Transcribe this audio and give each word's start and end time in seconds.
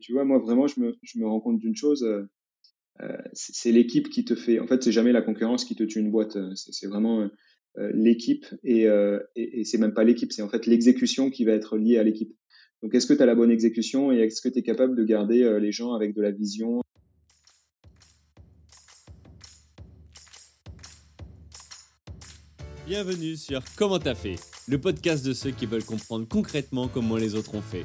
tu 0.00 0.12
vois, 0.12 0.24
moi, 0.24 0.38
vraiment, 0.38 0.66
je 0.66 0.80
me, 0.80 1.26
rends 1.26 1.40
compte 1.40 1.58
d'une 1.58 1.76
chose. 1.76 2.06
c'est 3.32 3.72
l'équipe 3.72 4.08
qui 4.10 4.24
te 4.24 4.34
fait. 4.34 4.58
En 4.58 4.66
fait, 4.66 4.82
c'est 4.82 4.92
jamais 4.92 5.12
la 5.12 5.22
concurrence 5.22 5.64
qui 5.64 5.74
te 5.74 5.84
tue 5.84 6.00
une 6.00 6.10
boîte. 6.10 6.36
C'est 6.54 6.86
vraiment 6.86 7.28
l'équipe 7.76 8.46
et, 8.64 8.82
et, 9.36 9.60
et 9.60 9.64
c'est 9.64 9.78
même 9.78 9.94
pas 9.94 10.04
l'équipe, 10.04 10.32
c'est 10.32 10.42
en 10.42 10.48
fait 10.48 10.66
l'exécution 10.66 11.30
qui 11.30 11.44
va 11.44 11.52
être 11.52 11.76
liée 11.76 11.98
à 11.98 12.02
l'équipe. 12.02 12.32
Donc, 12.82 12.94
est-ce 12.94 13.06
que 13.06 13.12
tu 13.12 13.22
as 13.22 13.26
la 13.26 13.34
bonne 13.34 13.50
exécution 13.50 14.10
et 14.10 14.18
est-ce 14.18 14.40
que 14.40 14.48
tu 14.48 14.58
es 14.58 14.62
capable 14.62 14.96
de 14.96 15.04
garder 15.04 15.58
les 15.60 15.72
gens 15.72 15.92
avec 15.94 16.14
de 16.14 16.22
la 16.22 16.30
vision? 16.30 16.82
Bienvenue 22.90 23.36
sur 23.36 23.62
Comment 23.76 24.00
t'as 24.00 24.16
fait, 24.16 24.34
le 24.66 24.76
podcast 24.80 25.24
de 25.24 25.32
ceux 25.32 25.52
qui 25.52 25.64
veulent 25.64 25.84
comprendre 25.84 26.26
concrètement 26.26 26.88
comment 26.88 27.16
les 27.16 27.36
autres 27.36 27.54
ont 27.54 27.62
fait. 27.62 27.84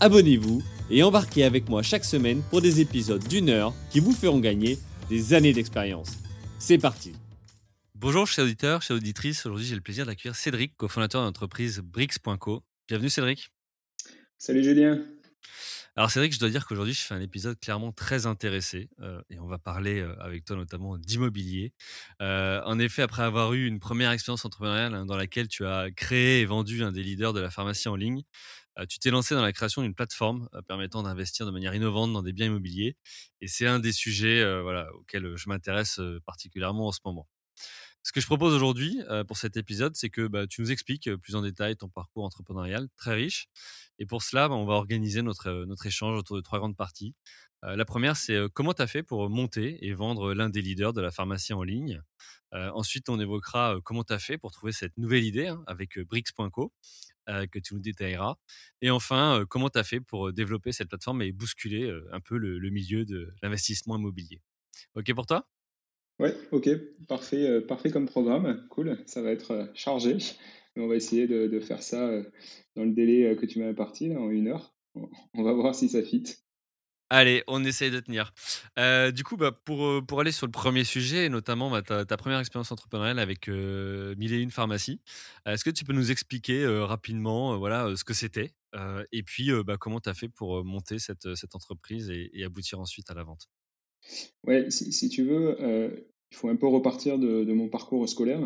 abonnez-vous 0.00 0.62
et 0.90 1.02
embarquez 1.02 1.44
avec 1.44 1.68
moi 1.68 1.82
chaque 1.82 2.04
semaine 2.04 2.42
pour 2.50 2.60
des 2.60 2.80
épisodes 2.80 3.26
d'une 3.26 3.48
heure 3.50 3.74
qui 3.90 4.00
vous 4.00 4.12
feront 4.12 4.38
gagner 4.38 4.78
des 5.08 5.34
années 5.34 5.52
d'expérience. 5.52 6.10
C'est 6.58 6.78
parti 6.78 7.12
Bonjour 7.94 8.26
chers 8.28 8.44
auditeurs, 8.44 8.80
chers 8.82 8.96
auditrices, 8.96 9.44
aujourd'hui 9.44 9.66
j'ai 9.66 9.74
le 9.74 9.80
plaisir 9.80 10.06
d'accueillir 10.06 10.36
Cédric, 10.36 10.76
cofondateur 10.76 11.20
de 11.22 11.26
l'entreprise 11.26 11.80
Brix.co. 11.80 12.62
Bienvenue 12.86 13.10
Cédric. 13.10 13.50
Salut 14.38 14.62
Julien. 14.62 15.02
Alors 15.98 16.12
que 16.14 16.30
je 16.30 16.38
dois 16.38 16.48
dire 16.48 16.64
qu'aujourd'hui 16.64 16.94
je 16.94 17.00
fais 17.00 17.14
un 17.14 17.20
épisode 17.20 17.58
clairement 17.58 17.90
très 17.90 18.26
intéressé 18.26 18.88
euh, 19.00 19.20
et 19.30 19.40
on 19.40 19.48
va 19.48 19.58
parler 19.58 19.98
euh, 19.98 20.14
avec 20.20 20.44
toi 20.44 20.54
notamment 20.54 20.96
d'immobilier. 20.96 21.72
Euh, 22.22 22.62
en 22.64 22.78
effet, 22.78 23.02
après 23.02 23.24
avoir 23.24 23.52
eu 23.52 23.66
une 23.66 23.80
première 23.80 24.12
expérience 24.12 24.44
entrepreneuriale 24.44 24.94
hein, 24.94 25.06
dans 25.06 25.16
laquelle 25.16 25.48
tu 25.48 25.66
as 25.66 25.90
créé 25.90 26.40
et 26.40 26.44
vendu 26.44 26.84
un 26.84 26.92
des 26.92 27.02
leaders 27.02 27.32
de 27.32 27.40
la 27.40 27.50
pharmacie 27.50 27.88
en 27.88 27.96
ligne, 27.96 28.22
tu 28.86 28.98
t'es 28.98 29.10
lancé 29.10 29.34
dans 29.34 29.42
la 29.42 29.52
création 29.52 29.82
d'une 29.82 29.94
plateforme 29.94 30.48
permettant 30.66 31.02
d'investir 31.02 31.46
de 31.46 31.50
manière 31.50 31.74
innovante 31.74 32.12
dans 32.12 32.22
des 32.22 32.32
biens 32.32 32.46
immobiliers 32.46 32.96
et 33.40 33.48
c'est 33.48 33.66
un 33.66 33.78
des 33.78 33.92
sujets 33.92 34.44
voilà, 34.62 34.88
auxquels 34.94 35.36
je 35.36 35.48
m'intéresse 35.48 36.00
particulièrement 36.26 36.88
en 36.88 36.92
ce 36.92 37.00
moment. 37.04 37.26
Ce 38.04 38.12
que 38.12 38.20
je 38.20 38.26
propose 38.26 38.54
aujourd'hui 38.54 39.00
pour 39.26 39.36
cet 39.36 39.56
épisode, 39.56 39.96
c'est 39.96 40.10
que 40.10 40.28
bah, 40.28 40.46
tu 40.46 40.60
nous 40.60 40.70
expliques 40.70 41.14
plus 41.16 41.34
en 41.34 41.42
détail 41.42 41.76
ton 41.76 41.88
parcours 41.88 42.24
entrepreneurial 42.24 42.88
très 42.96 43.14
riche 43.14 43.48
et 43.98 44.06
pour 44.06 44.22
cela, 44.22 44.48
bah, 44.48 44.54
on 44.54 44.64
va 44.64 44.74
organiser 44.74 45.22
notre, 45.22 45.48
euh, 45.48 45.74
échange 45.84 46.16
autour 46.16 46.36
de 46.36 46.40
trois 46.42 46.58
grandes 46.58 46.76
parties. 46.76 47.14
Euh, 47.64 47.76
la 47.76 47.84
première, 47.84 48.16
c'est 48.16 48.34
euh, 48.34 48.48
comment 48.48 48.72
tu 48.74 48.82
as 48.82 48.86
fait 48.86 49.02
pour 49.02 49.28
monter 49.28 49.84
et 49.86 49.92
vendre 49.92 50.34
l'un 50.34 50.48
des 50.48 50.62
leaders 50.62 50.92
de 50.92 51.00
la 51.00 51.10
pharmacie 51.10 51.52
en 51.52 51.62
ligne? 51.62 52.02
ensuite, 52.50 53.10
on 53.10 53.20
évoquera 53.20 53.76
comment 53.84 54.04
tu 54.04 54.14
as 54.14 54.18
fait 54.18 54.38
pour 54.38 54.52
trouver 54.52 54.72
cette 54.72 54.96
nouvelle 54.96 55.22
idée 55.22 55.48
hein, 55.48 55.62
avec 55.66 55.98
Brix.co 55.98 56.72
que 57.50 57.58
tu 57.58 57.74
nous 57.74 57.80
détailleras. 57.80 58.36
Et 58.80 58.90
enfin, 58.90 59.44
comment 59.48 59.68
tu 59.68 59.78
as 59.78 59.84
fait 59.84 60.00
pour 60.00 60.32
développer 60.32 60.72
cette 60.72 60.88
plateforme 60.88 61.22
et 61.22 61.32
bousculer 61.32 61.92
un 62.12 62.20
peu 62.20 62.38
le, 62.38 62.70
milieu 62.70 63.04
de 63.04 63.32
l'investissement 63.42 63.96
immobilier? 63.98 64.40
OK 64.94 65.12
pour 65.14 65.26
toi? 65.26 65.46
Ouais, 66.18 66.34
ok, 66.50 66.68
parfait, 67.06 67.60
parfait 67.60 67.90
comme 67.90 68.06
programme. 68.06 68.66
Cool, 68.70 68.98
ça 69.06 69.22
va 69.22 69.30
être 69.30 69.70
chargé 69.74 70.18
on 70.78 70.86
va 70.86 70.96
essayer 70.96 71.26
de, 71.26 71.60
faire 71.60 71.82
ça 71.82 72.08
euh, 72.08 72.22
dans 72.76 72.84
le 72.84 72.92
délai 72.92 73.26
euh, 73.26 73.34
que 73.34 73.46
tu 73.46 73.58
m'as 73.58 73.68
imparti, 73.68 74.14
en 74.16 74.30
une 74.30 74.48
heure. 74.48 74.74
On 75.34 75.42
va 75.42 75.52
voir 75.52 75.74
si 75.74 75.88
ça 75.88 76.02
fit. 76.02 76.24
Allez, 77.10 77.42
on 77.46 77.64
essaye 77.64 77.90
de 77.90 78.00
tenir. 78.00 78.32
Euh, 78.78 79.10
du 79.10 79.24
coup, 79.24 79.36
bah, 79.36 79.52
pour, 79.52 80.04
pour 80.06 80.20
aller 80.20 80.32
sur 80.32 80.46
le 80.46 80.52
premier 80.52 80.84
sujet, 80.84 81.28
notamment 81.28 81.70
bah, 81.70 81.82
ta, 81.82 82.16
première 82.16 82.38
expérience 82.38 82.70
entrepreneuriale 82.70 83.18
avec 83.18 83.48
euh, 83.48 84.14
Mille 84.16 84.32
et 84.32 84.40
une 84.40 84.50
pharmacie, 84.50 85.00
est-ce 85.46 85.64
que 85.64 85.70
tu 85.70 85.84
peux 85.84 85.94
nous 85.94 86.10
expliquer 86.10 86.66
rapidement 86.66 87.56
voilà, 87.56 87.94
ce 87.96 88.04
que 88.04 88.14
c'était 88.14 88.52
et 89.12 89.22
puis 89.22 89.50
bah, 89.64 89.76
comment 89.78 90.00
tu 90.00 90.10
as 90.10 90.14
fait 90.14 90.28
pour 90.28 90.64
monter 90.64 90.98
cette, 90.98 91.34
cette 91.34 91.54
entreprise 91.54 92.10
et, 92.10 92.44
aboutir 92.44 92.78
ensuite 92.80 93.10
à 93.10 93.14
la 93.14 93.24
vente? 93.24 93.48
Ouais, 94.46 94.70
si, 94.70 95.08
tu 95.08 95.24
veux, 95.24 95.56
il 96.30 96.36
faut 96.36 96.48
un 96.48 96.56
peu 96.56 96.66
repartir 96.66 97.18
de, 97.18 97.44
de 97.44 97.52
mon 97.54 97.68
parcours 97.68 98.06
scolaire. 98.08 98.40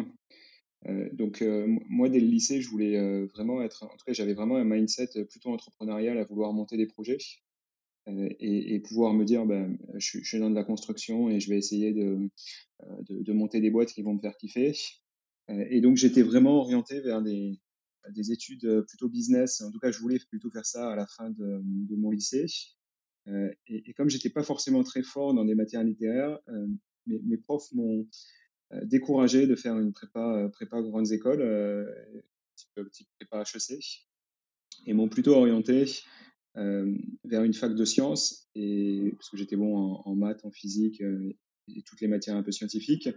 Euh, 0.88 1.08
donc 1.12 1.42
euh, 1.42 1.66
moi 1.88 2.08
dès 2.08 2.18
le 2.18 2.26
lycée 2.26 2.60
je 2.60 2.68
voulais 2.68 2.98
euh, 2.98 3.26
vraiment 3.26 3.62
être 3.62 3.84
en 3.84 3.96
tout 3.96 4.04
cas 4.04 4.12
j'avais 4.12 4.34
vraiment 4.34 4.56
un 4.56 4.64
mindset 4.64 5.10
plutôt 5.30 5.50
entrepreneurial 5.50 6.18
à 6.18 6.24
vouloir 6.24 6.52
monter 6.52 6.76
des 6.76 6.86
projets 6.86 7.18
et, 8.06 8.80
pouvoir 8.80 9.14
me 9.14 9.24
dire 9.24 9.46
ben, 9.46 9.78
je, 9.96 10.18
suis 10.22 10.38
dans 10.38 10.50
de 10.50 10.54
la 10.54 10.64
construction 10.64 11.30
et 11.30 11.40
je 11.40 11.48
vais 11.48 11.58
essayer 11.58 11.92
de, 11.92 12.28
de, 13.08 13.32
monter 13.32 13.60
des 13.60 13.70
boîtes 13.70 13.92
qui 13.92 14.02
vont 14.02 14.14
me 14.14 14.20
faire 14.20 14.36
kiffer. 14.36 14.72
Et 15.48 15.80
donc 15.80 15.96
j'étais 15.96 16.22
vraiment 16.22 16.56
orienté 16.56 17.00
vers 17.00 17.22
des, 17.22 17.60
des 18.10 18.32
études 18.32 18.84
plutôt 18.88 19.08
business. 19.08 19.60
En 19.60 19.70
tout 19.70 19.78
cas 19.78 19.90
je 19.90 19.98
voulais 20.00 20.18
plutôt 20.30 20.50
faire 20.50 20.66
ça 20.66 20.90
à 20.90 20.96
la 20.96 21.06
fin 21.06 21.30
de, 21.30 21.62
mon 21.96 22.10
lycée. 22.10 22.46
Et, 23.28 23.90
et, 23.90 23.94
comme 23.94 24.10
j'étais 24.10 24.30
pas 24.30 24.42
forcément 24.42 24.82
très 24.82 25.02
fort 25.02 25.32
dans 25.32 25.44
des 25.44 25.54
matières 25.54 25.84
littéraires 25.84 26.40
mes, 27.06 27.36
profs 27.36 27.72
m'ont 27.72 28.06
euh, 28.72 28.84
découragé 28.84 29.46
de 29.46 29.54
faire 29.54 29.78
une 29.78 29.92
prépa, 29.92 30.36
euh, 30.36 30.48
prépa 30.48 30.80
grandes 30.82 31.12
écoles, 31.12 31.42
euh, 31.42 31.84
type, 32.92 33.08
prépa 33.18 33.42
HEC, 33.42 34.06
et 34.86 34.92
m'ont 34.92 35.08
plutôt 35.08 35.34
orienté 35.34 35.86
vers 36.54 37.44
une 37.44 37.54
fac 37.54 37.74
de 37.74 37.84
sciences, 37.84 38.48
et, 38.54 39.12
parce 39.16 39.30
que 39.30 39.36
j'étais 39.36 39.56
bon 39.56 39.76
en, 39.76 40.14
maths, 40.14 40.44
en 40.44 40.50
physique 40.50 41.00
et 41.00 41.82
toutes 41.82 42.00
les 42.00 42.08
matières 42.08 42.36
un 42.36 42.42
peu 42.42 42.52
scientifiques. 42.52 43.08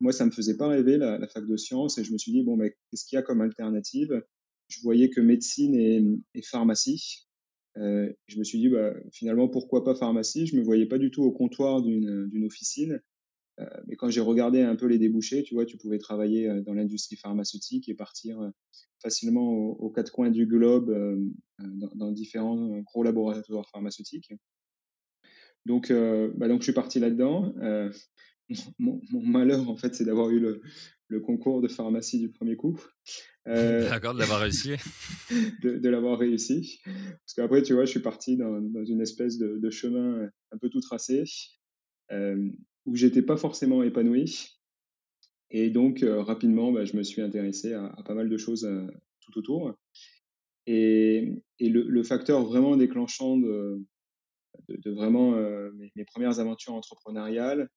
moi, 0.00 0.12
ça 0.12 0.26
me 0.26 0.30
faisait 0.30 0.56
pas 0.56 0.68
rêver 0.68 0.98
la, 0.98 1.26
fac 1.28 1.46
de 1.46 1.56
sciences, 1.56 1.98
et 1.98 2.04
je 2.04 2.12
me 2.12 2.18
suis 2.18 2.32
dit 2.32 2.42
bon, 2.42 2.56
mais 2.56 2.74
qu'est-ce 2.90 3.04
qu'il 3.04 3.16
y 3.16 3.18
a 3.18 3.22
comme 3.22 3.40
alternative? 3.40 4.22
Je 4.68 4.80
voyais 4.82 5.10
que 5.10 5.20
médecine 5.20 5.74
et, 6.34 6.42
pharmacie. 6.42 7.26
je 7.76 8.38
me 8.38 8.44
suis 8.44 8.58
dit 8.58 8.68
bah, 8.68 8.92
finalement 9.12 9.48
pourquoi 9.48 9.84
pas 9.84 9.94
pharmacie? 9.94 10.46
Je 10.46 10.56
me 10.56 10.62
voyais 10.62 10.86
pas 10.86 10.98
du 10.98 11.10
tout 11.10 11.22
au 11.22 11.32
comptoir 11.32 11.82
d'une 11.82 12.44
officine. 12.44 13.00
Euh, 13.60 13.66
mais 13.86 13.96
quand 13.96 14.10
j'ai 14.10 14.20
regardé 14.20 14.62
un 14.62 14.76
peu 14.76 14.86
les 14.86 14.98
débouchés, 14.98 15.42
tu 15.42 15.54
vois, 15.54 15.66
tu 15.66 15.76
pouvais 15.76 15.98
travailler 15.98 16.48
euh, 16.48 16.62
dans 16.62 16.74
l'industrie 16.74 17.16
pharmaceutique 17.16 17.88
et 17.88 17.94
partir 17.94 18.40
euh, 18.40 18.50
facilement 19.02 19.50
aux, 19.50 19.90
quatre 19.90 20.12
coins 20.12 20.30
du 20.30 20.46
globe 20.46 20.94
dans, 21.58 22.12
différents 22.12 22.78
gros 22.82 23.02
laboratoires 23.02 23.68
pharmaceutiques. 23.68 24.32
Donc, 25.66 25.92
bah 25.92 26.46
donc 26.46 26.60
je 26.60 26.66
suis 26.66 26.72
parti 26.72 27.00
là-dedans. 27.00 27.52
Mon, 28.78 29.00
malheur, 29.12 29.68
en 29.68 29.76
fait, 29.76 29.96
c'est 29.96 30.04
d'avoir 30.04 30.30
eu 30.30 30.38
le, 30.38 31.20
concours 31.20 31.60
de 31.60 31.66
pharmacie 31.66 32.20
du 32.20 32.30
premier 32.30 32.54
coup. 32.54 32.80
D'accord, 33.44 34.14
de 34.14 34.20
l'avoir 34.20 34.40
réussi. 34.40 34.76
de, 35.62 35.88
l'avoir 35.88 36.20
réussi. 36.20 36.78
Parce 36.84 37.34
qu'après, 37.34 37.62
tu 37.62 37.74
vois, 37.74 37.84
je 37.84 37.90
suis 37.90 38.02
parti 38.02 38.36
dans, 38.36 38.84
une 38.84 39.00
espèce 39.00 39.36
de, 39.36 39.58
de, 39.58 39.70
chemin 39.70 40.30
un 40.52 40.58
peu 40.58 40.68
tout 40.68 40.80
tracé 40.80 41.24
où 42.86 42.96
j'étais 42.96 43.22
pas 43.22 43.36
forcément 43.36 43.82
épanoui. 43.82 44.58
Et 45.50 45.70
donc, 45.70 46.02
euh, 46.02 46.22
rapidement, 46.22 46.72
bah, 46.72 46.84
je 46.84 46.96
me 46.96 47.02
suis 47.02 47.20
intéressé 47.20 47.74
à, 47.74 47.94
pas 48.04 48.14
mal 48.14 48.28
de 48.28 48.36
choses 48.38 48.64
euh, 48.64 48.86
tout 49.20 49.38
autour. 49.38 49.74
Et, 50.66 51.42
et 51.58 51.68
le, 51.68 51.82
le, 51.82 52.02
facteur 52.02 52.42
vraiment 52.44 52.76
déclenchant 52.76 53.36
de, 53.36 53.84
de, 54.68 54.90
vraiment 54.90 55.34
euh, 55.34 55.70
mes, 55.96 56.04
premières 56.04 56.38
aventures 56.40 56.74
entrepreneuriales, 56.74 57.68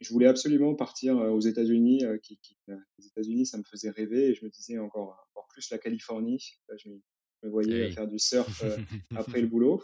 je 0.00 0.12
voulais 0.12 0.26
absolument 0.26 0.74
partir 0.74 1.16
aux 1.16 1.38
États-Unis. 1.38 2.02
Qui, 2.20 2.36
qui, 2.42 2.56
les 2.66 3.06
États-Unis, 3.06 3.46
ça 3.46 3.58
me 3.58 3.62
faisait 3.62 3.90
rêver 3.90 4.30
et 4.30 4.34
je 4.34 4.44
me 4.44 4.50
disais 4.50 4.76
encore, 4.76 5.28
encore 5.30 5.46
plus 5.50 5.70
la 5.70 5.78
Californie. 5.78 6.58
Je 6.76 6.88
me, 6.88 7.00
voyais 7.48 7.92
faire 7.92 8.08
du 8.08 8.18
surf 8.18 8.64
après 9.14 9.40
le 9.40 9.46
boulot. 9.46 9.80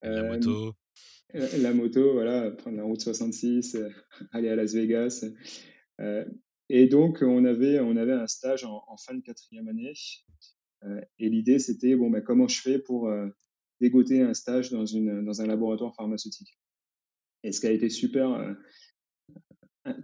La 0.00 0.22
moto. 0.22 0.72
Euh, 1.34 1.58
la 1.58 1.74
moto, 1.74 2.12
voilà, 2.12 2.50
prendre 2.50 2.76
la 2.76 2.84
route 2.84 3.00
66, 3.00 3.74
euh, 3.74 3.88
aller 4.32 4.48
à 4.48 4.56
Las 4.56 4.72
Vegas. 4.74 5.26
Euh, 6.00 6.24
et 6.68 6.86
donc, 6.86 7.18
on 7.22 7.44
avait, 7.44 7.80
on 7.80 7.96
avait 7.96 8.12
un 8.12 8.26
stage 8.26 8.64
en, 8.64 8.96
fin 8.96 9.14
de 9.14 9.20
quatrième 9.20 9.68
année. 9.68 9.92
et 11.18 11.28
l'idée, 11.28 11.58
c'était, 11.58 11.96
bon, 11.96 12.10
ben, 12.10 12.22
comment 12.22 12.46
je 12.46 12.60
fais 12.60 12.78
pour 12.78 13.10
dégoter 13.80 14.20
un 14.20 14.34
stage 14.34 14.70
dans, 14.70 14.84
une, 14.84 15.24
dans 15.24 15.40
un 15.40 15.46
laboratoire 15.46 15.94
pharmaceutique? 15.94 16.58
Et 17.42 17.52
ce 17.52 17.60
qui 17.60 17.68
a 17.68 17.70
été 17.70 17.88
super, 17.88 18.54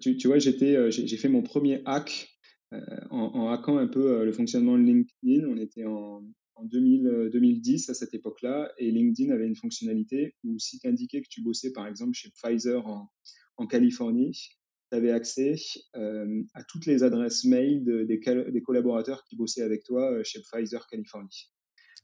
tu, 0.01 0.17
tu 0.17 0.27
vois, 0.27 0.39
j'ai 0.39 1.17
fait 1.19 1.29
mon 1.29 1.43
premier 1.43 1.83
hack 1.85 2.31
en, 2.73 2.81
en, 3.11 3.51
hackant 3.51 3.77
un 3.77 3.87
peu 3.87 4.25
le 4.25 4.33
fonctionnement 4.33 4.79
de 4.79 4.85
LinkedIn. 4.85 5.47
On 5.47 5.59
était 5.59 5.85
en, 5.85 6.25
en 6.57 6.65
2010 6.65 7.91
à 7.91 7.95
cette 7.95 8.15
époque-là, 8.15 8.73
et 8.79 8.91
LinkedIn 8.91 9.33
avait 9.33 9.47
une 9.47 9.57
fonctionnalité 9.57 10.35
où 10.45 10.59
si 10.59 10.79
tu 10.79 10.87
indiquais 10.87 11.23
que 11.23 11.29
tu 11.29 11.43
bossais 11.43 11.73
par 11.73 11.87
exemple 11.87 12.15
chez 12.15 12.31
Pfizer 12.31 12.87
en, 12.87 13.11
en 13.57 13.67
Californie, 13.67 14.51
tu 14.91 14.97
avais 14.97 15.11
accès 15.11 15.57
à 15.95 16.65
toutes 16.69 16.87
les 16.87 17.03
adresses 17.03 17.45
mail 17.45 17.85
des, 17.85 18.05
des, 18.07 18.63
collaborateurs 18.63 19.25
qui 19.25 19.37
bossaient 19.37 19.63
avec 19.63 19.83
toi 19.85 20.23
chez 20.23 20.41
Pfizer 20.41 20.87
Californie. 20.87 21.51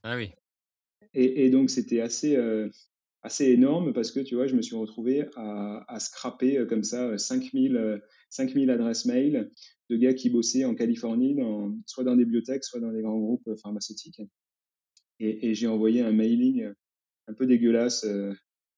Ah 0.03 0.15
oui. 0.17 0.31
Et, 1.13 1.45
et 1.45 1.49
donc 1.49 1.69
c'était 1.69 2.01
assez, 2.01 2.37
assez 3.21 3.45
énorme 3.45 3.93
parce 3.93 4.11
que 4.11 4.19
tu 4.19 4.35
vois, 4.35 4.47
je 4.47 4.55
me 4.55 4.61
suis 4.61 4.75
retrouvé 4.75 5.25
à, 5.35 5.85
à 5.87 5.99
scraper 5.99 6.65
comme 6.67 6.83
ça 6.83 7.17
5000, 7.17 8.01
5000 8.29 8.69
adresses 8.69 9.05
mail 9.05 9.51
de 9.91 9.97
gars 9.97 10.13
qui 10.13 10.29
bossaient 10.29 10.65
en 10.65 10.73
Californie, 10.73 11.35
dans, 11.35 11.75
soit 11.85 12.03
dans 12.03 12.15
des 12.15 12.23
bibliothèques, 12.23 12.63
soit 12.63 12.79
dans 12.79 12.91
des 12.91 13.01
grands 13.01 13.19
groupes 13.19 13.55
pharmaceutiques. 13.61 14.21
Et, 15.19 15.49
et 15.49 15.53
j'ai 15.53 15.67
envoyé 15.67 16.01
un 16.01 16.13
mailing 16.13 16.71
un 17.27 17.33
peu 17.33 17.45
dégueulasse, 17.45 18.07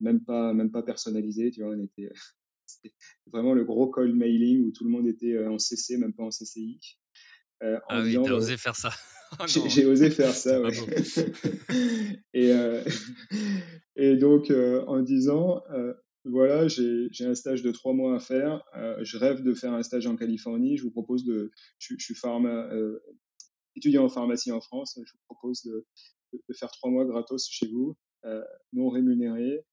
même 0.01 0.23
pas, 0.23 0.53
même 0.53 0.71
pas 0.71 0.83
personnalisé, 0.83 1.51
tu 1.51 1.61
vois, 1.61 1.75
on 1.75 1.79
était, 1.79 2.09
c'était 2.65 2.93
vraiment 3.31 3.53
le 3.53 3.63
gros 3.63 3.87
cold 3.87 4.15
mailing 4.15 4.65
où 4.65 4.71
tout 4.71 4.83
le 4.83 4.89
monde 4.89 5.07
était 5.07 5.45
en 5.45 5.59
CC, 5.59 5.97
même 5.97 6.13
pas 6.13 6.23
en 6.23 6.29
CCI. 6.29 6.79
Euh, 7.63 7.79
ah 7.87 8.01
oui, 8.01 8.17
t'as 8.23 8.33
osé 8.33 8.57
faire 8.57 8.75
ça. 8.75 8.91
Oh 9.39 9.45
j'ai 9.47 9.87
osé 9.87 10.11
faire 10.11 10.31
ça, 10.35 10.61
ouais. 10.61 10.69
et, 12.35 12.51
euh, 12.51 12.83
et 13.95 14.15
donc, 14.15 14.51
euh, 14.51 14.85
en 14.85 15.01
disant, 15.01 15.63
voilà, 16.25 16.67
j'ai 16.67 17.25
un 17.25 17.35
stage 17.35 17.61
de 17.63 17.71
trois 17.71 17.93
mois 17.93 18.15
à 18.15 18.19
faire. 18.19 18.63
je 19.01 19.17
rêve 19.17 19.43
de 19.43 19.53
faire 19.53 19.73
un 19.73 19.83
stage 19.83 20.07
en 20.07 20.15
Californie. 20.15 20.77
Je 20.77 20.83
vous 20.83 20.91
propose 20.91 21.25
de. 21.25 21.51
Je, 21.79 21.95
suis 21.97 22.15
pharma, 22.15 22.69
étudiant 23.75 24.05
en 24.05 24.09
pharmacie 24.09 24.51
en 24.51 24.61
France. 24.61 24.97
Je 25.05 25.11
vous 25.11 25.23
propose 25.25 25.63
de, 25.63 25.85
faire 26.53 26.71
trois 26.71 26.89
mois 26.89 27.05
gratos 27.05 27.47
chez 27.49 27.67
vous, 27.67 27.97
non 28.71 28.89
rémunéré. 28.89 29.65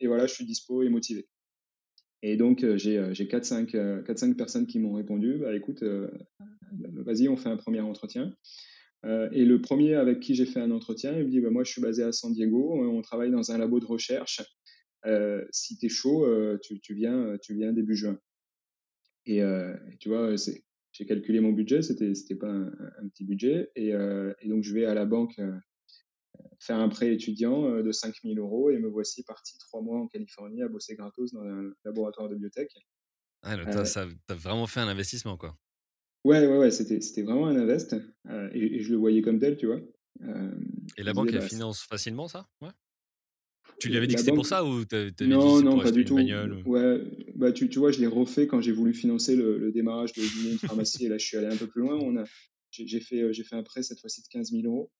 et 0.00 0.06
voilà, 0.06 0.26
je 0.26 0.34
suis 0.34 0.44
dispo 0.44 0.82
et 0.82 0.88
motivé. 0.88 1.28
Et 2.22 2.36
donc, 2.36 2.66
j'ai 2.76 2.98
4-5 2.98 4.34
personnes 4.34 4.66
qui 4.66 4.80
m'ont 4.80 4.94
répondu, 4.94 5.38
bah, 5.38 5.54
écoute, 5.54 5.84
vas-y, 6.72 7.28
on 7.28 7.36
fait 7.36 7.48
un 7.48 7.56
premier 7.56 7.80
entretien. 7.80 8.34
et 9.04 9.44
le 9.44 9.60
premier 9.60 9.94
avec 9.94 10.18
qui 10.20 10.34
j'ai 10.34 10.46
fait 10.46 10.60
un 10.60 10.72
entretien, 10.72 11.16
il 11.16 11.26
me 11.26 11.30
dit, 11.30 11.40
bah, 11.40 11.50
moi, 11.50 11.62
je 11.62 11.70
suis 11.70 11.82
basé 11.82 12.02
à 12.02 12.10
San 12.10 12.32
Diego, 12.32 12.74
on 12.74 13.02
travaille 13.02 13.30
dans 13.30 13.52
un 13.52 13.58
labo 13.58 13.78
de 13.78 13.86
recherche. 13.86 14.42
Si 15.50 15.78
tu 15.78 15.86
es 15.86 15.88
chaud, 15.88 16.26
tu, 16.62 16.80
tu, 16.80 16.94
viens, 16.94 17.36
tu 17.42 17.54
viens 17.54 17.72
début 17.72 17.96
juin. 17.96 18.18
Et, 19.26 19.40
tu 20.00 20.08
vois, 20.08 20.34
j'ai 20.92 21.06
calculé 21.06 21.40
mon 21.40 21.52
budget, 21.52 21.82
c'était 21.82 22.14
c'était 22.14 22.34
pas 22.34 22.50
un, 22.50 22.72
un, 22.98 23.08
petit 23.08 23.24
budget. 23.24 23.70
Et, 23.76 23.88
et, 23.90 24.48
donc, 24.48 24.62
je 24.62 24.74
vais 24.74 24.84
à 24.84 24.94
la 24.94 25.04
banque 25.04 25.38
faire 26.60 26.78
un 26.78 26.88
prêt 26.88 27.12
étudiant 27.12 27.66
euh, 27.66 27.82
de 27.82 27.92
5000 27.92 28.38
euros 28.38 28.70
et 28.70 28.78
me 28.78 28.88
voici 28.88 29.22
parti 29.22 29.58
trois 29.58 29.82
mois 29.82 29.98
en 29.98 30.06
Californie 30.06 30.62
à 30.62 30.68
bosser 30.68 30.96
gratos 30.96 31.32
dans 31.32 31.42
un 31.42 31.70
laboratoire 31.84 32.28
de 32.28 32.36
biotech. 32.36 32.70
Ah, 33.42 33.54
euh, 33.54 33.64
tu 33.64 33.98
as, 33.98 34.34
vraiment 34.34 34.66
fait 34.66 34.80
un 34.80 34.88
investissement, 34.88 35.36
quoi. 35.36 35.56
Ouais, 36.24 36.46
ouais, 36.46 36.58
ouais, 36.58 36.70
c'était, 36.70 37.00
c'était 37.00 37.22
vraiment 37.22 37.46
un 37.46 37.56
invest 37.56 37.94
euh, 38.26 38.50
et, 38.52 38.82
je 38.82 38.90
le 38.90 38.96
voyais 38.96 39.22
comme 39.22 39.38
tel, 39.38 39.56
tu 39.56 39.66
vois. 39.66 39.80
et 40.96 41.02
la 41.02 41.12
banque, 41.12 41.28
elle 41.32 41.38
bah, 41.38 41.48
finance 41.48 41.82
facilement 41.82 42.26
ça? 42.26 42.48
Ouais 42.60 42.70
tu 43.80 43.88
lui 43.88 43.96
avais 43.96 44.06
dit 44.06 44.14
que 44.14 44.20
c'était 44.20 44.34
pour 44.34 44.46
ça 44.46 44.64
ou 44.64 44.84
t'avais 44.84 45.12
Non, 45.22 45.58
dit 45.58 45.64
non, 45.64 45.80
pas 45.80 45.90
du 45.90 46.04
tout. 46.04 46.16
Ouais, 46.16 47.02
bah, 47.34 47.52
tu, 47.52 47.68
tu 47.68 47.78
vois, 47.78 47.90
je 47.90 48.00
l'ai 48.00 48.06
refait 48.06 48.46
quand 48.46 48.60
j'ai 48.60 48.72
voulu 48.72 48.94
financer 48.94 49.36
le, 49.36 49.70
démarrage 49.72 50.12
de 50.12 50.50
une 50.50 50.58
pharmacie 50.58 51.06
et 51.06 51.08
là, 51.08 51.18
je 51.18 51.26
suis 51.26 51.36
allé 51.36 51.46
un 51.46 51.56
peu 51.56 51.66
plus 51.66 51.82
loin. 51.82 51.96
On 51.96 52.16
a, 52.16 52.24
j'ai, 52.70 53.00
fait, 53.00 53.32
j'ai 53.32 53.44
fait 53.44 53.56
un 53.56 53.62
prêt 53.62 53.82
cette 53.82 54.00
fois-ci 54.00 54.22
de 54.22 54.28
15 54.28 54.50
000 54.50 54.62
euros 54.64 54.90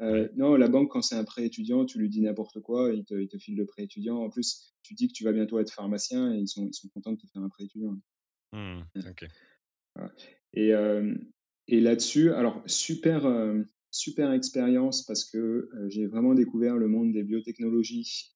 euh, 0.00 0.28
non, 0.36 0.54
la 0.56 0.68
banque, 0.68 0.90
quand 0.92 1.02
c'est 1.02 1.16
un 1.16 1.24
prêt 1.24 1.44
étudiant, 1.44 1.84
tu 1.84 1.98
lui 1.98 2.08
dis 2.08 2.20
n'importe 2.20 2.60
quoi, 2.60 2.92
il 2.92 3.04
te, 3.04 3.14
il 3.14 3.28
te 3.28 3.38
file 3.38 3.56
le 3.56 3.66
prêt 3.66 3.82
étudiant. 3.82 4.18
En 4.18 4.30
plus, 4.30 4.72
tu 4.82 4.94
dis 4.94 5.08
que 5.08 5.12
tu 5.12 5.24
vas 5.24 5.32
bientôt 5.32 5.58
être 5.58 5.72
pharmacien 5.72 6.32
et 6.34 6.38
ils 6.38 6.48
sont, 6.48 6.68
ils 6.68 6.74
sont 6.74 6.88
contents 6.88 7.12
de 7.12 7.18
te 7.18 7.26
faire 7.26 7.42
un 7.42 7.48
prêt 7.48 7.64
étudiant. 7.64 7.96
Mmh, 8.52 8.82
et, 10.54 10.72
euh, 10.72 11.14
et 11.66 11.80
là-dessus, 11.80 12.32
alors, 12.32 12.62
super, 12.66 13.26
euh, 13.26 13.62
super 13.90 14.32
expérience 14.32 15.04
parce 15.06 15.24
que 15.24 15.70
j'ai 15.88 16.06
vraiment 16.06 16.34
découvert 16.34 16.76
le 16.76 16.88
monde 16.88 17.12
des 17.12 17.22
biotechnologies 17.22 18.34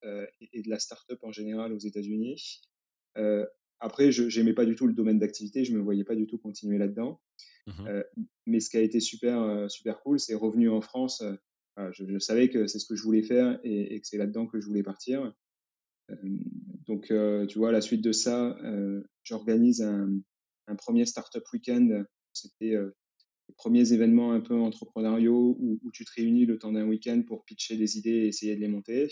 et, 0.53 0.63
de 0.63 0.71
la 0.71 0.79
start-up 0.79 1.19
en 1.23 1.33
général 1.33 1.73
aux 1.73 1.79
États-Unis. 1.79 2.63
après, 3.81 4.13
je 4.13 4.39
n'aimais 4.39 4.55
pas 4.55 4.65
du 4.65 4.75
tout 4.75 4.87
le 4.87 4.95
domaine 4.95 5.19
d'activité, 5.19 5.65
je 5.65 5.73
ne 5.73 5.79
me 5.79 5.83
voyais 5.83 6.05
pas 6.05 6.17
du 6.17 6.27
tout 6.27 6.39
continuer 6.39 6.79
là-dedans. 6.79 7.21
Mmh 7.67 8.03
mais 8.45 8.59
ce 8.59 8.71
qui 8.71 8.77
a 8.77 8.81
été 8.81 8.99
super, 8.99 9.71
super 9.71 10.01
cool, 10.01 10.19
c'est 10.19 10.35
revenu 10.35 10.69
en 10.69 10.81
France 10.81 11.23
je, 11.93 12.19
savais 12.19 12.49
que 12.49 12.67
c'est 12.67 12.79
ce 12.79 12.87
que 12.87 12.97
je 12.97 13.03
voulais 13.03 13.23
faire 13.23 13.59
et, 13.65 14.01
que 14.01 14.07
c'est 14.07 14.19
là-dedans 14.19 14.47
que 14.47 14.61
je 14.61 14.67
voulais 14.67 14.83
partir. 14.83 15.33
donc, 16.87 17.13
tu 17.49 17.59
vois, 17.59 17.71
à 17.71 17.73
la 17.73 17.81
suite 17.81 18.03
de 18.03 18.13
ça, 18.13 18.57
j'organise 19.23 19.83
un, 19.83 20.11
un, 20.67 20.77
premier 20.77 21.07
Startup 21.07 21.45
Weekend. 21.53 22.07
C'était 22.33 22.77
premiers 23.63 23.93
événements 23.93 24.33
un 24.33 24.41
peu 24.41 24.57
entrepreneuriaux 24.57 25.57
où, 25.61 25.91
tu 25.93 26.05
te 26.05 26.11
réunis 26.17 26.47
le 26.47 26.59
temps 26.59 26.73
d'un 26.73 26.85
week-end 26.85 27.23
pour 27.25 27.45
pitcher 27.45 27.77
des 27.77 27.97
idées 27.97 28.11
et 28.11 28.27
essayer 28.27 28.57
de 28.57 28.61
les 28.61 28.67
monter. 28.67 29.09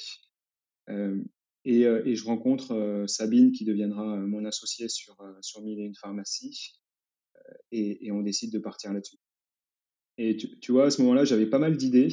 Et, 1.64 1.82
et, 1.82 2.16
je 2.16 2.24
rencontre 2.24 3.04
Sabine 3.06 3.52
qui 3.52 3.64
deviendra 3.64 4.16
mon 4.16 4.44
associée 4.44 4.88
sur, 4.88 5.16
sur 5.40 5.62
Mille 5.62 5.78
et 5.78 5.84
une 5.84 5.94
pharmacie. 5.94 6.80
Et, 7.70 8.10
on 8.10 8.22
décide 8.22 8.52
de 8.52 8.58
partir 8.58 8.92
là-dessus. 8.92 9.18
Et 10.18 10.36
tu, 10.36 10.58
tu, 10.58 10.72
vois, 10.72 10.86
à 10.86 10.90
ce 10.90 11.00
moment-là, 11.02 11.24
j'avais 11.24 11.46
pas 11.46 11.60
mal 11.60 11.76
d'idées. 11.76 12.08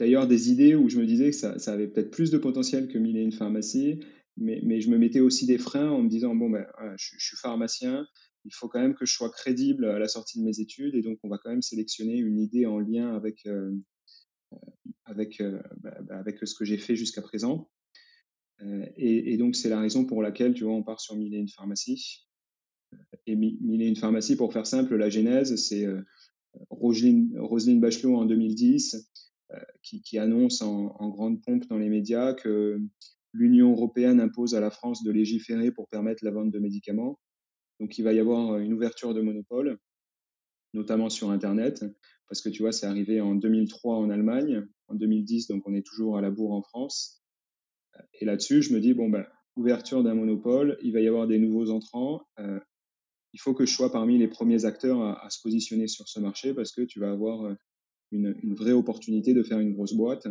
D'ailleurs, 0.00 0.26
des 0.26 0.50
idées 0.50 0.74
où 0.74 0.88
je 0.88 0.98
me 0.98 1.06
disais 1.06 1.30
que 1.30 1.36
ça, 1.36 1.60
ça 1.60 1.72
avait 1.72 1.86
peut-être 1.86 2.10
plus 2.10 2.32
de 2.32 2.38
potentiel 2.38 2.88
que 2.88 2.98
mille 2.98 3.16
et 3.16 3.22
une 3.22 3.30
pharmacie, 3.30 4.00
mais, 4.36 4.80
je 4.80 4.90
me 4.90 4.98
mettais 4.98 5.20
aussi 5.20 5.46
des 5.46 5.58
freins 5.58 5.90
en 5.90 6.02
me 6.02 6.08
disant 6.08 6.34
bon, 6.34 6.50
ben, 6.50 6.66
je, 6.96 7.16
suis 7.18 7.36
pharmacien, 7.36 8.06
il 8.44 8.54
faut 8.54 8.68
quand 8.68 8.80
même 8.80 8.94
que 8.94 9.06
je 9.06 9.12
sois 9.12 9.30
crédible 9.30 9.84
à 9.84 9.98
la 9.98 10.08
sortie 10.08 10.38
de 10.38 10.44
mes 10.44 10.60
études, 10.60 10.94
et 10.94 11.02
donc 11.02 11.18
on 11.22 11.28
va 11.28 11.38
quand 11.38 11.50
même 11.50 11.62
sélectionner 11.62 12.16
une 12.16 12.38
idée 12.38 12.66
en 12.66 12.78
lien 12.78 13.14
avec, 13.14 13.46
euh, 13.46 13.72
avec, 15.04 15.40
euh, 15.40 15.60
bah, 15.78 15.98
bah, 16.02 16.18
avec 16.18 16.38
ce 16.42 16.54
que 16.54 16.64
j'ai 16.64 16.78
fait 16.78 16.96
jusqu'à 16.96 17.22
présent. 17.22 17.70
Euh, 18.62 18.86
et, 18.96 19.36
donc, 19.38 19.56
c'est 19.56 19.70
la 19.70 19.80
raison 19.80 20.04
pour 20.04 20.22
laquelle, 20.22 20.52
tu 20.52 20.64
vois, 20.64 20.74
on 20.74 20.82
part 20.82 21.00
sur 21.00 21.16
mille 21.16 21.34
et 21.34 21.38
une 21.38 21.48
pharmacie. 21.48 22.26
Et 23.26 23.36
mille 23.36 23.82
et 23.82 23.86
une 23.86 23.96
pharmacie, 23.96 24.36
pour 24.36 24.52
faire 24.52 24.66
simple, 24.66 24.96
la 24.96 25.08
genèse, 25.08 25.56
c'est 25.56 25.86
Roselyne, 26.68 27.80
Bachelot 27.80 28.16
en 28.16 28.26
2010, 28.26 29.10
euh, 29.52 29.58
qui, 29.82 30.18
annonce 30.18 30.62
en, 30.62 31.08
grande 31.08 31.42
pompe 31.42 31.66
dans 31.68 31.78
les 31.78 31.88
médias 31.88 32.34
que 32.34 32.80
l'Union 33.32 33.72
européenne 33.72 34.20
impose 34.20 34.54
à 34.54 34.60
la 34.60 34.70
France 34.70 35.02
de 35.02 35.10
légiférer 35.10 35.70
pour 35.70 35.88
permettre 35.88 36.24
la 36.24 36.30
vente 36.30 36.50
de 36.50 36.58
médicaments. 36.58 37.18
Donc 37.78 37.96
il 37.98 38.02
va 38.02 38.12
y 38.12 38.18
avoir 38.18 38.58
une 38.58 38.72
ouverture 38.72 39.14
de 39.14 39.20
monopole, 39.20 39.78
notamment 40.74 41.08
sur 41.08 41.30
Internet, 41.30 41.84
parce 42.28 42.42
que 42.42 42.48
tu 42.48 42.62
vois, 42.62 42.72
c'est 42.72 42.86
arrivé 42.86 43.20
en 43.20 43.34
2003 43.34 43.96
en 43.96 44.10
Allemagne, 44.10 44.66
en 44.88 44.94
2010, 44.94 45.48
donc 45.48 45.66
on 45.66 45.74
est 45.74 45.86
toujours 45.86 46.16
à 46.16 46.20
la 46.20 46.30
bourre 46.30 46.52
en 46.52 46.62
France. 46.62 47.22
Et 48.20 48.24
là-dessus, 48.24 48.62
je 48.62 48.72
me 48.72 48.80
dis, 48.80 48.94
bon, 48.94 49.08
ben, 49.08 49.26
ouverture 49.56 50.02
d'un 50.02 50.14
monopole, 50.14 50.78
il 50.82 50.92
va 50.92 51.00
y 51.00 51.08
avoir 51.08 51.26
des 51.26 51.38
nouveaux 51.38 51.70
entrants. 51.70 52.22
Euh, 52.38 52.60
il 53.32 53.40
faut 53.40 53.54
que 53.54 53.66
je 53.66 53.72
sois 53.72 53.90
parmi 53.92 54.18
les 54.18 54.28
premiers 54.28 54.64
acteurs 54.64 55.02
à, 55.02 55.30
se 55.30 55.40
positionner 55.42 55.88
sur 55.88 56.08
ce 56.08 56.20
marché 56.20 56.54
parce 56.54 56.72
que 56.72 56.82
tu 56.82 57.00
vas 57.00 57.10
avoir 57.10 57.46
euh, 57.46 57.54
une, 58.10 58.54
vraie 58.54 58.72
opportunité 58.72 59.34
de 59.34 59.42
faire 59.42 59.60
une 59.60 59.72
grosse 59.72 59.94
boîte. 59.94 60.26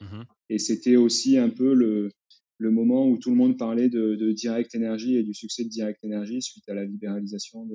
Mmh 0.00 0.22
et 0.50 0.58
c'était 0.58 0.96
aussi 0.96 1.36
un 1.36 1.50
peu 1.50 1.74
le, 1.74 2.10
le, 2.58 2.70
moment 2.70 3.08
où 3.08 3.18
tout 3.18 3.30
le 3.30 3.36
monde 3.36 3.58
parlait 3.58 3.88
de, 3.88 4.32
Direct 4.32 4.74
Energy 4.74 5.16
et 5.16 5.22
du 5.22 5.34
succès 5.34 5.64
de 5.64 5.68
Direct 5.68 6.04
Energy 6.04 6.42
suite 6.42 6.68
à 6.68 6.74
la 6.74 6.84
libéralisation 6.84 7.66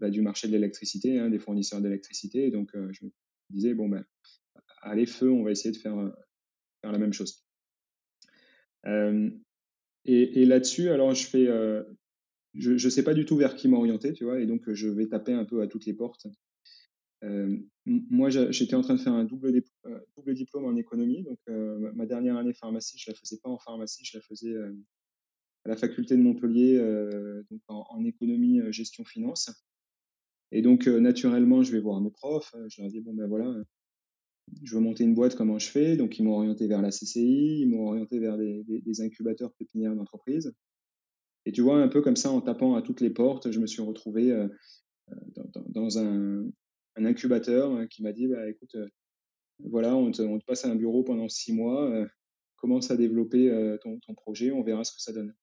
bah, 0.00 0.10
du 0.10 0.22
marché 0.22 0.48
de 0.48 0.52
l'électricité, 0.52 1.18
hein, 1.18 1.30
des 1.30 1.38
fournisseurs 1.38 1.80
d'électricité. 1.80 2.50
Donc, 2.50 2.74
euh, 2.74 2.88
je 2.92 3.04
me 3.04 3.10
disais, 3.50 3.74
bon, 3.74 3.88
ben, 3.88 4.04
allez, 4.82 5.06
feu, 5.06 5.30
on 5.30 5.42
va 5.42 5.50
essayer 5.50 5.72
de 5.72 5.76
faire, 5.76 5.98
euh, 5.98 6.10
la 6.84 6.98
même 6.98 7.12
chose. 7.12 7.44
et, 8.86 10.42
et 10.42 10.46
là-dessus, 10.46 10.88
alors, 10.90 11.14
je 11.14 11.26
fais, 11.26 11.48
je 12.54 12.72
ne 12.72 12.90
sais 12.90 13.04
pas 13.04 13.14
du 13.14 13.24
tout 13.24 13.36
vers 13.36 13.54
qui 13.56 13.68
m'orienter, 13.68 14.12
tu 14.12 14.24
vois, 14.24 14.40
et 14.40 14.46
donc 14.46 14.72
je 14.72 14.88
vais 14.88 15.06
taper 15.06 15.32
un 15.32 15.44
peu 15.44 15.60
à 15.62 15.66
toutes 15.66 15.86
les 15.86 15.94
portes. 15.94 16.26
Euh, 17.24 17.56
moi, 17.84 18.30
j'étais 18.30 18.74
en 18.74 18.82
train 18.82 18.94
de 18.94 19.00
faire 19.00 19.12
un 19.12 19.24
double, 19.24 19.62
euh, 19.86 20.00
double 20.16 20.34
diplôme 20.34 20.66
en 20.66 20.76
économie, 20.76 21.22
donc 21.22 21.38
euh, 21.48 21.90
ma 21.94 22.06
dernière 22.06 22.36
année 22.36 22.52
pharmacie, 22.52 22.98
je 22.98 23.10
la 23.10 23.16
faisais 23.16 23.38
pas 23.42 23.50
en 23.50 23.58
pharmacie, 23.58 24.04
je 24.04 24.18
la 24.18 24.22
faisais 24.22 24.54
à 25.64 25.68
la 25.68 25.76
faculté 25.76 26.16
de 26.16 26.22
Montpellier, 26.22 26.78
donc 27.50 27.60
en, 27.68 28.04
économie, 28.04 28.60
gestion, 28.70 29.04
finance. 29.04 29.50
Et 30.52 30.62
donc, 30.62 30.86
naturellement, 30.86 31.62
je 31.62 31.72
vais 31.72 31.80
voir 31.80 32.00
mes 32.00 32.10
profs, 32.10 32.54
je 32.68 32.80
leur 32.80 32.90
dis, 32.90 33.00
bon 33.00 33.14
ben 33.14 33.26
voilà, 33.26 33.52
je 34.62 34.74
veux 34.74 34.80
monter 34.80 35.04
une 35.04 35.14
boîte, 35.14 35.34
comment 35.34 35.58
je 35.58 35.68
fais? 35.68 35.96
Donc, 35.96 36.18
ils 36.18 36.22
m'ont 36.22 36.36
orienté 36.36 36.66
vers 36.66 36.82
la 36.82 36.90
CCI, 36.90 37.60
ils 37.60 37.68
m'ont 37.68 37.88
orienté 37.88 38.18
vers 38.18 38.36
des, 38.36 39.00
incubateurs 39.00 39.52
pépinières 39.54 39.94
d'entreprise. 39.94 40.52
Et 41.46 41.52
tu 41.52 41.62
vois, 41.62 41.80
un 41.80 41.88
peu 41.88 42.02
comme 42.02 42.16
ça, 42.16 42.30
en 42.30 42.40
tapant 42.40 42.74
à 42.74 42.82
toutes 42.82 43.00
les 43.00 43.10
portes, 43.10 43.50
je 43.50 43.60
me 43.60 43.66
suis 43.66 43.82
retrouvé 43.82 44.32
euh, 44.32 44.48
euh, 45.10 45.14
dans, 45.68 45.98
un, 45.98 46.44
incubateur 47.06 47.88
qui 47.88 48.02
m'a 48.02 48.12
dit 48.12 48.26
bah, 48.26 48.48
écoute, 48.48 48.76
voilà, 49.64 49.94
on 49.94 50.10
te, 50.10 50.22
on 50.22 50.38
te, 50.38 50.44
passe 50.44 50.64
à 50.64 50.68
un 50.70 50.74
bureau 50.74 51.02
pendant 51.02 51.28
six 51.28 51.52
mois, 51.52 52.06
commence 52.56 52.90
à 52.90 52.96
développer 52.96 53.50
ton, 53.82 53.98
ton, 54.00 54.14
projet, 54.14 54.50
on 54.50 54.62
verra 54.62 54.84
ce 54.84 54.92
que 54.92 55.00
ça 55.00 55.12
donne. 55.12 55.34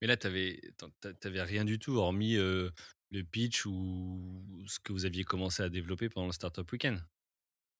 Mais 0.00 0.06
là, 0.06 0.16
tu 0.16 0.28
n'avais 0.28 1.42
rien 1.42 1.64
du 1.64 1.78
tout, 1.78 1.92
hormis 1.92 2.36
le 2.36 3.22
pitch 3.22 3.66
ou 3.66 4.20
ce 4.66 4.78
que 4.80 4.92
vous 4.92 5.06
aviez 5.06 5.24
commencé 5.24 5.62
à 5.62 5.68
développer 5.68 6.08
pendant 6.08 6.26
le 6.26 6.32
Startup 6.32 6.70
Weekend 6.70 6.98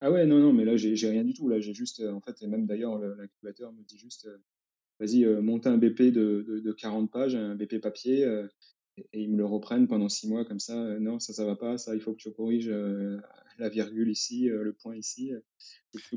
Ah 0.00 0.10
ouais, 0.10 0.26
non, 0.26 0.38
non, 0.38 0.52
mais 0.52 0.64
là, 0.64 0.76
j'ai 0.76 1.08
rien 1.08 1.24
du 1.24 1.34
tout. 1.34 1.48
Là, 1.48 1.60
j'ai 1.60 1.74
juste, 1.74 2.00
en 2.00 2.20
fait, 2.20 2.40
et 2.42 2.46
même 2.46 2.66
d'ailleurs, 2.66 2.98
l'incubateur 2.98 3.72
me 3.72 3.82
dit 3.82 3.98
juste, 3.98 4.28
vas-y, 5.00 5.24
monte 5.42 5.66
un 5.66 5.76
BP 5.76 6.12
de, 6.12 6.44
de, 6.46 6.60
de, 6.60 6.72
40 6.72 7.10
pages, 7.10 7.34
un 7.34 7.54
BP 7.54 7.80
papier, 7.80 8.24
et, 8.96 9.22
ils 9.22 9.30
me 9.30 9.36
le 9.36 9.44
reprennent 9.44 9.88
pendant 9.88 10.08
six 10.08 10.28
mois 10.28 10.44
comme 10.44 10.60
ça. 10.60 10.74
non, 10.98 11.18
ça, 11.18 11.32
ça 11.32 11.44
va 11.44 11.56
pas, 11.56 11.78
ça, 11.78 11.94
il 11.94 12.00
faut 12.00 12.12
que 12.12 12.18
tu 12.18 12.32
corriges 12.32 12.72
la 13.58 13.68
virgule 13.68 14.10
ici, 14.10 14.48
le 14.48 14.72
point 14.72 14.96
ici. 14.96 15.32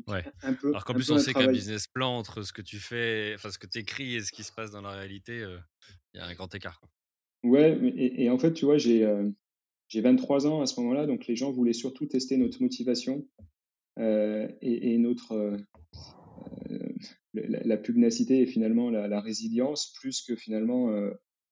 Ouais. 0.07 0.24
Un 0.43 0.53
peu, 0.53 0.69
Alors 0.69 0.86
qu'en 0.86 0.93
plus, 0.93 1.09
on 1.12 1.19
sait 1.19 1.33
qu'un 1.33 1.51
business 1.51 1.88
plan 1.88 2.17
entre 2.17 2.41
ce 2.41 2.53
que 2.53 2.62
tu 2.62 2.77
fais, 2.77 3.33
enfin, 3.36 3.50
ce 3.50 3.57
que 3.57 3.67
tu 3.67 3.79
écris 3.79 4.15
et 4.15 4.21
ce 4.21 4.31
qui 4.31 4.43
se 4.43 4.51
passe 4.51 4.71
dans 4.71 4.81
la 4.81 4.91
réalité, 4.91 5.45
il 6.13 6.19
y 6.19 6.21
a 6.21 6.25
un 6.25 6.33
grand 6.33 6.53
écart. 6.53 6.79
Quoi. 6.79 6.89
Ouais, 7.43 7.79
et, 7.95 8.29
en 8.29 8.38
fait, 8.38 8.53
tu 8.53 8.65
vois, 8.65 8.77
j'ai 8.77 9.07
j'ai 9.88 10.01
23 10.01 10.48
ans 10.48 10.62
à 10.62 10.67
ce 10.67 10.79
moment-là, 10.81 11.07
donc 11.07 11.25
les 11.27 11.36
gens 11.36 11.51
voulaient 11.51 11.74
surtout 11.74 12.05
tester 12.05 12.38
notre 12.38 12.62
motivation 12.62 13.27
et, 13.98 14.98
notre 14.98 15.57
la, 17.33 17.77
pugnacité 17.77 18.41
et 18.41 18.45
finalement 18.45 18.89
la, 18.89 19.21
résilience 19.21 19.93
plus 20.00 20.21
que 20.21 20.36
finalement 20.36 20.91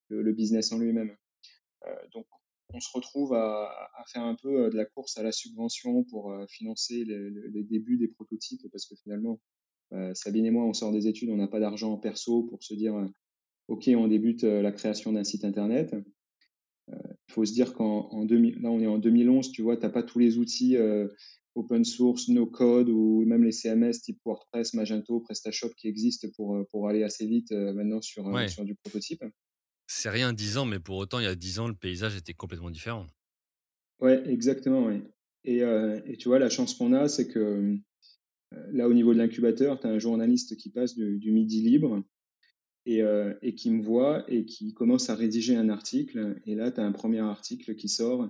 le, 0.10 0.32
business 0.34 0.72
en 0.72 0.80
lui-même. 0.80 1.16
donc, 2.14 2.26
on 2.74 2.80
se 2.80 2.90
retrouve 2.94 3.34
à, 3.34 3.72
faire 4.12 4.24
un 4.24 4.36
peu 4.36 4.70
de 4.70 4.76
la 4.76 4.86
course 4.86 5.18
à 5.18 5.24
la 5.24 5.32
subvention 5.32 6.04
pour 6.04 6.34
financer 6.50 7.06
les, 7.06 7.64
débuts 7.64 7.98
des 7.98 8.08
prototypes 8.08 8.68
parce 8.72 8.86
que 8.86 8.96
finalement, 8.96 9.40
Sabine 10.14 10.46
et 10.46 10.52
moi, 10.52 10.66
on 10.66 10.74
sort 10.74 10.92
des 10.92 11.08
études, 11.08 11.30
on 11.30 11.38
n'a 11.38 11.48
pas 11.48 11.60
d'argent 11.60 11.94
en 11.94 11.98
perso 11.98 12.44
pour 12.44 12.64
se 12.64 12.74
dire 12.74 12.94
OK, 13.68 13.90
on 13.96 14.08
débute 14.08 14.44
la 14.44 14.72
création 14.72 15.14
d'un 15.14 15.24
site 15.24 15.46
internet. 15.46 15.96
Il 16.90 17.34
faut 17.34 17.46
se 17.46 17.54
dire 17.54 17.74
qu'en 17.74 18.10
là, 18.12 18.70
on 18.70 18.80
est 18.80 18.88
en 18.88 18.98
2011, 18.98 19.52
tu 19.52 19.62
vois, 19.62 19.78
tu 19.78 19.84
n'as 19.84 19.90
pas 19.90 20.04
tous 20.04 20.20
les 20.20 20.38
outils 20.38 20.76
open 21.56 21.84
source, 21.84 22.28
no 22.30 22.46
code 22.46 22.90
ou 22.90 23.26
même 23.26 23.44
les 23.44 23.52
CMS 23.52 23.94
type 24.04 24.20
WordPress, 24.24 24.74
Magento, 24.74 25.20
PrestaShop 25.22 25.70
qui 25.76 25.88
existent 25.88 26.28
pour, 26.36 26.66
pour 26.72 26.88
aller 26.88 27.04
assez 27.04 27.26
vite 27.26 27.52
maintenant 27.52 28.02
sur, 28.02 28.24
sur 28.50 28.64
du 28.64 28.76
prototype. 28.76 29.24
C'est 29.88 30.10
rien 30.10 30.34
10 30.34 30.58
ans, 30.58 30.66
mais 30.66 30.80
pour 30.80 30.98
autant, 30.98 31.20
il 31.20 31.24
y 31.24 31.28
a 31.28 31.36
10 31.36 31.60
ans, 31.60 31.68
le 31.68 31.74
paysage 31.74 32.16
était 32.16 32.34
complètement 32.34 32.70
différent. 32.70 33.08
Ouais, 34.00 34.22
exactement. 34.30 34.92
Et, 35.44 35.62
et, 35.62 36.18
tu 36.18 36.28
vois, 36.28 36.40
la 36.40 36.50
chance 36.50 36.76
qu'on 36.76 36.94
a, 36.94 37.08
c'est 37.08 37.28
que 37.28 37.78
là, 38.72 38.88
au 38.88 38.94
niveau 38.94 39.14
de 39.14 39.18
l'incubateur, 39.18 39.80
tu 39.80 39.88
as 39.88 39.90
un 39.90 39.98
journaliste 39.98 40.58
qui 40.58 40.70
passe 40.70 40.96
du 40.96 41.32
midi 41.32 41.62
libre 41.62 42.04
euh, 42.88 43.34
et, 43.42 43.54
qui 43.54 43.70
me 43.70 43.84
voit 43.84 44.24
et 44.32 44.46
qui 44.46 44.74
commence 44.74 45.10
à 45.10 45.16
rédiger 45.16 45.58
un 45.58 45.68
article. 45.68 46.40
Et 46.46 46.56
là, 46.56 46.72
tu 46.72 46.80
as 46.80 46.86
un 46.86 46.94
premier 46.94 47.20
article 47.20 47.76
qui 47.76 47.90
sort. 47.90 48.30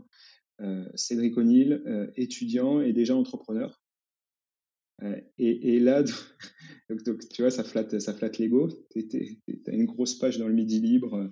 Euh, 0.62 0.84
Cédric 0.96 1.38
O'Neill, 1.38 1.84
euh, 1.86 2.08
étudiant 2.16 2.82
et 2.82 2.92
déjà 2.92 3.16
entrepreneur. 3.16 3.84
Et, 5.38 5.80
là, 5.80 6.04
donc, 7.06 7.20
tu 7.30 7.42
vois, 7.42 7.52
ça 7.52 7.64
flatte, 7.64 8.00
ça 8.00 8.14
flatte 8.14 8.38
l'ego. 8.38 8.70
Tu 8.92 9.08
as 9.68 9.72
une 9.72 9.86
grosse 9.86 10.16
page 10.16 10.38
dans 10.38 10.48
le 10.48 10.54
Midi 10.54 10.80
Libre 10.80 11.32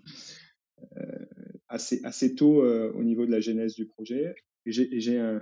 assez, 1.68 2.00
assez 2.04 2.36
tôt 2.36 2.64
au 2.64 3.04
niveau 3.04 3.26
de 3.26 3.32
la 3.32 3.40
genèse 3.40 3.76
du 3.76 3.88
projet. 3.88 4.36
Et 4.66 4.72
j'ai 4.72 5.18
un, 5.18 5.42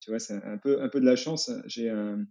tu 0.00 0.10
vois, 0.10 0.18
c'est 0.18 0.34
un 0.34 0.58
peu, 0.58 0.82
un 0.82 0.88
peu 0.88 1.00
de 1.00 1.06
la 1.06 1.16
chance. 1.16 1.50
J'ai 1.66 1.90
un, 1.90 2.26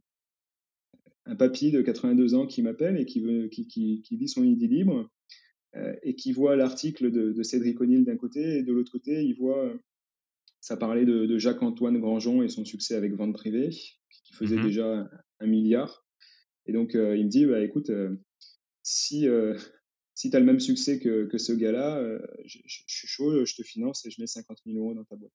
un 1.26 1.36
papy 1.36 1.72
de 1.72 1.82
82 1.82 2.36
ans 2.36 2.48
qui 2.48 2.62
m'appelle 2.62 2.98
et 2.98 3.06
qui, 3.06 3.20
veut, 3.22 3.50
lit 3.76 4.28
son 4.28 4.44
idée 4.44 4.68
libre 4.68 5.10
euh, 5.76 5.96
et 6.04 6.16
qui 6.16 6.32
voit 6.32 6.56
l'article 6.56 7.12
de, 7.12 7.42
Cédric 7.44 7.80
O'Neill 7.82 8.04
d'un 8.04 8.18
côté 8.18 8.58
et 8.58 8.64
de 8.64 8.74
l'autre 8.74 8.92
côté, 8.92 9.24
il 9.24 9.34
voit, 9.34 9.74
ça 10.60 10.78
parlait 10.78 11.06
de, 11.06 11.26
de 11.26 11.38
Jacques-Antoine 11.38 12.00
Grangeon 12.00 12.44
et 12.44 12.50
son 12.50 12.66
succès 12.66 12.96
avec 12.96 13.14
Vente 13.14 13.34
Privée, 13.34 13.70
qui 14.24 14.34
faisait 14.34 14.58
mmh 14.58 14.64
déjà 14.64 15.10
un, 15.40 15.48
milliard. 15.48 16.06
Et 16.66 16.72
donc, 16.74 16.96
euh, 16.96 17.18
il 17.18 17.26
me 17.26 17.30
dit, 17.30 17.46
bah, 17.46 17.62
écoute, 17.62 17.90
euh, 17.90 18.16
si, 18.82 19.28
si 20.16 20.30
tu 20.30 20.36
as 20.36 20.40
le 20.40 20.46
même 20.46 20.60
succès 20.60 21.00
que, 21.00 21.26
que 21.26 21.38
ce 21.38 21.54
gars-là, 21.54 22.02
je, 22.46 22.60
je, 22.66 22.84
suis 22.88 23.08
chaud, 23.08 23.46
je 23.46 23.56
te 23.56 23.64
finance 23.64 24.06
et 24.06 24.12
je 24.12 24.22
mets 24.22 24.28
50 24.28 24.60
000 24.66 24.78
euros 24.78 24.94
dans 24.94 25.04
ta 25.04 25.16
boîte. 25.16 25.32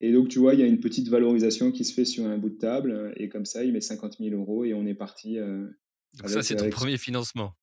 Et 0.00 0.12
donc, 0.12 0.28
tu 0.28 0.38
vois, 0.38 0.54
il 0.54 0.60
y 0.60 0.62
a 0.62 0.66
une 0.66 0.80
petite 0.80 1.08
valorisation 1.08 1.72
qui 1.72 1.84
se 1.84 1.92
fait 1.92 2.04
sur 2.04 2.24
un 2.24 2.38
bout 2.38 2.50
de 2.50 2.58
table. 2.58 3.12
Et 3.16 3.28
comme 3.28 3.44
ça, 3.44 3.64
il 3.64 3.72
met 3.72 3.80
50 3.80 4.18
000 4.18 4.36
euros 4.36 4.64
et 4.64 4.74
on 4.74 4.86
est 4.86 4.94
parti. 4.94 5.38
Euh, 5.38 5.66
donc, 6.14 6.28
ça, 6.28 6.42
c'est 6.42 6.56
ton 6.56 6.70
premier 6.70 6.98
financement. 6.98 7.54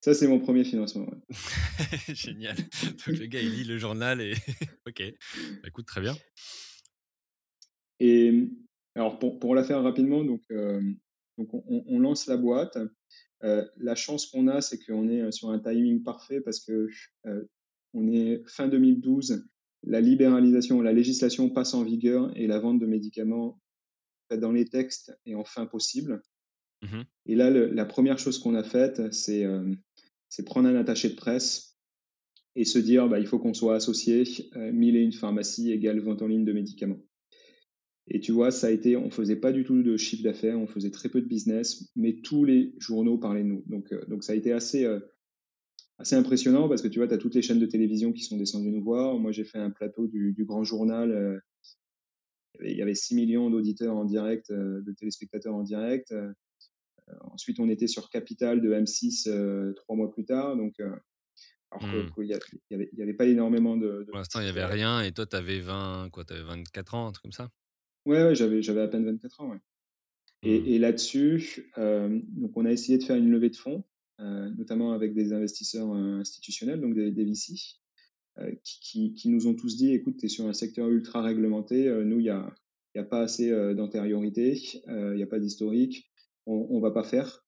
Ça, 0.00 0.14
c'est 0.14 0.26
mon 0.26 0.40
premier 0.40 0.64
financement. 0.64 1.06
Génial. 2.08 2.56
Donc, 2.56 3.18
le 3.18 3.26
gars, 3.26 3.40
il 3.40 3.52
lit 3.52 3.64
le 3.64 3.78
journal 3.78 4.20
et. 4.20 4.34
ok. 4.86 5.02
Bah, 5.62 5.68
écoute, 5.68 5.86
très 5.86 6.00
bien. 6.00 6.16
Et 8.00 8.48
alors, 8.94 9.18
pour, 9.18 9.38
pour 9.38 9.54
la 9.54 9.64
faire 9.64 9.82
rapidement, 9.82 10.24
donc, 10.24 10.42
euh, 10.50 10.82
donc 11.38 11.48
on, 11.52 11.98
lance 11.98 12.26
la 12.26 12.36
boîte. 12.36 12.78
Euh, 13.42 13.66
la 13.76 13.94
chance 13.94 14.26
qu'on 14.26 14.48
a, 14.48 14.60
c'est 14.60 14.78
qu'on 14.78 15.08
est 15.08 15.32
sur 15.32 15.50
un 15.50 15.58
timing 15.58 16.02
parfait 16.02 16.40
parce 16.40 16.60
que 16.60 16.88
on 17.94 18.06
est 18.12 18.42
fin 18.46 18.68
2012 18.68 19.44
la 19.84 20.00
libéralisation, 20.00 20.80
la 20.80 20.92
législation 20.92 21.50
passe 21.50 21.74
en 21.74 21.82
vigueur 21.82 22.30
et 22.36 22.46
la 22.46 22.58
vente 22.58 22.78
de 22.78 22.86
médicaments 22.86 23.60
dans 24.30 24.52
les 24.52 24.66
textes 24.66 25.16
est 25.26 25.34
enfin 25.34 25.66
possible. 25.66 26.22
Mmh 26.82 27.02
et 27.26 27.36
là, 27.36 27.50
la 27.50 27.84
première 27.84 28.18
chose 28.18 28.38
qu'on 28.38 28.56
a 28.56 28.64
faite, 28.64 28.98
euh, 28.98 29.74
c'est 30.28 30.44
prendre 30.44 30.68
un 30.68 30.74
attaché 30.74 31.10
de 31.10 31.14
presse 31.14 31.78
et 32.56 32.64
se 32.64 32.80
dire 32.80 33.08
bah, 33.08 33.20
il 33.20 33.26
faut 33.26 33.38
qu'on 33.38 33.54
soit 33.54 33.76
associé, 33.76 34.24
euh, 34.56 34.72
mille 34.72 34.96
et 34.96 35.02
une 35.02 35.12
pharmacies 35.12 35.70
égale 35.70 36.00
vente 36.00 36.22
en 36.22 36.26
ligne 36.26 36.44
de 36.44 36.52
médicaments. 36.52 36.98
Et 38.14 38.20
tu 38.20 38.30
vois, 38.30 38.50
ça 38.50 38.66
a 38.66 38.70
été, 38.70 38.96
on 38.96 39.10
faisait 39.10 39.36
pas 39.36 39.52
du 39.52 39.64
tout 39.64 39.82
de 39.82 39.96
chiffre 39.96 40.22
d'affaires, 40.22 40.58
on 40.58 40.66
faisait 40.66 40.90
très 40.90 41.08
peu 41.08 41.20
de 41.20 41.26
business, 41.26 41.90
mais 41.96 42.20
tous 42.22 42.44
les 42.44 42.74
journaux 42.78 43.18
parlaient 43.18 43.42
de 43.42 43.48
nous. 43.48 43.64
Donc, 43.66 43.90
euh, 43.92 44.04
donc 44.06 44.22
ça 44.22 44.34
a 44.34 44.36
été 44.36 44.52
assez, 44.52 44.86
assez 46.02 46.16
impressionnant 46.16 46.68
parce 46.68 46.82
que 46.82 46.88
tu 46.88 46.98
vois, 46.98 47.08
tu 47.08 47.14
as 47.14 47.18
toutes 47.18 47.34
les 47.34 47.42
chaînes 47.42 47.60
de 47.60 47.66
télévision 47.66 48.12
qui 48.12 48.22
sont 48.22 48.36
descendues 48.36 48.70
nous 48.70 48.82
voir. 48.82 49.18
Moi, 49.18 49.32
j'ai 49.32 49.44
fait 49.44 49.58
un 49.58 49.70
plateau 49.70 50.06
du, 50.06 50.34
Grand 50.40 50.64
Journal. 50.64 51.12
Euh, 51.12 51.38
il 52.60 52.76
y 52.76 52.82
avait 52.82 52.94
6 52.94 53.14
millions 53.14 53.50
d'auditeurs 53.50 53.96
en 53.96 54.04
direct, 54.04 54.50
euh, 54.50 54.82
de 54.82 54.92
téléspectateurs 54.92 55.54
en 55.54 55.62
direct. 55.62 56.12
Euh, 56.12 56.32
ensuite, 57.20 57.60
on 57.60 57.68
était 57.68 57.86
sur 57.86 58.10
Capital 58.10 58.60
de 58.60 58.72
M6 58.72 59.74
trois 59.74 59.96
mois 59.96 60.10
plus 60.10 60.24
tard. 60.24 60.56
Donc, 60.56 60.74
alors 61.70 62.14
qu'il 62.14 62.24
n'y 62.26 62.34
avait, 62.34 62.90
avait, 63.00 63.14
pas 63.14 63.26
énormément 63.26 63.76
de. 63.76 64.04
Pour 64.08 64.18
l'instant, 64.18 64.40
il 64.40 64.44
n'y 64.44 64.50
avait 64.50 64.64
rien 64.64 65.00
et 65.02 65.12
toi, 65.12 65.26
tu 65.26 65.36
avais, 65.36 65.60
20, 65.60 66.10
quoi, 66.10 66.24
avais 66.28 66.42
24 66.42 66.94
ans, 66.94 67.06
un 67.08 67.12
truc 67.12 67.22
comme 67.22 67.32
ça? 67.32 67.48
Ouais, 68.06 68.22
ouais 68.24 68.34
j'avais, 68.34 68.62
j'avais 68.62 68.80
à 68.80 68.88
peine 68.88 69.04
24 69.04 69.40
ans. 69.40 69.50
Ouais. 69.50 69.58
Et, 70.42 70.60
mmh. 70.60 70.66
et 70.66 70.78
là-dessus, 70.78 71.72
donc 71.76 72.56
on 72.56 72.64
a 72.64 72.72
essayé 72.72 72.98
de 72.98 73.04
faire 73.04 73.16
une 73.16 73.30
levée 73.30 73.50
de 73.50 73.56
fonds. 73.56 73.84
Euh, 74.22 74.50
notamment 74.56 74.92
avec 74.92 75.14
des 75.14 75.32
investisseurs 75.32 75.92
euh, 75.92 76.20
institutionnels, 76.20 76.80
donc 76.80 76.94
des, 76.94 77.10
VC, 77.10 77.54
euh, 78.38 78.52
qui, 78.62 79.14
qui, 79.14 79.28
nous 79.30 79.48
ont 79.48 79.54
tous 79.54 79.76
dit, 79.76 79.92
écoute, 79.92 80.18
tu 80.18 80.26
es 80.26 80.28
sur 80.28 80.46
un 80.46 80.52
secteur 80.52 80.88
ultra 80.88 81.22
réglementé, 81.22 81.90
nous, 82.04 82.20
il 82.20 82.24
n'y 82.24 82.30
a, 82.30 82.54
y 82.94 82.98
a 82.98 83.04
pas 83.04 83.22
assez 83.22 83.50
d'antériorité, 83.74 84.60
il 84.86 85.14
n'y 85.14 85.22
a 85.22 85.26
pas 85.26 85.40
d'historique, 85.40 86.12
on 86.46 86.76
ne 86.76 86.82
va 86.82 86.92
pas 86.92 87.02
faire. 87.02 87.44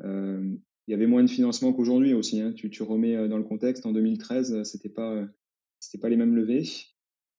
Il 0.00 0.58
y 0.88 0.94
avait 0.94 1.06
moins 1.06 1.24
de 1.24 1.30
financement 1.30 1.72
qu'aujourd'hui 1.72 2.12
aussi. 2.12 2.40
Hein. 2.40 2.52
Tu, 2.52 2.70
tu, 2.70 2.82
remets 2.82 3.28
dans 3.28 3.38
le 3.38 3.44
contexte, 3.44 3.86
en 3.86 3.92
2013, 3.92 4.62
c'était 4.64 4.90
pas, 4.90 5.26
c'était 5.80 6.00
pas 6.00 6.08
les 6.08 6.16
mêmes 6.16 6.36
levées. 6.36 6.68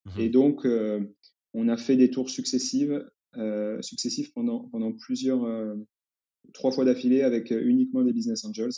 Mmh 0.04 0.20
Et 0.20 0.28
donc, 0.28 0.66
on 1.54 1.68
a 1.68 1.76
fait 1.76 1.96
des 1.96 2.10
tours 2.10 2.30
successifs, 2.30 2.90
successifs 3.80 4.32
pendant, 4.34 4.92
plusieurs, 4.98 5.46
trois 6.52 6.72
fois 6.72 6.84
d'affilée 6.84 7.22
avec 7.22 7.50
euh, 7.52 7.62
uniquement 7.64 8.02
des 8.02 8.12
business 8.12 8.44
angels 8.44 8.70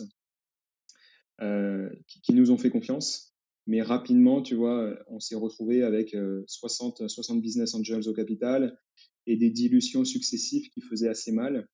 euh, 1.40 1.90
qui, 2.22 2.32
nous 2.32 2.50
ont 2.50 2.58
fait 2.58 2.70
confiance. 2.70 3.34
Mais 3.66 3.82
rapidement, 3.82 4.42
tu 4.42 4.54
vois, 4.54 4.96
on 5.08 5.18
s'est 5.18 5.34
retrouvé 5.34 5.82
avec 5.82 6.16
60, 6.46 7.00
euh, 7.00 7.08
60 7.08 7.42
business 7.42 7.74
angels 7.74 8.08
au 8.08 8.12
capital 8.12 8.78
et 9.26 9.36
des 9.36 9.50
dilutions 9.50 10.04
successives 10.04 10.68
qui 10.70 10.80
faisaient 10.80 11.08
assez 11.08 11.32
mal, 11.32 11.66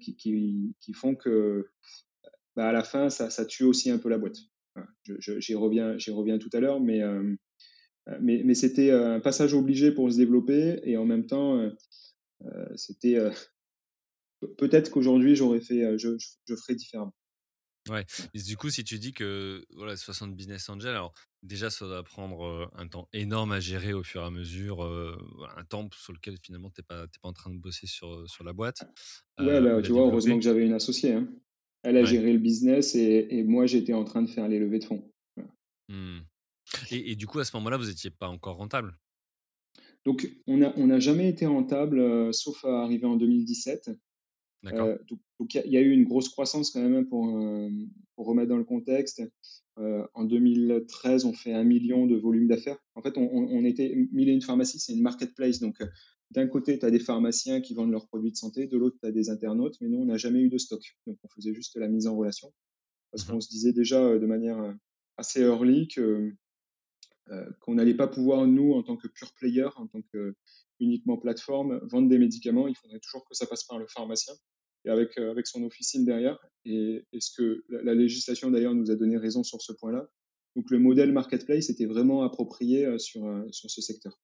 qui, 0.00 0.14
qui, 0.14 0.92
font 0.92 1.16
que 1.16 1.68
bah, 2.54 2.68
à 2.68 2.72
la 2.72 2.84
fin, 2.84 3.10
ça, 3.10 3.28
ça, 3.28 3.44
tue 3.44 3.64
aussi 3.64 3.90
un 3.90 3.98
peu 3.98 4.08
la 4.08 4.18
boîte. 4.18 4.36
J'y 5.18 5.54
reviens, 5.56 5.96
reviens 6.10 6.38
tout 6.38 6.50
à 6.52 6.60
l'heure, 6.60 6.80
mais, 6.80 7.02
mais, 8.20 8.42
mais 8.44 8.54
c'était 8.54 8.90
un 8.90 9.20
passage 9.20 9.54
obligé 9.54 9.92
pour 9.92 10.10
se 10.10 10.16
développer 10.16 10.80
et 10.84 10.96
en 10.96 11.04
même 11.04 11.26
temps, 11.26 11.70
c'était 12.76 13.18
peut-être 14.58 14.90
qu'aujourd'hui, 14.90 15.36
j'aurais 15.36 15.60
fait, 15.60 15.84
euh, 15.84 15.98
je, 15.98 16.16
je, 16.46 16.54
ferais 16.54 16.74
différemment. 16.74 17.14
Ouais. 17.88 18.04
du 18.34 18.56
coup, 18.56 18.68
si 18.68 18.84
tu 18.84 18.98
dis 18.98 19.14
que 19.14 19.64
voilà, 19.74 19.96
60 19.96 20.36
business 20.36 20.68
angels, 20.68 20.90
alors 20.90 21.14
déjà, 21.42 21.70
ça 21.70 21.86
doit 21.86 22.02
prendre 22.02 22.70
un 22.74 22.86
temps 22.86 23.08
énorme 23.14 23.52
à 23.52 23.60
gérer 23.60 23.94
au 23.94 24.02
fur 24.02 24.20
et 24.20 24.26
à 24.26 24.30
mesure, 24.30 24.82
un 25.56 25.64
temps 25.64 25.88
sur 25.94 26.12
lequel 26.12 26.36
finalement 26.42 26.70
tu 26.70 26.80
n'es 26.80 26.84
pas, 26.84 27.06
pas 27.06 27.28
en 27.28 27.32
train 27.32 27.50
de 27.50 27.58
bosser 27.58 27.86
sur, 27.86 28.28
sur 28.28 28.44
la 28.44 28.52
boîte. 28.52 28.82
ouais, 29.38 29.82
tu 29.82 29.92
vois, 29.92 30.02
heureusement 30.02 30.36
que 30.36 30.44
j'avais 30.44 30.66
une 30.66 30.74
associée. 30.74 31.14
Hein. 31.14 31.28
Elle 31.82 31.96
a 31.96 32.04
géré 32.04 32.32
le 32.32 32.40
business 32.40 32.94
et, 32.94 33.26
et 33.30 33.42
moi, 33.42 33.64
j'étais 33.64 33.94
en 33.94 34.04
train 34.04 34.20
de 34.20 34.28
faire 34.28 34.48
les 34.48 34.58
levées 34.58 34.80
de 34.80 34.84
fonds. 34.84 35.10
Mmh. 35.88 36.18
Et, 36.90 37.12
et, 37.12 37.16
du 37.16 37.26
coup, 37.26 37.38
à 37.38 37.44
ce 37.44 37.56
moment-là, 37.56 37.76
vous 37.76 37.86
n'étiez 37.86 38.10
pas 38.10 38.28
encore 38.28 38.56
rentable? 38.56 38.96
Donc, 40.04 40.30
on 40.46 40.58
n'a 40.58 40.72
on 40.76 40.90
a 40.90 41.00
jamais 41.00 41.28
été 41.28 41.46
rentable, 41.46 42.32
sauf 42.32 42.64
à 42.64 42.82
arriver 42.82 43.06
en 43.06 43.16
2017. 43.16 43.90
Euh, 44.66 44.98
donc, 45.38 45.54
il 45.54 45.70
y, 45.70 45.76
a 45.76 45.80
eu 45.80 45.90
une 45.90 46.04
grosse 46.04 46.28
croissance 46.28 46.70
quand 46.70 46.80
même 46.80 47.06
pour, 47.06 47.26
pour 48.16 48.26
remettre 48.26 48.48
dans 48.48 48.56
le 48.56 48.64
contexte. 48.64 49.22
En 49.76 50.24
2013, 50.24 51.24
on 51.24 51.32
fait 51.32 51.52
un 51.52 51.62
million 51.62 52.06
de 52.06 52.16
volume 52.16 52.48
d'affaires. 52.48 52.78
En 52.96 53.02
fait, 53.02 53.16
on, 53.16 53.28
on, 53.30 53.64
était 53.64 53.94
mille 54.12 54.28
et 54.28 54.32
une 54.32 54.42
pharmacie, 54.42 54.80
c'est 54.80 54.92
une 54.92 55.02
marketplace. 55.02 55.60
Donc, 55.60 55.78
d'un 56.32 56.48
côté, 56.48 56.78
tu 56.78 56.84
as 56.84 56.90
des 56.90 56.98
pharmaciens 56.98 57.60
qui 57.60 57.74
vendent 57.74 57.92
leurs 57.92 58.08
produits 58.08 58.32
de 58.32 58.36
santé, 58.36 58.66
de 58.66 58.76
l'autre, 58.76 58.96
tu 59.00 59.06
as 59.06 59.12
des 59.12 59.30
internautes, 59.30 59.76
mais 59.80 59.88
nous, 59.88 59.98
on 59.98 60.06
n'a 60.06 60.16
jamais 60.16 60.40
eu 60.40 60.48
de 60.48 60.58
stock. 60.58 60.82
Donc, 61.06 61.18
on 61.22 61.28
faisait 61.28 61.54
juste 61.54 61.76
la 61.76 61.88
mise 61.88 62.06
en 62.06 62.16
relation. 62.16 62.52
Parce 63.12 63.26
mmh 63.26 63.32
qu'on 63.32 63.40
se 63.40 63.48
disait 63.48 63.72
déjà 63.72 64.18
de 64.18 64.26
manière 64.26 64.74
assez 65.16 65.40
early 65.40 65.88
que, 65.88 66.34
qu'on 67.60 67.74
n'allait 67.74 67.96
pas 67.96 68.08
pouvoir, 68.08 68.46
nous, 68.46 68.72
en 68.72 68.82
tant 68.82 68.96
que 68.96 69.08
pure 69.08 69.32
player, 69.34 69.68
en 69.76 69.86
tant 69.86 70.02
que 70.12 70.34
uniquement 70.80 71.16
plateforme, 71.16 71.80
vendre 71.90 72.08
des 72.08 72.18
médicaments, 72.18 72.68
il 72.68 72.76
faudrait 72.76 73.00
toujours 73.00 73.26
que 73.28 73.34
ça 73.34 73.46
passe 73.46 73.64
par 73.64 73.78
le 73.78 73.86
pharmacien 73.86 74.34
et 74.84 74.90
avec, 74.90 75.18
euh, 75.18 75.30
avec 75.30 75.46
son 75.46 75.62
officine 75.64 76.04
derrière. 76.04 76.38
Et, 76.64 77.04
ce 77.18 77.30
que 77.36 77.64
la, 77.68 77.94
législation 77.94 78.50
d'ailleurs 78.50 78.74
nous 78.74 78.90
a 78.90 78.96
donné 78.96 79.16
raison 79.16 79.42
sur 79.42 79.60
ce 79.60 79.72
point-là. 79.72 80.08
Donc 80.56 80.70
le 80.70 80.78
modèle 80.78 81.12
marketplace 81.12 81.70
était 81.70 81.86
vraiment 81.86 82.22
approprié 82.22 82.84
euh, 82.84 82.98
sur, 82.98 83.26
euh, 83.26 83.44
sur 83.50 83.70
ce 83.70 83.80
secteur. 83.80 84.20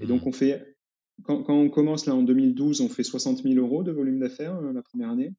Et 0.00 0.06
donc 0.06 0.24
mmh. 0.24 0.28
on 0.28 0.32
fait, 0.32 0.76
quand, 1.22 1.42
quand, 1.42 1.54
on 1.54 1.70
commence 1.70 2.06
là 2.06 2.14
en 2.14 2.22
2012, 2.22 2.80
on 2.80 2.88
fait 2.88 3.04
60 3.04 3.42
000 3.42 3.54
euros 3.54 3.82
de 3.82 3.92
volume 3.92 4.18
d'affaires 4.18 4.60
la 4.60 4.82
première 4.82 5.10
année. 5.10 5.32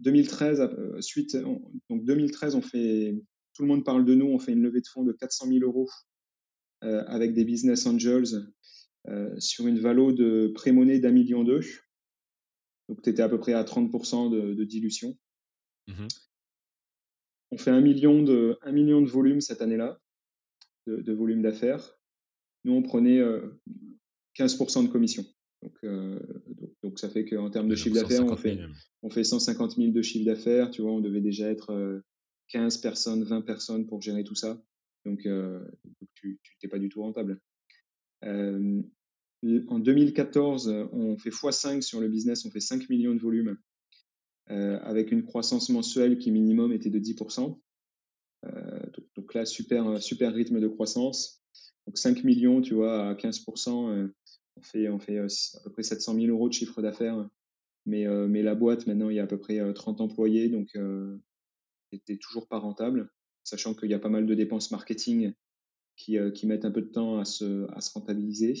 2013, 0.00 1.00
suite, 1.00 1.34
donc 1.88 2.04
2013, 2.04 2.54
on 2.54 2.60
fait, 2.60 3.16
tout 3.58 3.64
le 3.64 3.68
monde 3.68 3.84
parle 3.84 4.04
de 4.04 4.14
nous, 4.14 4.26
on 4.26 4.38
fait 4.38 4.52
une 4.52 4.62
levée 4.62 4.80
de 4.80 4.86
fonds 4.86 5.02
de 5.02 5.12
400 5.12 5.48
000 5.48 5.64
euros 5.64 5.90
avec 6.80 7.34
des 7.34 7.44
business 7.44 7.86
angels 7.86 8.46
sur 9.38 9.66
une 9.66 9.80
valo 9.80 10.12
de 10.12 10.52
pré-monnaie 10.54 11.00
d'un 11.00 11.10
million 11.10 11.42
d'eux. 11.42 11.62
Donc, 12.88 13.02
tu 13.02 13.10
étais 13.10 13.20
à 13.20 13.28
peu 13.28 13.40
près 13.40 13.54
à 13.54 13.64
30% 13.64 14.30
de, 14.30 14.64
dilution. 14.64 15.18
Mmh 15.88 16.06
on 17.50 17.56
fait 17.56 17.70
un 17.70 17.80
million 17.80 18.22
de, 18.22 18.58
un 18.60 18.72
million 18.72 19.00
de 19.00 19.08
volume 19.08 19.40
cette 19.40 19.62
année-là, 19.62 19.98
de, 20.86 21.12
volume 21.14 21.40
d'affaires. 21.40 21.98
Nous, 22.64 22.74
on 22.74 22.82
prenait 22.82 23.22
15% 24.36 24.84
de 24.84 24.88
commission. 24.88 25.24
Euh, 25.82 26.20
donc, 26.46 26.70
donc, 26.82 26.98
ça 26.98 27.08
fait 27.08 27.24
qu'en 27.24 27.50
termes 27.50 27.68
de 27.68 27.74
chiffre 27.74 27.94
d'affaires, 27.94 28.26
on 28.26 28.36
fait, 28.36 28.58
on 29.02 29.10
fait 29.10 29.24
150 29.24 29.76
000 29.76 29.92
de 29.92 30.02
chiffre 30.02 30.26
d'affaires. 30.26 30.70
Tu 30.70 30.82
vois, 30.82 30.92
on 30.92 31.00
devait 31.00 31.22
déjà 31.22 31.50
être 31.50 32.02
15 32.48 32.76
euh, 32.76 32.80
personnes, 32.80 33.24
20 33.24 33.42
personnes 33.42 33.86
pour 33.86 34.02
gérer 34.02 34.24
tout 34.24 34.34
ça. 34.34 34.60
Donc, 35.04 35.26
euh, 35.26 35.64
tu 36.14 36.40
n'étais 36.54 36.68
pas 36.68 36.78
du 36.78 36.88
tout 36.88 37.02
rentable. 37.02 37.40
En 38.24 39.78
2014, 39.78 40.88
on 40.92 41.16
fait 41.16 41.30
x5 41.30 41.82
sur 41.82 42.00
le 42.00 42.08
business, 42.08 42.44
on 42.44 42.50
fait 42.50 42.60
5 42.60 42.88
millions 42.90 43.14
de 43.14 43.20
volume, 43.20 43.56
euh, 44.50 44.78
avec 44.80 45.12
une 45.12 45.24
croissance 45.24 45.68
mensuelle 45.68 46.18
qui 46.18 46.30
minimum 46.30 46.72
était 46.72 46.88
de 46.88 46.98
10%. 46.98 47.60
Euh, 48.46 48.80
donc, 49.14 49.34
là, 49.34 49.44
super, 49.44 50.02
super 50.02 50.32
rythme 50.32 50.58
de 50.58 50.68
croissance. 50.68 51.42
Donc 51.86 51.98
5 51.98 52.24
millions, 52.24 52.60
tu 52.62 52.74
vois, 52.74 53.10
à 53.10 53.14
15%, 53.14 53.90
euh, 53.90 54.08
on 54.56 54.62
fait, 54.62 54.88
on 54.88 54.98
fait 54.98 55.18
à 55.18 55.26
peu 55.64 55.70
près 55.70 55.82
700 55.82 56.14
000 56.14 56.26
euros 56.28 56.48
de 56.48 56.54
chiffre 56.54 56.80
d'affaires. 56.82 57.28
Mais, 57.86 58.06
mais 58.28 58.42
la 58.42 58.54
boîte, 58.54 58.86
maintenant, 58.86 59.08
il 59.08 59.16
y 59.16 59.18
a 59.18 59.22
à 59.22 59.26
peu 59.26 59.38
près 59.38 59.72
30 59.72 60.02
employés, 60.02 60.50
donc 60.50 60.76
n'était 61.92 62.18
toujours 62.18 62.48
pas 62.48 62.58
rentable, 62.58 63.10
sachant 63.44 63.74
qu'il 63.74 63.90
y 63.90 63.94
a 63.94 63.98
pas 63.98 64.08
mal 64.08 64.26
de 64.26 64.34
dépenses 64.34 64.70
marketing 64.70 65.32
qui, 65.96 66.16
qui 66.34 66.46
mettent 66.46 66.64
un 66.64 66.70
peu 66.70 66.82
de 66.82 66.90
temps 66.90 67.18
à 67.18 67.24
se, 67.24 67.70
à 67.72 67.80
se 67.80 67.92
rentabiliser. 67.92 68.54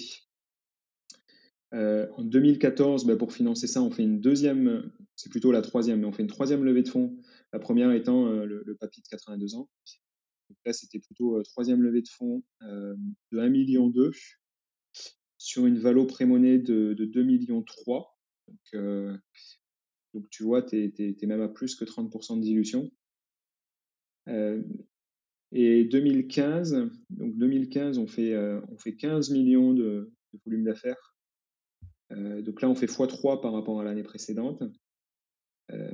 Euh, 1.74 2.06
en 2.16 2.22
2014, 2.22 3.04
bah, 3.04 3.16
pour 3.16 3.32
financer 3.32 3.66
ça, 3.66 3.82
on 3.82 3.90
fait 3.90 4.02
une 4.02 4.20
deuxième, 4.20 4.90
c'est 5.16 5.30
plutôt 5.30 5.52
la 5.52 5.62
troisième, 5.62 6.00
mais 6.00 6.06
on 6.06 6.12
fait 6.12 6.22
une 6.22 6.28
troisième 6.28 6.64
levée 6.64 6.82
de 6.82 6.88
fonds. 6.88 7.16
La 7.52 7.58
première 7.58 7.92
étant 7.92 8.26
euh, 8.28 8.44
le, 8.44 8.74
papy 8.76 9.02
de 9.02 9.08
82 9.08 9.54
ans. 9.54 9.68
Donc 10.48 10.58
là, 10.64 10.72
c'était 10.72 10.98
plutôt 10.98 11.36
euh, 11.36 11.42
troisième 11.42 11.82
levée 11.82 12.02
de 12.02 12.08
fonds 12.08 12.42
de 12.62 13.38
1 13.38 13.48
million 13.50 13.92
sur 15.36 15.66
une 15.66 15.78
valo 15.78 16.06
prémonée 16.06 16.58
de, 16.58 16.94
de 16.94 17.04
2 17.04 17.22
millions 17.22 17.62
3. 17.62 18.18
Donc, 18.48 18.82
donc 20.14 20.30
tu 20.30 20.42
vois, 20.42 20.62
tu 20.62 20.76
es, 20.98 21.26
même 21.26 21.42
à 21.42 21.48
plus 21.48 21.74
que 21.76 21.84
30% 21.84 22.38
de 22.38 22.42
dilution. 22.42 22.90
Et 25.52 25.84
2015, 25.84 26.90
donc 27.10 27.36
2015, 27.36 27.98
on 27.98 28.06
fait, 28.06 28.36
on 28.36 28.76
fait 28.78 28.94
15 28.94 29.30
millions 29.30 29.72
de, 29.72 30.12
de 30.32 30.40
volume 30.44 30.64
d'affaires 30.64 31.08
euh, 32.12 32.42
donc 32.42 32.62
là, 32.62 32.68
on 32.68 32.74
fait 32.74 32.86
x3 32.86 33.40
par 33.40 33.52
rapport 33.52 33.80
à 33.80 33.84
l'année 33.84 34.02
précédente. 34.02 34.62
Euh, 35.70 35.90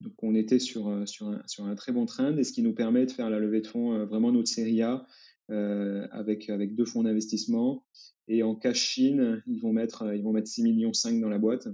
donc 0.00 0.14
on 0.22 0.34
était 0.34 0.58
sur, 0.58 0.88
euh, 0.88 1.06
sur, 1.06 1.28
un, 1.28 1.42
sur 1.46 1.64
un 1.64 1.74
très 1.76 1.92
bon 1.92 2.06
trend 2.06 2.36
et 2.36 2.44
ce 2.44 2.52
qui 2.52 2.62
nous 2.62 2.74
permet 2.74 3.06
de 3.06 3.12
faire 3.12 3.30
la 3.30 3.38
levée 3.38 3.60
de 3.60 3.66
fonds, 3.66 4.04
vraiment 4.06 4.32
notre 4.32 4.48
série 4.48 4.82
A, 4.82 5.06
avec, 5.48 6.48
avec 6.48 6.74
deux 6.74 6.84
fonds 6.84 7.02
d'investissement. 7.02 7.86
Et 8.26 8.42
en 8.42 8.54
cash 8.54 8.78
Chine, 8.78 9.42
ils 9.46 9.60
vont 9.60 9.72
mettre, 9.72 10.14
ils 10.14 10.22
vont 10.22 10.32
mettre 10.32 10.48
6 10.48 10.62
millions 10.62 10.92
5 10.92 11.20
dans 11.20 11.28
la 11.28 11.38
boîte. 11.38 11.68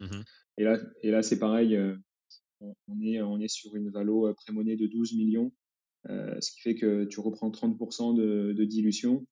Mmh 0.00 0.22
et 0.58 0.64
là, 0.64 0.78
et 1.02 1.10
là 1.10 1.22
c'est 1.22 1.38
pareil, 1.38 1.78
on, 2.60 3.00
est, 3.02 3.20
on 3.20 3.40
est 3.40 3.48
sur 3.48 3.74
une 3.76 3.90
valo 3.90 4.32
prémonée 4.34 4.76
de 4.76 4.86
12 4.86 5.14
millions, 5.14 5.52
ce 6.08 6.50
qui 6.52 6.60
fait 6.60 6.74
que 6.74 7.04
tu 7.04 7.20
reprends 7.20 7.50
30% 7.50 8.16
de, 8.16 8.52
de 8.52 8.64
dilution. 8.64 9.26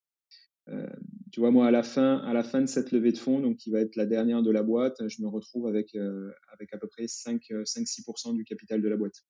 Euh, 0.68 0.86
tu 1.32 1.40
vois, 1.40 1.50
moi, 1.50 1.66
à 1.66 1.70
la, 1.70 1.82
fin, 1.82 2.18
à 2.18 2.32
la 2.32 2.42
fin 2.42 2.60
de 2.62 2.66
cette 2.66 2.90
levée 2.90 3.12
de 3.12 3.18
fonds, 3.18 3.40
donc 3.40 3.58
qui 3.58 3.70
va 3.70 3.80
être 3.80 3.96
la 3.96 4.06
dernière 4.06 4.42
de 4.42 4.50
la 4.50 4.62
boîte, 4.62 4.96
je 5.08 5.20
me 5.22 5.28
retrouve 5.28 5.66
avec, 5.66 5.94
euh, 5.94 6.32
avec 6.52 6.72
à 6.72 6.78
peu 6.78 6.86
près 6.86 7.04
5-6% 7.04 8.30
euh, 8.30 8.32
du 8.34 8.44
capital 8.44 8.80
de 8.80 8.88
la 8.88 8.96
boîte. 8.96 9.24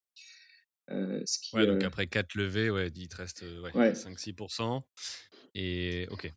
ce 0.89 1.39
qui, 1.41 1.57
ouais, 1.57 1.67
donc 1.67 1.83
après 1.83 2.07
4 2.07 2.35
levées, 2.35 2.71
ouais, 2.71 2.89
il 2.95 3.09
te 3.09 3.17
reste 3.17 3.45
ouais, 3.75 3.93
5-6%. 3.93 4.83
Et 5.55 6.07
OK. 6.11 6.33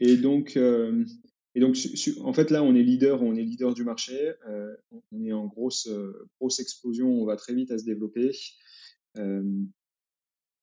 Et 0.00 0.16
donc, 0.16 0.58
et 1.58 1.60
donc, 1.60 1.76
en 2.20 2.32
fait, 2.32 2.52
là, 2.52 2.62
on 2.62 2.76
est 2.76 2.84
leader, 2.84 3.20
on 3.22 3.34
est 3.34 3.42
leader 3.42 3.74
du 3.74 3.82
marché. 3.82 4.32
on 5.10 5.24
est 5.24 5.32
en 5.32 5.46
grosse, 5.46 5.88
grosse 6.38 6.60
explosion. 6.60 7.08
On 7.10 7.24
va 7.24 7.34
très 7.34 7.52
vite 7.52 7.72
à 7.72 7.78
se 7.78 7.84
développer 7.84 8.30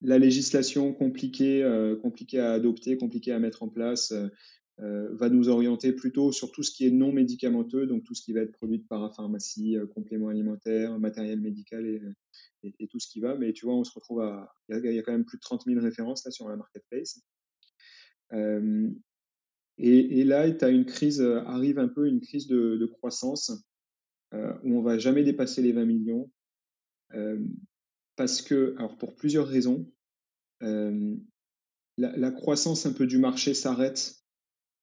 la 0.02 0.20
législation 0.20 0.94
compliquée, 0.94 1.64
euh, 1.64 1.96
compliquée 1.96 2.40
à 2.40 2.52
adopter, 2.54 2.98
compliquée 2.98 3.32
à 3.32 3.40
mettre 3.40 3.64
en 3.64 3.70
place, 3.70 4.12
euh, 4.12 4.28
euh, 4.82 5.10
va 5.16 5.30
nous 5.30 5.48
orienter 5.50 5.94
plutôt 5.94 6.32
sur 6.32 6.52
tout 6.52 6.62
ce 6.62 6.72
qui 6.72 6.86
est 6.86 6.92
non 6.92 7.12
médicamenteux, 7.12 7.88
donc 7.88 8.04
tout 8.04 8.14
ce 8.14 8.22
qui 8.22 8.34
va 8.34 8.42
être 8.42 8.52
produit 8.52 8.80
de 8.80 8.84
parapharmacie, 8.84 9.78
compléments 9.94 10.28
alimentaires, 10.28 11.00
matériel 11.00 11.40
médical 11.40 11.88
et, 11.88 12.88
tout 12.88 13.00
ce 13.00 13.08
qui 13.08 13.22
va. 13.22 13.36
Mais 13.36 13.54
tu 13.54 13.66
vois, 13.66 13.76
on 13.76 13.84
se 13.84 13.94
retrouve 13.94 14.22
à. 14.22 14.54
Il 14.70 14.94
y, 14.94 15.00
a 15.00 15.02
quand 15.02 15.14
même 15.14 15.24
plus 15.24 15.38
de 15.38 15.44
30 15.44 15.64
000 15.66 15.80
références 15.80 16.26
là 16.26 16.32
sur 16.32 16.50
la 16.50 16.58
marketplace. 16.58 17.22
Et, 19.78 20.24
là, 20.24 20.50
tu 20.50 20.64
as 20.64 20.70
une 20.70 20.86
crise, 20.86 21.22
arrive 21.22 21.80
un 21.80 21.90
peu 21.90 22.08
une 22.08 22.22
crise 22.22 22.48
de, 22.48 22.86
croissance 22.86 23.52
où 24.32 24.78
on 24.78 24.82
va 24.82 24.98
jamais 24.98 25.24
dépasser 25.24 25.62
les 25.62 25.74
20 25.74 25.86
millions 25.86 26.32
parce 28.16 28.42
que, 28.42 28.76
alors 28.78 28.98
pour 28.98 29.16
plusieurs 29.16 29.48
raisons, 29.48 29.92
euh, 30.64 31.16
la, 31.98 32.32
croissance 32.32 32.86
un 32.86 32.94
peu 32.94 33.08
du 33.08 33.18
marché 33.18 33.54
s'arrête 33.54 34.16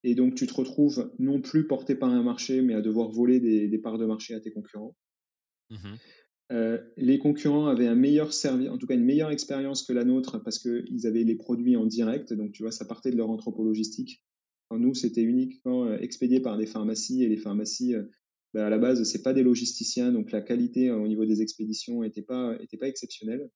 et 0.04 0.14
donc 0.14 0.34
tu 0.34 0.46
te 0.46 0.54
retrouves 0.54 1.12
non 1.18 1.40
plus 1.40 1.66
porté 1.66 1.94
par 1.94 2.10
un 2.10 2.22
marché, 2.22 2.62
mais 2.62 2.74
à 2.74 2.80
devoir 2.80 3.10
voler 3.10 3.40
des, 3.40 3.78
parts 3.78 3.98
de 3.98 4.06
marché 4.06 4.34
à 4.34 4.40
tes 4.40 4.52
concurrents. 4.52 4.96
Mmh 5.70 5.94
euh, 6.50 6.78
les 6.98 7.18
concurrents 7.18 7.68
avaient 7.68 7.86
un 7.86 7.94
meilleur 7.94 8.34
service, 8.34 8.68
en 8.68 8.76
tout 8.76 8.86
cas 8.86 8.92
une 8.92 9.06
meilleure 9.06 9.30
expérience 9.30 9.84
que 9.84 9.94
la 9.94 10.04
nôtre 10.04 10.38
parce 10.42 10.58
qu'ils 10.58 11.06
avaient 11.06 11.24
les 11.24 11.36
produits 11.36 11.76
en 11.76 11.86
direct, 11.86 12.34
donc 12.34 12.52
tu 12.52 12.62
vois, 12.62 12.72
ça 12.72 12.84
partait 12.84 13.10
de 13.10 13.16
leur 13.16 13.30
entrepôt 13.30 13.64
logistique. 13.64 14.22
Nous, 14.78 14.94
c'était 14.94 15.22
uniquement 15.22 15.86
euh, 15.86 15.98
expédié 15.98 16.40
par 16.40 16.58
des 16.58 16.66
pharmacies 16.66 17.22
et 17.22 17.28
les 17.28 17.36
pharmacies, 17.36 17.94
bah, 18.54 18.66
à 18.66 18.70
la 18.70 18.78
base, 18.78 19.02
c'est 19.04 19.22
pas 19.22 19.32
des 19.32 19.42
logisticiens, 19.42 20.12
donc 20.12 20.30
la 20.30 20.42
qualité 20.42 20.90
au 20.90 21.08
niveau 21.08 21.24
des 21.24 21.42
expéditions 21.42 22.02
n'était 22.02 22.22
pas, 22.22 22.56
était 22.60 22.76
pas 22.76 22.88
exceptionnelle. 22.88 23.50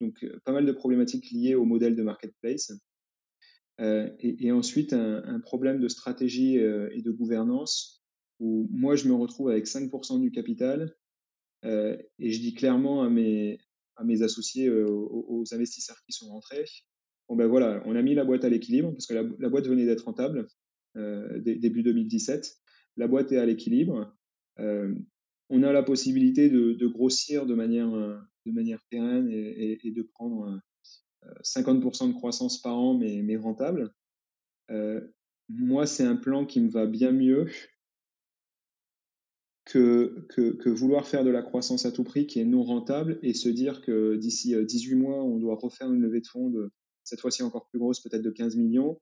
Donc, 0.00 0.22
euh, 0.24 0.40
pas 0.44 0.52
mal 0.52 0.66
de 0.66 0.72
problématiques 0.72 1.30
liées 1.30 1.54
au 1.54 1.64
modèle 1.64 1.96
de 1.96 2.02
marketplace. 2.02 2.72
Euh, 3.80 4.10
et, 4.20 4.52
ensuite, 4.52 4.92
un, 4.92 5.40
problème 5.40 5.80
de 5.80 5.88
stratégie 5.88 6.58
euh, 6.58 6.90
et 6.92 7.02
de 7.02 7.10
gouvernance 7.10 8.04
où 8.38 8.68
moi, 8.70 8.96
je 8.96 9.08
me 9.08 9.14
retrouve 9.14 9.48
avec 9.48 9.66
5% 9.66 10.20
du 10.20 10.30
capital 10.30 10.94
et 11.64 12.32
je 12.32 12.40
dis 12.40 12.54
clairement 12.54 13.04
à 13.04 13.08
mes, 13.08 13.60
à 13.94 14.02
mes 14.02 14.22
associés, 14.22 14.68
aux, 14.68 15.44
investisseurs 15.52 16.02
qui 16.04 16.12
sont 16.12 16.28
rentrés. 16.28 16.64
Ben 17.36 17.46
voilà, 17.46 17.82
on 17.86 17.96
a 17.96 18.02
mis 18.02 18.14
la 18.14 18.24
boîte 18.24 18.44
à 18.44 18.48
l'équilibre 18.48 18.92
parce 18.92 19.06
que 19.06 19.14
la, 19.14 19.48
boîte 19.48 19.66
venait 19.66 19.86
d'être 19.86 20.04
rentable 20.04 20.46
début 21.44 21.82
2017. 21.82 22.56
La 22.96 23.08
boîte 23.08 23.32
est 23.32 23.38
à 23.38 23.46
l'équilibre. 23.46 24.14
on 24.58 25.62
a 25.62 25.72
la 25.72 25.82
possibilité 25.82 26.50
de, 26.50 26.86
grossir 26.86 27.46
de 27.46 27.54
manière, 27.54 27.90
de 27.90 28.52
manière 28.52 28.82
pérenne 28.90 29.28
et, 29.30 29.90
de 29.90 30.02
prendre 30.02 30.60
50% 31.42 32.08
de 32.08 32.12
croissance 32.14 32.60
par 32.60 32.76
an, 32.76 32.98
mais, 32.98 33.36
rentable. 33.36 33.94
moi, 35.48 35.86
c'est 35.86 36.04
un 36.04 36.16
plan 36.16 36.44
qui 36.44 36.60
me 36.60 36.68
va 36.68 36.86
bien 36.86 37.12
mieux 37.12 37.46
que, 39.64 40.26
que, 40.28 40.68
vouloir 40.68 41.06
faire 41.06 41.24
de 41.24 41.30
la 41.30 41.42
croissance 41.42 41.86
à 41.86 41.92
tout 41.92 42.04
prix 42.04 42.26
qui 42.26 42.40
est 42.40 42.44
non 42.44 42.62
rentable 42.62 43.18
et 43.22 43.34
se 43.34 43.48
dire 43.48 43.80
que 43.80 44.16
d'ici 44.16 44.54
18 44.64 44.94
euh, 44.94 44.96
mois, 44.96 45.24
on 45.24 45.38
doit 45.38 45.56
refaire 45.56 45.92
une 45.92 46.02
levée 46.02 46.20
de 46.20 46.26
fonds 46.26 46.52
cette 47.04 47.20
fois-ci 47.20 47.42
encore 47.42 47.66
plus 47.68 47.78
grosse, 47.78 48.00
peut-être 48.00 48.22
de 48.22 48.30
15 48.30 48.56
millions. 48.56 49.00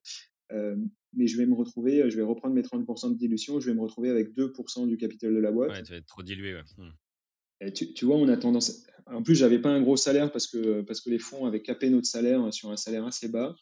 Euh, 0.52 0.76
mais 1.12 1.26
je 1.28 1.36
vais 1.36 1.46
me 1.46 1.54
retrouver, 1.54 2.10
je 2.10 2.16
vais 2.16 2.22
reprendre 2.22 2.54
mes 2.54 2.62
30% 2.62 3.12
de 3.12 3.16
dilution, 3.16 3.60
je 3.60 3.66
vais 3.70 3.74
me 3.74 3.82
retrouver 3.82 4.10
avec 4.10 4.34
2% 4.34 4.88
du 4.88 4.96
capital 4.96 5.32
de 5.32 5.38
la 5.38 5.52
boîte. 5.52 5.70
Ouais, 5.70 5.82
tu 5.82 5.92
vas 5.92 5.98
être 5.98 6.06
trop 6.06 6.22
dilué. 6.22 6.60
Hmm. 6.76 7.70
tu, 7.72 7.92
tu, 7.92 8.04
vois, 8.04 8.16
on 8.16 8.28
a 8.28 8.36
tendance. 8.36 8.84
En 9.06 9.22
plus, 9.22 9.36
j'avais 9.36 9.60
pas 9.60 9.70
un 9.70 9.80
gros 9.80 9.96
salaire 9.96 10.32
parce 10.32 10.46
que, 10.46 10.82
parce 10.82 11.00
que 11.00 11.10
les 11.10 11.18
fonds 11.18 11.46
avaient 11.46 11.62
capé 11.62 11.90
notre 11.90 12.06
salaire 12.06 12.52
sur 12.52 12.70
un 12.70 12.76
salaire 12.76 13.06
assez 13.06 13.28
bas. 13.28 13.54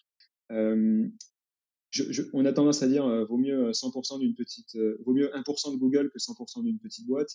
Euh, 0.51 1.09
on 2.33 2.45
a 2.45 2.53
tendance 2.53 2.83
à 2.83 2.89
dire 2.89 3.07
euh, 3.07 3.25
vaut 3.25 3.39
mieux 3.39 3.71
100% 3.71 4.17
euh, 4.17 4.19
d'une 4.19 4.35
petite, 4.35 4.75
euh, 4.77 4.99
vaut 5.05 5.15
mieux 5.15 5.31
1% 5.31 5.73
de 5.73 5.79
Google 5.79 6.11
que 6.11 6.19
100% 6.19 6.63
d'une 6.63 6.79
petite 6.79 7.07
boîte, 7.07 7.31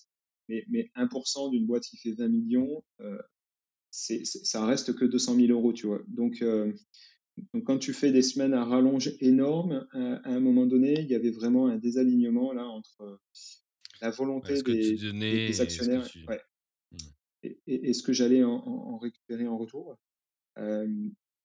mais, 0.47 0.65
mais 0.69 0.91
1% 0.95 1.51
d'une 1.51 1.65
boîte 1.65 1.83
qui 1.83 1.97
fait 1.97 2.11
20 2.11 2.27
millions, 2.27 2.83
c'est, 3.95 4.25
ça 4.25 4.65
reste 4.65 4.95
que 4.95 5.05
200 5.05 5.35
000 5.35 5.47
euros, 5.51 5.71
tu 5.71 5.85
vois. 5.85 6.01
Donc, 6.07 6.43
donc, 7.53 7.63
quand 7.63 7.77
tu 7.77 7.93
fais 7.93 8.11
des 8.11 8.23
semaines 8.23 8.53
à 8.53 8.65
rallonge 8.65 9.13
énorme, 9.19 9.87
à, 9.91 10.29
un 10.29 10.39
moment 10.39 10.65
donné, 10.65 10.99
il 10.99 11.07
y 11.07 11.15
avait 11.15 11.29
vraiment 11.29 11.67
un 11.67 11.77
désalignement 11.77 12.53
là 12.53 12.65
entre 12.65 13.19
la 14.01 14.09
volonté 14.09 14.61
des, 14.63 15.61
actionnaires 15.61 16.07
mmh. 16.15 17.47
et, 17.67 17.93
ce 17.93 18.03
que 18.03 18.13
j'allais 18.13 18.43
en, 18.43 18.97
récupérer 18.97 19.47
en 19.47 19.57
retour. 19.57 19.95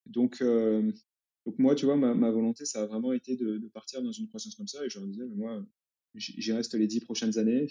donc, 0.07 0.43
donc 0.43 1.59
moi, 1.59 1.75
tu 1.75 1.85
vois, 1.85 1.97
ma, 1.97 2.31
volonté, 2.31 2.65
ça 2.65 2.83
a 2.83 2.87
vraiment 2.87 3.13
été 3.13 3.37
de, 3.37 3.59
partir 3.73 4.03
dans 4.03 4.13
une 4.13 4.29
croissance 4.29 4.55
comme 4.55 4.69
ça. 4.69 4.85
Et 4.85 4.89
je 4.89 4.99
leur 4.99 5.09
disais, 5.09 5.25
mais 5.27 5.37
moi, 5.37 5.63
j'y 6.15 6.53
reste 6.53 6.75
les 6.75 6.87
dix 6.87 7.01
prochaines 7.01 7.39
années. 7.39 7.67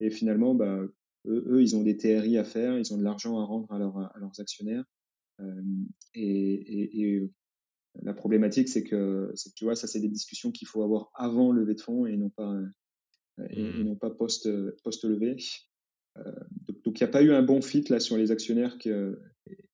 Et 0.00 0.10
finalement, 0.10 0.54
bah, 0.54 0.80
eux, 1.28 1.62
ils 1.62 1.76
ont 1.76 1.82
des 1.82 1.96
TRI 1.96 2.38
à 2.38 2.44
faire, 2.44 2.78
ils 2.78 2.92
ont 2.92 2.98
de 2.98 3.04
l'argent 3.04 3.38
à 3.38 3.44
rendre 3.44 3.70
à, 3.72 3.78
leurs 3.78 4.40
actionnaires. 4.40 4.84
Euh, 5.40 5.62
et, 6.14 7.04
euh, 7.04 7.30
la 8.02 8.14
problématique, 8.14 8.68
c'est 8.68 8.84
que, 8.84 9.32
que, 9.32 9.50
tu 9.56 9.64
vois, 9.64 9.74
ça, 9.74 9.86
c'est 9.86 10.00
des 10.00 10.08
discussions 10.08 10.52
qu'il 10.52 10.68
faut 10.68 10.82
avoir 10.82 11.10
avant 11.14 11.52
levée 11.52 11.74
de 11.74 11.80
fonds 11.80 12.06
et 12.06 12.16
non 12.16 12.30
pas, 12.30 12.56
et, 13.50 13.62
mmh. 13.62 13.82
non 13.82 13.96
pas 13.96 14.10
post, 14.10 14.48
post-levée. 14.82 15.36
Euh, 16.16 16.32
donc, 16.84 17.00
il 17.00 17.02
n'y 17.02 17.08
a 17.08 17.12
pas 17.12 17.22
eu 17.22 17.32
un 17.32 17.42
bon 17.42 17.60
fit 17.60 17.84
là 17.88 17.98
sur 17.98 18.16
les 18.16 18.30
actionnaires 18.30 18.78
que, 18.78 19.20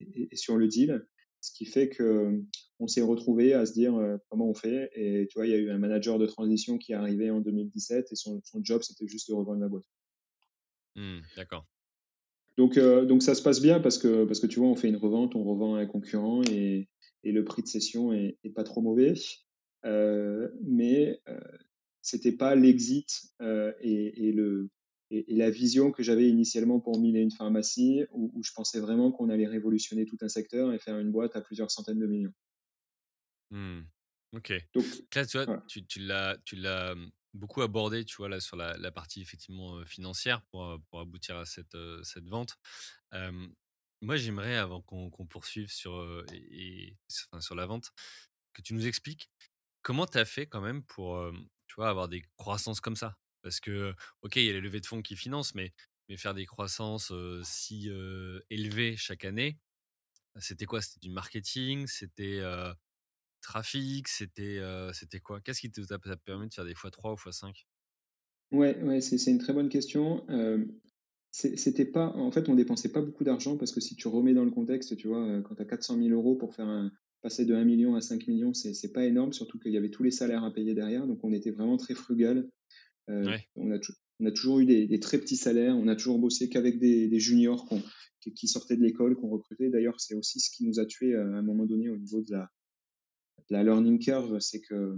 et, 0.01 0.35
sur 0.37 0.57
le 0.57 0.69
deal 0.69 1.07
ce 1.45 1.53
qui 1.53 1.67
fait 1.67 1.91
que 1.91 2.43
on 2.81 2.89
s'est 2.89 3.03
retrouvé 3.03 3.53
à 3.53 3.67
se 3.67 3.73
dire 3.73 3.95
euh, 3.97 4.17
comment 4.31 4.49
on 4.49 4.55
fait? 4.55 4.91
Et 4.95 5.27
tu 5.29 5.39
vois, 5.39 5.47
il 5.47 5.53
y 5.53 5.55
a 5.55 5.59
eu 5.59 5.71
un 5.71 5.79
manager 5.79 6.19
de 6.19 6.27
transition 6.27 6.79
qui 6.79 6.93
est 6.93 6.97
arrivé 6.97 7.31
en 7.31 7.41
2017 7.41 8.11
et 8.11 8.17
son, 8.17 8.41
job, 8.63 8.83
c'était 8.83 9.07
juste 9.07 9.29
de 9.29 9.35
revendre 9.35 9.61
la 9.61 9.69
boîte. 9.69 9.85
Mmh, 10.97 11.21
d'accord. 11.37 11.67
Donc, 12.57 12.77
euh, 12.77 13.05
donc 13.05 13.23
ça 13.23 13.35
se 13.35 13.43
passe 13.43 13.61
bien 13.61 13.81
parce 13.81 13.99
que, 13.99 14.25
parce 14.25 14.41
que 14.41 14.47
tu 14.47 14.61
vois, 14.61 14.69
on 14.69 14.77
fait 14.77 14.89
une 14.89 14.97
revente, 14.97 15.35
on 15.35 15.43
revend 15.43 15.75
à 15.75 15.81
un 15.81 15.87
concurrent 15.87 16.43
et, 16.45 16.89
et 17.25 17.33
le 17.33 17.45
prix 17.45 17.63
de 17.63 17.69
cession 17.69 18.13
est, 18.13 18.39
est 18.45 18.51
pas 18.51 18.65
trop 18.65 18.81
mauvais. 18.81 19.15
Euh, 19.85 20.49
mais 20.63 21.21
c'était 22.01 22.33
pas 22.33 22.55
l'exit 22.55 23.35
et, 23.41 24.29
et, 24.29 24.33
le, 24.33 24.71
et, 25.11 25.35
la 25.35 25.51
vision 25.51 25.91
que 25.91 26.03
j'avais 26.03 26.29
initialement 26.29 26.81
pour 26.81 27.01
Mille 27.01 27.17
et 27.17 27.21
une 27.21 27.31
pharmacie, 27.31 28.05
où, 28.13 28.43
je 28.43 28.53
pensais 28.53 28.81
vraiment 28.81 29.11
qu'on 29.11 29.31
allait 29.31 29.47
révolutionner 29.47 30.07
tout 30.07 30.19
un 30.21 30.29
secteur 30.29 30.73
et 30.73 30.79
faire 30.79 30.99
une 30.99 31.11
boîte 31.11 31.37
à 31.37 31.41
plusieurs 31.41 31.71
centaines 31.71 31.99
de 31.99 32.07
millions. 32.07 32.33
Mmh. 33.51 33.81
Ok. 34.37 34.53
Donc, 34.75 34.85
là, 35.15 35.27
tu 35.27 35.39
vois, 35.39 35.65
tu, 35.69 35.85
tu 35.85 36.01
l'as 36.01 36.95
mmh, 36.95 37.11
beaucoup 37.35 37.63
abordé, 37.63 38.05
tu 38.05 38.17
vois, 38.17 38.29
là, 38.29 38.41
sur 38.41 38.57
la, 38.57 38.93
partie 38.93 39.21
effectivement 39.21 39.85
financière 39.85 40.43
pour, 40.43 40.81
pour 40.89 41.01
aboutir 41.01 41.37
à 41.37 41.45
cette, 41.45 41.77
cette 42.03 42.29
vente. 42.29 42.59
moi, 44.01 44.17
j'aimerais, 44.17 44.57
avant 44.57 44.83
qu'on 44.83 45.27
poursuive 45.27 45.71
sur, 45.71 46.25
et, 46.33 46.97
sur 47.41 47.55
la 47.55 47.67
vente, 47.67 47.93
que 48.53 48.63
tu 48.63 48.75
nous 48.75 48.87
expliques 48.87 49.31
comment 49.83 50.07
tu 50.07 50.19
as 50.19 50.25
fait 50.25 50.47
quand 50.47 50.61
même 50.61 50.83
pour 50.85 51.21
tu 51.67 51.77
vois, 51.77 51.89
avoir 51.91 52.09
des 52.09 52.23
croissances 52.37 52.81
comme 52.81 52.97
ça? 52.97 53.19
Parce 53.43 53.61
que, 53.61 53.95
ok, 54.23 54.37
il 54.37 54.45
y 54.45 54.51
a 54.51 54.53
les 54.53 54.61
levées 54.61 54.81
de 54.81 54.87
fonds 54.87 55.03
qui 55.03 55.17
financent, 55.17 55.55
mais, 55.55 55.75
mais 56.09 56.17
faire 56.17 56.35
des 56.35 56.47
croissances 56.47 57.13
si 57.43 57.91
élevées 58.51 58.97
chaque 58.97 59.25
année, 59.25 59.59
c'était 60.39 60.67
quoi? 60.67 60.83
C'était 60.83 61.01
du 61.07 61.11
marketing? 61.11 61.87
C'était 61.87 62.41
trafic 63.45 64.09
C'était 64.09 64.61
c'était 64.93 65.21
quoi? 65.21 65.41
Qu'est-ce 65.41 65.61
qui 65.61 65.71
t'a 65.71 65.99
permis 65.99 66.49
de 66.49 66.55
faire 66.55 66.65
des 66.65 66.75
fois 66.75 66.91
3 66.91 67.13
ou 67.13 67.17
fois 67.17 67.33
5 67.33 67.67
Ouais, 68.51 68.77
ouais 68.83 69.01
c'est 69.01 69.31
une 69.31 69.39
très 69.39 69.53
bonne 69.53 69.69
question. 69.69 70.25
c'était 71.31 71.85
pas, 71.85 72.09
en 72.17 72.31
fait, 72.31 72.49
on 72.49 72.55
dépensait 72.55 72.91
pas 72.91 73.03
beaucoup 73.03 73.25
d'argent 73.25 73.57
parce 73.57 73.73
que 73.73 73.81
si 73.81 73.97
tu 73.97 74.09
remets 74.09 74.35
dans 74.35 74.45
le 74.45 74.51
contexte, 74.51 74.97
tu 74.97 75.09
vois, 75.09 75.43
quand 75.43 75.55
tu 75.55 75.63
as 75.63 75.67
400 75.67 75.99
000 75.99 76.09
euros 76.11 76.37
pour 76.37 76.55
faire 76.55 76.69
un, 76.69 76.91
passer 77.25 77.47
de 77.47 77.55
1 77.55 77.65
million 77.65 77.95
à 77.95 78.03
5 78.03 78.29
millions, 78.29 78.53
c'est 78.53 78.93
pas 78.93 79.07
énorme, 79.07 79.33
surtout 79.33 79.59
qu'il 79.59 79.73
y 79.73 79.79
avait 79.79 79.89
tous 79.89 80.03
les 80.03 80.11
salaires 80.11 80.45
à 80.45 80.53
payer 80.53 80.75
derrière. 80.75 81.07
Donc, 81.07 81.25
on 81.25 81.33
était 81.33 81.51
vraiment 81.51 81.79
très 81.79 81.95
frugal. 81.95 82.47
Euh, 83.09 83.37
on, 83.57 83.73
a 83.73 83.79
on, 84.21 84.27
a 84.27 84.31
toujours 84.31 84.61
eu 84.61 84.67
des, 84.67 85.01
très 85.01 85.19
petits 85.19 85.39
salaires, 85.39 85.75
on 85.75 85.89
a 85.89 85.97
toujours 85.97 86.19
bossé 86.19 86.51
qu'avec 86.51 86.79
des, 86.79 87.19
juniors 87.19 87.67
qui, 88.21 88.47
sortaient 88.47 88.77
de 88.77 88.83
l'école, 88.83 89.17
qu'on 89.17 89.31
recrutait. 89.31 89.71
D'ailleurs, 89.71 89.99
c'est 90.01 90.15
aussi 90.15 90.39
ce 90.39 90.55
qui 90.55 90.67
nous 90.67 90.81
a 90.81 90.85
tués 90.85 91.15
à 91.15 91.23
un 91.23 91.43
moment 91.43 91.65
donné 91.65 91.89
au 91.89 91.97
niveau 91.97 92.21
de 92.21 92.31
la, 92.33 92.51
la 93.51 93.63
learning 93.63 93.99
curve, 93.99 94.39
c'est 94.41 94.61
que, 94.61 94.97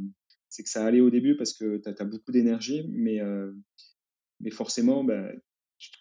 c'est 0.48 0.62
que 0.62 0.68
ça 0.68 0.84
allait 0.84 1.00
au 1.00 1.10
début 1.10 1.36
parce 1.36 1.52
que 1.52 1.78
tu 1.78 1.88
as, 1.88 2.04
beaucoup 2.04 2.32
d'énergie, 2.32 2.86
mais, 2.88 3.20
euh, 3.20 3.52
mais 4.40 4.50
forcément, 4.50 5.04
bah, 5.04 5.30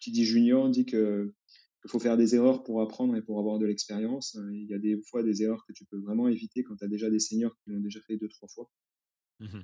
qui 0.01 0.11
dit 0.11 0.25
junior 0.25 0.69
dit 0.69 0.85
que 0.85 1.33
qu'il 1.81 1.91
faut 1.91 1.99
faire 1.99 2.17
des 2.17 2.33
erreurs 2.33 2.63
pour 2.63 2.81
apprendre 2.81 3.15
et 3.15 3.21
pour 3.21 3.39
avoir 3.39 3.59
de 3.59 3.65
l'expérience. 3.67 4.35
Il 4.53 4.67
y 4.67 4.73
a 4.73 4.79
des 4.79 4.99
fois 5.09 5.21
des 5.21 5.43
erreurs 5.43 5.63
que 5.67 5.73
tu 5.73 5.85
peux 5.85 5.99
vraiment 5.99 6.27
éviter 6.27 6.63
quand 6.63 6.75
tu 6.75 6.83
as 6.83 6.87
déjà 6.87 7.11
des 7.11 7.19
seniors 7.19 7.55
qui 7.57 7.69
l'ont 7.69 7.79
déjà 7.79 7.99
fait 8.01 8.17
deux, 8.17 8.29
trois 8.29 8.49
fois. 8.49 8.71
Mmh 9.39 9.59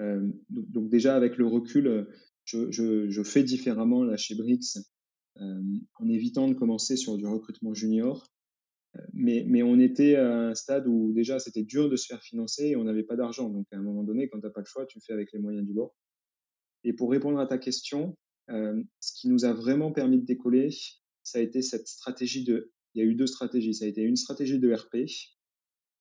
euh, 0.00 0.26
donc, 0.48 0.88
déjà 0.88 1.14
avec 1.14 1.36
le 1.36 1.46
recul, 1.46 2.08
je, 2.44 3.22
fais 3.24 3.42
différemment 3.42 4.04
là 4.04 4.16
chez 4.16 4.34
Brix 4.34 4.78
euh, 5.38 5.62
en 5.94 6.08
évitant 6.08 6.48
de 6.48 6.54
commencer 6.54 6.96
sur 6.96 7.16
du 7.16 7.26
recrutement 7.26 7.74
junior. 7.74 8.31
Mais, 9.14 9.62
on 9.62 9.78
était 9.78 10.16
à 10.16 10.48
un 10.48 10.54
stade 10.54 10.86
où 10.86 11.12
déjà 11.12 11.38
c'était 11.38 11.62
dur 11.62 11.88
de 11.88 11.96
se 11.96 12.06
faire 12.06 12.22
financer 12.22 12.68
et 12.68 12.76
on 12.76 12.84
n'avait 12.84 13.02
pas 13.02 13.16
d'argent. 13.16 13.48
Donc 13.48 13.66
à 13.72 13.76
un 13.76 13.82
moment 13.82 14.02
donné, 14.02 14.28
quand 14.28 14.38
tu 14.38 14.46
n'as 14.46 14.52
pas 14.52 14.60
le 14.60 14.66
choix, 14.66 14.86
tu 14.86 15.00
fais 15.00 15.12
avec 15.12 15.32
les 15.32 15.38
moyens 15.38 15.66
du 15.66 15.72
bord. 15.72 15.94
Et 16.84 16.92
pour 16.92 17.10
répondre 17.10 17.38
à 17.38 17.46
ta 17.46 17.58
question, 17.58 18.16
ce 18.48 19.12
qui 19.14 19.28
nous 19.28 19.44
a 19.44 19.52
vraiment 19.52 19.92
permis 19.92 20.18
de 20.18 20.26
décoller, 20.26 20.70
ça 21.22 21.38
a 21.38 21.42
été 21.42 21.62
cette 21.62 21.88
stratégie 21.88 22.44
de. 22.44 22.72
Il 22.94 23.02
y 23.02 23.06
a 23.06 23.08
eu 23.08 23.14
deux 23.14 23.26
stratégies. 23.26 23.74
Ça 23.74 23.86
a 23.86 23.88
été 23.88 24.02
une 24.02 24.16
stratégie 24.16 24.58
de 24.58 24.72
RP 24.72 24.96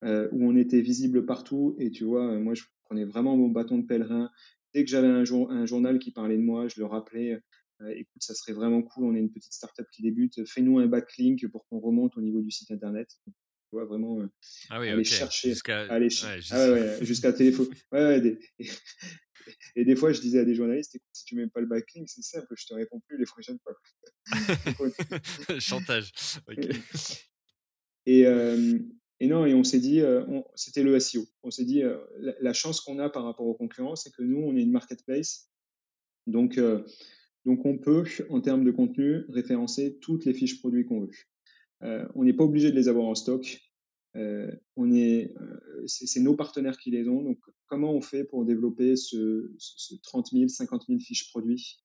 où 0.04 0.46
on 0.46 0.56
était 0.58 0.82
visible 0.82 1.26
partout. 1.26 1.76
Et 1.80 1.92
tu 1.92 2.04
vois, 2.04 2.38
moi 2.40 2.54
je 2.56 2.64
prenais 2.84 3.06
vraiment 3.06 3.38
mon 3.38 3.48
bâton 3.48 3.78
de 3.78 3.86
pèlerin. 3.86 4.30
Dès 4.74 4.84
que 4.84 4.90
j'avais 4.90 5.08
un, 5.08 5.24
journal 5.24 6.00
qui 6.00 6.12
parlait 6.12 6.38
de 6.38 6.44
moi, 6.44 6.68
je 6.68 6.80
le 6.80 6.86
rappelais. 6.86 7.40
Euh, 7.82 7.94
écoute, 7.96 8.22
ça 8.22 8.34
serait 8.34 8.54
vraiment 8.54 8.82
cool. 8.82 9.06
On 9.06 9.16
est 9.16 9.20
une 9.20 9.32
petite 9.32 9.54
startup 9.54 9.88
qui 9.92 10.02
débute. 10.02 10.46
Fais-nous 10.48 10.80
un 10.80 10.88
backlink 10.88 11.48
pour 11.48 11.68
qu'on 11.68 11.80
remonte 11.80 12.18
au 12.18 12.22
niveau 12.22 12.42
du 12.42 12.52
site 12.52 12.72
internet. 12.72 13.10
Tu 13.26 13.32
vois 13.72 13.86
vraiment 13.86 14.20
euh, 14.20 14.28
ah 14.70 14.78
aller 14.78 15.04
chercher, 15.04 15.50
jusqu'à 15.50 15.84
aller 15.84 16.10
ah 16.52 17.04
jusqu'à 17.04 17.32
téléphone. 17.32 17.70
et, 19.76 19.86
des 19.86 19.96
fois, 19.96 20.12
je 20.12 20.20
disais 20.20 20.40
à 20.40 20.46
des 20.46 20.56
journalistes, 20.56 20.96
écoute, 20.96 21.08
si 21.14 21.24
tu 21.26 21.36
mets 21.36 21.48
pas 21.48 21.62
le 21.62 21.68
backlink, 21.68 22.10
c'est 22.10 22.22
simple, 22.22 22.54
je 22.58 22.66
te 22.66 22.74
réponds 22.74 23.00
plus 23.08 23.18
les 23.18 23.26
prochaines 23.26 23.60
fois. 23.64 23.74
Chantage. 25.60 26.12
Et, 28.06 28.26
euh, 28.26 28.78
et 29.22 29.28
non, 29.28 29.46
et 29.46 29.54
on 29.54 29.64
s'est 29.64 29.80
dit, 29.80 30.02
euh, 30.02 30.42
c'était 30.56 30.82
le 30.82 31.00
SEO. 31.00 31.28
On 31.44 31.52
s'est 31.52 31.64
dit, 31.64 31.84
euh, 31.84 31.96
la, 32.18 32.54
chance 32.54 32.82
qu'on 32.82 32.98
a 32.98 33.08
par 33.08 33.24
rapport 33.24 33.46
aux 33.46 33.54
concurrents, 33.54 33.96
c'est 33.96 34.10
que 34.10 34.24
nous, 34.24 34.40
on 34.40 34.58
est 34.58 34.64
une 34.64 34.72
marketplace. 34.72 35.52
Donc, 36.26 36.58
euh, 36.58 36.84
donc 37.46 37.66
on 37.66 37.78
peut, 37.78 38.04
en 38.30 38.42
termes 38.42 38.64
de 38.64 38.72
contenu, 38.72 39.26
référencer 39.30 39.98
toutes 40.00 40.26
les 40.26 40.34
fiches 40.34 40.60
produits 40.60 40.86
qu'on 40.86 41.02
veut. 41.02 42.10
on 42.16 42.24
n'est 42.24 42.34
pas 42.34 42.44
obligé 42.44 42.72
de 42.72 42.76
les 42.76 42.88
avoir 42.88 43.06
en 43.06 43.16
stock. 43.16 43.60
on 44.14 44.92
est, 44.94 45.34
c'est 45.88 46.20
nos 46.20 46.36
partenaires 46.36 46.78
qui 46.78 46.92
les 46.92 47.08
ont. 47.08 47.24
Donc, 47.24 47.40
comment 47.68 47.94
on 47.94 48.02
fait 48.02 48.24
pour 48.24 48.46
développer 48.46 48.96
ce, 48.96 49.52
ce 49.58 49.96
30 50.04 50.32
000, 50.32 50.48
50 50.50 50.84
000 50.88 51.00
fiches 51.00 51.30
produits 51.32 51.80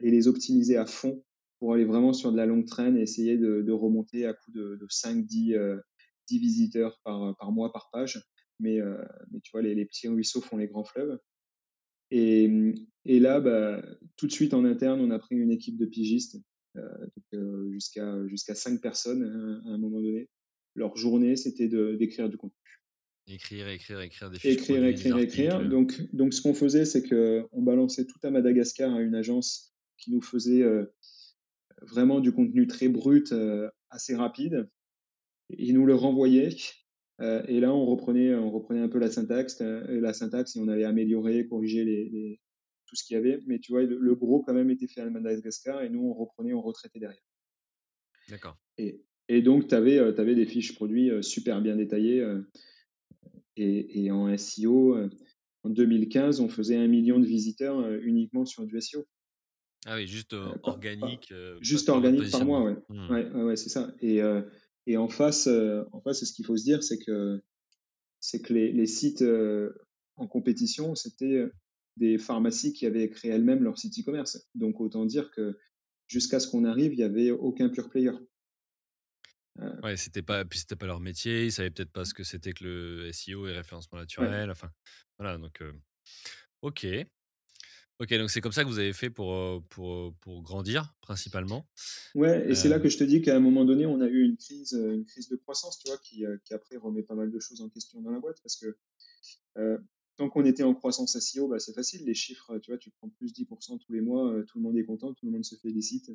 et 0.00 0.10
les 0.10 0.26
optimiser 0.26 0.76
à 0.76 0.86
fond 0.86 1.22
pour 1.58 1.74
aller 1.74 1.84
vraiment 1.84 2.12
sur 2.12 2.32
de 2.32 2.36
la 2.36 2.46
longue 2.46 2.66
traîne 2.66 2.96
et 2.96 3.02
essayer 3.02 3.36
de, 3.36 3.72
remonter 3.72 4.26
à 4.26 4.34
coup 4.34 4.50
de, 4.52 4.78
5, 4.88 5.24
10, 5.26 5.56
10, 6.28 6.38
visiteurs 6.38 7.00
par, 7.04 7.52
mois, 7.52 7.72
par 7.72 7.90
page. 7.92 8.22
Mais, 8.60 8.80
tu 9.42 9.50
vois, 9.52 9.62
les, 9.62 9.84
petits 9.84 10.08
ruisseaux 10.08 10.40
font 10.40 10.56
les 10.56 10.68
grands 10.68 10.84
fleuves. 10.84 11.18
Et, 12.10 12.74
et 13.04 13.20
là, 13.20 13.40
bah, 13.40 13.82
tout 14.16 14.26
de 14.26 14.32
suite 14.32 14.54
en 14.54 14.64
interne, 14.64 15.00
on 15.00 15.10
a 15.10 15.18
pris 15.18 15.36
une 15.36 15.50
équipe 15.50 15.76
de 15.76 15.86
pigistes, 15.86 16.38
jusqu'à 17.70 18.26
jusqu'à 18.28 18.54
5 18.54 18.80
personnes 18.80 19.24
à 19.66 19.70
un 19.70 19.78
moment 19.78 20.00
donné. 20.00 20.28
Leur 20.74 20.96
journée, 20.96 21.34
c'était 21.34 21.68
d'écrire 21.68 22.28
du 22.28 22.36
contenu. 22.36 22.56
Écrire, 23.30 23.68
écrire, 23.68 24.00
écrire 24.00 24.30
des 24.30 24.38
fiches. 24.38 24.52
Écrire, 24.52 24.84
écrire, 24.84 25.18
écrire. 25.18 25.68
Donc, 25.68 26.00
donc, 26.14 26.32
ce 26.32 26.40
qu'on 26.40 26.54
faisait, 26.54 26.86
c'est 26.86 27.06
qu'on 27.06 27.62
balançait 27.62 28.06
tout 28.06 28.18
à 28.22 28.30
Madagascar 28.30 28.94
à 28.94 29.02
une 29.02 29.14
agence 29.14 29.74
qui 29.98 30.12
nous 30.12 30.22
faisait 30.22 30.62
euh, 30.62 30.86
vraiment 31.82 32.20
du 32.20 32.32
contenu 32.32 32.66
très 32.66 32.88
brut, 32.88 33.32
euh, 33.32 33.68
assez 33.90 34.14
rapide. 34.14 34.70
Ils 35.50 35.74
nous 35.74 35.84
le 35.84 35.94
renvoyaient. 35.94 36.56
Euh, 37.20 37.42
et 37.48 37.60
là, 37.60 37.74
on 37.74 37.84
reprenait, 37.84 38.34
on 38.34 38.50
reprenait 38.50 38.80
un 38.80 38.88
peu 38.88 38.98
la 38.98 39.10
syntaxe, 39.10 39.60
la 39.60 40.12
syntaxe 40.12 40.56
et 40.56 40.60
on 40.60 40.68
allait 40.68 40.84
améliorer, 40.84 41.46
corriger 41.46 41.84
les, 41.84 42.40
tout 42.86 42.96
ce 42.96 43.04
qu'il 43.04 43.14
y 43.14 43.18
avait. 43.18 43.40
Mais 43.46 43.58
tu 43.58 43.72
vois, 43.72 43.82
le, 43.82 44.14
gros 44.14 44.42
quand 44.42 44.54
même 44.54 44.70
était 44.70 44.86
fait 44.86 45.00
à 45.00 45.10
Madagascar 45.10 45.82
et 45.82 45.88
nous, 45.88 46.04
on 46.04 46.14
reprenait, 46.14 46.52
on 46.52 46.62
retraitait 46.62 47.00
derrière. 47.00 47.22
D'accord. 48.28 48.56
Et, 48.76 49.02
et, 49.28 49.42
donc, 49.42 49.68
tu 49.68 49.74
avais, 49.74 49.98
avais, 49.98 50.34
des 50.34 50.46
fiches 50.46 50.74
produits 50.74 51.10
super 51.22 51.60
bien 51.60 51.76
détaillées. 51.76 52.24
Et, 53.60 54.10
en 54.10 54.36
SEO, 54.36 54.96
euh, 54.96 55.10
en 55.64 55.70
2015, 55.70 56.40
on 56.40 56.48
faisait 56.48 56.76
un 56.76 56.86
million 56.86 57.18
de 57.18 57.26
visiteurs 57.26 57.80
euh, 57.80 57.98
uniquement 58.02 58.44
sur 58.44 58.64
du 58.64 58.80
SEO. 58.80 59.04
Ah 59.86 59.96
oui, 59.96 60.06
juste 60.06 60.34
euh, 60.34 60.54
organique. 60.62 61.32
juste 61.60 61.88
organique 61.88 62.30
par 62.30 62.44
mois, 62.44 62.62
ouais. 62.62 62.76
Mmh. 62.88 63.10
Ouais, 63.10 63.30
ouais, 63.30 63.56
c'est 63.56 63.68
ça. 63.68 63.92
Et, 64.00 64.20
et 64.90 64.96
en 64.96 65.08
face, 65.08 65.46
en 65.46 66.00
face, 66.00 66.24
ce 66.24 66.32
qu'il 66.32 66.44
faut 66.44 66.56
se 66.56 66.64
dire, 66.64 66.82
c'est 66.82 66.98
que 66.98 67.42
c'est 68.20 68.42
que 68.42 68.52
les, 68.52 68.72
les 68.72 68.86
sites 68.86 69.24
en 70.16 70.26
compétition, 70.26 70.94
c'était 70.94 71.46
des 71.96 72.18
pharmacies 72.18 72.72
qui 72.72 72.86
avaient 72.86 73.08
créé 73.10 73.30
elles-mêmes 73.30 73.62
leur 73.62 73.78
site 73.78 73.98
e-commerce. 73.98 74.48
Donc 74.54 74.80
autant 74.80 75.04
dire 75.04 75.30
que 75.30 75.58
jusqu'à 76.06 76.40
ce 76.40 76.48
qu'on 76.48 76.64
arrive, 76.64 76.92
il 76.92 76.96
n'y 76.96 77.04
avait 77.04 77.30
aucun 77.30 77.68
pure 77.68 77.90
player. 77.90 78.12
Ouais, 79.82 79.96
c'était 79.96 80.22
pas, 80.22 80.44
puis 80.44 80.60
c'était 80.60 80.76
pas 80.76 80.86
leur 80.86 81.00
métier, 81.00 81.46
ils 81.46 81.52
savaient 81.52 81.70
peut-être 81.70 81.92
pas 81.92 82.04
ce 82.04 82.14
que 82.14 82.22
c'était 82.22 82.52
que 82.52 82.64
le 82.64 83.12
SEO 83.12 83.46
et 83.48 83.52
référencement 83.52 83.98
naturel. 83.98 84.50
Enfin, 84.50 84.70
voilà, 85.18 85.36
donc, 85.36 85.62
ok. 86.62 86.86
Ok, 88.00 88.14
donc 88.14 88.30
c'est 88.30 88.40
comme 88.40 88.52
ça 88.52 88.62
que 88.62 88.68
vous 88.68 88.78
avez 88.78 88.92
fait 88.92 89.10
pour, 89.10 89.62
pour, 89.70 90.14
pour 90.20 90.42
grandir, 90.42 90.94
principalement. 91.00 91.66
Ouais, 92.14 92.48
et 92.48 92.54
c'est 92.54 92.68
là 92.68 92.78
que 92.78 92.88
je 92.88 92.96
te 92.96 93.04
dis 93.04 93.22
qu'à 93.22 93.36
un 93.36 93.40
moment 93.40 93.64
donné, 93.64 93.86
on 93.86 94.00
a 94.00 94.06
eu 94.06 94.22
une 94.22 94.36
crise, 94.36 94.72
une 94.72 95.04
crise 95.04 95.28
de 95.28 95.36
croissance, 95.36 95.78
tu 95.78 95.88
vois, 95.88 95.98
qui, 95.98 96.24
qui 96.44 96.54
après 96.54 96.76
remet 96.76 97.02
pas 97.02 97.16
mal 97.16 97.30
de 97.32 97.40
choses 97.40 97.60
en 97.60 97.68
question 97.68 98.00
dans 98.00 98.10
la 98.10 98.20
boîte, 98.20 98.38
parce 98.42 98.56
que 98.56 98.76
tant 100.18 100.28
qu'on 100.28 100.44
était 100.44 100.62
en 100.64 100.74
croissance 100.74 101.18
SEO, 101.18 101.48
bah, 101.48 101.58
c'est 101.58 101.72
facile, 101.72 102.04
les 102.04 102.14
chiffres, 102.14 102.58
tu 102.58 102.70
vois, 102.70 102.78
tu 102.78 102.90
prends 102.90 103.08
plus 103.08 103.32
10% 103.32 103.78
tous 103.78 103.92
les 103.92 104.00
mois, 104.00 104.32
tout 104.46 104.58
le 104.58 104.62
monde 104.62 104.76
est 104.76 104.84
content, 104.84 105.14
tout 105.14 105.26
le 105.26 105.32
monde 105.32 105.44
se 105.44 105.56
félicite. 105.56 106.10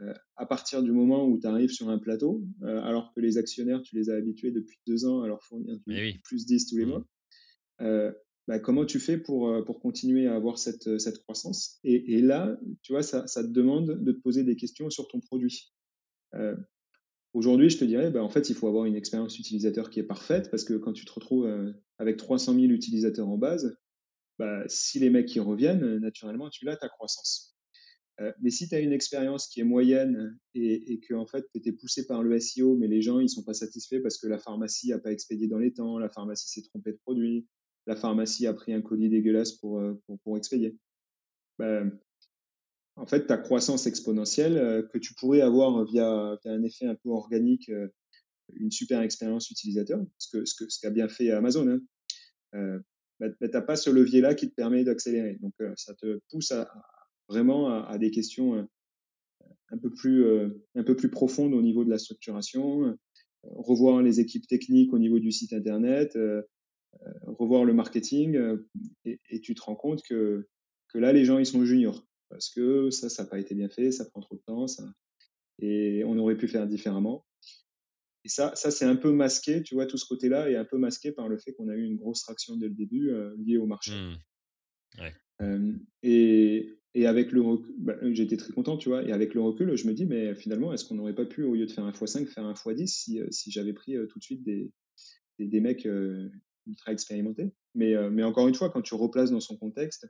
Euh, 0.00 0.14
à 0.36 0.46
partir 0.46 0.82
du 0.82 0.92
moment 0.92 1.26
où 1.26 1.38
tu 1.38 1.46
arrives 1.46 1.70
sur 1.70 1.90
un 1.90 1.98
plateau, 1.98 2.42
alors 2.62 3.12
que 3.14 3.20
les 3.20 3.38
actionnaires, 3.38 3.82
tu 3.82 3.96
les 3.96 4.10
as 4.10 4.14
habitués 4.14 4.50
depuis 4.50 4.78
deux 4.86 5.06
ans 5.06 5.22
à 5.22 5.28
leur 5.28 5.42
fournir 5.42 5.78
du 5.86 6.20
plus 6.24 6.46
10 6.46 6.66
tous 6.66 6.76
les 6.76 6.86
mmh. 6.86 6.88
mois, 6.88 7.04
bah, 8.50 8.58
comment 8.58 8.84
tu 8.84 8.98
fais 8.98 9.16
pour, 9.16 9.64
pour 9.64 9.80
continuer 9.80 10.26
à 10.26 10.34
avoir 10.34 10.58
cette, 10.58 10.98
cette 10.98 11.22
croissance? 11.22 11.78
Et, 11.84 12.20
là, 12.20 12.58
tu 12.82 12.92
vois, 12.92 13.02
ça, 13.02 13.24
te 13.24 13.46
demande 13.46 14.02
de 14.02 14.12
te 14.12 14.20
poser 14.20 14.42
des 14.42 14.56
questions 14.56 14.90
sur 14.90 15.06
ton 15.06 15.20
produit. 15.20 15.72
Aujourd'hui, 17.32 17.70
je 17.70 17.78
te 17.78 17.84
dirais, 17.84 18.10
bah, 18.10 18.24
en 18.24 18.28
fait, 18.28 18.50
il 18.50 18.56
faut 18.56 18.66
avoir 18.66 18.86
une 18.86 18.96
expérience 18.96 19.38
utilisateur 19.38 19.88
qui 19.88 20.00
est 20.00 20.04
parfaite 20.04 20.50
parce 20.50 20.64
que 20.64 20.74
quand 20.74 20.92
tu 20.92 21.04
te 21.04 21.12
retrouves 21.12 21.48
avec 21.98 22.16
300 22.16 22.54
000 22.54 22.66
utilisateurs 22.66 23.28
en 23.28 23.38
base, 23.38 23.78
bah, 24.40 24.64
si 24.66 24.98
les 24.98 25.10
mecs 25.10 25.32
y 25.34 25.38
reviennent, 25.38 25.98
naturellement, 25.98 26.50
tu 26.50 26.64
l'as 26.64 26.76
ta 26.76 26.88
croissance. 26.88 27.50
Euh, 28.20 28.32
mais 28.40 28.50
si 28.50 28.68
tu 28.68 28.74
as 28.74 28.80
une 28.80 28.92
expérience 28.92 29.48
qui 29.48 29.60
est 29.60 29.64
moyenne 29.64 30.38
et, 30.54 31.00
que 31.00 31.14
en 31.14 31.26
fait, 31.26 31.46
tu 31.52 31.58
étais 31.58 31.72
poussé 31.72 32.06
par 32.06 32.22
le 32.22 32.38
SEO, 32.38 32.76
mais 32.76 32.86
les 32.86 33.00
gens 33.00 33.18
ils 33.18 33.30
sont 33.30 33.42
pas 33.42 33.54
satisfaits 33.54 34.00
parce 34.02 34.18
que 34.18 34.26
la 34.26 34.38
pharmacie 34.38 34.88
n'a 34.88 34.98
pas 34.98 35.12
expédié 35.12 35.48
dans 35.48 35.58
les 35.58 35.72
temps, 35.72 35.98
la 35.98 36.10
pharmacie 36.10 36.48
s'est 36.48 36.68
trompée 36.68 36.92
de 36.92 36.98
produit, 36.98 37.46
la 37.90 37.96
pharmacie 37.96 38.46
a 38.46 38.54
pris 38.54 38.72
un 38.72 38.80
colis 38.80 39.08
dégueulasse 39.08 39.52
pour, 39.52 39.80
euh, 39.80 40.00
pour, 40.22 40.36
expédier. 40.36 40.76
Ben, 41.58 41.98
en 42.96 43.06
fait, 43.06 43.26
ta 43.26 43.36
croissance 43.36 43.86
exponentielle 43.86 44.56
euh, 44.56 44.82
que 44.82 44.98
tu 44.98 45.12
pourrais 45.14 45.40
avoir 45.40 45.84
via, 45.84 46.38
un 46.44 46.62
effet 46.62 46.86
un 46.86 46.94
peu 46.94 47.08
organique, 47.10 47.70
une 48.54 48.70
super 48.70 49.00
expérience 49.00 49.50
utilisateur, 49.50 50.00
ce 50.18 50.38
qu'a 50.38 50.46
ce 50.46 50.54
que, 50.54 50.64
ce 50.68 50.88
bien 50.88 51.08
fait 51.08 51.30
Amazon, 51.30 51.68
hein, 51.68 51.80
ben, 52.52 52.82
ben, 53.18 53.34
tu 53.38 53.48
n'as 53.48 53.62
pas 53.62 53.76
ce 53.76 53.90
levier-là 53.90 54.34
qui 54.34 54.48
te 54.48 54.54
permet 54.54 54.84
d'accélérer. 54.84 55.38
Donc, 55.40 55.54
ça 55.76 55.94
te 55.94 56.20
pousse 56.30 56.52
vraiment 57.28 57.84
à, 57.84 57.98
des 57.98 58.10
questions 58.10 58.56
euh, 58.56 58.64
un 59.70 59.78
peu 59.78 59.90
plus, 59.90 60.24
euh, 60.24 60.48
un 60.74 60.82
peu 60.82 60.96
plus 60.96 61.10
profondes 61.10 61.54
au 61.54 61.62
niveau 61.62 61.84
de 61.84 61.90
la 61.90 61.98
structuration, 61.98 62.86
euh, 62.86 62.94
revoir 63.42 64.02
les 64.02 64.20
équipes 64.20 64.46
techniques 64.46 64.92
au 64.92 64.98
niveau 64.98 65.18
du 65.18 65.32
site 65.32 65.52
internet, 65.52 66.18
revoir 67.26 67.64
le 67.64 67.72
marketing, 67.72 68.38
et, 69.04 69.40
tu 69.40 69.54
te 69.54 69.62
rends 69.62 69.76
compte 69.76 70.02
que, 70.02 70.48
que 70.88 70.98
là, 70.98 71.12
les 71.12 71.24
gens, 71.24 71.38
ils 71.38 71.46
sont 71.46 71.64
juniors, 71.64 72.06
parce 72.28 72.50
que 72.50 72.90
ça, 72.90 73.08
ça 73.08 73.24
n'a 73.24 73.28
pas 73.28 73.38
été 73.38 73.54
bien 73.54 73.68
fait, 73.68 73.92
ça 73.92 74.04
prend 74.04 74.20
trop 74.20 74.36
de 74.36 74.42
temps, 74.42 74.66
ça, 74.66 74.84
et 75.58 76.02
on 76.04 76.18
aurait 76.18 76.36
pu 76.36 76.48
faire 76.48 76.66
différemment. 76.66 77.26
Et 78.24 78.28
ça, 78.28 78.54
ça 78.54 78.70
c'est 78.70 78.84
un 78.84 78.96
peu 78.96 79.12
masqué, 79.12 79.62
tu 79.62 79.74
vois, 79.74 79.86
tout 79.86 79.96
ce 79.96 80.06
côté-là 80.06 80.50
est 80.50 80.56
un 80.56 80.66
peu 80.66 80.76
masqué 80.76 81.10
par 81.10 81.28
le 81.28 81.38
fait 81.38 81.54
qu'on 81.54 81.68
a 81.68 81.74
eu 81.74 81.84
une 81.84 81.96
grosse 81.96 82.22
traction 82.22 82.56
dès 82.56 82.68
le 82.68 82.74
début 82.74 83.10
liée 83.38 83.56
au 83.56 83.66
marché. 83.66 83.92
Mmh. 83.92 85.00
Ouais. 85.00 85.14
et 86.02 86.80
et 86.94 87.06
avec 87.06 87.30
le 87.30 87.40
recul, 87.40 87.74
bah, 87.78 87.96
j'étais 88.12 88.36
très 88.36 88.52
content, 88.52 88.76
tu 88.76 88.88
vois. 88.88 89.04
Et 89.04 89.12
avec 89.12 89.34
le 89.34 89.40
recul, 89.40 89.76
je 89.76 89.86
me 89.86 89.94
dis, 89.94 90.06
mais 90.06 90.34
finalement, 90.34 90.72
est-ce 90.72 90.84
qu'on 90.84 90.96
n'aurait 90.96 91.14
pas 91.14 91.24
pu, 91.24 91.44
au 91.44 91.54
lieu 91.54 91.66
de 91.66 91.70
faire 91.70 91.84
un 91.84 91.92
x5, 91.92 92.26
faire 92.26 92.44
un 92.44 92.52
x10 92.52 92.86
si, 92.86 93.20
euh, 93.20 93.28
si 93.30 93.52
j'avais 93.52 93.72
pris 93.72 93.96
euh, 93.96 94.06
tout 94.06 94.18
de 94.18 94.24
suite 94.24 94.42
des, 94.42 94.72
des, 95.38 95.60
mecs 95.60 95.86
euh, 95.86 96.28
ultra 96.66 96.92
expérimentés 96.92 97.52
mais, 97.74 97.94
mais 98.10 98.22
encore 98.22 98.48
une 98.48 98.54
fois, 98.54 98.70
quand 98.70 98.82
tu 98.82 98.94
replaces 98.94 99.30
dans 99.30 99.40
son 99.40 99.56
contexte, 99.56 100.08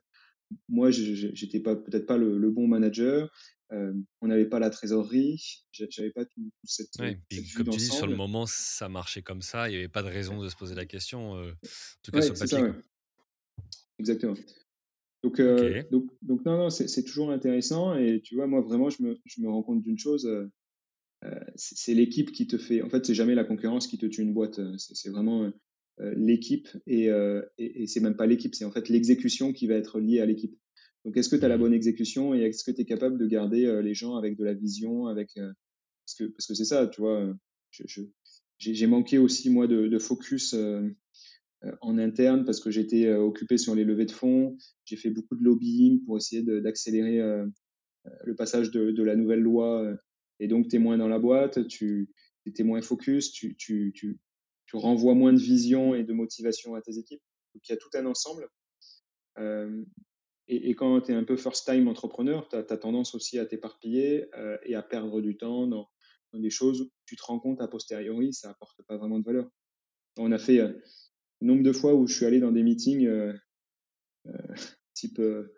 moi, 0.68 0.90
j'étais 0.90 1.60
pas 1.60 1.76
peut-être 1.76 2.06
pas 2.06 2.16
le, 2.16 2.50
bon 2.50 2.66
manager. 2.66 3.30
on 3.70 4.26
n'avait 4.26 4.48
pas 4.48 4.58
la 4.58 4.70
trésorerie. 4.70 5.66
J'avais 5.72 6.10
pas 6.10 6.24
tout, 6.24 6.50
cette, 6.64 6.88
ouais, 6.98 7.20
Comme 7.54 7.68
tu 7.68 7.78
dis, 7.78 7.84
sur 7.84 8.06
le 8.06 8.16
moment, 8.16 8.46
ça 8.46 8.88
marchait 8.88 9.20
comme 9.20 9.42
ça. 9.42 9.68
Il 9.68 9.72
n'y 9.72 9.78
avait 9.78 9.88
pas 9.88 10.02
de 10.02 10.08
raison 10.08 10.42
de 10.42 10.48
se 10.48 10.56
poser 10.56 10.74
la 10.74 10.86
question. 10.86 11.32
en 11.32 11.52
tout 12.02 12.12
cas, 12.12 12.22
sur 12.22 12.32
le 12.32 12.38
papier. 12.38 12.80
Exactement. 13.98 14.34
Donc, 15.22 15.38
euh, 15.38 15.82
donc, 15.90 16.10
donc, 16.22 16.44
non, 16.44 16.56
non, 16.56 16.70
c'est 16.70 17.04
toujours 17.04 17.30
intéressant. 17.30 17.96
Et 17.96 18.20
tu 18.22 18.34
vois, 18.34 18.46
moi, 18.46 18.60
vraiment, 18.62 18.88
je 18.90 19.02
me, 19.02 19.20
je 19.24 19.40
me 19.40 19.48
rends 19.48 19.62
compte 19.62 19.82
d'une 19.82 19.98
chose. 19.98 20.26
Euh, 20.26 20.50
euh 21.24 21.38
c'est 21.56 21.94
l'équipe 21.94 22.32
qui 22.32 22.46
te 22.46 22.56
fait. 22.56 22.82
En 22.82 22.88
fait, 22.88 23.04
c'est 23.04 23.14
jamais 23.14 23.34
la 23.34 23.44
concurrence 23.44 23.86
qui 23.86 23.98
te 23.98 24.06
tue 24.06 24.22
une 24.22 24.32
boîte. 24.32 24.58
Euh, 24.58 24.74
c'est 24.78 25.10
vraiment 25.10 25.44
euh, 25.44 25.50
l'équipe. 26.16 26.68
Et, 26.86 27.06
et, 27.58 27.82
et 27.82 27.86
c'est 27.86 28.00
même 28.00 28.16
pas 28.16 28.26
l'équipe, 28.26 28.54
c'est 28.54 28.64
en 28.64 28.70
fait 28.70 28.88
l'exécution 28.88 29.52
qui 29.52 29.66
va 29.66 29.74
être 29.74 30.00
liée 30.00 30.20
à 30.20 30.26
l'équipe. 30.26 30.56
Donc, 31.04 31.16
est-ce 31.16 31.28
que 31.28 31.36
tu 31.36 31.44
as 31.44 31.48
la 31.48 31.56
mmh. 31.56 31.60
bonne 31.60 31.72
exécution 31.74 32.34
et 32.34 32.40
est-ce 32.40 32.64
que 32.64 32.70
tu 32.70 32.82
es 32.82 32.84
capable 32.84 33.18
de 33.18 33.26
garder 33.26 33.80
les 33.82 33.94
gens 33.94 34.16
avec 34.16 34.36
de 34.36 34.44
la 34.44 34.54
vision 34.54 35.06
avec, 35.06 35.30
Parce 35.34 36.14
que 36.18 36.24
c'est 36.26 36.48
parce 36.48 36.58
que 36.58 36.64
ça, 36.64 36.86
tu 36.86 37.00
vois. 37.00 37.34
J'ai 38.58 38.86
manqué 38.86 39.18
aussi, 39.18 39.50
moi, 39.50 39.66
de, 39.66 39.88
de 39.88 39.98
focus 39.98 40.54
euh, 41.64 41.72
en 41.82 41.98
interne 41.98 42.46
parce 42.46 42.58
que 42.58 42.70
j'étais 42.70 43.06
euh, 43.06 43.18
occupé 43.18 43.58
sur 43.58 43.74
les 43.74 43.84
levées 43.84 44.06
de 44.06 44.12
fonds. 44.12 44.56
J'ai 44.86 44.96
fait 44.96 45.10
beaucoup 45.10 45.36
de 45.36 45.44
lobbying 45.44 46.02
pour 46.04 46.16
essayer 46.16 46.42
d'accélérer 46.42 47.20
euh, 47.20 47.46
le 48.24 48.34
passage 48.34 48.70
de, 48.70 48.92
de, 48.92 49.02
la 49.02 49.14
nouvelle 49.14 49.40
loi. 49.40 49.94
Et 50.38 50.48
donc, 50.48 50.68
tu 50.68 50.76
es 50.76 50.78
moins 50.78 50.96
dans 50.96 51.08
la 51.08 51.18
boîte, 51.18 51.68
tu 51.68 52.08
es 52.46 52.62
moins 52.62 52.80
focus, 52.80 53.32
tu, 53.32 53.56
tu, 53.56 53.92
tu, 53.94 54.18
tu, 54.70 54.76
renvoies 54.76 55.14
moins 55.14 55.32
de 55.32 55.38
vision 55.38 55.94
et 55.94 56.04
de 56.04 56.12
motivation 56.12 56.74
à 56.74 56.82
tes 56.82 56.98
équipes. 56.98 57.22
Donc, 57.54 57.68
il 57.68 57.72
y 57.72 57.74
a 57.74 57.78
tout 57.78 57.90
un 57.94 58.06
ensemble. 58.06 58.48
Euh, 59.38 59.82
et, 60.48 60.74
quand 60.74 61.00
tu 61.02 61.12
es 61.12 61.14
un 61.14 61.24
peu 61.24 61.36
first-time 61.36 61.88
entrepreneur, 61.88 62.48
tu 62.48 62.56
as, 62.56 62.62
tendance 62.76 63.14
aussi 63.14 63.38
à 63.38 63.46
t'éparpiller 63.46 64.26
euh, 64.36 64.56
et 64.64 64.74
à 64.74 64.82
perdre 64.82 65.20
du 65.20 65.36
temps 65.36 65.66
dans, 65.66 65.88
des 66.32 66.50
choses 66.50 66.82
où 66.82 66.90
tu 67.06 67.16
te 67.16 67.22
rends 67.24 67.40
compte 67.40 67.60
a 67.60 67.66
posteriori, 67.66 68.32
ça 68.32 68.50
apporte 68.50 68.82
pas 68.84 68.96
vraiment 68.96 69.18
de 69.18 69.24
valeur. 69.24 69.48
On 70.16 70.30
a 70.30 70.38
fait, 70.38 70.60
le 71.40 71.46
nombre 71.46 71.62
de 71.62 71.72
fois 71.72 71.94
où 71.94 72.06
je 72.06 72.14
suis 72.14 72.26
allé 72.26 72.40
dans 72.40 72.52
des 72.52 72.62
meetings 72.62 73.06
euh, 73.06 73.32
euh, 74.26 74.54
type 74.94 75.18
euh, 75.18 75.54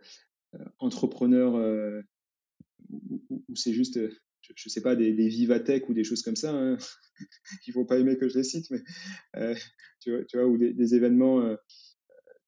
entrepreneur 0.79 2.03
où, 2.91 3.57
c'est 3.57 3.73
juste, 3.73 3.99
je, 4.43 4.69
ne 4.69 4.71
sais 4.71 4.83
pas, 4.83 4.97
des, 4.97 5.13
des, 5.13 5.29
Vivatech 5.29 5.89
ou 5.89 5.95
des 5.95 6.05
choses 6.05 6.23
comme 6.23 6.37
ça, 6.37 6.53
hein, 6.53 6.77
faut 7.73 7.85
pas 7.85 7.99
aimer 7.99 8.17
que 8.17 8.29
je 8.29 8.39
les 8.39 8.45
cite, 8.45 8.71
mais 8.71 8.83
tu, 10.01 10.11
vois, 10.11 10.25
tu, 10.25 10.37
vois, 10.37 10.47
ou 10.47 10.59
des, 10.59 10.95
événements 10.95 11.57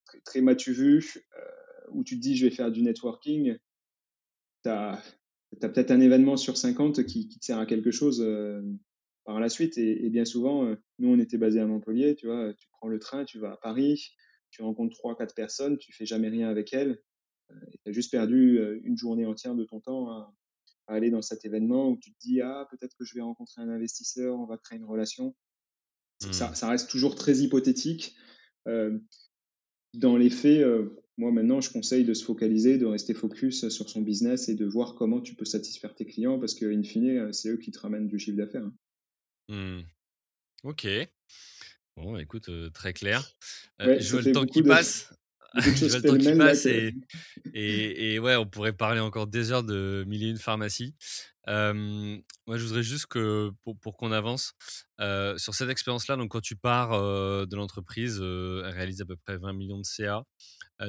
très, 0.05 0.21
très 0.21 0.41
m'as-tu 0.41 0.73
vu, 0.73 1.13
où 1.91 2.03
tu 2.03 2.15
te 2.15 2.21
dis 2.21 2.35
je 2.35 2.45
vais 2.45 2.51
faire 2.51 2.71
du 2.71 2.81
networking, 2.81 3.57
tu 4.63 4.69
as 4.69 5.01
peut-être 5.59 5.91
un 5.91 6.01
événement 6.01 6.37
sur 6.37 6.57
50 6.57 7.05
qui, 7.05 7.27
te 7.29 7.45
sert 7.45 7.59
à 7.59 7.65
quelque 7.65 7.91
chose 7.91 8.25
par 9.23 9.39
la 9.39 9.49
suite. 9.49 9.77
Et, 9.77 10.09
bien 10.09 10.25
souvent, 10.25 10.75
nous, 10.99 11.09
on 11.09 11.19
était 11.19 11.37
basé 11.37 11.59
à 11.59 11.65
Montpellier, 11.65 12.15
tu 12.15 12.27
vois, 12.27 12.53
tu 12.53 12.67
prends 12.71 12.87
le 12.87 12.99
train, 12.99 13.25
tu 13.25 13.39
vas 13.39 13.53
à 13.53 13.57
Paris, 13.57 14.11
tu 14.51 14.61
rencontres 14.61 14.95
trois, 14.95 15.15
quatre 15.15 15.35
personnes, 15.35 15.77
tu 15.77 15.93
fais 15.93 16.05
jamais 16.05 16.29
rien 16.29 16.49
avec 16.49 16.73
elles, 16.73 17.01
et 17.71 17.77
tu 17.83 17.89
as 17.89 17.91
juste 17.91 18.11
perdu 18.11 18.59
une 18.83 18.97
journée 18.97 19.25
entière 19.25 19.55
de 19.55 19.63
ton 19.63 19.79
temps 19.79 20.33
aller 20.87 21.09
dans 21.09 21.21
cet 21.21 21.45
événement 21.45 21.89
où 21.89 21.97
tu 21.97 22.11
te 22.11 22.19
dis, 22.19 22.41
ah, 22.41 22.67
peut-être 22.69 22.95
que 22.97 23.05
je 23.05 23.15
vais 23.15 23.21
rencontrer 23.21 23.61
un 23.61 23.69
investisseur, 23.69 24.37
on 24.37 24.45
va 24.45 24.57
créer 24.57 24.77
une 24.77 24.85
relation. 24.85 25.35
Ça, 26.19 26.49
mmh. 26.49 26.55
ça, 26.55 26.69
reste 26.69 26.89
toujours 26.89 27.15
très 27.15 27.37
hypothétique. 27.37 28.15
dans 28.65 30.17
les 30.17 30.29
faits, 30.29 30.65
moi 31.17 31.31
maintenant, 31.31 31.61
je 31.61 31.71
conseille 31.71 32.03
de 32.03 32.13
se 32.13 32.23
focaliser, 32.23 32.77
de 32.77 32.85
rester 32.85 33.13
focus 33.13 33.69
sur 33.69 33.89
son 33.89 34.01
business 34.01 34.49
et 34.49 34.55
de 34.55 34.65
voir 34.65 34.95
comment 34.95 35.21
tu 35.21 35.35
peux 35.35 35.45
satisfaire 35.45 35.93
tes 35.95 36.05
clients 36.05 36.39
parce 36.39 36.53
qu'in 36.53 36.83
fine, 36.83 37.31
c'est 37.33 37.49
eux 37.49 37.57
qui 37.57 37.71
te 37.71 37.79
ramènent 37.79 38.07
du 38.07 38.19
chiffre 38.19 38.37
d'affaires. 38.37 38.65
Hein. 38.65 38.75
Mmh. 39.49 39.83
Ok. 40.63 40.87
Bon, 41.95 42.17
écoute, 42.17 42.49
très 42.73 42.93
clair. 42.93 43.29
je 43.79 44.11
vois 44.11 44.21
le 44.21 44.31
temps 44.31 44.45
qui 44.45 44.63
passe. 44.63 45.13
vois 45.87 45.97
le 45.97 46.01
temps 46.01 46.17
qui 46.17 46.37
passe 46.37 46.65
et, 46.65 46.93
et, 47.53 48.19
ouais, 48.19 48.35
on 48.35 48.45
pourrait 48.45 48.73
parler 48.73 48.99
encore 48.99 49.27
des 49.27 49.51
heures 49.51 49.63
de 49.63 50.03
mille 50.07 50.23
et 50.23 50.29
une 50.29 50.37
pharmacies. 50.37 50.93
moi, 51.47 52.57
je 52.57 52.63
voudrais 52.65 52.83
juste 52.83 53.05
que 53.07 53.51
pour, 53.63 53.79
pour 53.79 53.95
qu'on 53.95 54.11
avance 54.11 54.53
sur 54.99 55.55
cette 55.55 55.69
expérience-là. 55.69 56.17
Donc, 56.17 56.31
quand 56.31 56.41
tu 56.41 56.55
pars 56.55 56.91
de 56.91 57.55
l'entreprise, 57.55 58.17
elle 58.19 58.73
réalise 58.73 59.01
à 59.01 59.05
peu 59.05 59.15
près 59.15 59.37
20 59.37 59.53
millions 59.53 59.79
de 59.79 59.85
CA. 59.85 60.23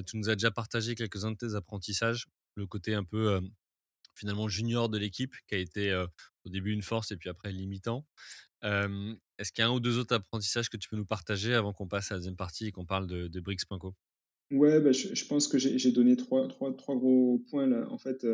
tu 0.06 0.16
nous 0.16 0.28
as 0.28 0.34
déjà 0.34 0.50
partagé 0.50 0.94
quelques-uns 0.94 1.32
de 1.32 1.36
tes 1.36 1.54
apprentissages, 1.54 2.26
le 2.56 2.66
côté 2.66 2.94
un 2.94 3.04
peu 3.04 3.40
finalement 4.14 4.48
junior 4.48 4.88
de 4.88 4.98
l'équipe 4.98 5.34
qui 5.46 5.54
a 5.54 5.58
été 5.58 5.94
au 6.44 6.48
début 6.48 6.72
une 6.72 6.82
force 6.82 7.12
et 7.12 7.16
puis 7.16 7.28
après 7.28 7.52
limitant. 7.52 8.04
Est-ce 8.62 9.52
qu'il 9.52 9.62
y 9.62 9.64
a 9.64 9.68
un 9.68 9.72
ou 9.72 9.80
deux 9.80 9.98
autres 9.98 10.14
apprentissages 10.14 10.70
que 10.70 10.76
tu 10.76 10.88
peux 10.88 10.96
nous 10.96 11.06
partager 11.06 11.54
avant 11.54 11.72
qu'on 11.72 11.86
passe 11.86 12.10
à 12.10 12.14
la 12.14 12.18
deuxième 12.18 12.36
partie 12.36 12.66
et 12.66 12.72
qu'on 12.72 12.86
parle 12.86 13.06
de, 13.06 13.28
de 13.28 13.40
Brix.co 13.40 13.94
Ouais, 14.52 14.80
bah, 14.80 14.92
je, 14.92 15.24
pense 15.26 15.48
que 15.48 15.58
j'ai 15.58 15.90
donné 15.90 16.16
trois, 16.16 16.46
trois, 16.46 16.74
trois, 16.76 16.96
gros 16.96 17.42
points. 17.50 17.84
En 17.88 17.98
fait, 17.98 18.24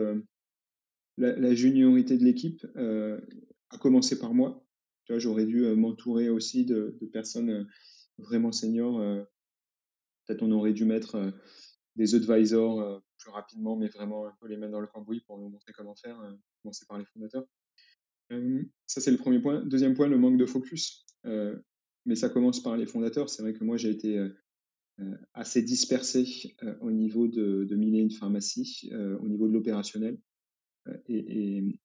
la, 1.16 1.54
juniorité 1.54 2.18
de 2.18 2.24
l'équipe 2.24 2.66
a 2.76 3.78
commencé 3.78 4.18
par 4.18 4.34
moi. 4.34 4.64
J'aurais 5.08 5.46
dû 5.46 5.62
m'entourer 5.74 6.28
aussi 6.28 6.64
de, 6.64 6.98
personnes 7.12 7.66
vraiment 8.18 8.52
seniors. 8.52 8.98
Peut-être 10.26 10.42
on 10.42 10.52
aurait 10.52 10.74
dû 10.74 10.84
mettre 10.84 11.32
des 11.96 12.14
advisors 12.14 13.02
plus 13.18 13.30
rapidement, 13.30 13.76
mais 13.76 13.88
vraiment 13.88 14.26
un 14.26 14.34
peu 14.38 14.48
les 14.48 14.58
mains 14.58 14.68
dans 14.70 14.80
le 14.80 14.86
cambouis 14.86 15.20
pour 15.20 15.38
nous 15.38 15.48
montrer 15.48 15.72
comment 15.72 15.94
faire, 15.94 16.18
commencer 16.62 16.84
par 16.86 16.98
les 16.98 17.06
fondateurs. 17.06 17.46
ça, 18.86 19.00
c'est 19.00 19.10
le 19.10 19.16
premier 19.16 19.40
point. 19.40 19.64
Deuxième 19.64 19.94
point, 19.94 20.08
le 20.08 20.18
manque 20.18 20.36
de 20.36 20.46
focus. 20.46 21.06
mais 21.24 22.16
ça 22.16 22.28
commence 22.28 22.62
par 22.62 22.76
les 22.76 22.86
fondateurs. 22.86 23.30
C'est 23.30 23.40
vrai 23.40 23.54
que 23.54 23.64
moi, 23.64 23.78
j'ai 23.78 23.88
été 23.88 24.18
assez 25.34 25.62
dispersé 25.62 26.54
au 26.80 26.90
niveau 26.90 27.28
de, 27.28 27.64
de 27.64 27.76
mille 27.76 27.96
et 27.96 28.00
une 28.00 28.10
pharmacies, 28.10 28.90
au 29.20 29.28
niveau 29.28 29.48
de 29.48 29.52
l'opérationnel. 29.52 30.18
et, 31.08 31.78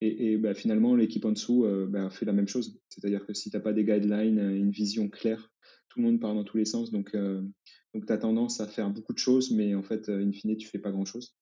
et, 0.00 0.36
bah, 0.36 0.52
finalement, 0.54 0.96
l'équipe 0.96 1.24
en 1.24 1.32
dessous 1.32 1.64
bah, 1.88 2.10
fait 2.10 2.26
la 2.26 2.32
même 2.32 2.48
chose. 2.48 2.80
C'est-à-dire 2.88 3.24
que 3.24 3.34
si 3.34 3.50
tu 3.50 3.56
n'as 3.56 3.62
pas 3.62 3.72
des 3.72 3.84
guidelines, 3.84 4.38
une 4.38 4.70
vision 4.70 5.08
claire, 5.08 5.50
tout 5.88 6.00
le 6.00 6.06
monde 6.06 6.20
part 6.20 6.34
dans 6.34 6.44
tous 6.44 6.56
les 6.56 6.64
sens. 6.64 6.90
Donc, 6.90 7.16
donc 7.94 8.06
tu 8.06 8.12
as 8.12 8.18
tendance 8.18 8.60
à 8.60 8.66
faire 8.66 8.90
beaucoup 8.90 9.12
de 9.12 9.18
choses, 9.18 9.52
mais 9.52 9.74
en 9.74 9.82
fait, 9.82 10.08
in 10.08 10.32
fine, 10.32 10.56
tu 10.56 10.66
fais 10.68 10.78
pas 10.78 10.90
grand-chose. 10.90 11.36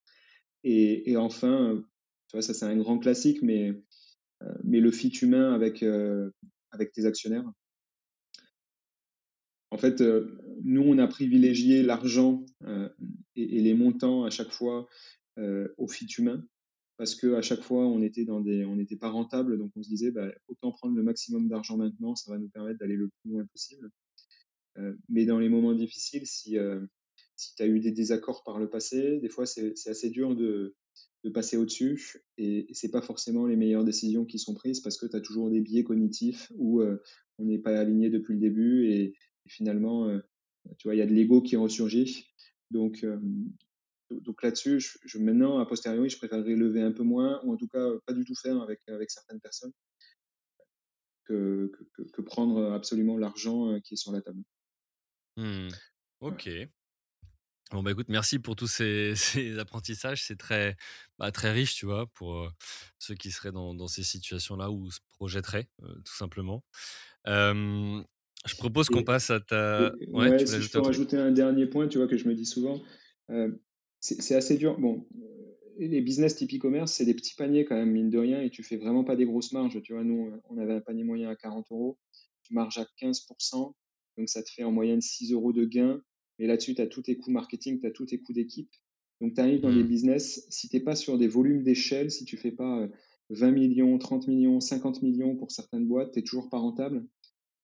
Et, 0.63 1.11
et, 1.11 1.17
enfin, 1.17 1.83
tu 2.29 2.37
vois, 2.37 2.43
ça 2.43 2.53
c'est 2.53 2.67
un 2.67 2.77
grand 2.77 2.99
classique, 2.99 3.41
mais, 3.43 3.73
mais 4.63 4.81
le 4.81 4.91
fit 4.91 5.09
humain 5.09 5.55
avec, 5.55 5.83
avec 6.71 6.93
tes 6.93 7.07
actionnaires. 7.07 7.51
En 9.71 9.79
fait, 9.79 10.03
nous, 10.65 10.83
on 10.83 10.99
a 10.99 11.07
privilégié 11.07 11.83
l'argent 11.83 12.45
et, 13.37 13.61
les 13.61 13.75
montants 13.75 14.25
à 14.25 14.31
chaque 14.31 14.51
fois 14.51 14.89
au 15.37 15.87
fit 15.87 16.07
humain 16.19 16.45
parce 17.01 17.15
qu'à 17.15 17.41
chaque 17.41 17.63
fois, 17.63 17.87
on 17.87 18.03
était 18.03 18.27
dans 18.27 18.43
des, 18.43 18.67
on 18.67 18.77
n'était 18.77 18.97
pas 18.97 19.09
rentable, 19.09 19.57
donc 19.57 19.73
on 19.75 19.83
se 19.83 19.89
disait, 19.89 20.11
bah, 20.11 20.31
autant 20.49 20.71
prendre 20.71 20.95
le 20.95 21.03
maximum 21.03 21.49
d'argent 21.49 21.79
maintenant, 21.79 22.15
ça 22.15 22.31
va 22.31 22.37
nous 22.37 22.51
permettre 22.51 22.79
d'aller 22.79 22.95
le 22.95 23.09
plus 23.09 23.31
loin 23.31 23.47
possible. 23.47 23.91
Euh, 24.77 24.93
mais 25.09 25.25
dans 25.25 25.39
les 25.39 25.49
moments 25.49 25.73
difficiles, 25.73 26.27
si, 26.27 26.59
euh, 26.59 26.85
si 27.37 27.55
tu 27.55 27.63
as 27.63 27.67
eu 27.67 27.81
des 27.81 27.91
désaccords 27.91 28.45
par 28.45 28.59
le 28.59 28.69
passé, 28.69 29.19
des 29.19 29.31
fois 29.31 29.47
c'est 29.47 29.73
assez 29.87 30.11
dur 30.11 30.37
de, 30.37 30.77
de 31.25 31.31
passer 31.31 31.57
au-dessus 31.57 32.23
et, 32.37 32.71
et 32.71 32.75
c'est 32.75 32.91
pas 32.91 33.01
forcément 33.01 33.47
les 33.47 33.57
meilleures 33.57 33.85
décisions 33.85 34.27
qui 34.27 34.39
sont 34.39 34.53
prises 34.53 34.81
parce 34.81 34.99
que 34.99 35.07
tu 35.07 35.17
as 35.17 35.23
toujours 35.23 35.51
des 35.51 35.63
biais 35.63 35.85
cognitifs 35.85 36.53
où 36.57 36.83
euh, 36.83 36.99
on 37.39 37.47
n'est 37.47 37.59
pas 37.59 37.79
aligné 37.79 38.11
depuis 38.11 38.35
le 38.35 38.41
début 38.41 38.91
et, 38.91 39.15
finalement, 39.51 40.09
tu 40.79 40.89
vois, 40.89 40.95
il 40.95 40.99
y 40.99 41.03
a 41.03 41.07
de 41.07 41.13
l'ego 41.13 41.43
qui 41.43 41.57
ressurgit. 41.57 42.27
Donc, 42.71 43.05
donc 44.11 44.43
là-dessus, 44.43 44.81
je, 44.81 45.19
maintenant, 45.19 45.59
a 45.59 45.67
posteriori, 45.67 46.09
je 46.09 46.19
préférerais 46.19 46.55
lever 46.55 46.83
un 46.83 46.93
peu 46.93 47.03
moins 47.03 47.41
ou 47.45 47.53
en 47.53 47.57
tout 47.57 47.69
cas 47.69 47.89
pas 48.07 48.13
du 48.13 48.25
tout 48.25 48.35
faire 48.35 48.61
avec, 48.63 48.81
avec 48.89 49.11
certaines 49.11 49.41
personnes 49.41 49.73
que, 51.25 51.71
que, 51.95 52.03
que 52.03 52.23
prendre 52.23 52.73
absolument 52.73 53.17
l'argent 53.17 53.81
qui 53.81 53.95
est 53.95 53.97
sur 53.97 54.13
la 54.13 54.21
table. 54.21 54.43
Mmh. 55.37 55.69
Ok. 56.21 56.51
Bon, 57.71 57.85
bah 57.85 57.93
écoute, 57.93 58.09
merci 58.09 58.41
pour 58.41 58.57
tous 58.57 58.67
ces, 59.15 59.59
apprentissages. 59.59 60.25
C'est 60.25 60.37
très, 60.37 60.77
bah, 61.19 61.31
très 61.31 61.53
riche, 61.53 61.75
tu 61.75 61.87
vois, 61.87 62.09
pour 62.09 62.51
ceux 62.99 63.15
qui 63.15 63.31
seraient 63.31 63.53
dans, 63.53 63.87
ces 63.87 64.03
situations-là 64.03 64.71
ou 64.71 64.91
se 64.91 64.99
projetteraient, 65.13 65.69
tout 65.79 66.17
simplement. 66.17 66.65
Je 68.46 68.57
propose 68.57 68.88
qu'on 68.88 69.03
passe 69.03 69.31
à 69.31 69.40
ta. 69.40 69.92
ouais, 70.09 70.37
tu 70.38 70.46
si 70.46 70.62
je 70.62 70.70
peux 70.70 70.81
rajouter 70.81 71.16
un 71.16 71.31
dernier 71.31 71.66
point, 71.66 71.88
tu 71.88 71.98
vois, 71.98 72.07
que 72.07 72.16
je 72.16 72.29
me 72.29 72.35
dis 72.35 72.46
souvent. 72.46 72.81
c'est 74.00 74.35
assez 74.35 74.57
dur. 74.57 74.79
Bon, 74.79 75.07
les 75.79 76.00
business 76.00 76.37
type 76.37 76.53
e-commerce, 76.55 76.92
c'est 76.92 77.05
des 77.05 77.14
petits 77.14 77.35
paniers 77.35 77.64
quand 77.64 77.76
même, 77.76 77.90
mine 77.90 78.11
de 78.11 78.18
rien, 78.18 78.40
et 78.42 78.50
tu 78.50 78.62
fais 78.62 78.76
vraiment 78.76 79.05
pas 79.05 79.16
des 79.16 79.24
grosses 79.24 79.53
marges. 79.53 79.81
Tu 79.83 79.92
vois, 79.92 80.05
nous, 80.05 80.31
on 80.48 80.59
avait 80.59 80.74
un 80.74 80.81
panier 80.81 81.05
moyen 81.05 81.31
à 81.31 81.37
40 81.37 81.66
euros, 81.70 81.98
tu 82.42 82.55
marges 82.55 82.79
à 82.79 82.87
15%. 83.00 83.74
Donc, 84.18 84.29
ça 84.29 84.42
te 84.42 84.50
fait 84.50 84.64
en 84.64 84.72
moyenne 84.72 85.00
6 85.00 85.33
euros 85.33 85.53
de 85.53 85.64
gain. 85.64 86.03
Mais 86.38 86.46
là-dessus, 86.46 86.74
tu 86.74 86.83
as 86.83 86.87
tous 86.87 87.03
tes 87.03 87.16
coûts 87.16 87.31
marketing, 87.31 87.81
tu 87.81 87.87
as 87.87 87.90
tous 87.90 88.07
tes 88.07 88.18
coûts 88.20 88.33
d'équipe. 88.33 88.70
Donc, 89.20 89.35
tu 89.35 89.40
arrives 89.40 89.61
dans 89.61 89.72
des 89.72 89.85
mmh. 89.85 89.88
business, 89.88 90.46
si 90.50 90.68
tu 90.68 90.76
n'es 90.76 90.83
pas 90.83 90.96
sur 90.96 91.18
des 91.18 91.29
volumes 91.29 91.62
d'échelle, 91.62 92.11
si 92.11 92.24
tu 92.24 92.37
fais 92.37 92.53
pas 92.53 92.88
20 93.31 93.48
euh, 93.48 93.53
millions, 93.53 93.98
30 93.98 94.29
millions, 94.29 94.61
50 94.61 95.03
millions 95.03 95.37
pour 95.37 95.50
certaines 95.50 95.87
boîtes, 95.87 96.12
tu 96.12 96.18
n'es 96.18 96.24
toujours 96.24 96.48
pas 96.48 96.59
rentable. 96.59 97.07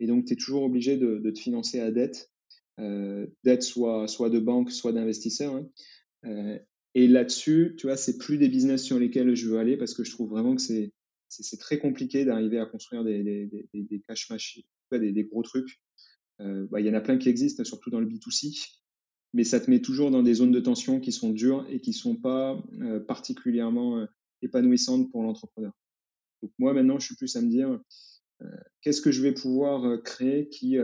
Et 0.01 0.07
donc, 0.07 0.27
tu 0.27 0.35
es 0.35 0.37
toujours 0.37 0.63
obligé 0.63 0.97
de, 0.97 1.31
te 1.31 1.39
financer 1.39 1.81
à 1.81 1.91
dette. 1.91 2.31
Euh, 2.79 3.27
dette 3.45 3.63
soit, 3.63 4.07
soit 4.09 4.31
de 4.31 4.39
banque, 4.39 4.71
soit 4.71 4.93
d'investisseurs. 4.93 5.55
Hein. 5.55 5.69
Euh, 6.27 6.59
et 6.95 7.09
là-dessus, 7.09 7.75
tu 7.79 7.87
vois, 7.87 7.97
c'est 7.97 8.19
plus 8.19 8.39
des 8.39 8.49
business 8.49 8.83
sur 8.83 8.99
lesquels 8.99 9.35
je 9.35 9.49
veux 9.49 9.59
aller 9.59 9.77
parce 9.77 9.95
que 9.95 10.05
je 10.05 10.11
trouve 10.11 10.31
vraiment 10.31 10.55
que 10.55 10.63
c'est, 10.63 10.93
c'est, 11.29 11.59
très 11.59 11.79
compliqué 11.79 12.25
d'arriver 12.25 12.59
à 12.59 12.67
construire 12.67 13.05
des, 13.05 13.49
des, 13.73 14.01
cash 14.07 14.31
machines, 14.31 14.65
des, 14.91 15.25
gros 15.25 15.43
trucs. 15.43 15.81
Euh, 16.41 16.67
bah, 16.71 16.81
il 16.81 16.87
y 16.87 16.91
en 16.91 16.95
a 16.95 17.01
plein 17.01 17.19
qui 17.19 17.29
existent, 17.29 17.65
surtout 17.65 17.91
dans 17.91 18.01
le 18.01 18.07
B2C, 18.07 18.79
mais 19.33 19.45
ça 19.45 19.61
te 19.61 19.71
met 19.71 19.81
toujours 19.81 20.11
dans 20.11 20.23
des 20.23 20.35
zones 20.35 20.53
de 20.53 20.61
tension 20.61 21.01
qui 21.01 21.13
sont 21.13 21.31
dures 21.31 21.67
et 21.69 21.81
qui 21.81 21.93
sont 21.93 22.17
pas 22.17 22.63
particulièrement 23.07 24.07
épanouissantes 24.41 25.11
pour 25.11 25.23
l'entrepreneur. 25.23 25.73
Donc 26.43 26.53
moi 26.59 26.73
maintenant, 26.73 26.99
je 26.99 27.07
suis 27.07 27.17
plus 27.17 27.37
à 27.37 27.43
me 27.43 27.49
dire 27.49 27.79
qu'est-ce 28.83 29.01
que 29.01 29.13
je 29.13 29.23
vais 29.23 29.33
pouvoir 29.33 30.03
créer 30.03 30.49
qui 30.49 30.77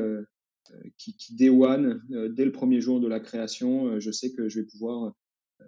qui, 0.97 1.17
qui 1.17 1.35
day 1.35 1.51
one, 1.51 2.03
dès 2.35 2.45
le 2.45 2.53
premier 2.53 2.81
jour 2.81 3.01
de 3.01 3.09
la 3.09 3.21
création, 3.21 4.01
je 4.01 4.11
sais 4.11 4.33
que 4.33 4.49
je 4.49 4.61
vais 4.61 4.67
pouvoir 4.67 5.15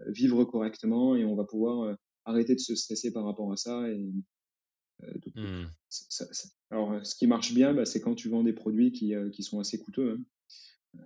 vivre 0.06 0.44
correctement 0.44 1.16
et 1.16 1.24
on 1.24 1.34
va 1.34 1.44
pouvoir 1.44 1.96
arrêter 2.24 2.54
de 2.54 2.60
se 2.60 2.74
stresser 2.74 3.12
par 3.12 3.24
rapport 3.24 3.52
à 3.52 3.56
ça 3.56 3.88
et, 3.90 4.12
euh, 5.02 5.12
mmh. 5.34 5.70
alors, 6.70 7.04
ce 7.04 7.14
qui 7.14 7.26
marche 7.26 7.52
bien, 7.54 7.74
bah, 7.74 7.84
c'est 7.84 8.00
quand 8.00 8.14
tu 8.14 8.28
vends 8.28 8.42
des 8.42 8.52
produits 8.52 8.92
qui, 8.92 9.14
euh, 9.14 9.30
qui 9.30 9.42
sont 9.42 9.60
assez 9.60 9.78
coûteux. 9.78 10.20
Hein. 10.94 11.00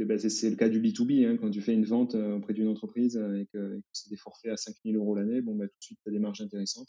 Euh, 0.00 0.04
bah, 0.06 0.18
c'est 0.18 0.50
le 0.50 0.56
cas 0.56 0.68
du 0.68 0.80
B2B. 0.80 1.26
Hein. 1.26 1.36
Quand 1.36 1.50
tu 1.50 1.60
fais 1.60 1.74
une 1.74 1.84
vente 1.84 2.14
auprès 2.14 2.54
d'une 2.54 2.68
entreprise 2.68 3.16
et 3.16 3.46
que, 3.52 3.80
c'est 3.92 4.08
des 4.08 4.16
forfaits 4.16 4.52
à 4.52 4.56
5000 4.56 4.96
euros 4.96 5.14
l'année, 5.14 5.42
bon, 5.42 5.54
bah, 5.54 5.68
tout 5.68 5.78
de 5.78 5.84
suite, 5.84 5.98
tu 6.02 6.08
as 6.08 6.12
des 6.12 6.18
marges 6.18 6.40
intéressantes. 6.40 6.88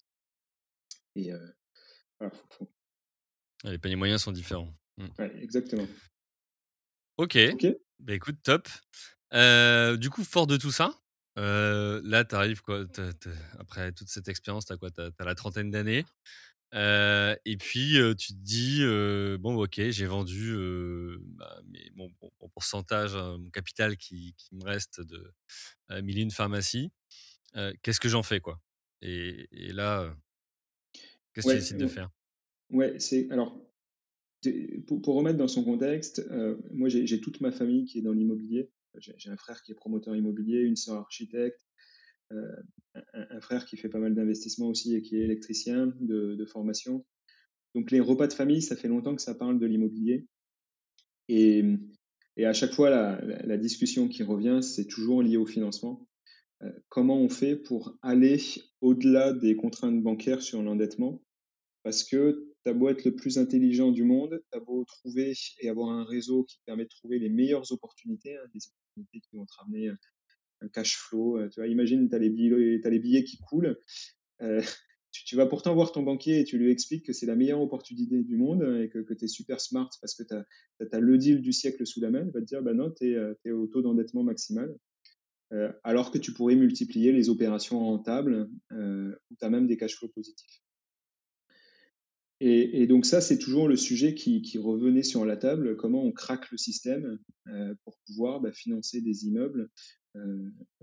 Et 1.16 1.32
voilà, 2.20 2.34
Les 3.64 3.78
paniers 3.78 3.96
moyens 3.96 4.24
sont 4.24 4.32
différents. 4.32 4.74
Mmh. 4.98 5.08
exactement. 5.42 5.88
Ok. 7.18 7.38
Bah, 8.00 8.14
écoute, 8.14 8.38
top. 8.44 8.68
du 9.98 10.10
coup, 10.10 10.24
fort 10.24 10.48
de 10.48 10.58
tout 10.58 10.72
ça, 10.72 11.00
là, 11.36 12.26
tu 12.26 12.36
arrives, 12.36 12.62
quoi, 12.62 12.86
après 13.60 13.92
toute 13.92 14.10
cette 14.10 14.28
expérience, 14.28 14.66
tu 14.66 14.74
as 14.74 15.26
la 15.26 15.36
trentaine 15.36 15.70
d'années. 15.72 16.06
et 16.74 17.58
puis, 17.58 18.00
tu 18.18 18.34
te 18.34 18.40
dis, 18.40 18.82
bon, 19.40 19.62
ok, 19.62 19.80
j'ai 19.90 20.06
vendu 20.06 20.58
bah, 21.20 21.62
mon, 21.96 22.10
pourcentage, 22.54 23.16
hein, 23.16 23.38
mon 23.38 23.50
capital 23.50 23.98
qui, 23.98 24.36
me 24.52 24.64
reste 24.64 25.02
de 25.02 25.34
euh, 25.92 26.30
Pharmacie. 26.32 26.92
Qu'est-ce 27.82 28.00
que 28.00 28.10
j'en 28.10 28.24
fais, 28.24 28.40
quoi? 28.40 28.60
Et, 29.02 29.48
là, 29.74 30.16
qu'est-ce 31.34 31.48
que 31.48 31.52
tu 31.52 31.56
Ouais, 31.56 31.56
décides 31.56 31.78
de 31.78 31.88
faire? 31.88 32.10
Ouais, 32.72 33.00
c'est 33.00 33.30
alors 33.32 33.58
pour, 34.88 35.02
pour, 35.02 35.16
remettre 35.16 35.38
dans 35.38 35.48
son 35.48 35.64
contexte, 35.64 36.28
moi 36.72 36.90
j'ai 36.90 37.22
toute 37.22 37.42
ma 37.42 37.52
famille 37.52 37.86
qui 37.86 38.00
est 38.00 38.02
dans 38.02 38.14
l'immobilier. 38.14 38.72
J'ai 38.98 39.30
un 39.30 39.38
frère 39.38 39.62
qui 39.62 39.72
est 39.72 39.76
promoteur 39.76 40.16
immobilier, 40.16 40.62
une 40.62 40.76
sœur 40.76 40.98
architecte, 40.98 41.62
un, 43.14 43.42
frère 43.42 43.66
qui 43.66 43.78
fait 43.78 43.90
pas 43.90 44.00
mal 44.00 44.16
d'investissements 44.16 44.68
aussi 44.68 44.96
et 44.96 45.02
qui 45.02 45.18
est 45.18 45.22
électricien 45.22 45.94
de, 46.00 46.46
formation. 46.46 47.06
Donc 47.76 47.92
les 47.92 48.00
repas 48.00 48.28
de 48.28 48.34
famille, 48.34 48.62
ça 48.62 48.76
fait 48.76 48.88
longtemps 48.88 49.16
que 49.16 49.22
ça 49.22 49.36
parle 49.36 49.60
de 49.60 49.66
l'immobilier. 49.66 50.28
Et, 51.30 51.64
et, 52.36 52.46
à 52.46 52.54
chaque 52.54 52.74
fois, 52.74 52.90
la, 52.90 53.22
la, 53.22 53.58
discussion 53.58 54.08
qui 54.10 54.24
revient, 54.24 54.60
c'est 54.62 54.86
toujours 54.86 55.22
lié 55.22 55.38
au 55.38 55.46
financement. 55.46 56.10
Euh, 56.64 56.72
comment 56.90 57.18
on 57.18 57.30
fait 57.30 57.56
pour 57.56 57.98
aller 58.02 58.40
au-delà 58.82 59.34
des 59.34 59.56
contraintes 59.56 60.02
bancaires 60.02 60.42
sur 60.42 60.62
l'endettement? 60.62 61.22
Parce 61.84 62.04
que 62.04 62.51
tu 62.64 62.70
as 62.70 62.74
beau 62.74 62.90
être 62.90 63.06
le 63.06 63.16
plus 63.16 63.38
intelligent 63.38 63.92
du 63.92 64.04
monde, 64.04 64.42
tu 64.52 64.58
as 64.58 64.62
beau 64.62 64.84
trouver 64.86 65.34
et 65.60 65.70
avoir 65.70 65.90
un 65.90 66.04
réseau 66.04 66.44
qui 66.44 66.60
permet 66.66 66.84
de 66.84 66.90
trouver 66.90 67.20
les 67.20 67.30
meilleures 67.30 67.72
opportunités, 67.72 68.36
hein, 68.36 68.44
des 68.54 68.62
opportunités 68.68 69.20
qui 69.20 69.36
vont 69.36 69.46
te 69.46 69.54
ramener 69.58 69.90
un 70.62 70.68
cash 70.70 70.98
flow. 70.98 71.38
Euh, 71.38 71.50
tu 71.50 71.60
vois, 71.60 71.68
imagine, 71.68 72.10
tu 72.10 72.16
as, 72.16 72.18
as, 72.18 72.90
les 72.90 73.00
billets 73.00 73.24
qui 73.24 73.38
coulent. 73.38 73.78
Euh, 74.42 74.62
tu, 75.12 75.36
vas 75.36 75.46
pourtant 75.46 75.74
voir 75.74 75.92
ton 75.92 76.04
banquier 76.04 76.40
et 76.40 76.44
tu 76.44 76.58
lui 76.58 76.72
expliques 76.72 77.06
que 77.06 77.14
c'est 77.14 77.26
la 77.26 77.36
meilleure 77.36 77.62
opportunité 77.62 78.22
du 78.24 78.38
monde 78.38 78.64
et 78.82 78.90
que, 78.90 79.14
tu 79.14 79.26
es 79.26 79.28
super 79.28 79.60
smart 79.60 79.90
parce 80.02 80.16
que 80.16 80.24
tu 80.24 80.34
as, 80.34 81.00
le 81.00 81.18
deal 81.18 81.42
du 81.42 81.54
siècle 81.54 81.86
sous 81.86 82.02
la 82.02 82.12
main. 82.12 82.26
Il 82.26 82.32
va 82.32 82.42
te 82.42 82.46
dire, 82.46 82.62
bah 82.62 82.74
non, 82.74 82.92
tu 82.92 83.12
es, 83.12 83.18
es, 83.46 83.52
au 83.52 83.68
taux 83.68 83.82
d'endettement 83.82 84.24
maximal. 84.24 84.76
Euh, 85.54 85.72
alors 85.84 86.12
que 86.12 86.18
tu 86.18 86.34
pourrais 86.34 86.56
multiplier 86.56 87.12
les 87.12 87.30
opérations 87.30 87.80
rentables 87.80 88.50
euh, 88.72 89.14
où 89.30 89.36
tu 89.36 89.46
as 89.46 89.50
même 89.50 89.68
des 89.68 89.76
cash 89.76 89.98
flows 89.98 90.08
positifs. 90.08 90.62
Et, 92.44 92.88
donc 92.88 93.06
ça, 93.06 93.22
c'est 93.22 93.38
toujours 93.38 93.68
le 93.68 93.76
sujet 93.76 94.16
qui, 94.16 94.58
revenait 94.58 95.04
sur 95.04 95.26
la 95.26 95.38
table, 95.38 95.78
comment 95.78 96.04
on 96.04 96.12
craque 96.12 96.50
le 96.50 96.58
système 96.58 97.20
euh, 97.48 97.76
pour 97.84 98.00
pouvoir 98.08 98.42
bah, 98.42 98.52
financer 98.52 99.00
des 99.00 99.28
immeubles 99.28 99.70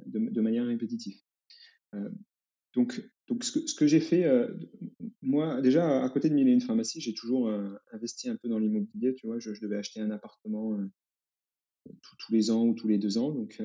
de, 0.07 0.41
manière 0.41 0.67
répétitive. 0.67 1.21
donc, 2.75 3.03
donc 3.27 3.43
ce 3.43 3.75
que, 3.75 3.89
j'ai 3.89 3.99
fait, 3.99 4.25
moi, 5.21 5.61
déjà, 5.61 6.05
à 6.05 6.09
côté 6.11 6.29
de 6.29 6.35
Mille 6.35 6.49
et 6.49 6.61
pharmacie, 6.61 7.01
j'ai 7.01 7.13
toujours 7.13 7.53
investi 7.93 8.29
un 8.29 8.37
peu 8.37 8.49
dans 8.49 8.61
l'immobilier. 8.61 9.17
Tu 9.17 9.27
vois, 9.27 9.41
je, 9.41 9.51
devais 9.61 9.77
acheter 9.77 10.01
un 10.01 10.13
appartement 10.13 10.79
tous 11.85 12.33
les 12.33 12.53
ans 12.53 12.67
ou 12.67 12.75
tous 12.75 12.87
les 12.87 12.99
deux 12.99 13.19
ans. 13.19 13.33
Donc, 13.33 13.61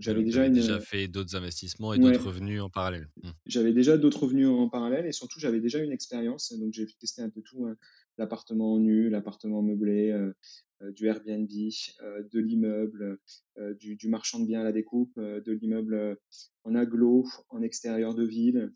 j'avais 0.00 0.22
déjà, 0.22 0.48
déjà 0.48 0.80
fait 0.80 1.08
d'autres 1.08 1.36
investissements 1.36 1.94
et 1.94 1.98
d'autres 1.98 2.26
revenus 2.26 2.60
en 2.60 2.70
parallèle? 2.70 3.08
Mmh. 3.22 3.30
J'avais 3.46 3.72
déjà 3.72 3.96
d'autres 3.96 4.22
revenus 4.22 4.48
en 4.48 4.68
parallèle 4.68 5.06
et 5.06 5.12
surtout 5.12 5.40
j'avais 5.40 5.60
déjà 5.60 5.78
une 5.78 5.92
expérience. 5.92 6.52
Donc 6.58 6.72
j'ai 6.72 6.86
testé 6.86 7.22
un 7.22 7.30
peu 7.30 7.42
tout 7.42 7.66
hein. 7.66 7.76
l'appartement 8.18 8.78
nu, 8.78 9.08
l'appartement 9.08 9.62
meublé, 9.62 10.10
euh, 10.10 10.32
euh, 10.82 10.92
du 10.92 11.06
Airbnb, 11.06 11.48
euh, 12.02 12.22
de 12.30 12.40
l'immeuble, 12.40 13.18
du, 13.78 13.96
du, 13.96 14.08
marchand 14.08 14.40
de 14.40 14.46
biens 14.46 14.60
à 14.60 14.64
la 14.64 14.72
découpe, 14.72 15.18
de 15.18 15.52
l'immeuble 15.52 16.18
en 16.64 16.74
aglo, 16.74 17.26
en 17.48 17.62
extérieur 17.62 18.14
de 18.14 18.24
ville. 18.24 18.72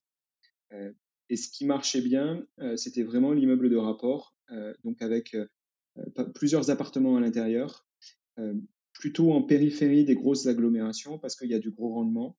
et 1.31 1.37
ce 1.37 1.51
qui 1.51 1.67
marchait 1.67 2.01
bien, 2.01 2.47
c'était 2.77 3.03
vraiment 3.03 3.33
l'immeuble 3.33 3.71
de 3.71 3.77
rapport, 3.77 4.37
donc 4.85 5.03
avec 5.03 5.37
plusieurs 6.35 6.71
appartements 6.71 7.17
à 7.17 7.21
l'intérieur 7.21 7.85
plutôt 8.99 9.33
en 9.33 9.43
périphérie 9.43 10.05
des 10.05 10.17
grosses 10.17 10.47
agglomérations 10.47 11.19
parce 11.19 11.37
qu'il 11.37 11.49
y 11.49 11.55
a 11.55 11.61
du 11.61 11.71
gros 11.71 11.95
rendement. 11.95 12.37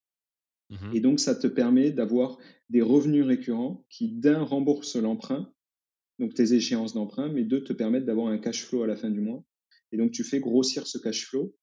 Mmh 0.70 0.76
Et 0.93 0.99
donc, 0.99 1.20
ça 1.20 1.34
te 1.34 1.47
permet 1.47 1.91
d'avoir 1.91 2.38
des 2.70 2.82
revenus 2.82 3.26
récurrents 3.26 3.86
qui, 3.89 4.10
d'un, 4.10 4.43
remboursent 4.43 4.97
l'emprunt, 4.97 5.51
donc 6.20 6.34
tes 6.34 6.53
échéances 6.53 6.93
d'emprunt, 6.93 7.30
mais 7.30 7.43
deux, 7.43 7.64
te 7.64 7.74
permettent 7.74 8.05
d'avoir 8.05 8.28
un 8.28 8.38
cash 8.38 8.66
flow 8.66 8.84
à 8.84 8.88
la 8.88 8.97
fin 8.97 9.10
du 9.10 9.22
mois. 9.22 9.43
Et 9.91 9.97
donc, 9.97 10.12
tu 10.12 10.24
fais 10.24 10.39
grossir 10.39 10.86
ce 10.86 10.97
cash 10.97 11.26
flow 11.28 11.55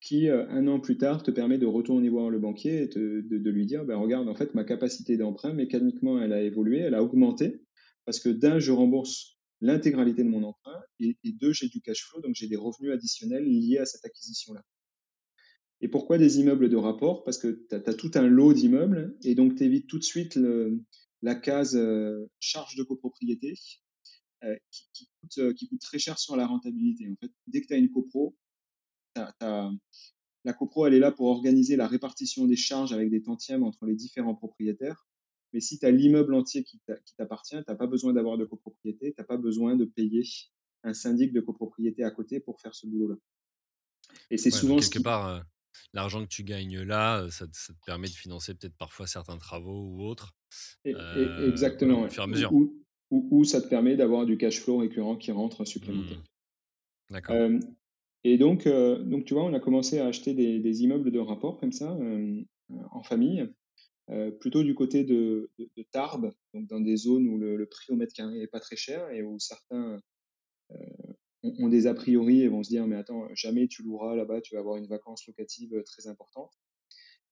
qui, 0.00 0.28
euh, 0.28 0.46
un 0.48 0.66
an 0.66 0.80
plus 0.80 0.98
tard, 0.98 1.22
te 1.22 1.30
permet 1.30 1.58
de 1.58 1.66
retourner 1.66 2.08
voir 2.08 2.28
le 2.28 2.38
banquier 2.38 2.82
et 2.82 2.86
de, 2.88 3.20
de, 3.20 3.50
lui 3.50 3.66
dire, 3.66 3.84
ben, 3.84 3.96
regarde, 3.96 4.28
en 4.28 4.34
fait, 4.34 4.54
ma 4.54 4.64
capacité 4.64 5.16
d'emprunt, 5.16 5.52
mécaniquement, 5.52 6.20
elle 6.20 6.32
a 6.32 6.42
évolué, 6.42 6.78
elle 6.78 6.94
a 6.94 7.02
augmenté, 7.02 7.62
parce 8.04 8.18
que 8.18 8.30
d'un, 8.30 8.58
je 8.58 8.72
rembourse 8.72 9.39
l'intégralité 9.60 10.22
de 10.24 10.28
mon 10.28 10.42
emprunt 10.42 10.80
et, 10.98 11.16
deux, 11.24 11.52
j'ai 11.52 11.68
du 11.68 11.80
cash 11.80 12.04
flow, 12.04 12.20
donc 12.20 12.34
j'ai 12.34 12.48
des 12.48 12.56
revenus 12.56 12.92
additionnels 12.92 13.44
liés 13.44 13.78
à 13.78 13.86
cette 13.86 14.04
acquisition-là. 14.04 14.62
Et 15.82 15.88
pourquoi 15.88 16.18
des 16.18 16.40
immeubles 16.40 16.68
de 16.68 16.76
rapport? 16.76 17.24
Parce 17.24 17.38
que 17.38 17.66
tu 17.68 17.74
as, 17.74 17.94
tout 17.94 18.10
un 18.14 18.26
lot 18.26 18.52
d'immeubles 18.52 19.16
et 19.22 19.34
donc 19.34 19.56
tu 19.56 19.64
évites 19.64 19.86
tout 19.86 19.98
de 19.98 20.04
suite 20.04 20.38
la 21.22 21.34
case 21.34 21.76
euh, 21.76 22.26
charge 22.38 22.76
de 22.76 22.82
copropriété 22.82 23.54
euh, 24.44 24.56
qui, 24.70 25.08
coûte, 25.20 25.38
euh, 25.38 25.52
qui, 25.52 25.68
coûte, 25.68 25.80
très 25.80 25.98
cher 25.98 26.18
sur 26.18 26.36
la 26.36 26.46
rentabilité. 26.46 27.08
En 27.08 27.16
fait, 27.20 27.32
dès 27.46 27.60
que 27.60 27.66
tu 27.66 27.74
as 27.74 27.76
une 27.76 27.90
copro, 27.90 28.36
la 29.16 30.52
copro, 30.54 30.86
elle 30.86 30.94
est 30.94 30.98
là 31.00 31.12
pour 31.12 31.26
organiser 31.26 31.76
la 31.76 31.86
répartition 31.86 32.46
des 32.46 32.56
charges 32.56 32.92
avec 32.92 33.10
des 33.10 33.22
tantièmes 33.22 33.62
entre 33.62 33.86
les 33.86 33.94
différents 33.94 34.34
propriétaires. 34.34 35.06
Mais 35.52 35.60
si 35.60 35.78
tu 35.78 35.86
as 35.86 35.90
l'immeuble 35.90 36.34
entier 36.34 36.62
qui 36.62 36.80
t'appartient, 37.16 37.56
tu 37.56 37.64
n'as 37.66 37.74
pas 37.74 37.86
besoin 37.86 38.12
d'avoir 38.12 38.38
de 38.38 38.44
copropriété, 38.44 39.12
tu 39.12 39.20
n'as 39.20 39.26
pas 39.26 39.36
besoin 39.36 39.76
de 39.76 39.84
payer 39.84 40.22
un 40.84 40.94
syndic 40.94 41.32
de 41.32 41.40
copropriété 41.40 42.04
à 42.04 42.10
côté 42.10 42.40
pour 42.40 42.60
faire 42.60 42.74
ce 42.74 42.86
boulot-là. 42.86 43.16
Et 44.30 44.38
c'est 44.38 44.50
souvent. 44.50 44.76
Quelque 44.76 45.02
part, 45.02 45.28
euh, 45.28 45.40
l'argent 45.92 46.22
que 46.22 46.28
tu 46.28 46.44
gagnes 46.44 46.80
là, 46.80 47.22
euh, 47.22 47.30
ça, 47.30 47.46
te 47.46 47.72
permet 47.86 48.08
de 48.08 48.12
financer 48.12 48.54
peut-être 48.54 48.76
parfois 48.76 49.06
certains 49.06 49.38
travaux 49.38 49.88
ou 49.88 50.02
autres. 50.02 50.34
Euh, 50.86 51.50
exactement. 51.50 52.02
Au 52.02 52.08
fur 52.08 52.22
et 52.22 52.24
à 52.24 52.26
mesure. 52.26 52.52
Ou, 53.10 53.44
ça 53.44 53.60
te 53.60 53.66
permet 53.66 53.96
d'avoir 53.96 54.24
du 54.24 54.38
cash 54.38 54.60
flow 54.60 54.78
récurrent 54.78 55.16
qui 55.16 55.32
rentre 55.32 55.64
supplémentaire. 55.64 56.18
Mmh. 56.18 57.12
D'accord. 57.12 57.36
et 58.22 58.38
donc, 58.38 58.68
donc, 58.68 59.24
tu 59.24 59.34
vois, 59.34 59.44
on 59.44 59.52
a 59.52 59.58
commencé 59.58 59.98
à 59.98 60.06
acheter 60.06 60.32
des, 60.32 60.60
des 60.60 60.82
immeubles 60.84 61.10
de 61.10 61.18
rapport 61.18 61.58
comme 61.58 61.72
ça, 61.72 61.98
en 62.92 63.02
famille. 63.02 63.52
Euh, 64.12 64.32
plutôt 64.32 64.64
du 64.64 64.74
côté 64.74 65.04
de, 65.04 65.50
Tarbes, 65.92 66.32
donc 66.52 66.66
dans 66.66 66.80
des 66.80 66.96
zones 66.96 67.28
où 67.28 67.38
le, 67.38 67.64
prix 67.66 67.92
au 67.92 67.96
mètre 67.96 68.12
carré 68.12 68.38
n'est 68.38 68.48
pas 68.48 68.58
très 68.58 68.76
cher 68.76 69.08
et 69.10 69.22
où 69.22 69.38
certains 69.38 70.00
euh, 70.72 70.76
ont, 71.44 71.68
des 71.68 71.86
a 71.86 71.94
priori 71.94 72.42
et 72.42 72.48
vont 72.48 72.64
se 72.64 72.70
dire 72.70 72.86
mais 72.88 72.96
attends, 72.96 73.28
jamais 73.34 73.68
tu 73.68 73.82
loueras 73.82 74.16
là-bas, 74.16 74.40
tu 74.40 74.54
vas 74.54 74.60
avoir 74.60 74.76
une 74.76 74.88
vacance 74.88 75.26
locative 75.28 75.74
euh, 75.74 75.82
très 75.84 76.08
importante. 76.08 76.50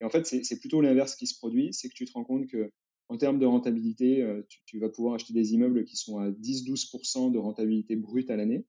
Et 0.01 0.05
en 0.05 0.11
fait, 0.11 0.25
c'est 0.27 0.61
plutôt 0.61 0.81
l'inverse 0.81 1.17
qui 1.17 1.27
se 1.27 1.37
produit, 1.37 1.73
c'est 1.73 1.89
que 1.89 1.95
tu 1.95 2.05
te 2.05 2.13
rends 2.13 2.25
compte 2.25 2.47
que 2.47 2.71
en 3.09 3.17
termes 3.17 3.41
de 3.41 3.47
rentabilité, 3.47 4.25
tu, 4.67 4.79
vas 4.79 4.91
pouvoir 4.91 5.15
acheter 5.15 5.33
des 5.33 5.55
immeubles 5.55 5.85
qui 5.85 5.97
sont 5.97 6.19
à 6.19 6.31
10-12% 6.31 7.33
de 7.33 7.39
rentabilité 7.39 7.97
brute 7.97 8.31
à 8.31 8.37
l'année. 8.37 8.65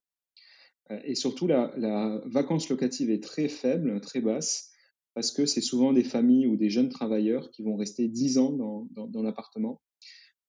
Et 1.04 1.14
surtout, 1.14 1.46
la, 1.46 1.72
la, 1.76 2.20
vacance 2.24 2.68
locative 2.68 3.10
est 3.10 3.22
très 3.22 3.48
faible, 3.48 4.00
très 4.00 4.20
basse 4.20 4.69
parce 5.14 5.32
que 5.32 5.46
c'est 5.46 5.60
souvent 5.60 5.92
des 5.92 6.04
familles 6.04 6.46
ou 6.46 6.56
des 6.56 6.70
jeunes 6.70 6.88
travailleurs 6.88 7.50
qui 7.50 7.62
vont 7.62 7.76
rester 7.76 8.08
10 8.08 8.38
ans 8.38 8.52
dans, 8.52 8.86
dans, 9.06 9.22
l'appartement, 9.22 9.80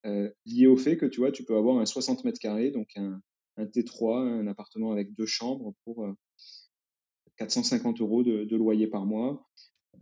euh, 0.06 0.30
lié 0.46 0.68
au 0.68 0.78
fait 0.78 0.98
que 0.98 1.06
tu 1.06 1.20
vois, 1.20 1.32
tu 1.32 1.44
peux 1.44 1.56
avoir 1.56 1.78
un 1.80 1.86
60 1.86 2.24
mètres 2.24 2.40
carrés, 2.40 2.72
donc 2.72 2.90
un, 2.96 3.22
un 3.58 3.66
T3, 3.66 4.28
un 4.28 4.48
appartement 4.48 4.92
avec 4.92 5.14
deux 5.14 5.26
chambres 5.26 5.74
pour 5.84 6.08
450 7.38 8.00
euh, 8.00 8.04
euros 8.04 8.24
de, 8.24 8.56
loyer 8.56 8.88
par 8.88 9.06
mois, 9.06 9.48
euh, 9.96 10.00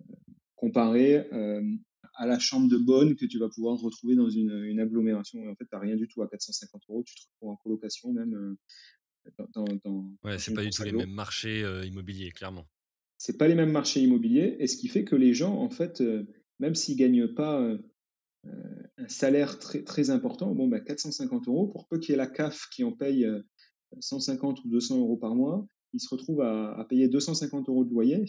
comparé 0.56 1.30
à 2.16 2.28
la 2.28 2.38
chambre 2.38 2.68
de 2.68 2.78
bonne 2.78 3.16
que 3.16 3.26
tu 3.26 3.40
vas 3.40 3.48
pouvoir 3.48 3.78
retrouver 3.80 4.16
dans 4.16 4.30
une, 4.30 4.52
une 4.66 4.82
agglomération. 4.82 5.40
en 5.50 5.56
fait, 5.56 5.66
tu 5.66 5.70
n'as 5.72 5.80
rien 5.80 5.96
du 5.96 6.08
tout 6.08 6.22
à 6.22 6.28
450 6.28 6.82
euros, 6.90 7.04
tu 7.06 7.16
te 7.16 7.22
retrouves 7.22 7.50
en 7.52 7.56
colocation 7.56 8.12
même. 8.12 8.58
dans, 9.54 9.64
dans, 9.86 10.12
ouais, 10.26 10.38
c'est 10.38 10.54
pas 10.54 10.64
du 10.64 10.70
tout 10.70 10.84
les 10.84 10.92
mêmes 10.92 11.14
marchés 11.14 11.62
immobiliers, 11.86 12.32
clairement 12.32 12.68
c'est 13.20 13.38
pas 13.38 13.50
les 13.50 13.56
mêmes 13.56 13.72
marchés 13.72 14.02
immobiliers, 14.02 14.56
et 14.60 14.68
ce 14.68 14.78
qui 14.78 14.88
fait 14.88 15.04
que 15.04 15.16
les 15.16 15.34
gens, 15.34 15.54
en 15.54 15.70
fait, 15.70 16.00
euh, 16.00 16.26
même 16.60 16.74
s'ils 16.74 16.96
gagnent 16.96 17.28
pas 17.28 17.62
euh, 17.62 17.78
un 18.98 19.08
salaire 19.10 19.60
très, 19.60 19.84
très 19.84 20.10
important, 20.10 20.56
bon, 20.56 20.70
bah, 20.70 20.80
450 20.80 21.50
euros, 21.50 21.68
pour 21.68 21.86
peu 21.90 22.00
qu'il 22.00 22.12
y 22.12 22.14
ait 22.14 22.18
la 22.18 22.28
CAF 22.28 22.70
qui 22.72 22.86
en 22.86 22.94
paye 22.94 23.28
150 24.00 24.60
euh, 24.60 24.62
ou 24.66 24.70
200 24.70 25.00
euros 25.00 25.18
par 25.18 25.36
mois, 25.36 25.68
ils 25.92 26.00
se 26.00 26.08
retrouvent 26.10 26.42
à, 26.42 26.86
payer 26.88 27.10
250 27.10 27.68
euros 27.68 27.84
de 27.84 27.92
loyer. 27.92 28.24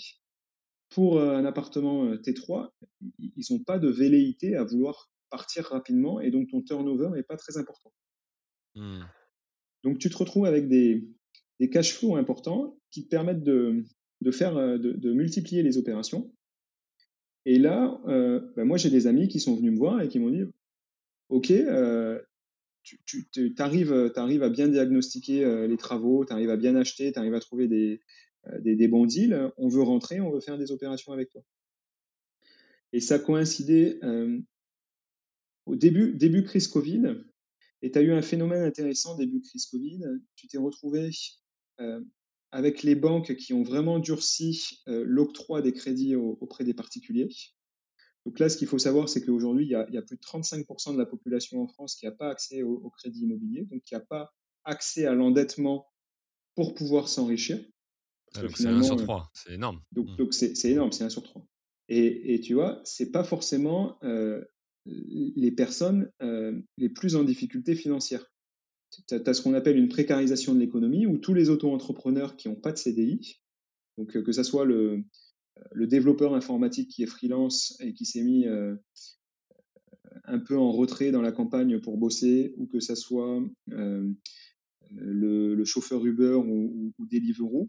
Pour 0.88 1.20
un 1.20 1.44
appartement 1.44 2.16
T3, 2.16 2.70
ils 3.18 3.44
n'ont 3.50 3.62
pas 3.62 3.78
de 3.78 3.88
velléité 3.88 4.56
à 4.56 4.64
vouloir 4.64 5.08
partir 5.30 5.66
rapidement, 5.66 6.20
et 6.20 6.32
donc 6.32 6.48
ton 6.48 6.62
turnover 6.62 7.10
n'est 7.10 7.22
pas 7.22 7.36
très 7.36 7.58
important. 7.58 7.92
Mmh. 8.74 9.02
Donc 9.84 9.98
tu 9.98 10.10
te 10.10 10.16
retrouves 10.16 10.46
avec 10.46 10.68
des, 10.68 11.06
des 11.60 11.70
cash 11.70 11.92
flows 11.92 12.16
importants 12.16 12.76
qui 12.90 13.04
te 13.04 13.08
permettent 13.08 13.44
de, 13.44 13.84
de 14.20 14.30
faire, 14.30 14.56
euh, 14.56 14.78
de, 14.78 15.12
multiplier 15.12 15.62
les 15.62 15.78
opérations. 15.78 16.32
Et 17.46 17.58
là, 17.58 18.00
euh, 18.06 18.40
ben 18.56 18.64
moi, 18.64 18.76
j'ai 18.76 18.90
des 18.90 19.06
amis 19.06 19.28
qui 19.28 19.40
sont 19.40 19.56
venus 19.56 19.72
me 19.72 19.78
voir 19.78 20.00
et 20.02 20.08
qui 20.08 20.18
m'ont 20.18 20.30
dit, 20.30 20.44
OK, 21.30 21.50
euh, 21.50 22.20
tu, 22.82 23.54
arrives, 23.58 24.12
arrives, 24.16 24.42
à 24.42 24.50
bien 24.50 24.68
diagnostiquer 24.68 25.66
les 25.68 25.76
travaux, 25.76 26.24
tu 26.24 26.32
arrives 26.32 26.50
à 26.50 26.56
bien 26.56 26.76
acheter, 26.76 27.12
tu 27.12 27.18
arrives 27.18 27.34
à 27.34 27.40
trouver 27.40 27.68
des, 27.68 28.00
des, 28.58 28.88
bons 28.88 29.06
deals, 29.06 29.52
on 29.56 29.68
veut 29.68 29.82
rentrer, 29.82 30.20
on 30.20 30.30
veut 30.30 30.40
faire 30.40 30.58
des 30.58 30.72
opérations 30.72 31.12
avec 31.12 31.30
toi. 31.30 31.42
Et 32.92 33.00
ça 33.00 33.18
coïncidait 33.18 34.00
au 35.66 35.76
début, 35.76 36.14
début 36.14 36.42
crise 36.42 36.68
Covid, 36.68 37.16
et 37.82 37.90
tu 37.90 37.98
as 37.98 38.02
eu 38.02 38.12
un 38.12 38.22
phénomène 38.22 38.62
intéressant 38.62 39.16
début 39.16 39.40
crise 39.40 39.66
Covid. 39.66 40.02
Tu 40.36 40.48
t'es 40.48 40.58
retrouvé 40.58 41.10
avec 42.52 42.82
les 42.82 42.94
banques 42.94 43.36
qui 43.36 43.52
ont 43.52 43.62
vraiment 43.62 43.98
durci 43.98 44.80
euh, 44.88 45.04
l'octroi 45.06 45.62
des 45.62 45.72
crédits 45.72 46.16
auprès 46.16 46.64
des 46.64 46.74
particuliers. 46.74 47.28
Donc 48.26 48.38
là, 48.38 48.48
ce 48.48 48.56
qu'il 48.56 48.68
faut 48.68 48.78
savoir, 48.78 49.08
c'est 49.08 49.24
qu'aujourd'hui, 49.24 49.66
il, 49.66 49.86
il, 49.88 49.94
y 49.94 49.98
a 49.98 50.02
plus 50.02 50.16
de 50.16 50.22
35% 50.22 50.92
de 50.92 50.98
la 50.98 51.06
population 51.06 51.62
en 51.62 51.66
France 51.66 51.96
qui 51.96 52.06
n'a 52.06 52.12
pas 52.12 52.28
accès 52.28 52.62
au, 52.62 52.90
crédit 52.90 53.22
immobilier, 53.22 53.64
donc 53.64 53.82
qui 53.84 53.94
n'a 53.94 54.00
pas 54.00 54.32
accès 54.64 55.06
à 55.06 55.14
l'endettement 55.14 55.86
pour 56.54 56.74
pouvoir 56.74 57.08
s'enrichir. 57.08 57.58
Ah, 58.34 58.42
c'est 58.54 58.66
1 58.66 58.82
sur 58.82 58.96
3, 58.96 59.16
euh, 59.16 59.24
c'est 59.32 59.54
énorme. 59.54 59.80
Donc 59.92 60.08
mmh. 60.18 60.32
c'est 60.32 60.70
énorme, 60.70 60.92
c'est 60.92 61.04
1 61.04 61.08
sur 61.08 61.22
3. 61.22 61.46
Et, 61.88 62.34
et 62.34 62.40
tu 62.40 62.54
vois, 62.54 62.80
c'est 62.84 63.10
pas 63.10 63.24
forcément 63.24 63.98
euh, 64.04 64.44
les 64.86 65.50
personnes 65.50 66.10
euh, 66.22 66.60
les 66.76 66.88
plus 66.88 67.16
en 67.16 67.24
difficulté 67.24 67.74
financière. 67.74 68.24
Tu 68.90 69.14
as, 69.14 69.34
ce 69.34 69.42
qu'on 69.42 69.54
appelle 69.54 69.76
une 69.76 69.88
précarisation 69.88 70.54
de 70.54 70.60
l'économie 70.60 71.06
où 71.06 71.18
tous 71.18 71.34
les 71.34 71.48
auto-entrepreneurs 71.50 72.36
qui 72.36 72.48
n'ont 72.48 72.56
pas 72.56 72.72
de 72.72 72.78
CDI, 72.78 73.40
donc 73.98 74.16
euh, 74.16 74.22
que 74.22 74.32
ce 74.32 74.42
soit 74.42 74.64
le, 74.64 75.04
le, 75.72 75.86
développeur 75.86 76.34
informatique 76.34 76.90
qui 76.90 77.02
est 77.02 77.06
freelance 77.06 77.76
et 77.80 77.92
qui 77.94 78.04
s'est 78.04 78.22
mis 78.22 78.46
euh, 78.46 78.74
un 80.24 80.38
peu 80.38 80.56
en 80.58 80.72
retrait 80.72 81.12
dans 81.12 81.22
la 81.22 81.32
campagne 81.32 81.80
pour 81.80 81.98
bosser, 81.98 82.54
ou 82.56 82.66
que 82.66 82.80
ce 82.80 82.94
soit 82.94 83.40
le, 83.68 85.64
chauffeur 85.64 86.04
Uber 86.04 86.34
ou, 86.34 86.92
ou 86.98 87.06
Deliveroo, 87.06 87.68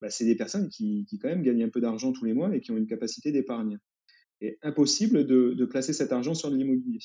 bah, 0.00 0.10
c'est 0.10 0.24
des 0.24 0.36
personnes 0.36 0.68
qui, 0.68 1.06
quand 1.20 1.28
même 1.28 1.42
gagnent 1.42 1.64
un 1.64 1.68
peu 1.68 1.80
d'argent 1.80 2.12
tous 2.12 2.24
les 2.24 2.34
mois 2.34 2.54
et 2.54 2.60
qui 2.60 2.70
ont 2.70 2.76
une 2.76 2.86
capacité 2.86 3.32
d'épargne 3.32 3.78
est 4.40 4.58
impossible 4.62 5.26
de, 5.26 5.64
placer 5.64 5.92
cet 5.92 6.12
argent 6.12 6.34
sur 6.34 6.50
l'immobilier. 6.50 7.00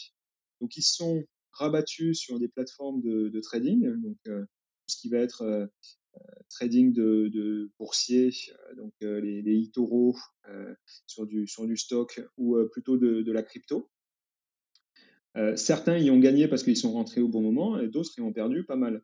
Donc, 0.61 0.75
ils 0.77 0.83
sont 0.83 1.23
rabattus 1.57 2.17
sur 2.17 2.39
des 2.39 2.47
plateformes 2.47 3.01
de, 3.01 3.39
trading, 3.41 3.87
donc 4.01 4.17
euh, 4.27 4.45
ce 4.87 4.97
qui 4.97 5.09
va 5.09 5.17
être 5.19 5.41
euh, 5.41 5.65
euh, 6.15 6.19
trading 6.49 6.93
de, 6.93 7.71
boursiers, 7.77 8.31
donc 8.77 8.93
les, 9.01 9.41
les 9.41 9.63
eToro 9.63 10.15
sur, 11.05 11.25
du, 11.25 11.47
sur 11.47 11.67
du 11.67 11.77
stock 11.77 12.21
ou 12.37 12.57
plutôt 12.71 12.97
de, 12.97 13.31
la 13.31 13.43
crypto. 13.43 13.89
certains 15.55 15.97
y 15.97 16.09
ont 16.09 16.19
gagné 16.19 16.47
parce 16.47 16.63
qu'ils 16.63 16.77
sont 16.77 16.93
rentrés 16.93 17.21
au 17.21 17.27
bon 17.27 17.41
moment 17.41 17.79
et 17.79 17.87
d'autres 17.87 18.11
y 18.17 18.21
ont 18.21 18.33
perdu 18.33 18.63
pas 18.63 18.75
mal. 18.75 19.03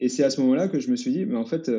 Et 0.00 0.08
c'est 0.08 0.24
à 0.24 0.30
ce 0.30 0.40
moment-là 0.40 0.68
que 0.68 0.80
je 0.80 0.90
me 0.90 0.96
suis 0.96 1.12
dit, 1.12 1.24
mais 1.24 1.36
en 1.36 1.46
fait, 1.46 1.70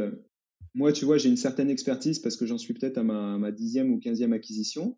moi, 0.75 0.91
tu 0.91 1.05
vois, 1.05 1.17
j'ai 1.17 1.29
une 1.29 1.37
certaine 1.37 1.69
expertise 1.69 2.19
parce 2.19 2.35
que 2.35 2.45
j'en 2.45 2.57
suis 2.57 2.73
peut-être 2.73 2.97
à 2.97 3.03
ma, 3.03 3.51
dixième 3.51 3.91
ou 3.91 3.99
quinzième 3.99 4.33
acquisition, 4.33 4.97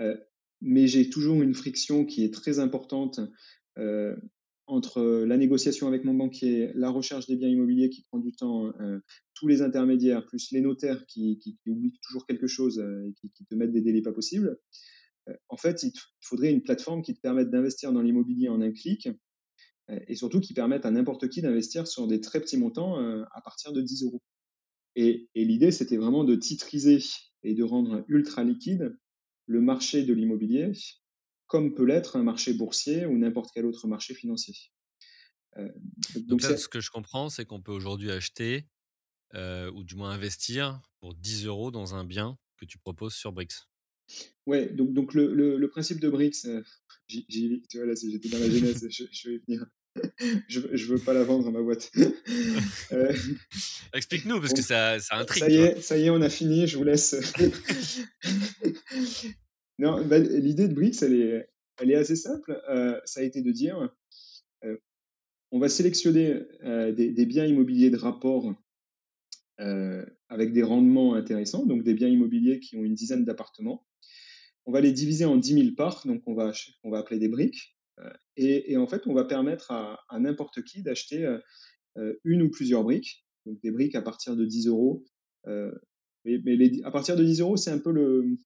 euh, 0.00 0.16
mais 0.60 0.86
j'ai 0.86 1.10
toujours 1.10 1.42
une 1.42 1.54
friction 1.54 2.04
qui 2.04 2.24
est 2.24 2.32
très 2.32 2.58
importante 2.58 3.18
euh, 3.18 3.26
entre 4.68 5.24
la 5.24 5.36
négociation 5.36 5.86
avec 5.86 6.04
mon 6.04 6.14
banquier, 6.14 6.72
la 6.74 6.90
recherche 6.90 7.26
des 7.26 7.36
biens 7.36 7.48
immobiliers 7.48 7.88
qui 7.88 8.02
prend 8.02 8.18
du 8.18 8.32
temps, 8.32 8.72
euh, 8.80 8.98
tous 9.34 9.46
les 9.46 9.62
intermédiaires, 9.62 10.26
plus 10.26 10.50
les 10.50 10.60
notaires 10.60 11.06
qui, 11.06 11.38
oublient 11.66 11.98
toujours 12.02 12.26
quelque 12.26 12.48
chose 12.48 12.78
et 12.80 13.12
qui, 13.14 13.44
te 13.44 13.54
mettent 13.54 13.72
des 13.72 13.80
délais 13.82 14.02
pas 14.02 14.12
possibles. 14.12 14.58
en 15.48 15.56
fait, 15.56 15.82
il 15.82 15.92
faudrait 16.20 16.52
une 16.52 16.62
plateforme 16.62 17.02
qui 17.02 17.14
te 17.14 17.20
permette 17.20 17.50
d'investir 17.50 17.92
dans 17.92 18.02
l'immobilier 18.02 18.48
en 18.48 18.60
un 18.60 18.72
clic 18.72 19.08
et 19.88 20.16
surtout 20.16 20.40
qui 20.40 20.52
permette 20.52 20.84
à 20.84 20.90
n'importe 20.90 21.28
qui 21.28 21.42
d'investir 21.42 21.86
sur 21.86 22.08
des 22.08 22.20
très 22.20 22.40
petits 22.40 22.56
montants 22.56 22.96
à 22.96 23.40
partir 23.40 23.72
de 23.72 23.80
10 23.80 24.04
euros. 24.04 24.22
Et, 24.96 25.28
l'idée, 25.34 25.70
c'était 25.70 25.98
vraiment 25.98 26.24
de 26.24 26.34
titriser 26.34 26.98
et 27.42 27.54
de 27.54 27.62
rendre 27.62 28.04
ultra 28.08 28.42
liquide 28.42 28.96
le 29.46 29.60
marché 29.60 30.02
de 30.02 30.12
l'immobilier, 30.12 30.72
comme 31.46 31.74
peut 31.74 31.84
l'être 31.84 32.16
un 32.16 32.22
marché 32.22 32.52
boursier 32.52 33.06
ou 33.06 33.16
n'importe 33.18 33.50
quel 33.54 33.66
autre 33.66 33.86
marché 33.86 34.14
financier. 34.14 34.54
Euh, 35.58 35.68
donc, 36.16 36.42
là, 36.42 36.56
ce 36.56 36.68
que 36.68 36.80
je 36.80 36.90
comprends, 36.90 37.28
c'est 37.28 37.44
qu'on 37.44 37.62
peut 37.62 37.72
aujourd'hui 37.72 38.10
acheter, 38.10 38.66
euh, 39.34 39.70
ou 39.72 39.84
du 39.84 39.94
moins 39.94 40.10
investir, 40.10 40.80
pour 41.00 41.14
10 41.14 41.46
euros 41.46 41.70
dans 41.70 41.94
un 41.94 42.04
bien 42.04 42.38
que 42.58 42.64
tu 42.64 42.78
proposes 42.78 43.14
sur 43.14 43.32
Brix. 43.32 43.48
Ouais, 44.46 44.68
donc, 44.68 44.92
donc 44.92 45.14
le, 45.14 45.34
le, 45.34 45.68
principe 45.68 46.00
de 46.00 46.08
Brix, 46.08 46.46
euh, 46.46 46.62
tu 47.08 47.24
vois, 47.74 47.86
là, 47.86 47.94
j'étais 47.94 48.28
dans 48.28 48.38
la 48.38 48.50
jeunesse, 48.50 48.84
je, 48.88 49.04
je, 49.10 49.30
vais 49.30 49.38
venir 49.38 49.66
je, 50.48 50.60
je 50.72 50.86
veux 50.86 50.98
pas 50.98 51.12
la 51.12 51.24
vendre 51.24 51.50
ma 51.50 51.62
boîte. 51.62 51.90
Euh, 52.92 53.12
Explique-nous 53.92 54.40
parce 54.40 54.52
que 54.52 54.62
ça, 54.62 55.00
ça 55.00 55.16
intrigue. 55.16 55.42
Ça 55.42 55.50
y 55.50 55.56
est, 55.56 55.80
ça 55.80 55.98
y 55.98 56.04
est, 56.04 56.10
on 56.10 56.22
a 56.22 56.28
fini. 56.28 56.68
Je 56.68 56.76
vous 56.76 56.84
laisse. 56.84 57.16
non, 59.78 60.04
bah, 60.06 60.18
l'idée 60.18 60.68
de 60.68 60.74
Brix, 60.74 60.98
elle 61.02 61.14
est, 61.14 61.94
assez 61.94 62.16
simple. 62.16 62.60
Euh, 62.68 63.00
ça 63.04 63.20
a 63.20 63.22
été 63.22 63.42
de 63.42 63.50
dire, 63.50 63.94
euh, 64.64 64.76
on 65.50 65.58
va 65.58 65.68
sélectionner 65.68 66.40
des, 66.62 67.10
des, 67.10 67.26
biens 67.26 67.46
immobiliers 67.46 67.90
de 67.90 67.96
rapport 67.96 68.54
avec 70.28 70.52
des 70.52 70.62
rendements 70.62 71.14
intéressants, 71.14 71.64
donc 71.64 71.82
des 71.82 71.94
biens 71.94 72.08
immobiliers 72.08 72.60
qui 72.60 72.76
ont 72.76 72.84
une 72.84 72.94
dizaine 72.94 73.24
d'appartements. 73.24 73.86
On 74.66 74.72
va 74.72 74.80
les 74.80 74.92
diviser 74.92 75.24
en 75.24 75.36
10 75.36 75.54
000 75.54 75.74
parts, 75.76 76.02
donc 76.06 76.22
on 76.26 76.34
va, 76.34 76.52
on 76.82 76.90
va 76.90 76.98
appeler 76.98 77.20
des 77.20 77.28
briques. 77.28 77.76
Euh, 78.00 78.10
et, 78.36 78.76
en 78.76 78.86
fait, 78.86 79.06
on 79.06 79.14
va 79.14 79.24
permettre 79.24 79.70
à, 79.70 80.18
n'importe 80.18 80.62
qui 80.62 80.82
d'acheter 80.82 81.24
euh, 81.24 81.38
euh, 81.96 82.14
une 82.24 82.42
ou 82.42 82.50
plusieurs 82.50 82.84
briques, 82.84 83.24
donc 83.46 83.60
des 83.62 83.70
briques 83.70 83.94
à 83.94 84.02
partir 84.02 84.36
de 84.36 84.44
10 84.44 84.68
euros. 84.68 85.04
mais 86.24 86.82
à 86.84 86.90
partir 86.90 87.16
de 87.16 87.24
10 87.24 87.40
euros, 87.40 87.56
c'est 87.56 87.70
un 87.70 87.78
peu 87.78 87.92
le, 87.92 88.38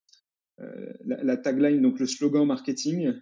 la, 1.05 1.37
tagline, 1.37 1.81
donc 1.81 1.99
le 1.99 2.07
slogan 2.07 2.47
marketing, 2.47 3.13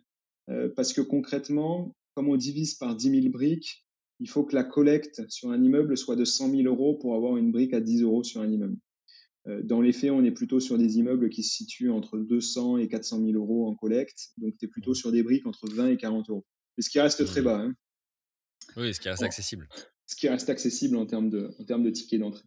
parce 0.77 0.93
que 0.93 1.01
concrètement, 1.01 1.95
comme 2.15 2.29
on 2.29 2.37
divise 2.37 2.75
par 2.75 2.97
10 2.97 3.23
000 3.23 3.29
briques, 3.31 3.87
il 4.21 4.29
faut 4.29 4.45
que 4.45 4.55
la 4.55 4.65
collecte 4.65 5.23
sur 5.29 5.51
un 5.51 5.63
immeuble 5.63 5.97
soit 5.97 6.17
de 6.17 6.25
100 6.25 6.51
000 6.51 6.63
euros 6.63 6.95
pour 6.97 7.15
avoir 7.15 7.37
une 7.37 7.53
brique 7.53 7.73
à 7.73 7.81
10 7.81 8.03
euros 8.03 8.25
sur 8.25 8.41
un 8.41 8.51
immeuble. 8.51 8.77
Euh, 9.47 9.63
dans 9.63 9.81
les 9.81 9.93
faits, 9.93 10.11
on 10.11 10.25
est 10.25 10.33
plutôt 10.33 10.61
sur 10.61 10.79
des 10.79 10.99
immeubles 10.99 11.31
qui 11.31 11.43
se 11.43 11.55
situent 11.55 11.91
entre 11.91 12.19
200 12.19 12.79
et 12.79 12.89
400 12.89 13.25
000 13.25 13.33
euros 13.33 13.69
en 13.69 13.75
collecte. 13.75 14.31
Donc, 14.39 14.57
tu 14.59 14.67
es 14.67 14.69
plutôt 14.69 14.95
sur 14.95 15.13
des 15.13 15.23
briques 15.23 15.47
entre 15.47 15.69
20 15.69 15.91
et 15.91 15.97
40 15.97 16.31
euros. 16.31 16.45
Mais 16.77 16.83
ce 16.83 16.91
qui 16.91 17.01
reste 17.01 17.25
très 17.25 17.43
bas. 17.43 17.61
Hein. 17.61 17.75
Oui, 18.77 18.93
ce 18.93 19.01
qui 19.01 19.09
reste 19.09 19.23
accessible. 19.23 19.69
Ce 20.07 20.17
qui 20.17 20.29
reste 20.29 20.49
accessible 20.49 20.97
en 20.97 21.07
termes 21.07 21.31
de, 21.31 21.51
en 21.59 21.65
termes 21.65 21.83
de 21.83 21.91
tickets 21.91 22.21
d'entrée. 22.21 22.45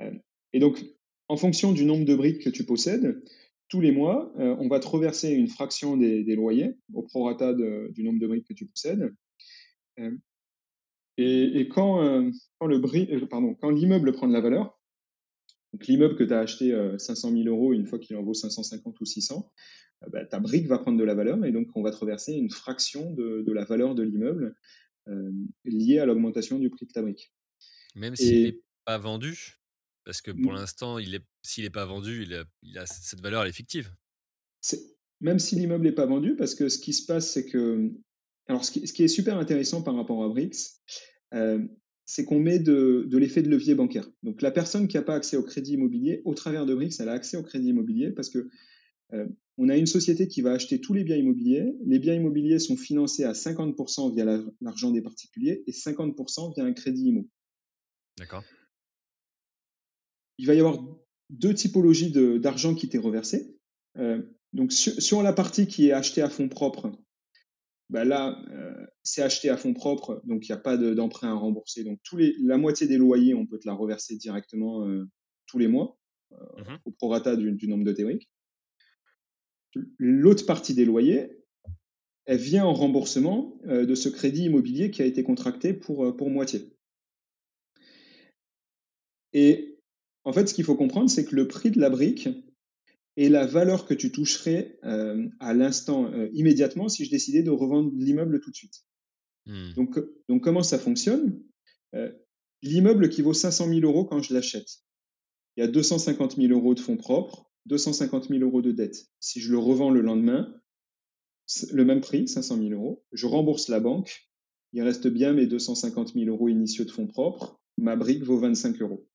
Euh, 0.00 0.10
et 0.52 0.58
donc, 0.58 0.84
en 1.28 1.36
fonction 1.36 1.72
du 1.72 1.84
nombre 1.84 2.04
de 2.04 2.14
briques 2.14 2.42
que 2.42 2.50
tu 2.50 2.64
possèdes, 2.64 3.22
tous 3.70 3.80
les 3.80 3.92
mois, 3.92 4.30
euh, 4.38 4.54
on 4.58 4.68
va 4.68 4.80
te 4.80 4.86
reverser 4.86 5.30
une 5.30 5.48
fraction 5.48 5.96
des, 5.96 6.22
loyers 6.36 6.76
au 6.92 7.02
prorata 7.02 7.54
du 7.54 8.04
nombre 8.04 8.20
de 8.20 8.26
briques 8.26 8.46
que 8.46 8.52
tu 8.52 8.66
possèdes. 8.66 9.14
et, 11.16 11.68
quand, 11.68 12.30
quand, 12.58 12.66
le 12.66 13.26
pardon, 13.26 13.54
quand 13.54 13.70
l'immeuble 13.70 14.12
prend 14.12 14.28
de 14.28 14.32
la 14.32 14.40
valeur, 14.40 14.78
donc 15.72 15.86
l'immeuble 15.86 16.16
que 16.16 16.24
tu 16.24 16.34
as 16.34 16.40
acheté 16.40 16.76
500 16.98 17.30
000 17.30 17.48
euros, 17.48 17.72
une 17.72 17.86
fois 17.86 17.98
qu'il 17.98 18.16
en 18.16 18.22
vaut 18.22 18.34
550 18.34 19.00
ou 19.00 19.04
600, 19.04 19.50
euh, 20.02 20.08
bah, 20.10 20.24
ta 20.24 20.40
brique 20.40 20.66
va 20.66 20.78
prendre 20.78 20.98
de 20.98 21.04
la 21.04 21.14
valeur 21.14 21.44
et 21.44 21.52
donc 21.52 21.68
on 21.74 21.82
va 21.82 21.90
te 21.90 21.96
reverser 21.96 22.32
une 22.32 22.50
fraction 22.50 23.12
de, 23.12 23.52
la 23.52 23.64
valeur 23.64 23.94
de 23.94 24.02
l'immeuble 24.02 24.54
euh, 25.08 25.32
liée 25.64 25.98
à 25.98 26.06
l'augmentation 26.06 26.58
du 26.58 26.70
prix 26.70 26.86
de 26.86 26.92
ta 26.92 27.02
brique. 27.02 27.32
Même 27.94 28.16
s'il 28.16 28.44
n'est 28.44 28.60
pas 28.84 28.98
vendu, 28.98 29.59
parce 30.10 30.22
que 30.22 30.32
pour 30.32 30.50
l'instant, 30.50 30.96
s'il 31.44 31.62
n'est 31.62 31.70
pas 31.70 31.84
vendu, 31.84 32.24
il 32.24 32.76
a, 32.78 32.84
cette 32.84 33.20
valeur, 33.20 33.44
elle 33.44 33.50
est 33.50 33.52
fictive. 33.52 33.92
même 35.20 35.38
si 35.38 35.54
l'immeuble 35.54 35.84
n'est 35.84 35.92
pas 35.92 36.06
vendu, 36.06 36.34
parce 36.34 36.56
que 36.56 36.68
ce 36.68 36.80
qui 36.80 36.92
se 36.92 37.06
passe, 37.06 37.30
c'est 37.30 37.46
que. 37.46 37.92
Alors, 38.48 38.64
ce 38.64 38.72
qui, 38.72 38.88
ce 38.88 38.92
qui, 38.92 39.04
est 39.04 39.08
super 39.08 39.38
intéressant 39.38 39.82
par 39.82 39.94
rapport 39.94 40.24
à 40.24 40.28
Brix, 40.28 40.80
euh, 41.32 41.64
c'est 42.06 42.24
qu'on 42.24 42.40
met 42.40 42.58
de, 42.58 43.08
l'effet 43.12 43.42
de 43.42 43.48
levier 43.48 43.76
bancaire. 43.76 44.10
Donc 44.24 44.42
la 44.42 44.50
personne 44.50 44.88
qui 44.88 44.96
n'a 44.96 45.04
pas 45.04 45.14
accès 45.14 45.36
au 45.36 45.44
crédit 45.44 45.74
immobilier, 45.74 46.22
au 46.24 46.34
travers 46.34 46.66
de 46.66 46.74
BRICS, 46.74 46.98
elle 46.98 47.08
a 47.08 47.12
accès 47.12 47.36
au 47.36 47.44
crédit 47.44 47.68
immobilier 47.68 48.10
parce 48.10 48.30
que 48.30 48.50
euh, 49.12 49.28
on 49.58 49.68
a 49.68 49.76
une 49.76 49.86
société 49.86 50.26
qui 50.26 50.42
va 50.42 50.50
acheter 50.50 50.80
tous 50.80 50.92
les 50.92 51.04
biens 51.04 51.18
immobiliers. 51.18 51.72
Les 51.86 52.00
biens 52.00 52.14
immobiliers 52.14 52.58
sont 52.58 52.76
financés 52.76 53.22
à 53.22 53.30
50% 53.30 54.12
via 54.12 54.24
l'argent 54.60 54.90
des 54.90 55.02
particuliers 55.02 55.62
et 55.68 55.70
50% 55.70 56.52
via 56.52 56.64
un 56.64 56.72
crédit 56.72 57.10
immo. 57.10 57.28
D'accord. 58.18 58.42
Il 60.40 60.46
va 60.46 60.54
y 60.54 60.60
avoir 60.60 60.82
deux 61.28 61.52
typologies 61.52 62.12
d'argent 62.40 62.74
qui 62.74 62.88
t'est 62.88 62.96
reversé. 62.96 63.54
Euh, 63.98 64.22
donc 64.54 64.72
sur, 64.72 65.22
la 65.22 65.34
partie 65.34 65.66
qui 65.66 65.88
est 65.88 65.92
achetée 65.92 66.22
à 66.22 66.30
fonds 66.30 66.48
propres, 66.48 66.90
bah 67.90 68.06
là, 68.06 68.42
euh, 68.50 68.86
c'est 69.02 69.20
acheté 69.20 69.50
à 69.50 69.58
fonds 69.58 69.74
propres, 69.74 70.22
donc 70.24 70.48
il 70.48 70.50
n'y 70.50 70.56
a 70.56 70.60
pas 70.60 70.78
d'emprunt 70.78 71.28
à 71.28 71.34
rembourser. 71.34 71.84
Donc 71.84 72.00
tous 72.04 72.16
les, 72.16 72.34
la 72.40 72.56
moitié 72.56 72.86
des 72.86 72.96
loyers, 72.96 73.34
on 73.34 73.46
peut 73.46 73.58
te 73.58 73.68
la 73.68 73.74
reverser 73.74 74.16
directement 74.16 74.86
euh, 74.86 75.04
tous 75.46 75.58
les 75.58 75.68
mois, 75.68 75.98
mmh 76.30 76.76
au 76.86 76.90
prorata 76.92 77.36
du, 77.36 77.52
du 77.52 77.68
nombre 77.68 77.84
de 77.84 77.92
théoriques. 77.92 78.30
L'autre 79.98 80.46
partie 80.46 80.72
des 80.72 80.86
loyers, 80.86 81.44
elle 82.24 82.38
vient 82.38 82.64
en 82.64 82.72
remboursement 82.72 83.58
de 83.66 83.94
ce 83.94 84.08
crédit 84.08 84.44
immobilier 84.44 84.90
qui 84.90 85.02
a 85.02 85.04
été 85.04 85.22
contracté 85.22 85.74
pour, 85.74 86.16
pour 86.16 86.30
moitié. 86.30 86.72
Et 89.32 89.69
en 90.30 90.32
fait, 90.32 90.46
ce 90.46 90.54
qu'il 90.54 90.64
faut 90.64 90.76
comprendre, 90.76 91.10
c'est 91.10 91.24
que 91.24 91.34
le 91.34 91.48
prix 91.48 91.72
de 91.72 91.80
la 91.80 91.90
brique 91.90 92.28
et 93.16 93.28
la 93.28 93.46
valeur 93.46 93.84
que 93.84 93.94
tu 93.94 94.12
toucherais 94.12 94.78
à 95.40 95.52
l'instant 95.52 96.08
immédiatement 96.32 96.88
si 96.88 97.04
je 97.04 97.10
décidais 97.10 97.42
de 97.42 97.50
revendre 97.50 97.90
l'immeuble 97.96 98.40
tout 98.40 98.50
de 98.50 98.54
suite. 98.54 98.84
Mmh. 99.46 99.72
Donc, 99.74 99.98
donc, 100.28 100.44
comment 100.44 100.62
ça 100.62 100.78
fonctionne? 100.78 101.42
L'immeuble 102.62 103.08
qui 103.08 103.22
vaut 103.22 103.34
500 103.34 103.66
000 103.68 103.80
euros 103.80 104.04
quand 104.04 104.22
je 104.22 104.32
l'achète, 104.32 104.68
il 105.56 105.60
y 105.60 105.64
a 105.64 105.66
250 105.66 106.36
000 106.36 106.52
euros 106.52 106.74
de 106.74 106.80
fonds 106.80 106.96
propres, 106.96 107.50
250 107.66 108.28
000 108.28 108.40
euros 108.40 108.62
de 108.62 108.70
dette. 108.70 109.08
Si 109.18 109.40
je 109.40 109.50
le 109.50 109.58
revends 109.58 109.90
le 109.90 110.00
lendemain, 110.00 110.54
le 111.72 111.84
même 111.84 112.02
prix, 112.02 112.28
500 112.28 112.58
000 112.58 112.68
euros, 112.70 113.04
je 113.10 113.26
rembourse 113.26 113.68
la 113.68 113.80
banque, 113.80 114.30
il 114.72 114.82
reste 114.82 115.08
bien 115.08 115.32
mes 115.32 115.46
250 115.46 116.14
000 116.14 116.26
euros 116.26 116.48
initiaux 116.48 116.84
de 116.84 116.92
fonds 116.92 117.08
propres, 117.08 117.60
ma 117.76 117.96
brique 117.96 118.22
vaut 118.22 118.38
25 118.38 118.80
euros. 118.80 119.08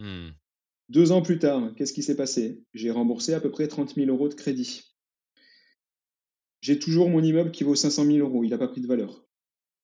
Mmh. 0.00 0.30
Deux 0.90 1.12
ans 1.12 1.22
plus 1.22 1.38
tard, 1.38 1.72
qu'est-ce 1.76 1.92
qui 1.92 2.02
s'est 2.02 2.16
passé? 2.16 2.64
J'ai 2.74 2.90
remboursé 2.90 3.32
à 3.32 3.38
peu 3.38 3.48
près 3.48 3.68
30 3.68 3.94
000 3.94 4.10
euros 4.10 4.28
de 4.28 4.34
crédit. 4.34 4.82
J'ai 6.62 6.80
toujours 6.80 7.08
mon 7.08 7.22
immeuble 7.22 7.52
qui 7.52 7.62
vaut 7.62 7.76
500 7.76 8.06
000 8.06 8.18
euros, 8.18 8.42
il 8.42 8.50
n'a 8.50 8.58
pas 8.58 8.66
pris 8.66 8.80
de 8.80 8.88
valeur. 8.88 9.24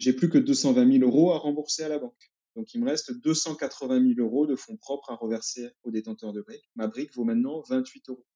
J'ai 0.01 0.13
plus 0.13 0.29
que 0.29 0.37
220 0.37 0.99
000 0.99 1.09
euros 1.09 1.31
à 1.31 1.39
rembourser 1.39 1.85
à 1.85 1.89
la 1.89 2.01
banque. 2.01 2.33
Donc, 2.57 2.75
il 2.75 2.81
me 2.81 2.89
reste 2.89 3.13
280 3.21 4.15
000 4.17 4.27
euros 4.27 4.49
de 4.49 4.57
fonds 4.57 4.77
propres 4.77 5.13
à 5.13 5.15
reverser 5.15 5.71
au 5.85 5.93
détenteur 5.93 6.33
de 6.33 6.43
briques. 6.43 6.69
Ma 6.75 6.89
brique 6.89 7.15
vaut 7.15 7.25
maintenant 7.25 7.63
28 7.69 8.09
euros. 8.09 8.27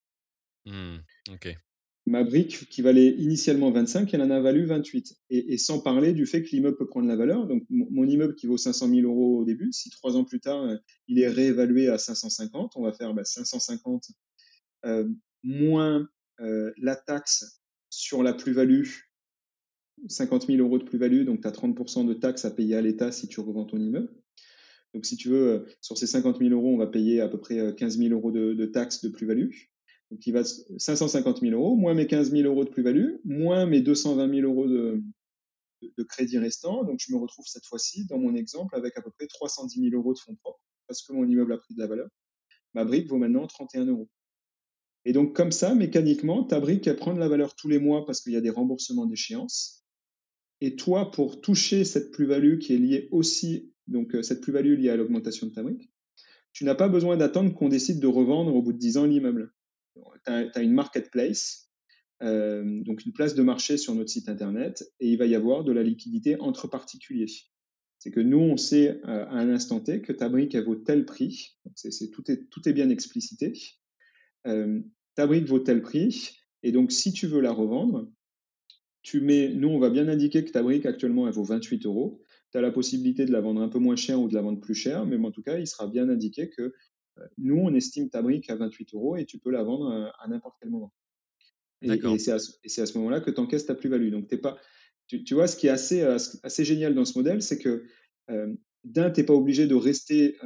Mmh, 0.66 0.98
Ma 2.10 2.24
brique, 2.24 2.68
qui 2.68 2.82
valait 2.82 3.10
initialement 3.10 3.70
25, 3.70 4.12
elle 4.12 4.22
en 4.22 4.30
a 4.30 4.40
valu 4.40 4.64
28. 4.64 5.16
Et, 5.30 5.56
sans 5.58 5.78
parler 5.78 6.12
du 6.12 6.26
fait 6.26 6.42
que 6.42 6.50
l'immeuble 6.50 6.76
peut 6.76 6.88
prendre 6.88 7.06
la 7.06 7.14
valeur. 7.14 7.46
Donc, 7.46 7.62
mon 7.70 8.04
immeuble 8.04 8.34
qui 8.34 8.48
vaut 8.48 8.56
500 8.56 8.88
000 8.88 9.02
euros 9.02 9.38
au 9.38 9.44
début, 9.44 9.72
si 9.72 9.90
trois 9.90 10.16
ans 10.16 10.24
plus 10.24 10.40
tard, 10.40 10.60
euh, 10.64 10.76
il 11.06 11.20
est 11.20 11.28
réévalué 11.28 11.88
à 11.88 11.98
550, 11.98 12.72
on 12.74 12.82
va 12.82 12.92
faire 12.92 13.14
550 13.22 14.08
bah, 14.82 14.88
euh, 14.90 15.08
moins 15.44 16.08
euh, 16.40 16.72
la 16.78 16.96
taxe 16.96 17.60
sur 17.90 18.24
la 18.24 18.32
plus-value 18.32 18.88
50 20.08 20.48
000 20.48 20.58
euros 20.58 20.78
de 20.78 20.84
plus-value, 20.84 21.24
donc 21.24 21.42
tu 21.42 21.46
as 21.46 21.52
30% 21.52 22.08
de 22.08 22.14
taxes 22.14 22.44
à 22.44 22.50
payer 22.50 22.74
à 22.74 22.80
l'État 22.80 23.12
si 23.12 23.28
tu 23.28 23.38
revends 23.38 23.66
ton 23.66 23.78
immeuble. 23.78 24.10
Donc, 24.94 25.06
si 25.06 25.16
tu 25.16 25.28
veux, 25.28 25.66
sur 25.80 25.96
ces 25.96 26.08
50 26.08 26.38
000 26.38 26.50
euros, 26.50 26.74
on 26.74 26.76
va 26.76 26.88
payer 26.88 27.20
à 27.20 27.28
peu 27.28 27.38
près 27.38 27.74
15 27.76 27.96
euh, 27.96 28.02
000 28.02 28.14
euros 28.14 28.32
de, 28.32 28.66
taxes 28.66 29.04
de 29.04 29.08
plus-value. 29.08 29.50
Donc, 30.10 30.26
il 30.26 30.32
va 30.32 30.42
550 30.44 31.40
000 31.40 31.52
euros, 31.52 31.76
moins 31.76 31.94
mes 31.94 32.06
15 32.06 32.30
000 32.32 32.42
euros 32.42 32.64
de 32.64 32.70
plus-value, 32.70 33.16
moins 33.24 33.66
mes 33.66 33.80
220 33.80 34.34
000 34.34 34.48
euros 34.48 34.66
de, 34.66 35.02
de, 35.82 36.02
crédit 36.02 36.38
restant. 36.38 36.84
Donc, 36.84 36.98
je 37.00 37.12
me 37.12 37.18
retrouve 37.18 37.46
cette 37.46 37.66
fois-ci, 37.66 38.06
dans 38.06 38.18
mon 38.18 38.34
exemple, 38.34 38.74
avec 38.74 38.96
à 38.96 39.02
peu 39.02 39.10
près 39.10 39.26
310 39.26 39.90
000 39.90 39.94
euros 39.94 40.14
de 40.14 40.18
fonds 40.18 40.34
propres 40.34 40.60
parce 40.90 41.02
que 41.02 41.12
mon 41.12 41.24
immeuble 41.24 41.52
a 41.52 41.58
pris 41.58 41.72
de 41.72 41.78
la 41.78 41.86
valeur. 41.86 42.08
Ma 42.74 42.84
brique 42.84 43.06
vaut 43.06 43.16
maintenant 43.16 43.46
31 43.46 43.86
euros. 43.86 44.08
Et 45.04 45.12
donc, 45.12 45.36
comme 45.36 45.52
ça, 45.52 45.72
mécaniquement, 45.72 46.42
ta 46.42 46.58
brique, 46.58 46.88
elle 46.88 46.96
prend 46.96 47.14
de 47.14 47.20
la 47.20 47.28
valeur 47.28 47.54
tous 47.54 47.68
les 47.68 47.78
mois 47.78 48.04
parce 48.04 48.20
qu'il 48.20 48.32
y 48.32 48.36
a 48.36 48.40
des 48.40 48.50
remboursements 48.50 49.06
d'échéance. 49.06 49.84
Et 50.60 50.74
toi, 50.74 51.12
pour 51.12 51.40
toucher 51.40 51.84
cette 51.84 52.10
plus-value 52.10 52.58
qui 52.58 52.74
est 52.74 52.78
liée 52.78 53.08
aussi, 53.12 53.72
donc 53.86 54.16
euh, 54.16 54.22
cette 54.22 54.40
plus-value 54.40 54.74
liée 54.74 54.90
à 54.90 54.96
l'augmentation 54.96 55.46
de 55.46 55.52
ta 55.52 55.62
brique, 55.62 55.92
tu 56.52 56.64
n'as 56.64 56.74
pas 56.74 56.88
besoin 56.88 57.16
d'attendre 57.16 57.54
qu'on 57.54 57.68
décide 57.68 58.00
de 58.00 58.08
revendre 58.08 58.52
au 58.52 58.60
bout 58.60 58.72
de 58.72 58.78
10 58.78 58.96
ans 58.96 59.04
l'immeuble. 59.04 59.54
Tu 60.26 60.32
as, 60.32 60.62
une 60.62 60.72
marketplace, 60.72 61.70
euh, 62.22 62.82
donc 62.82 63.04
une 63.04 63.12
place 63.12 63.34
de 63.34 63.42
marché 63.42 63.76
sur 63.76 63.94
notre 63.94 64.10
site 64.10 64.28
internet, 64.28 64.84
et 65.00 65.08
il 65.08 65.18
va 65.18 65.26
y 65.26 65.34
avoir 65.34 65.64
de 65.64 65.72
la 65.72 65.82
liquidité 65.82 66.38
entre 66.40 66.68
particuliers. 66.68 67.32
C'est 67.98 68.10
que 68.10 68.20
nous, 68.20 68.38
on 68.38 68.56
sait 68.56 69.00
euh, 69.04 69.26
à 69.26 69.34
un 69.34 69.50
instant 69.50 69.80
T 69.80 70.00
que 70.00 70.12
ta 70.12 70.28
brique, 70.28 70.54
elle 70.54 70.64
vaut 70.64 70.76
tel 70.76 71.04
prix. 71.04 71.56
Donc 71.64 71.74
tout, 72.12 72.30
est, 72.30 72.48
tout 72.50 72.68
est 72.68 72.72
bien 72.72 72.90
explicité. 72.90 73.52
ta 74.44 75.26
brique 75.26 75.46
vaut 75.46 75.60
tel 75.60 75.82
prix, 75.82 76.36
et 76.62 76.72
donc 76.72 76.92
si 76.92 77.12
tu 77.12 77.26
veux 77.26 77.40
la 77.40 77.52
revendre, 77.52 78.10
tu 79.02 79.20
mets, 79.20 79.48
nous, 79.48 79.68
on 79.68 79.78
va 79.78 79.90
bien 79.90 80.08
indiquer 80.08 80.44
que 80.44 80.50
ta 80.50 80.62
brique 80.62 80.86
actuellement, 80.86 81.26
elle 81.26 81.34
vaut 81.34 81.44
28 81.44 81.86
euros. 81.86 82.22
Tu 82.52 82.58
as 82.58 82.60
la 82.60 82.70
possibilité 82.70 83.24
de 83.24 83.32
la 83.32 83.40
vendre 83.40 83.62
un 83.62 83.68
peu 83.68 83.78
moins 83.78 83.96
cher 83.96 84.20
ou 84.20 84.28
de 84.28 84.34
la 84.34 84.42
vendre 84.42 84.60
plus 84.60 84.74
cher, 84.74 85.06
mais 85.06 85.16
en 85.16 85.30
tout 85.30 85.42
cas, 85.42 85.58
il 85.58 85.66
sera 85.66 85.86
bien 85.86 86.08
indiqué 86.08 86.50
que 86.50 86.62
euh, 86.62 86.74
nous, 87.38 87.56
on 87.56 87.74
estime 87.74 88.08
ta 88.10 88.22
brique 88.22 88.50
à 88.50 88.56
28 88.56 88.94
euros 88.94 89.16
et 89.16 89.24
tu 89.24 89.38
peux 89.38 89.50
la 89.50 89.62
vendre 89.62 90.12
à, 90.18 90.28
n'importe 90.28 90.56
quel 90.60 90.70
moment. 90.70 90.92
Et, 91.82 92.18
c'est 92.18 92.32
à, 92.32 92.38
ce 92.86 92.98
moment-là 92.98 93.20
que 93.20 93.30
tu 93.30 93.40
encaisses 93.40 93.66
ta 93.66 93.74
plus-value. 93.74 94.10
Donc, 94.10 94.34
pas, 94.40 94.58
tu, 95.06 95.34
vois, 95.34 95.46
ce 95.46 95.56
qui 95.56 95.66
est 95.66 95.70
assez, 95.70 96.02
euh, 96.02 96.18
assez 96.42 96.64
génial 96.64 96.94
dans 96.94 97.04
ce 97.04 97.18
modèle, 97.18 97.42
c'est 97.42 97.58
que 97.58 97.84
euh, 98.30 98.54
d'un, 98.84 99.10
tu 99.10 99.20
n'es 99.20 99.26
pas 99.26 99.34
obligé 99.34 99.66
de 99.66 99.74
rester 99.74 100.36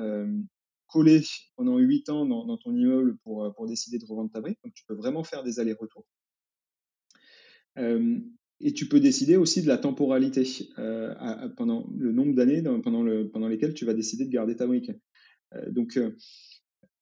collé 0.87 1.23
pendant 1.57 1.79
8 1.79 2.09
ans 2.11 2.27
dans, 2.27 2.45
dans 2.47 2.57
ton 2.57 2.75
immeuble 2.75 3.17
pour, 3.25 3.53
pour, 3.55 3.67
décider 3.67 3.99
de 3.99 4.05
revendre 4.05 4.31
ta 4.31 4.41
brique. 4.41 4.59
Donc, 4.65 4.75
tu 4.75 4.85
peux 4.87 4.95
vraiment 4.95 5.25
faire 5.25 5.43
des 5.43 5.59
allers-retours. 5.59 6.07
Et 8.61 8.73
tu 8.73 8.89
peux 8.89 9.01
décider 9.01 9.37
aussi 9.37 9.63
de 9.63 9.69
la 9.69 9.79
temporalité 9.79 10.45
euh, 10.79 11.49
pendant 11.57 11.87
le 11.97 12.13
nombre 12.13 12.35
d'années 12.35 12.63
pendant, 12.83 13.03
le, 13.03 13.29
pendant 13.29 13.49
lesquelles 13.49 13.75
tu 13.75 13.85
vas 13.85 13.95
décider 13.95 14.25
de 14.25 14.31
garder 14.31 14.57
ta 14.57 14.67
brique. 14.67 14.91
Euh, 15.55 15.71
donc, 15.71 15.97
euh, 15.97 16.17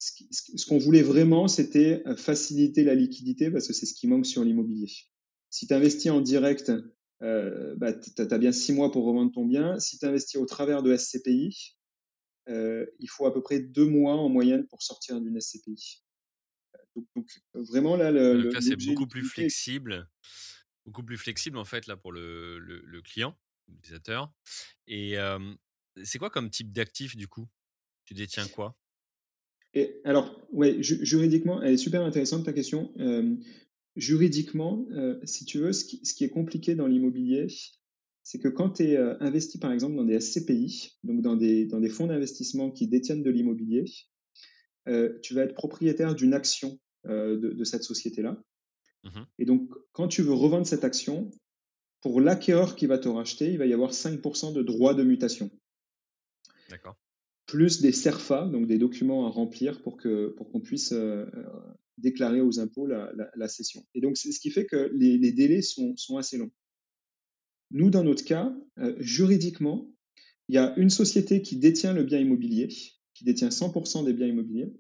ce, 0.03 0.67
qu'on 0.67 0.79
voulait 0.79 1.03
vraiment, 1.03 1.49
c'était 1.49 2.03
faciliter 2.17 2.85
la 2.85 2.95
liquidité 2.95 3.51
parce 3.51 3.69
que 3.69 3.73
c'est 3.73 3.87
ce 3.87 3.95
qui 3.95 4.09
manque 4.09 4.27
sur 4.27 4.43
l'immobilier. 4.43 4.91
Si 5.51 5.67
tu 5.67 5.75
investis 5.75 6.11
en 6.11 6.21
direct, 6.21 6.73
bah, 7.21 7.93
tu 7.93 8.23
as 8.23 8.39
bien 8.39 8.53
six 8.53 8.73
mois 8.73 8.91
pour 8.91 9.05
revendre 9.05 9.31
ton 9.33 9.45
bien. 9.45 9.79
Si 9.79 9.99
tu 9.99 10.07
investis 10.07 10.41
au 10.41 10.47
travers 10.47 10.83
de 10.83 10.97
SCPI, 10.97 11.77
il 12.49 13.09
faut 13.09 13.27
à 13.27 13.33
peu 13.33 13.43
près 13.43 13.61
deux 13.61 13.87
mois 13.87 14.17
en 14.17 14.29
moyenne 14.29 14.67
pour 14.67 14.83
sortir 14.83 15.21
d'une 15.21 15.41
SCPI. 15.41 16.03
Donc, 16.97 17.29
vraiment, 17.55 17.97
là, 17.97 18.11
le, 18.11 18.51
c'est 18.61 18.77
beaucoup 18.77 19.07
plus 19.07 19.23
flexible 19.23 20.09
beaucoup 20.85 21.05
plus 21.05 21.17
flexible 21.17 21.59
en 21.59 21.65
fait 21.65 21.87
là 21.87 21.97
pour 21.97 22.13
le, 22.13 22.59
le, 22.59 23.03
client, 23.03 23.39
l'utilisateur. 23.69 24.33
Et 24.87 25.17
c'est 26.03 26.19
quoi 26.19 26.31
comme 26.31 26.51
type 26.51 26.73
d'actif 26.73 27.17
du 27.17 27.29
coup? 27.29 27.49
Tu 28.05 28.15
détiens 28.15 28.49
quoi? 28.49 28.77
Et 29.75 30.01
alors, 30.05 30.39
ouais, 30.53 30.83
juridiquement, 30.83 31.63
elle 31.63 31.75
est 31.75 31.79
super 31.79 32.03
intéressante 32.03 32.45
ta 32.45 32.53
question. 32.53 32.93
juridiquement, 33.97 34.87
si 35.25 35.45
tu 35.45 35.59
veux, 35.59 35.73
ce 35.73 35.85
qui, 35.85 36.05
ce 36.05 36.15
qui 36.15 36.25
est 36.25 36.31
compliqué 36.31 36.75
dans 36.75 36.87
l'immobilier, 36.87 37.47
c'est 38.23 38.39
que 38.39 38.49
quand 38.49 38.71
tu 38.71 38.85
es 38.85 38.97
investi 38.97 39.59
par 39.59 39.73
exemple 39.73 39.97
dans 39.97 40.05
des 40.05 40.21
SCPI, 40.21 40.99
donc 41.05 41.23
dans 41.23 41.37
des, 41.37 41.67
dans 41.67 41.81
des 41.81 41.89
fonds 41.89 42.07
d'investissement 42.07 42.71
qui 42.71 42.87
détiennent 42.87 43.23
de 43.23 43.31
l'immobilier, 43.31 43.85
tu 45.23 45.35
vas 45.35 45.43
être 45.43 45.55
propriétaire 45.55 46.15
d'une 46.15 46.35
action 46.35 46.79
de, 47.05 47.37
de, 47.37 47.65
cette 47.65 47.83
société-là. 47.83 48.43
Mmh 49.05 49.23
Et 49.39 49.45
donc, 49.45 49.71
quand 49.93 50.07
tu 50.07 50.23
veux 50.23 50.35
revendre 50.35 50.67
cette 50.67 50.85
action, 50.85 51.31
pour 52.03 52.21
l'acquéreur 52.21 52.77
qui 52.77 52.87
va 52.87 52.99
te 52.99 53.09
racheter, 53.09 53.51
il 53.53 53.59
va 53.59 53.67
y 53.67 53.73
avoir 53.73 53.93
5% 53.93 54.53
de 54.53 54.63
droits 54.63 54.95
de 54.95 55.05
mutation. 55.05 55.51
Plus 57.47 57.81
des 57.81 57.93
CERFA, 57.93 58.47
donc 58.47 58.67
des 58.67 58.79
documents 58.79 59.27
à 59.27 59.31
remplir 59.31 59.83
pour 59.83 59.97
qu'on 59.97 60.33
pour 60.37 60.63
puisse 60.63 60.93
euh, 60.93 61.27
euh, 61.35 61.45
déclarer 61.99 62.41
aux 62.41 62.61
impôts 62.61 62.87
la, 62.87 63.13
la, 63.35 63.49
cession. 63.49 63.85
Et 63.95 64.01
donc, 64.01 64.17
c'est 64.17 64.33
ce 64.33 64.41
qui 64.41 64.51
fait 64.51 64.65
que 64.65 64.91
les, 64.95 65.33
délais 65.33 65.63
sont, 65.63 65.97
sont, 65.97 66.17
assez 66.17 66.39
longs. 66.39 66.51
Nous, 67.71 67.91
dans 67.91 68.05
notre 68.05 68.25
cas, 68.25 68.55
euh, 68.79 68.95
juridiquement, 68.99 69.91
il 70.49 70.55
y 70.55 70.59
a 70.59 70.75
une 70.77 70.91
société 70.91 71.43
qui 71.43 71.57
détient 71.57 71.93
le 71.93 72.05
bien 72.05 72.19
immobilier, 72.19 72.69
qui 73.15 73.25
détient 73.25 73.49
100% 73.49 74.05
des 74.05 74.13
biens 74.13 74.29
immobiliers, 74.29 74.73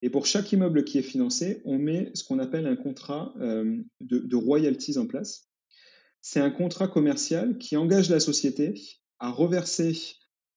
et 0.00 0.10
pour 0.10 0.26
chaque 0.26 0.50
immeuble 0.50 0.84
qui 0.84 0.98
est 0.98 1.02
financé, 1.02 1.62
on 1.64 1.78
met 1.78 2.10
ce 2.14 2.24
qu'on 2.24 2.40
appelle 2.40 2.66
un 2.66 2.74
contrat 2.74 3.32
de, 3.38 4.36
royalties 4.36 4.98
en 4.98 5.06
place. 5.06 5.48
C'est 6.22 6.40
un 6.40 6.50
contrat 6.50 6.88
commercial 6.88 7.56
qui 7.58 7.76
engage 7.76 8.10
la 8.10 8.18
société 8.18 8.74
à 9.20 9.30
reverser 9.30 9.92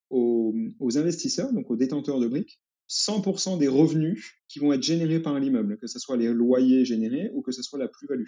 aux, 0.09 0.53
investisseurs, 0.97 1.51
donc 1.53 1.69
aux 1.69 1.75
détenteurs 1.75 2.19
de 2.19 2.27
briques, 2.27 2.59
100% 2.89 3.57
des 3.57 3.67
revenus 3.67 4.35
qui 4.47 4.59
vont 4.59 4.71
être 4.71 4.83
générés 4.83 5.19
par 5.19 5.39
l'immeuble, 5.39 5.77
que 5.77 5.87
ce 5.87 5.99
soit 5.99 6.17
les 6.17 6.31
loyers 6.31 6.85
générés 6.85 7.31
ou 7.33 7.41
que 7.41 7.51
ce 7.51 7.63
soit 7.63 7.79
la 7.79 7.87
plus-value. 7.87 8.27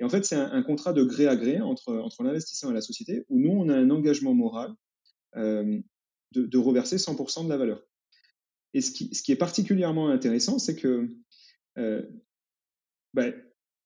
Et 0.00 0.04
en 0.04 0.08
fait, 0.08 0.24
c'est 0.24 0.36
un, 0.36 0.62
contrat 0.62 0.92
de 0.92 1.02
gré 1.02 1.26
à 1.26 1.36
gré 1.36 1.60
entre, 1.60 1.92
entre 1.92 2.22
l'investisseur 2.22 2.70
et 2.70 2.74
la 2.74 2.80
société, 2.80 3.24
où 3.28 3.38
nous, 3.40 3.50
on 3.50 3.68
a 3.68 3.74
un 3.74 3.90
engagement 3.90 4.32
moral 4.32 4.72
euh, 5.36 5.80
de, 6.32 6.58
reverser 6.58 6.96
100% 6.96 7.44
de 7.44 7.48
la 7.48 7.56
valeur. 7.56 7.82
Et 8.74 8.80
ce 8.80 8.92
qui, 8.92 9.12
ce 9.14 9.22
qui 9.22 9.32
est 9.32 9.36
particulièrement 9.36 10.08
intéressant, 10.08 10.58
c'est 10.58 10.76
que, 10.76 11.08
euh, 11.78 12.02
ben, 13.12 13.34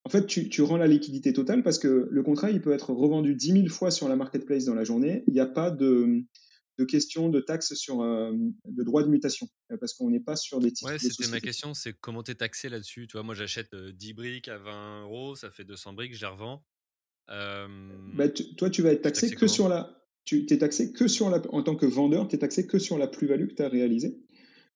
en 0.04 0.10
fait, 0.10 0.26
tu, 0.26 0.48
tu, 0.48 0.60
rends 0.62 0.76
la 0.76 0.88
liquidité 0.88 1.32
totale 1.32 1.62
parce 1.62 1.78
que 1.78 2.08
le 2.10 2.22
contrat, 2.22 2.50
il 2.50 2.60
peut 2.60 2.72
être 2.72 2.92
revendu 2.92 3.34
10 3.34 3.52
000 3.52 3.68
fois 3.68 3.90
sur 3.90 4.08
la 4.08 4.16
marketplace 4.16 4.64
dans 4.64 4.74
la 4.74 4.84
journée. 4.84 5.24
Il 5.28 5.34
n'y 5.34 5.40
a 5.40 5.46
pas 5.46 5.70
de, 5.70 6.24
de 6.78 6.84
question 6.84 7.28
de 7.28 7.40
taxe 7.40 7.74
sur 7.74 8.00
euh, 8.00 8.32
de 8.64 8.82
droit 8.82 9.02
de 9.02 9.08
mutation 9.08 9.48
parce 9.80 9.94
qu'on 9.94 10.10
n'est 10.10 10.20
pas 10.20 10.36
sur 10.36 10.58
des 10.58 10.72
titres. 10.72 10.90
Ouais, 10.90 10.98
c'était 10.98 11.28
ma 11.28 11.40
question, 11.40 11.74
c'est 11.74 11.94
comment 12.00 12.22
tu 12.22 12.30
es 12.30 12.34
taxé 12.34 12.68
là-dessus. 12.68 13.06
Tu 13.06 13.12
vois, 13.12 13.22
moi, 13.22 13.34
j'achète 13.34 13.74
10 13.74 14.14
briques 14.14 14.48
à 14.48 14.58
20 14.58 15.02
euros, 15.02 15.34
ça 15.36 15.50
fait 15.50 15.64
200 15.64 15.92
briques, 15.92 16.14
je 16.14 16.20
les 16.20 16.26
revends. 16.26 16.64
Bah, 17.28 18.28
toi, 18.56 18.70
tu 18.70 18.82
vas 18.82 18.92
être 18.92 19.02
taxé, 19.02 19.34
que 19.34 19.46
sur 19.46 19.68
la. 19.68 19.98
Tu 20.24 20.46
es 20.50 20.58
taxé 20.58 20.92
que 20.92 21.08
sur 21.08 21.30
la. 21.30 21.42
En 21.50 21.62
tant 21.62 21.76
que 21.76 21.86
vendeur, 21.86 22.28
tu 22.28 22.36
es 22.36 22.38
taxé 22.38 22.66
que 22.66 22.78
sur 22.78 22.98
la 22.98 23.06
plus-value 23.06 23.48
que 23.48 23.54
tu 23.54 23.62
as 23.62 23.68
réalisée. 23.68 24.18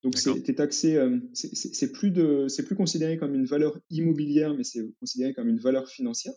Donc, 0.03 0.17
c'est 0.17 0.55
taxé, 0.55 1.01
c'est 1.33 1.93
plus, 1.93 2.11
de, 2.11 2.47
plus 2.63 2.77
considéré 2.77 3.17
comme 3.17 3.35
une 3.35 3.47
valeur 3.47 3.79
immobilière, 3.91 4.55
mais 4.55 4.63
c'est 4.63 4.83
considéré 5.01 5.35
comme 5.35 5.49
une 5.49 5.59
valeur 5.59 5.89
financière. 5.89 6.35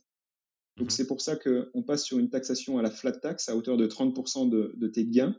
Donc, 0.78 0.88
mmh 0.88 0.92
c'est 0.92 1.08
pour 1.08 1.20
ça 1.20 1.36
qu'on 1.36 1.84
passe 1.84 2.06
sur 2.06 2.20
une 2.20 2.30
taxation 2.30 2.78
à 2.78 2.82
la 2.82 2.90
flat 2.90 3.12
tax 3.12 3.50
à 3.50 3.56
hauteur 3.56 3.76
de 3.76 3.86
30% 3.86 4.50
de, 4.50 4.74
de, 4.78 4.88
tes 4.88 5.06
gains. 5.06 5.36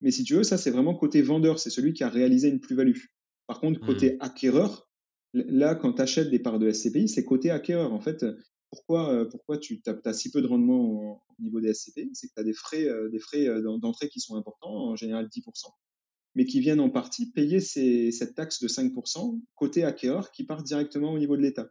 Mais 0.00 0.10
si 0.10 0.24
tu 0.24 0.34
veux, 0.34 0.42
ça, 0.42 0.58
c'est 0.58 0.70
vraiment 0.70 0.94
côté 0.94 1.22
vendeur, 1.22 1.58
c'est 1.58 1.70
celui 1.70 1.92
qui 1.92 2.04
a 2.04 2.08
réalisé 2.08 2.48
une 2.48 2.60
plus-value. 2.60 2.98
Par 3.46 3.60
contre, 3.60 3.80
côté 3.80 4.14
mmh. 4.14 4.18
acquéreur, 4.20 4.88
là, 5.32 5.74
quand 5.74 5.94
tu 5.94 6.02
achètes 6.02 6.30
des 6.30 6.38
parts 6.38 6.58
de 6.58 6.70
SCPI, 6.70 7.08
c'est 7.08 7.24
côté 7.24 7.50
acquéreur. 7.50 7.92
En 7.92 8.00
fait, 8.00 8.24
pourquoi, 8.70 9.28
pourquoi 9.30 9.58
tu 9.58 9.80
as, 10.04 10.12
si 10.12 10.30
peu 10.30 10.42
de 10.42 10.46
rendement 10.46 10.80
au, 10.80 11.22
niveau 11.38 11.60
des 11.60 11.72
SCPI 11.72 12.10
C'est 12.14 12.28
que 12.28 12.34
tu 12.34 12.40
as 12.40 12.44
des 12.44 12.52
frais, 12.52 12.88
des 13.10 13.20
frais 13.20 13.46
d'entrée 13.62 14.08
qui 14.08 14.20
sont 14.20 14.36
importants, 14.36 14.90
en 14.90 14.96
général 14.96 15.26
10% 15.26 15.42
mais 16.36 16.44
qui 16.44 16.60
viennent 16.60 16.80
en 16.80 16.90
partie 16.90 17.32
payer 17.32 17.60
cette 17.60 18.34
taxe 18.34 18.60
de 18.60 18.68
5% 18.68 19.40
côté 19.54 19.84
acquéreur 19.84 20.30
qui 20.30 20.44
part 20.44 20.62
directement 20.62 21.12
au 21.12 21.18
niveau 21.18 21.34
de 21.34 21.40
l'État. 21.40 21.70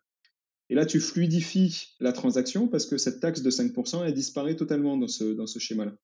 Et 0.69 0.75
là, 0.75 0.87
tu 0.87 0.99
fluidifies 0.99 1.95
la 1.99 2.11
transaction 2.11 2.67
parce 2.67 2.87
que 2.87 2.97
cette 2.97 3.19
taxe 3.19 3.43
de 3.43 3.51
5%, 3.51 4.03
elle 4.03 4.13
disparaît 4.15 4.55
totalement 4.55 4.97
dans 4.97 5.07
ce, 5.07 5.23
dans 5.23 5.45
ce 5.45 5.59
schéma-là. 5.59 5.95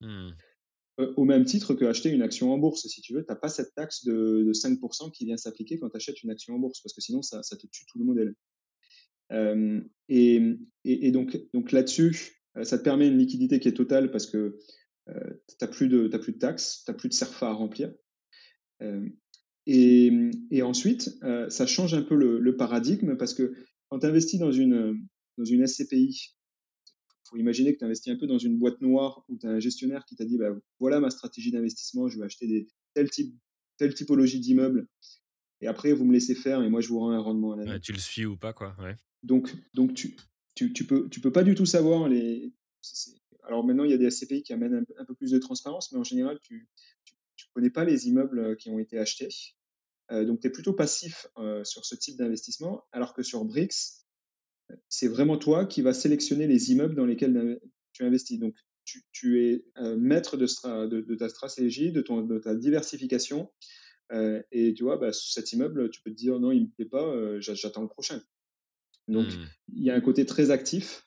Hmm. 0.00 0.30
Euh, 1.00 1.12
au 1.16 1.24
même 1.24 1.44
titre 1.44 1.74
que 1.74 1.84
acheter 1.84 2.10
une 2.10 2.22
action 2.22 2.52
en 2.52 2.58
bourse, 2.58 2.86
si 2.86 3.00
tu 3.00 3.14
veux, 3.14 3.24
tu 3.24 3.26
n'as 3.28 3.36
pas 3.36 3.48
cette 3.48 3.74
taxe 3.74 4.04
de, 4.04 4.52
5% 4.52 5.10
qui 5.10 5.24
vient 5.24 5.36
s'appliquer 5.36 5.78
quand 5.78 5.90
tu 5.90 5.96
achètes 5.96 6.22
une 6.22 6.30
action 6.30 6.54
en 6.54 6.58
bourse, 6.58 6.80
parce 6.80 6.94
que 6.94 7.00
sinon, 7.00 7.20
ça, 7.22 7.40
te 7.42 7.66
tue 7.66 7.84
tout 7.86 7.98
le 7.98 8.04
modèle. 8.04 8.34
Euh, 9.32 9.80
et, 10.08 10.40
et, 10.84 11.10
donc, 11.10 11.36
donc 11.52 11.72
là-dessus, 11.72 12.42
euh, 12.56 12.64
ça 12.64 12.78
te 12.78 12.84
permet 12.84 13.08
une 13.08 13.18
liquidité 13.18 13.58
qui 13.58 13.68
est 13.68 13.74
totale 13.74 14.10
parce 14.10 14.26
que 14.26 14.56
tu 15.06 15.12
n'as 15.60 15.68
plus, 15.68 15.88
de, 15.88 16.08
plus 16.16 16.32
de 16.32 16.38
taxes, 16.38 16.82
tu 16.84 16.90
n'as 16.90 16.96
plus 16.96 17.08
de 17.08 17.14
CERFA 17.14 17.48
à 17.48 17.52
remplir. 17.52 17.92
Et, 19.66 20.12
et, 20.50 20.62
ensuite, 20.62 21.18
ça 21.48 21.66
change 21.66 21.92
un 21.94 22.02
peu 22.02 22.14
le, 22.14 22.56
paradigme 22.56 23.16
parce 23.16 23.34
que 23.34 23.52
quand 23.88 23.98
tu 23.98 24.06
investis 24.06 24.38
dans 24.38 24.52
une, 24.52 24.98
dans 25.36 25.44
une 25.44 25.66
SCPI, 25.66 26.34
faut 27.34 27.40
imaginer 27.40 27.74
que 27.74 27.78
tu 27.78 27.84
investis 27.84 28.12
un 28.12 28.16
peu 28.16 28.26
dans 28.26 28.38
une 28.38 28.58
boîte 28.58 28.80
noire 28.80 29.24
où 29.28 29.36
tu 29.36 29.46
as 29.46 29.50
un 29.50 29.58
gestionnaire 29.58 30.04
qui 30.04 30.14
t'a 30.14 30.24
dit 30.24 30.38
bah, 30.38 30.50
voilà 30.78 31.00
ma 31.00 31.10
stratégie 31.10 31.50
d'investissement, 31.50 32.08
je 32.08 32.18
vais 32.18 32.24
acheter 32.24 32.46
des, 32.46 32.68
telle, 32.94 33.10
type, 33.10 33.34
telle 33.76 33.92
typologie 33.92 34.38
d'immeubles 34.38 34.86
et 35.60 35.66
après 35.66 35.92
vous 35.92 36.04
me 36.04 36.12
laissez 36.12 36.36
faire 36.36 36.62
et 36.62 36.68
moi 36.68 36.80
je 36.80 36.88
vous 36.88 37.00
rends 37.00 37.10
un 37.10 37.18
rendement 37.18 37.52
à 37.52 37.56
l'année. 37.56 37.80
tu 37.80 37.92
le 37.92 37.98
suis 37.98 38.24
ou 38.24 38.36
pas 38.36 38.52
quoi. 38.52 38.76
Ouais. 38.78 38.94
Donc, 39.24 39.52
donc 39.74 39.94
tu, 39.94 40.16
tu, 40.54 40.72
tu, 40.72 40.86
peux, 40.86 41.08
tu 41.10 41.20
peux 41.20 41.32
pas 41.32 41.42
du 41.42 41.54
tout 41.54 41.66
savoir 41.66 42.08
les. 42.08 42.52
Alors 43.42 43.64
maintenant 43.64 43.84
il 43.84 43.90
y 43.90 43.94
a 43.94 43.98
des 43.98 44.10
SCPI 44.10 44.42
qui 44.42 44.52
amènent 44.52 44.84
un, 44.96 45.04
peu 45.04 45.14
plus 45.14 45.32
de 45.32 45.38
transparence, 45.38 45.90
mais 45.90 45.98
en 45.98 46.04
général 46.04 46.38
tu 46.40 46.68
ne 47.04 47.52
connais 47.52 47.70
pas 47.70 47.84
les 47.84 48.06
immeubles 48.06 48.56
qui 48.56 48.70
ont 48.70 48.78
été 48.78 48.98
achetés. 48.98 49.28
Euh, 50.10 50.24
donc, 50.24 50.40
tu 50.40 50.48
es 50.48 50.50
plutôt 50.50 50.74
passif 50.74 51.26
euh, 51.38 51.64
sur 51.64 51.84
ce 51.84 51.94
type 51.94 52.16
d'investissement, 52.16 52.84
alors 52.92 53.14
que 53.14 53.22
sur 53.22 53.44
BRICS, 53.44 54.03
c'est 54.88 55.08
vraiment 55.08 55.36
toi 55.36 55.66
qui 55.66 55.82
vas 55.82 55.94
sélectionner 55.94 56.46
les 56.46 56.72
immeubles 56.72 56.94
dans 56.94 57.06
lesquels 57.06 57.60
tu 57.92 58.04
investis. 58.04 58.38
Donc, 58.38 58.54
tu, 58.84 59.42
es 59.42 59.64
euh, 59.78 59.96
maître 59.96 60.36
de, 60.36 60.46
de, 60.86 61.14
ta 61.14 61.28
stratégie, 61.28 61.90
de, 61.90 62.02
ton, 62.02 62.22
de 62.22 62.38
ta 62.38 62.54
diversification. 62.54 63.50
et 64.52 64.74
tu 64.74 64.84
vois, 64.84 64.98
bah, 64.98 65.12
cet 65.12 65.52
immeuble, 65.52 65.90
tu 65.90 66.02
peux 66.02 66.10
te 66.10 66.16
dire 66.16 66.38
non, 66.38 66.52
il 66.52 66.60
ne 66.60 66.66
me 66.66 66.70
plaît 66.70 66.84
pas, 66.84 67.40
j'attends 67.40 67.82
le 67.82 67.88
prochain. 67.88 68.20
Donc, 69.08 69.26
mmh. 69.26 69.46
il 69.74 69.84
y 69.84 69.90
a 69.90 69.94
un 69.94 70.00
côté 70.00 70.26
très 70.26 70.50
actif 70.50 71.06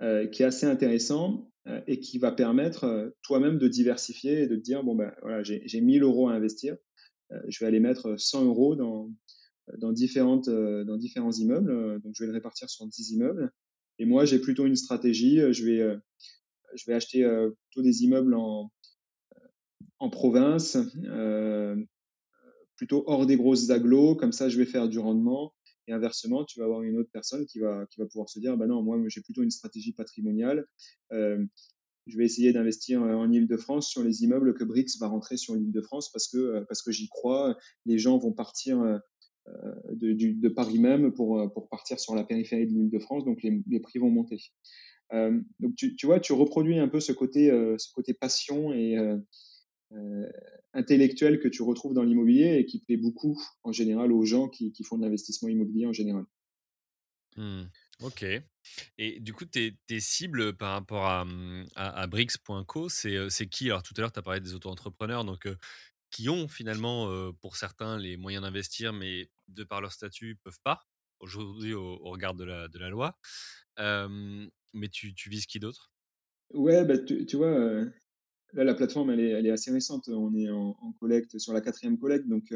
qui 0.00 0.42
est 0.42 0.46
assez 0.46 0.66
intéressant 0.66 1.48
et 1.86 2.00
qui 2.00 2.18
va 2.18 2.32
permettre 2.32 3.14
toi-même 3.22 3.58
de 3.58 3.68
diversifier 3.68 4.42
et 4.42 4.46
de 4.48 4.56
te 4.56 4.60
dire 4.60 4.82
bon, 4.82 4.96
ben 4.96 5.12
voilà, 5.22 5.44
j'ai 5.44 5.80
1000 5.80 6.02
euros 6.02 6.28
à 6.28 6.34
investir. 6.34 6.76
Euh, 7.32 7.40
je 7.48 7.58
vais 7.60 7.66
aller 7.66 7.80
mettre 7.80 8.16
100 8.18 8.44
euros 8.44 8.76
dans, 8.76 9.10
dans, 9.78 9.92
différentes, 9.92 10.48
euh, 10.48 10.84
dans 10.84 10.96
différents 10.96 11.32
immeubles. 11.32 12.00
Donc, 12.02 12.14
je 12.16 12.22
vais 12.22 12.28
le 12.28 12.32
répartir 12.32 12.68
sur 12.70 12.86
10 12.86 13.12
immeubles. 13.12 13.50
Et 13.98 14.04
moi, 14.04 14.24
j'ai 14.24 14.38
plutôt 14.38 14.66
une 14.66 14.76
stratégie. 14.76 15.38
Je 15.52 15.64
vais, 15.64 15.96
je 16.74 16.84
vais 16.86 16.94
acheter 16.94 17.22
plutôt 17.70 17.82
des 17.82 18.02
immeubles 18.04 18.34
en, 18.34 18.72
en 19.98 20.10
province, 20.10 20.78
plutôt 22.76 23.04
hors 23.06 23.26
des 23.26 23.36
grosses 23.36 23.70
agglos. 23.70 24.16
Comme 24.16 24.32
ça, 24.32 24.48
je 24.48 24.58
vais 24.58 24.64
faire 24.66 24.88
du 24.88 24.98
rendement. 24.98 25.54
Et 25.88 25.92
inversement, 25.92 26.44
tu 26.44 26.58
vas 26.58 26.64
avoir 26.64 26.82
une 26.82 26.96
autre 26.96 27.10
personne 27.12 27.44
qui 27.44 27.58
va, 27.58 27.86
qui 27.90 28.00
va 28.00 28.06
pouvoir 28.06 28.28
se 28.28 28.40
dire, 28.40 28.56
bah 28.56 28.66
non, 28.66 28.82
moi, 28.82 28.98
j'ai 29.08 29.20
plutôt 29.20 29.42
une 29.42 29.50
stratégie 29.50 29.92
patrimoniale 29.92 30.66
je 32.06 32.18
vais 32.18 32.24
essayer 32.24 32.52
d'investir 32.52 33.02
euh, 33.02 33.14
en 33.14 33.30
Ile-de-France 33.30 33.88
sur 33.88 34.02
les 34.02 34.24
immeubles 34.24 34.54
que 34.54 34.64
BRICS 34.64 34.98
va 34.98 35.08
rentrer 35.08 35.36
sur 35.36 35.54
l'Ile-de-France 35.54 36.10
parce 36.10 36.28
que, 36.28 36.38
euh, 36.38 36.64
parce 36.68 36.82
que 36.82 36.90
j'y 36.90 37.08
crois. 37.08 37.56
Les 37.86 37.98
gens 37.98 38.18
vont 38.18 38.32
partir 38.32 39.00
euh, 39.48 39.74
de, 39.90 40.12
de, 40.12 40.48
Paris 40.48 40.78
même 40.78 41.12
pour, 41.12 41.52
pour 41.52 41.68
partir 41.68 41.98
sur 41.98 42.14
la 42.14 42.24
périphérie 42.24 42.66
de 42.66 42.72
l'Ile-de-France, 42.72 43.24
donc 43.24 43.42
les, 43.42 43.80
prix 43.80 43.98
vont 43.98 44.10
monter. 44.10 44.40
donc 45.12 45.74
tu, 45.76 45.96
tu, 45.96 46.06
vois, 46.06 46.20
tu 46.20 46.32
reproduis 46.32 46.78
un 46.78 46.88
peu 46.88 47.00
ce 47.00 47.12
côté, 47.12 47.48
ce 47.78 47.92
côté 47.92 48.14
passion 48.14 48.72
et 48.72 48.96
intellectuel 50.72 51.40
que 51.40 51.48
tu 51.48 51.62
retrouves 51.62 51.94
dans 51.94 52.04
l'immobilier 52.04 52.56
et 52.58 52.66
qui 52.66 52.78
plaît 52.80 52.96
beaucoup 52.96 53.40
en 53.62 53.72
général 53.72 54.12
aux 54.12 54.24
gens 54.24 54.48
qui, 54.48 54.72
qui 54.72 54.84
font 54.84 54.96
de 54.96 55.02
l'investissement 55.02 55.48
immobilier 55.48 55.86
en 55.86 55.92
général. 55.92 56.24
Mmh. 57.36 57.62
Ok. 58.02 58.24
Et 58.98 59.20
du 59.20 59.32
coup, 59.32 59.44
tes, 59.44 59.76
cibles 60.00 60.56
par 60.56 60.72
rapport 60.72 61.06
à, 61.06 61.24
à, 61.76 62.06
Brix.co, 62.06 62.88
c'est 62.88 63.46
qui? 63.48 63.70
Alors, 63.70 63.82
tout 63.82 63.94
à 63.96 64.00
l'heure, 64.00 64.12
tu 64.12 64.18
as 64.18 64.22
parlé 64.22 64.40
des 64.40 64.54
auto-entrepreneurs, 64.54 65.24
donc 65.24 65.48
qui 66.12 66.28
ont 66.28 66.46
finalement, 66.46 67.32
pour 67.40 67.56
certains, 67.56 67.98
les 67.98 68.16
moyens 68.16 68.44
d'investir, 68.44 68.92
mais 68.92 69.28
de 69.48 69.64
par 69.64 69.80
leur 69.80 69.92
statut, 69.92 70.38
peuvent 70.44 70.60
pas, 70.62 70.82
aujourd'hui, 71.18 71.74
au, 71.74 71.98
regard 72.04 72.34
de 72.34 72.44
la, 72.44 72.88
loi. 72.88 73.18
mais 73.78 74.88
tu, 74.90 75.12
vises 75.26 75.46
qui 75.46 75.58
d'autre? 75.58 75.90
Ouais, 76.54 76.84
bah, 76.84 76.98
tu, 76.98 77.36
vois, 77.36 77.84
là, 78.52 78.64
la 78.64 78.74
plateforme, 78.74 79.10
elle 79.10 79.46
est, 79.46 79.50
assez 79.50 79.72
récente. 79.72 80.08
On 80.08 80.34
est 80.34 80.50
en, 80.50 80.92
collecte, 81.00 81.38
sur 81.38 81.52
la 81.52 81.60
quatrième 81.60 81.98
collecte, 81.98 82.28
donc, 82.28 82.52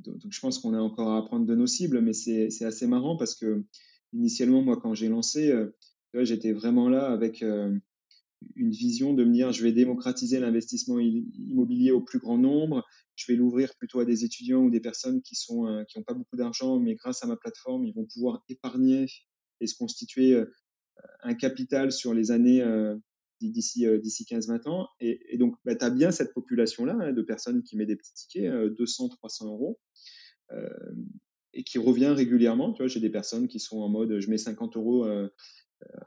donc 0.00 0.20
je 0.28 0.40
pense 0.40 0.58
qu'on 0.58 0.74
a 0.74 0.80
encore 0.80 1.08
à 1.12 1.18
apprendre 1.18 1.46
de 1.46 1.54
nos 1.54 1.66
cibles, 1.66 2.00
mais 2.00 2.12
c'est 2.12 2.64
assez 2.64 2.86
marrant 2.86 3.16
parce 3.16 3.34
que 3.34 3.64
initialement, 4.12 4.62
moi, 4.62 4.78
quand 4.80 4.94
j'ai 4.94 5.08
lancé, 5.08 5.50
euh, 5.50 5.70
j'étais 6.14 6.52
vraiment 6.52 6.88
là 6.88 7.10
avec 7.10 7.42
euh, 7.42 7.76
une 8.56 8.70
vision 8.70 9.14
de 9.14 9.24
me 9.24 9.32
dire, 9.32 9.52
je 9.52 9.62
vais 9.62 9.72
démocratiser 9.72 10.40
l'investissement 10.40 10.98
immobilier 10.98 11.90
au 11.90 12.00
plus 12.00 12.18
grand 12.18 12.38
nombre, 12.38 12.84
je 13.16 13.30
vais 13.30 13.36
l'ouvrir 13.36 13.74
plutôt 13.76 14.00
à 14.00 14.04
des 14.04 14.24
étudiants 14.24 14.62
ou 14.62 14.70
des 14.70 14.80
personnes 14.80 15.22
qui 15.22 15.34
sont 15.34 15.66
euh, 15.66 15.84
qui 15.84 15.98
n'ont 15.98 16.04
pas 16.04 16.14
beaucoup 16.14 16.36
d'argent, 16.36 16.78
mais 16.78 16.94
grâce 16.94 17.22
à 17.22 17.26
ma 17.26 17.36
plateforme, 17.36 17.84
ils 17.84 17.94
vont 17.94 18.06
pouvoir 18.06 18.42
épargner 18.48 19.06
et 19.60 19.66
se 19.66 19.76
constituer 19.76 20.42
un 21.22 21.34
capital 21.34 21.92
sur 21.92 22.14
les 22.14 22.30
années 22.30 22.64
d'ici 23.42 23.86
d'ici 24.00 24.24
15-20 24.24 24.68
ans. 24.70 24.88
Et, 25.00 25.36
donc, 25.36 25.54
bah, 25.66 25.74
tu 25.74 25.84
as 25.84 25.90
bien 25.90 26.10
cette 26.10 26.32
population-là 26.32 26.96
hein, 26.98 27.12
de 27.12 27.20
personnes 27.20 27.62
qui 27.62 27.76
mettent 27.76 27.88
des 27.88 27.96
petits 27.96 28.14
tickets, 28.14 28.50
200, 28.50 29.10
300 29.10 29.48
euros 29.48 29.78
et 31.52 31.64
qui 31.64 31.78
revient 31.78 32.08
régulièrement. 32.08 32.72
Tu 32.72 32.82
vois, 32.82 32.88
j'ai 32.88 33.00
des 33.00 33.10
personnes 33.10 33.48
qui 33.48 33.60
sont 33.60 33.78
en 33.80 33.88
mode 33.88 34.20
je 34.20 34.30
mets 34.30 34.38
50 34.38 34.76
euros 34.76 35.04
euh, 35.04 35.28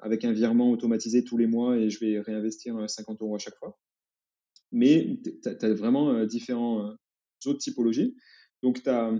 avec 0.01 0.25
un 0.25 0.31
virement 0.31 0.71
automatisé 0.71 1.23
tous 1.23 1.37
les 1.37 1.47
mois 1.47 1.77
et 1.77 1.89
je 1.89 1.99
vais 1.99 2.19
réinvestir 2.19 2.89
50 2.89 3.21
euh, 3.21 3.25
euros 3.25 3.35
à 3.35 3.39
chaque 3.39 3.55
fois. 3.55 3.79
Mais 4.71 5.19
tu 5.23 5.49
as, 5.49 5.73
vraiment 5.73 6.11
euh, 6.11 6.25
différents 6.25 6.95
autres 7.45 7.59
typologies. 7.59 8.15
Donc, 8.61 8.83
tu 8.83 8.89
as 8.89 9.13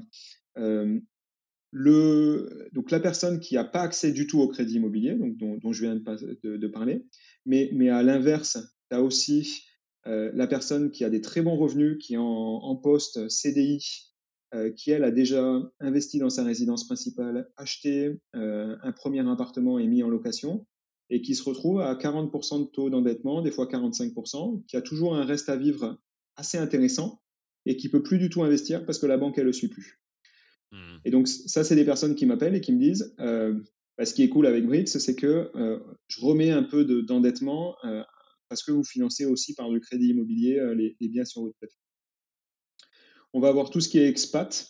le, 1.76 2.70
donc 2.72 2.92
la 2.92 3.00
personne 3.00 3.40
qui 3.40 3.56
n'a 3.56 3.64
pas 3.64 3.82
accès 3.82 4.12
du 4.12 4.28
tout 4.28 4.40
au 4.40 4.48
crédit 4.48 4.76
immobilier, 4.76 5.16
dont, 5.16 5.72
je 5.72 5.82
viens 5.82 5.96
de, 5.96 6.68
parler, 6.68 7.04
mais, 7.48 7.72
mais 7.74 7.90
à 7.90 8.04
l'inverse, 8.04 8.60
tu 8.92 8.96
as 8.96 9.02
aussi 9.02 9.66
la 10.06 10.46
personne 10.46 10.92
qui 10.92 11.04
a 11.04 11.10
des 11.10 11.22
très 11.22 11.42
bons 11.42 11.58
revenus, 11.58 11.98
qui 12.00 12.14
est 12.14 12.20
en 12.20 12.76
poste 12.76 13.28
CDI, 13.28 14.13
euh, 14.54 14.70
qui, 14.72 14.92
elle, 14.92 15.04
a 15.04 15.10
déjà 15.10 15.62
investi 15.80 16.20
dans 16.20 16.30
sa 16.30 16.44
résidence 16.44 16.86
principale, 16.86 17.50
acheté 17.58 18.20
euh, 18.36 18.76
un 18.84 18.92
premier 18.92 19.28
appartement 19.28 19.80
et 19.80 19.88
mis 19.88 20.04
en 20.04 20.10
location, 20.10 20.68
et 21.10 21.22
qui 21.22 21.34
se 21.34 21.44
retrouve 21.44 21.82
à 21.82 21.96
40% 21.96 22.60
de 22.60 22.68
taux 22.68 22.92
d'endettement, 22.92 23.42
des 23.42 23.50
fois 23.50 23.66
45%, 23.66 24.64
qui 24.68 24.78
a 24.78 24.82
toujours 24.82 25.16
un 25.16 25.26
reste 25.26 25.50
à 25.50 25.56
vivre 25.56 25.98
assez 26.36 26.60
intéressant, 26.60 27.22
et 27.66 27.78
qui 27.78 27.90
peut 27.90 28.04
plus 28.04 28.20
du 28.20 28.30
tout 28.30 28.44
investir 28.44 28.86
parce 28.86 29.00
que 29.00 29.08
la 29.08 29.18
banque, 29.18 29.38
elle 29.40 29.46
le 29.46 29.54
suit 29.54 29.70
plus. 29.70 30.00
Mmh. 30.72 30.78
Et 31.06 31.12
donc, 31.12 31.28
ça, 31.28 31.64
c'est 31.64 31.76
des 31.76 31.86
personnes 31.86 32.14
qui 32.14 32.28
m'appellent 32.28 32.56
et 32.56 32.62
qui 32.62 32.74
me 32.74 32.80
disent, 32.80 33.16
euh, 33.20 33.60
bah, 33.98 34.06
ce 34.06 34.14
qui 34.14 34.22
est 34.22 34.30
cool 34.30 34.46
avec 34.46 34.68
Brix, 34.68 34.86
c'est 34.86 35.16
que 35.16 35.50
je 36.08 36.22
remets 36.22 36.52
un 36.52 36.64
peu 36.64 36.84
d'endettement 37.04 37.76
parce 38.50 38.62
que 38.64 38.72
vous 38.72 38.84
financez 38.84 39.26
aussi 39.26 39.56
par 39.56 39.70
le 39.70 39.80
crédit 39.80 40.10
immobilier 40.10 40.62
les, 40.76 40.96
les 41.00 41.08
biens 41.08 41.26
sur 41.26 41.42
votre 41.42 41.56
plateforme 41.58 41.83
on 43.34 43.40
va 43.40 43.50
avoir 43.50 43.70
tout 43.70 43.82
ce 43.82 43.90
qui 43.90 44.00
est 44.00 44.08
expat, 44.08 44.68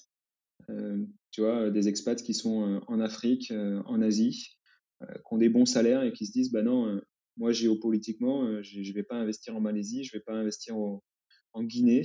euh, 0.69 1.05
tu 1.31 1.41
vois, 1.41 1.69
des 1.69 1.87
expats 1.87 2.21
qui 2.21 2.33
sont 2.33 2.67
euh, 2.67 2.79
en 2.87 2.99
Afrique, 2.99 3.51
euh, 3.51 3.81
en 3.85 4.01
Asie, 4.01 4.57
qui 5.01 5.33
ont 5.33 5.37
des 5.37 5.49
bons 5.49 5.65
salaires 5.65 6.03
et 6.03 6.13
qui 6.13 6.25
se 6.25 6.31
disent, 6.31 6.49
bah 6.49 6.61
non, 6.61 6.97
moi 7.35 7.51
géopolitiquement, 7.51 8.63
je 8.63 8.79
ne 8.79 8.93
vais 8.93 9.03
pas 9.03 9.17
investir 9.17 9.53
en 9.53 9.59
Malaisie, 9.59 10.05
je 10.05 10.15
ne 10.15 10.19
vais 10.19 10.23
pas 10.23 10.31
investir 10.31 10.77
en 10.77 11.63
Guinée. 11.63 12.03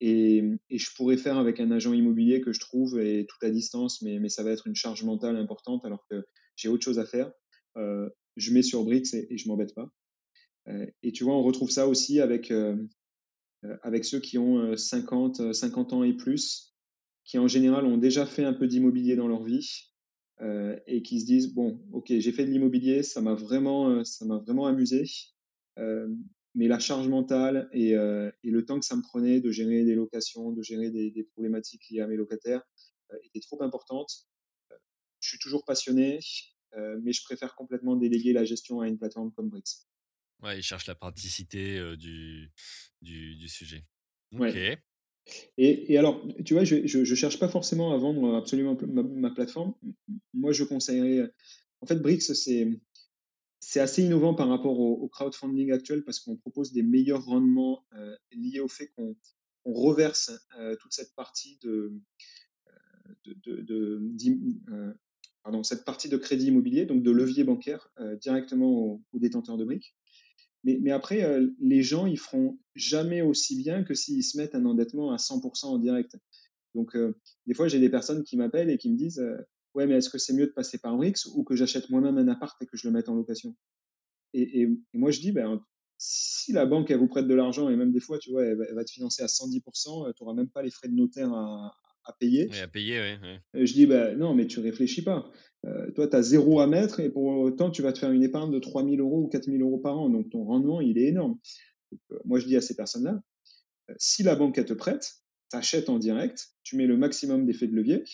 Et, 0.00 0.44
je 0.70 0.94
pourrais 0.94 1.16
faire 1.16 1.38
avec 1.38 1.60
un 1.60 1.70
agent 1.70 1.92
immobilier 1.92 2.40
que 2.40 2.52
je 2.52 2.60
trouve 2.60 3.00
et 3.00 3.26
tout 3.26 3.46
à 3.46 3.50
distance, 3.50 4.02
mais, 4.02 4.28
ça 4.28 4.42
va 4.42 4.50
être 4.50 4.66
une 4.66 4.74
charge 4.74 5.02
mentale 5.02 5.36
importante 5.36 5.84
alors 5.84 6.04
que 6.10 6.26
j'ai 6.56 6.68
autre 6.68 6.84
chose 6.84 6.98
à 6.98 7.06
faire. 7.06 7.32
Euh, 7.76 8.08
je 8.36 8.52
mets 8.52 8.62
sur 8.62 8.84
Brix 8.84 9.14
et, 9.14 9.32
et 9.32 9.38
je 9.38 9.48
m'embête 9.48 9.74
pas. 9.74 9.90
Euh, 10.68 10.86
et 11.02 11.12
tu 11.12 11.24
vois, 11.24 11.34
on 11.34 11.42
retrouve 11.42 11.70
ça 11.70 11.88
aussi 11.88 12.20
avec, 12.20 12.50
euh, 12.50 12.76
avec 13.82 14.04
ceux 14.04 14.20
qui 14.20 14.38
ont 14.38 14.76
50, 14.76 15.52
50 15.52 15.92
ans 15.92 16.04
et 16.04 16.12
plus, 16.12 16.68
qui 17.28 17.38
en 17.38 17.46
général 17.46 17.84
ont 17.84 17.98
déjà 17.98 18.24
fait 18.24 18.44
un 18.44 18.54
peu 18.54 18.66
d'immobilier 18.66 19.14
dans 19.14 19.28
leur 19.28 19.42
vie 19.42 19.92
euh, 20.40 20.78
et 20.86 21.02
qui 21.02 21.20
se 21.20 21.26
disent 21.26 21.52
bon, 21.52 21.78
ok, 21.92 22.06
j'ai 22.08 22.32
fait 22.32 22.46
de 22.46 22.50
l'immobilier, 22.50 23.02
ça 23.02 23.20
m'a 23.20 23.34
vraiment, 23.34 24.02
vraiment 24.46 24.66
amusé, 24.66 25.04
euh, 25.78 26.08
mais 26.54 26.68
la 26.68 26.78
charge 26.78 27.08
mentale 27.08 27.68
et, 27.72 27.94
euh, 27.96 28.30
et, 28.44 28.50
le 28.50 28.64
temps 28.64 28.78
que 28.78 28.86
ça 28.86 28.96
me 28.96 29.02
prenait 29.02 29.40
de 29.40 29.50
gérer 29.50 29.84
des 29.84 29.94
locations, 29.94 30.52
de 30.52 30.62
gérer 30.62 30.90
des, 30.90 31.10
des 31.10 31.24
problématiques 31.24 31.90
liées 31.90 32.00
à 32.00 32.06
mes 32.06 32.16
locataires 32.16 32.62
était 33.24 33.40
trop 33.40 33.62
importante. 33.62 34.10
je 35.20 35.28
suis 35.28 35.38
toujours 35.38 35.64
passionné, 35.64 36.20
mais 37.00 37.12
je 37.12 37.22
préfère 37.24 37.54
complètement 37.54 37.96
déléguer 37.96 38.32
la 38.32 38.44
gestion 38.44 38.80
à 38.80 38.88
une 38.88 38.98
plateforme 38.98 39.32
comme 39.32 39.48
Brix. 39.48 39.87
Ouais, 40.42 40.58
ils 40.58 40.62
cherchent 40.62 40.86
la 40.86 40.94
praticité 40.94 41.80
du, 41.96 42.52
du, 43.02 43.48
sujet. 43.48 43.84
Ok. 44.38 44.56
Et, 45.56 45.92
et, 45.92 45.98
alors, 45.98 46.24
tu 46.44 46.54
vois, 46.54 46.64
je 46.64 46.98
ne 46.98 47.14
cherche 47.14 47.38
pas 47.38 47.48
forcément 47.48 47.92
à 47.92 47.98
vendre 47.98 48.34
absolument 48.36 48.76
ma, 48.86 49.30
plateforme. 49.30 49.74
Moi, 50.34 50.52
je 50.52 50.64
conseillerais. 50.64 51.30
En 51.80 51.86
fait, 51.86 51.96
Brix, 51.96 52.20
c'est. 52.20 52.68
C'est 53.60 53.80
assez 53.80 54.04
innovant 54.04 54.34
par 54.34 54.48
rapport 54.48 54.78
au, 54.78 55.08
crowdfunding 55.08 55.72
actuel 55.72 56.04
parce 56.04 56.20
qu'on 56.20 56.36
propose 56.36 56.72
des 56.72 56.84
meilleurs 56.84 57.24
rendements 57.24 57.84
liés 58.30 58.60
au 58.60 58.68
fait 58.68 58.86
qu'on 58.96 59.16
on 59.64 59.72
reverse 59.72 60.30
toute 60.80 60.92
cette 60.92 61.12
partie 61.16 61.58
de, 61.62 61.92
de, 63.26 64.08
pardon, 65.42 65.64
cette 65.64 65.84
partie 65.84 66.08
de 66.08 66.16
crédit 66.16 66.46
immobilier, 66.46 66.86
donc 66.86 67.02
de 67.02 67.10
levier 67.10 67.42
bancaire, 67.42 67.90
directement 68.20 68.70
aux, 68.70 69.02
aux 69.12 69.18
détenteurs 69.18 69.58
de 69.58 69.64
briques. 69.64 69.97
Mais, 70.76 70.90
après, 70.90 71.22
euh, 71.22 71.48
les 71.60 71.82
gens, 71.82 72.06
ils 72.06 72.18
feront 72.18 72.58
jamais 72.74 73.22
aussi 73.22 73.56
bien 73.56 73.84
que 73.84 73.94
s'ils 73.94 74.24
se 74.24 74.36
mettent 74.36 74.54
un 74.54 74.64
endettement 74.66 75.12
à 75.12 75.16
100% 75.16 75.66
en 75.66 75.78
direct. 75.78 76.16
Donc, 76.74 76.94
euh, 76.94 77.16
des 77.46 77.54
fois, 77.54 77.68
j'ai 77.68 77.80
des 77.80 77.88
personnes 77.88 78.22
qui 78.22 78.36
m'appellent 78.36 78.70
et 78.70 78.78
qui 78.78 78.90
me 78.90 78.96
disent 78.96 79.20
euh, 79.20 79.36
Ouais, 79.74 79.86
mais 79.86 79.94
est-ce 79.94 80.10
que 80.10 80.18
c'est 80.18 80.32
mieux 80.32 80.46
de 80.46 80.52
passer 80.52 80.78
par 80.78 80.96
Brix 80.96 81.26
ou 81.34 81.44
que 81.44 81.54
j'achète 81.54 81.88
moi-même 81.90 82.18
un 82.18 82.28
appart 82.28 82.60
et 82.62 82.66
que 82.66 82.76
je 82.76 82.88
le 82.88 82.92
mette 82.92 83.08
en 83.08 83.14
location? 83.14 83.54
Et, 84.34 84.68
moi, 84.92 85.10
je 85.10 85.20
dis 85.20 85.32
ben, 85.32 85.64
Si 85.98 86.52
la 86.52 86.66
banque, 86.66 86.90
elle 86.90 86.98
vous 86.98 87.08
prête 87.08 87.26
de 87.26 87.34
l'argent 87.34 87.68
et 87.68 87.76
même 87.76 87.92
des 87.92 88.00
fois, 88.00 88.18
tu 88.18 88.30
vois, 88.30 88.44
elle 88.44 88.58
elle 88.68 88.74
va 88.74 88.84
te 88.84 88.90
financer 88.90 89.22
à 89.22 89.26
110%, 89.26 90.12
tu 90.14 90.22
n'auras 90.22 90.34
même 90.34 90.50
pas 90.50 90.62
les 90.62 90.70
frais 90.70 90.88
de 90.88 90.94
notaire 90.94 91.32
à, 91.32 91.72
à 92.08 92.12
payer. 92.12 92.48
Oui, 92.50 92.58
à 92.58 92.68
payer, 92.68 93.00
oui. 93.00 93.28
oui. 93.54 93.66
Je 93.66 93.72
dis 93.72 93.86
ben, 93.86 94.16
Non, 94.16 94.34
mais 94.34 94.46
tu 94.46 94.60
réfléchis 94.60 95.02
pas. 95.02 95.30
Euh, 95.66 95.90
toi, 95.92 96.08
tu 96.08 96.16
as 96.16 96.22
zéro 96.22 96.60
à 96.60 96.66
mettre 96.66 97.00
et 97.00 97.10
pour 97.10 97.24
autant, 97.24 97.70
tu 97.70 97.82
vas 97.82 97.92
te 97.92 97.98
faire 97.98 98.10
une 98.10 98.22
épargne 98.22 98.50
de 98.50 98.58
3 98.58 98.84
000 98.84 98.96
euros 98.96 99.22
ou 99.24 99.28
4 99.28 99.44
000 99.44 99.58
euros 99.58 99.78
par 99.78 99.98
an. 99.98 100.08
Donc, 100.08 100.30
ton 100.30 100.44
rendement, 100.44 100.80
il 100.80 100.98
est 100.98 101.08
énorme. 101.08 101.38
Donc, 101.92 102.00
euh, 102.12 102.18
moi, 102.24 102.38
je 102.38 102.46
dis 102.46 102.56
à 102.56 102.60
ces 102.60 102.74
personnes-là, 102.74 103.20
euh, 103.90 103.94
si 103.98 104.22
la 104.22 104.34
banque, 104.34 104.56
elle 104.58 104.64
te 104.64 104.74
prête, 104.74 105.16
tu 105.50 105.56
achètes 105.56 105.88
en 105.88 105.98
direct, 105.98 106.48
tu 106.62 106.76
mets 106.76 106.86
le 106.86 106.96
maximum 106.96 107.46
d'effets 107.46 107.66
de 107.66 107.74
levier 107.74 108.04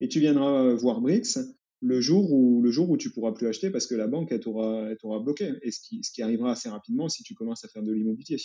et 0.00 0.08
tu 0.08 0.20
viendras 0.20 0.74
voir 0.74 1.00
Brix 1.00 1.38
le 1.82 2.00
jour 2.00 2.32
où, 2.32 2.60
le 2.62 2.70
jour 2.70 2.90
où 2.90 2.96
tu 2.96 3.10
pourras 3.10 3.32
plus 3.32 3.46
acheter 3.46 3.70
parce 3.70 3.86
que 3.86 3.94
la 3.94 4.06
banque, 4.06 4.32
elle 4.32 4.40
t'aura, 4.40 4.94
bloqué. 5.20 5.52
Et 5.62 5.70
ce 5.70 5.80
qui, 5.80 6.02
ce 6.04 6.12
qui 6.12 6.22
arrivera 6.22 6.52
assez 6.52 6.68
rapidement 6.68 7.08
si 7.08 7.22
tu 7.22 7.34
commences 7.34 7.64
à 7.64 7.68
faire 7.68 7.82
de 7.82 7.92
l'immobilier. 7.92 8.36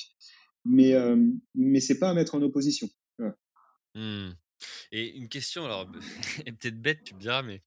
Mais, 0.63 0.93
euh, 0.93 1.21
mais 1.53 1.79
c'est 1.79 1.99
pas 1.99 2.09
à 2.09 2.13
mettre 2.13 2.35
en 2.35 2.41
opposition. 2.41 2.87
Voilà. 3.17 3.35
Mmh. 3.95 4.33
Et 4.91 5.15
une 5.15 5.29
question, 5.29 5.65
alors, 5.65 5.89
peut-être 6.45 6.81
bête, 6.81 7.03
tu 7.03 7.15
me 7.15 7.19
diras, 7.19 7.41
mais 7.41 7.61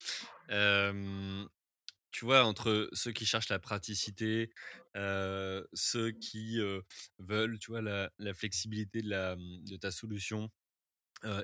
tu 2.11 2.25
vois, 2.25 2.45
entre 2.45 2.89
ceux 2.93 3.13
qui 3.13 3.27
cherchent 3.27 3.51
la 3.51 3.59
praticité, 3.59 4.51
ceux 4.95 6.13
qui 6.21 6.59
veulent, 7.19 7.59
tu 7.59 7.71
vois, 7.71 7.83
la, 7.83 8.35
flexibilité 8.35 9.03
de, 9.03 9.11
la, 9.11 9.37
de 9.37 9.77
ta 9.77 9.91
solution 9.91 10.51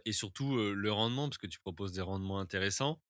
et 0.05 0.13
surtout 0.13 0.57
le 0.57 0.93
rendement, 0.93 1.29
parce 1.29 1.39
que 1.39 1.47
tu 1.47 1.61
proposes 1.61 1.93
des 1.93 2.01
rendements 2.01 2.41
intéressants. 2.41 3.01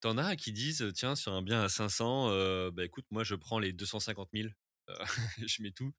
T'en 0.00 0.18
as 0.18 0.34
qui 0.36 0.52
disent, 0.52 0.90
tiens, 0.94 1.14
sur 1.14 1.32
un 1.32 1.42
bien 1.42 1.62
à 1.62 1.68
500, 1.68 2.70
bah 2.70 2.84
écoute, 2.84 3.06
moi 3.10 3.24
je 3.24 3.34
prends 3.34 3.58
les 3.58 3.72
250 3.72 4.30
000, 4.32 4.48
je 5.46 5.62
mets 5.62 5.70
tout 5.70 5.92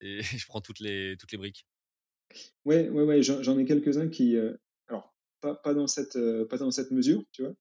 et 0.00 0.20
je 0.22 0.46
prends 0.46 0.60
toutes 0.60 0.80
les, 0.80 1.16
toutes 1.18 1.32
les 1.32 1.38
briques. 1.38 1.66
Ouais, 2.64 2.88
ouais, 2.88 3.04
ouais, 3.04 3.22
j'en 3.22 3.58
ai 3.58 3.64
quelques-uns 3.64 4.08
qui, 4.08 4.36
pas, 5.44 5.54
pas, 5.54 5.74
dans 5.74 5.86
cette, 5.86 6.18
pas 6.48 6.56
dans 6.56 6.70
cette 6.70 6.90
mesure, 6.90 7.22
tu 7.32 7.42
vois, 7.42 7.54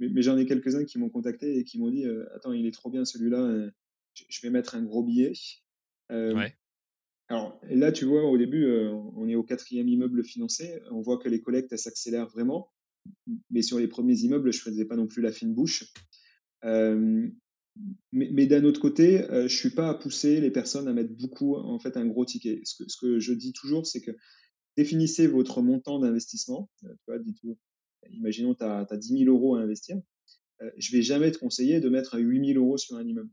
mais, 0.00 0.08
mais 0.08 0.22
j'en 0.22 0.36
ai 0.36 0.46
quelques-uns 0.46 0.84
qui 0.84 0.98
m'ont 0.98 1.10
contacté 1.10 1.58
et 1.58 1.64
qui 1.64 1.78
m'ont 1.78 1.90
dit 1.90 2.04
euh, 2.04 2.24
Attends, 2.34 2.52
il 2.52 2.66
est 2.66 2.72
trop 2.72 2.90
bien 2.90 3.04
celui-là, 3.04 3.38
euh, 3.38 3.70
je 4.28 4.40
vais 4.40 4.50
mettre 4.50 4.74
un 4.74 4.82
gros 4.82 5.04
billet. 5.04 5.32
Euh, 6.10 6.34
ouais. 6.34 6.56
Alors 7.28 7.60
là, 7.68 7.92
tu 7.92 8.06
vois, 8.06 8.24
au 8.24 8.36
début, 8.36 8.66
on 9.14 9.28
est 9.28 9.36
au 9.36 9.44
quatrième 9.44 9.88
immeuble 9.88 10.24
financé. 10.24 10.80
On 10.90 11.00
voit 11.00 11.16
que 11.18 11.28
les 11.28 11.40
collectes, 11.40 11.72
elles 11.72 11.78
s'accélèrent 11.78 12.26
vraiment. 12.26 12.72
Mais 13.50 13.62
sur 13.62 13.78
les 13.78 13.86
premiers 13.86 14.18
immeubles, 14.18 14.52
je 14.52 14.58
ne 14.58 14.62
faisais 14.62 14.84
pas 14.84 14.96
non 14.96 15.06
plus 15.06 15.22
la 15.22 15.30
fine 15.30 15.54
bouche. 15.54 15.84
mais, 16.64 17.30
mais 18.10 18.46
d'un 18.46 18.64
autre 18.64 18.80
côté, 18.80 19.24
je 19.30 19.42
ne 19.42 19.48
suis 19.48 19.70
pas 19.70 19.90
à 19.90 19.94
pousser 19.94 20.40
les 20.40 20.50
personnes 20.50 20.88
à 20.88 20.92
mettre 20.92 21.14
beaucoup, 21.14 21.54
en 21.54 21.78
fait, 21.78 21.96
un 21.96 22.06
gros 22.06 22.24
ticket. 22.24 22.62
Ce 22.64 22.82
que, 22.82 22.90
ce 22.90 22.96
que 22.96 23.20
je 23.20 23.32
dis 23.32 23.52
toujours, 23.52 23.86
c'est 23.86 24.00
que 24.00 24.10
définissez 24.80 25.26
votre 25.26 25.60
montant 25.60 25.98
d'investissement. 25.98 26.70
Tu 26.80 26.88
dites-vous, 27.22 27.58
imaginons 28.10 28.54
tu 28.54 28.64
as, 28.64 28.86
10 28.90 29.18
000 29.24 29.30
euros 29.30 29.56
à 29.56 29.60
investir, 29.60 30.00
euh, 30.62 30.70
je 30.78 30.92
vais 30.92 31.02
jamais 31.02 31.30
te 31.30 31.38
conseiller 31.38 31.80
de 31.80 31.88
mettre 31.88 32.18
8 32.18 32.54
000 32.54 32.64
euros 32.64 32.78
sur 32.78 32.96
un 32.96 33.06
immeuble. 33.06 33.30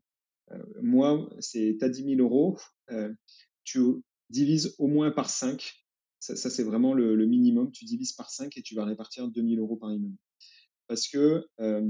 Euh, 0.51 0.63
moi, 0.81 1.29
tu 1.41 1.77
as 1.81 1.89
10 1.89 2.03
000 2.03 2.21
euros, 2.21 2.57
euh, 2.91 3.13
tu 3.63 3.79
divises 4.29 4.75
au 4.77 4.87
moins 4.87 5.11
par 5.11 5.29
5. 5.29 5.73
Ça, 6.19 6.35
c'est 6.35 6.63
vraiment 6.63 6.93
le, 6.93 7.25
minimum. 7.25 7.71
Tu 7.71 7.85
divises 7.85 8.11
par 8.11 8.29
5 8.29 8.57
et 8.57 8.61
tu 8.61 8.75
vas 8.75 8.83
répartir 8.83 9.29
2 9.29 9.41
000 9.41 9.61
euros 9.61 9.77
par 9.77 9.93
immeuble. 9.93 10.17
Parce 10.87 11.07
que 11.07 11.47
euh, 11.59 11.89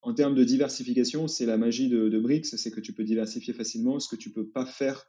en 0.00 0.14
termes 0.14 0.34
de 0.34 0.44
diversification, 0.44 1.28
c'est 1.28 1.44
la 1.44 1.58
magie 1.58 1.88
de, 1.88 2.08
de 2.08 2.40
c'est 2.42 2.70
que 2.70 2.80
tu 2.80 2.94
peux 2.94 3.04
diversifier 3.04 3.52
facilement, 3.52 3.98
ce 3.98 4.08
que 4.08 4.16
tu 4.16 4.30
peux 4.30 4.48
pas 4.48 4.64
faire 4.64 5.06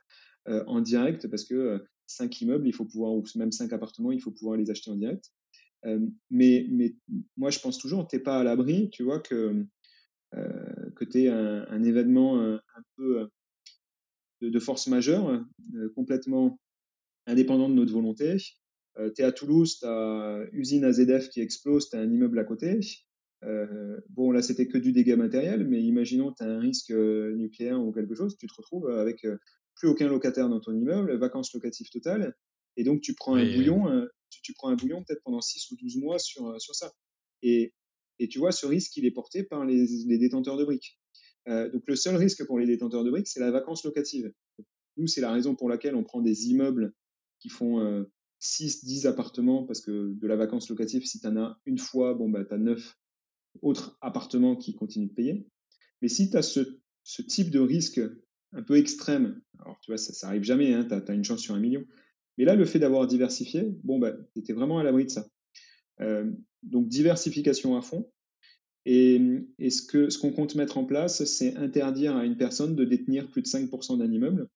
euh, 0.47 0.63
en 0.67 0.81
direct, 0.81 1.27
parce 1.27 1.43
que 1.43 1.83
5 2.07 2.41
immeubles, 2.41 2.67
il 2.67 2.73
faut 2.73 2.85
pouvoir, 2.85 3.13
ou 3.13 3.23
même 3.35 3.51
5 3.51 3.71
appartements, 3.73 4.11
il 4.11 4.21
faut 4.21 4.31
pouvoir 4.31 4.57
les 4.57 4.69
acheter 4.69 4.91
en 4.91 4.95
direct. 4.95 5.31
Euh, 5.85 5.99
mais, 6.29 6.67
mais 6.69 6.95
moi, 7.37 7.49
je 7.49 7.59
pense 7.59 7.77
toujours, 7.77 8.07
tu 8.07 8.15
n'es 8.15 8.21
pas 8.21 8.39
à 8.39 8.43
l'abri, 8.43 8.89
tu 8.89 9.03
vois, 9.03 9.19
que, 9.19 9.65
euh, 10.35 10.89
que 10.95 11.05
tu 11.05 11.23
es 11.23 11.27
un, 11.29 11.83
événement 11.83 12.41
un, 12.41 12.61
peu 12.95 13.29
de, 14.41 14.59
force 14.59 14.87
majeure, 14.87 15.43
complètement 15.95 16.59
indépendant 17.27 17.69
de 17.69 17.75
notre 17.75 17.93
volonté. 17.93 18.37
Euh, 18.97 19.11
tu 19.15 19.21
es 19.21 19.25
à 19.25 19.31
Toulouse, 19.31 19.79
tu 19.79 19.85
as 19.85 20.45
usine 20.51 20.83
AZF 20.83 21.29
qui 21.29 21.41
explose, 21.41 21.89
tu 21.89 21.95
as 21.95 21.99
un 21.99 22.11
immeuble 22.11 22.39
à 22.39 22.43
côté. 22.43 22.79
Euh, 23.43 23.99
bon, 24.09 24.31
là, 24.31 24.41
c'était 24.41 24.67
que 24.67 24.77
du 24.77 24.91
dégât 24.91 25.15
matériel, 25.15 25.67
mais 25.67 25.81
imaginons 25.81 26.33
tu 26.33 26.43
as 26.43 26.47
un 26.47 26.59
risque 26.59 26.91
nucléaire 26.91 27.81
ou 27.81 27.91
quelque 27.91 28.15
chose, 28.15 28.35
tu 28.37 28.47
te 28.47 28.53
retrouves 28.53 28.89
avec 28.89 29.25
plus 29.80 29.88
aucun 29.88 30.07
locataire 30.07 30.47
dans 30.47 30.59
ton 30.59 30.73
immeuble, 30.73 31.17
vacances 31.17 31.53
locatives 31.53 31.89
totales, 31.89 32.36
et 32.77 32.84
donc 32.84 33.01
tu 33.01 33.15
prends 33.15 33.34
oui, 33.34 33.41
un 33.41 33.55
bouillon, 33.55 34.07
tu, 34.30 34.41
tu, 34.43 34.53
prends 34.53 34.69
un 34.69 34.75
bouillon 34.75 35.03
peut-être 35.03 35.23
pendant 35.23 35.41
6 35.41 35.71
ou 35.71 35.75
12 35.77 35.97
mois 35.97 36.19
sur, 36.19 36.61
sur 36.61 36.75
ça. 36.75 36.93
Et, 37.41 37.73
et 38.19 38.27
tu 38.27 38.38
vois, 38.38 38.51
ce 38.51 38.67
risque, 38.67 38.95
il 38.97 39.05
est 39.05 39.11
porté 39.11 39.43
par 39.43 39.65
les, 39.65 39.88
les 40.05 40.17
détenteurs 40.17 40.57
de 40.57 40.65
briques. 40.65 40.99
Euh, 41.47 41.69
donc 41.71 41.84
le 41.88 41.95
seul 41.95 42.15
risque 42.15 42.45
pour 42.45 42.59
les 42.59 42.67
détenteurs 42.67 43.03
de 43.03 43.09
briques, 43.09 43.27
c'est 43.27 43.39
la 43.39 43.51
vacance 43.51 43.84
locative. 43.84 44.32
Nous, 44.97 45.07
c'est 45.07 45.21
la 45.21 45.32
raison 45.32 45.55
pour 45.55 45.69
laquelle 45.69 45.95
on 45.95 46.03
prend 46.03 46.21
des 46.21 46.49
immeubles 46.49 46.93
qui 47.39 47.49
font 47.49 47.80
euh, 47.80 48.03
6, 48.39 48.86
10 48.86 49.07
appartements, 49.07 49.65
parce 49.65 49.82
que 49.82 50.13
de 50.13 50.27
la 50.27 50.36
vacance 50.36 50.69
locative, 50.69 51.05
si 51.05 51.19
tu 51.19 51.27
en 51.27 51.38
as 51.38 51.59
une 51.65 51.77
fois, 51.77 52.13
bon, 52.13 52.30
bah, 52.30 52.43
tu 52.45 52.53
as 52.53 52.57
9 52.57 52.97
autres 53.61 53.97
appartements 54.01 54.55
qui 54.55 54.75
continuent 54.75 55.09
de 55.09 55.13
payer. 55.13 55.47
Mais 56.01 56.07
si 56.07 56.30
tu 56.30 56.38
as 56.38 56.41
ce, 56.41 56.80
ce, 57.03 57.21
type 57.21 57.49
de 57.49 57.59
risque 57.59 58.01
un 58.54 58.64
peu 58.64 58.78
extrême, 58.78 59.41
alors 59.60 59.80
tu 59.82 59.91
vois, 59.91 59.97
ça, 59.97 60.14
ça 60.14 60.28
arrive 60.28 60.43
jamais, 60.43 60.74
hein, 60.74 60.86
tu 60.88 60.93
as, 60.93 61.04
as, 61.08 61.14
une 61.14 61.24
chance 61.24 61.41
sur 61.41 61.56
un 61.56 61.60
million. 61.60 61.84
Mais 62.38 62.45
là, 62.45 62.56
le 62.56 62.66
fait 62.66 62.80
d'avoir 62.80 63.06
diversifié, 63.06 63.76
bon, 63.84 64.00
bah, 64.00 64.14
tu 64.34 64.39
étais 64.39 64.54
vraiment 64.54 64.80
à 64.80 64.84
l'abri 64.84 65.06
de 65.06 65.10
ça. 65.10 65.28
Euh, 66.02 66.32
donc, 66.64 66.88
diversification 66.88 67.78
à 67.78 67.82
fond. 67.82 68.10
Et, 68.86 69.22
et 69.60 69.70
ce 69.70 69.86
qu'on 69.86 70.10
ce 70.10 70.18
qu'on 70.18 70.32
compte 70.32 70.56
mettre 70.56 70.78
en 70.78 70.86
place, 70.86 71.24
c'est 71.26 71.56
interdire 71.58 72.16
à 72.16 72.26
une 72.26 72.38
personne 72.38 72.76
de 72.76 72.86
détenir 72.86 73.30
plus 73.30 73.41
de 73.41 73.47
5% 73.47 73.97
d'un 73.97 74.12
immeuble. 74.12 74.47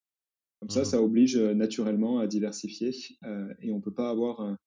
Comme 0.60 0.70
ça, 0.70 0.82
mmh. 0.82 0.86
ça 0.86 1.04
oblige 1.04 1.38
naturellement 1.38 2.20
à 2.20 2.28
diversifier 2.28 2.92
euh, 3.26 3.54
et 3.62 3.74
on 3.74 3.82
peut 3.82 3.94
pas 3.94 4.10
avoir 4.10 4.40
un, 4.40 4.58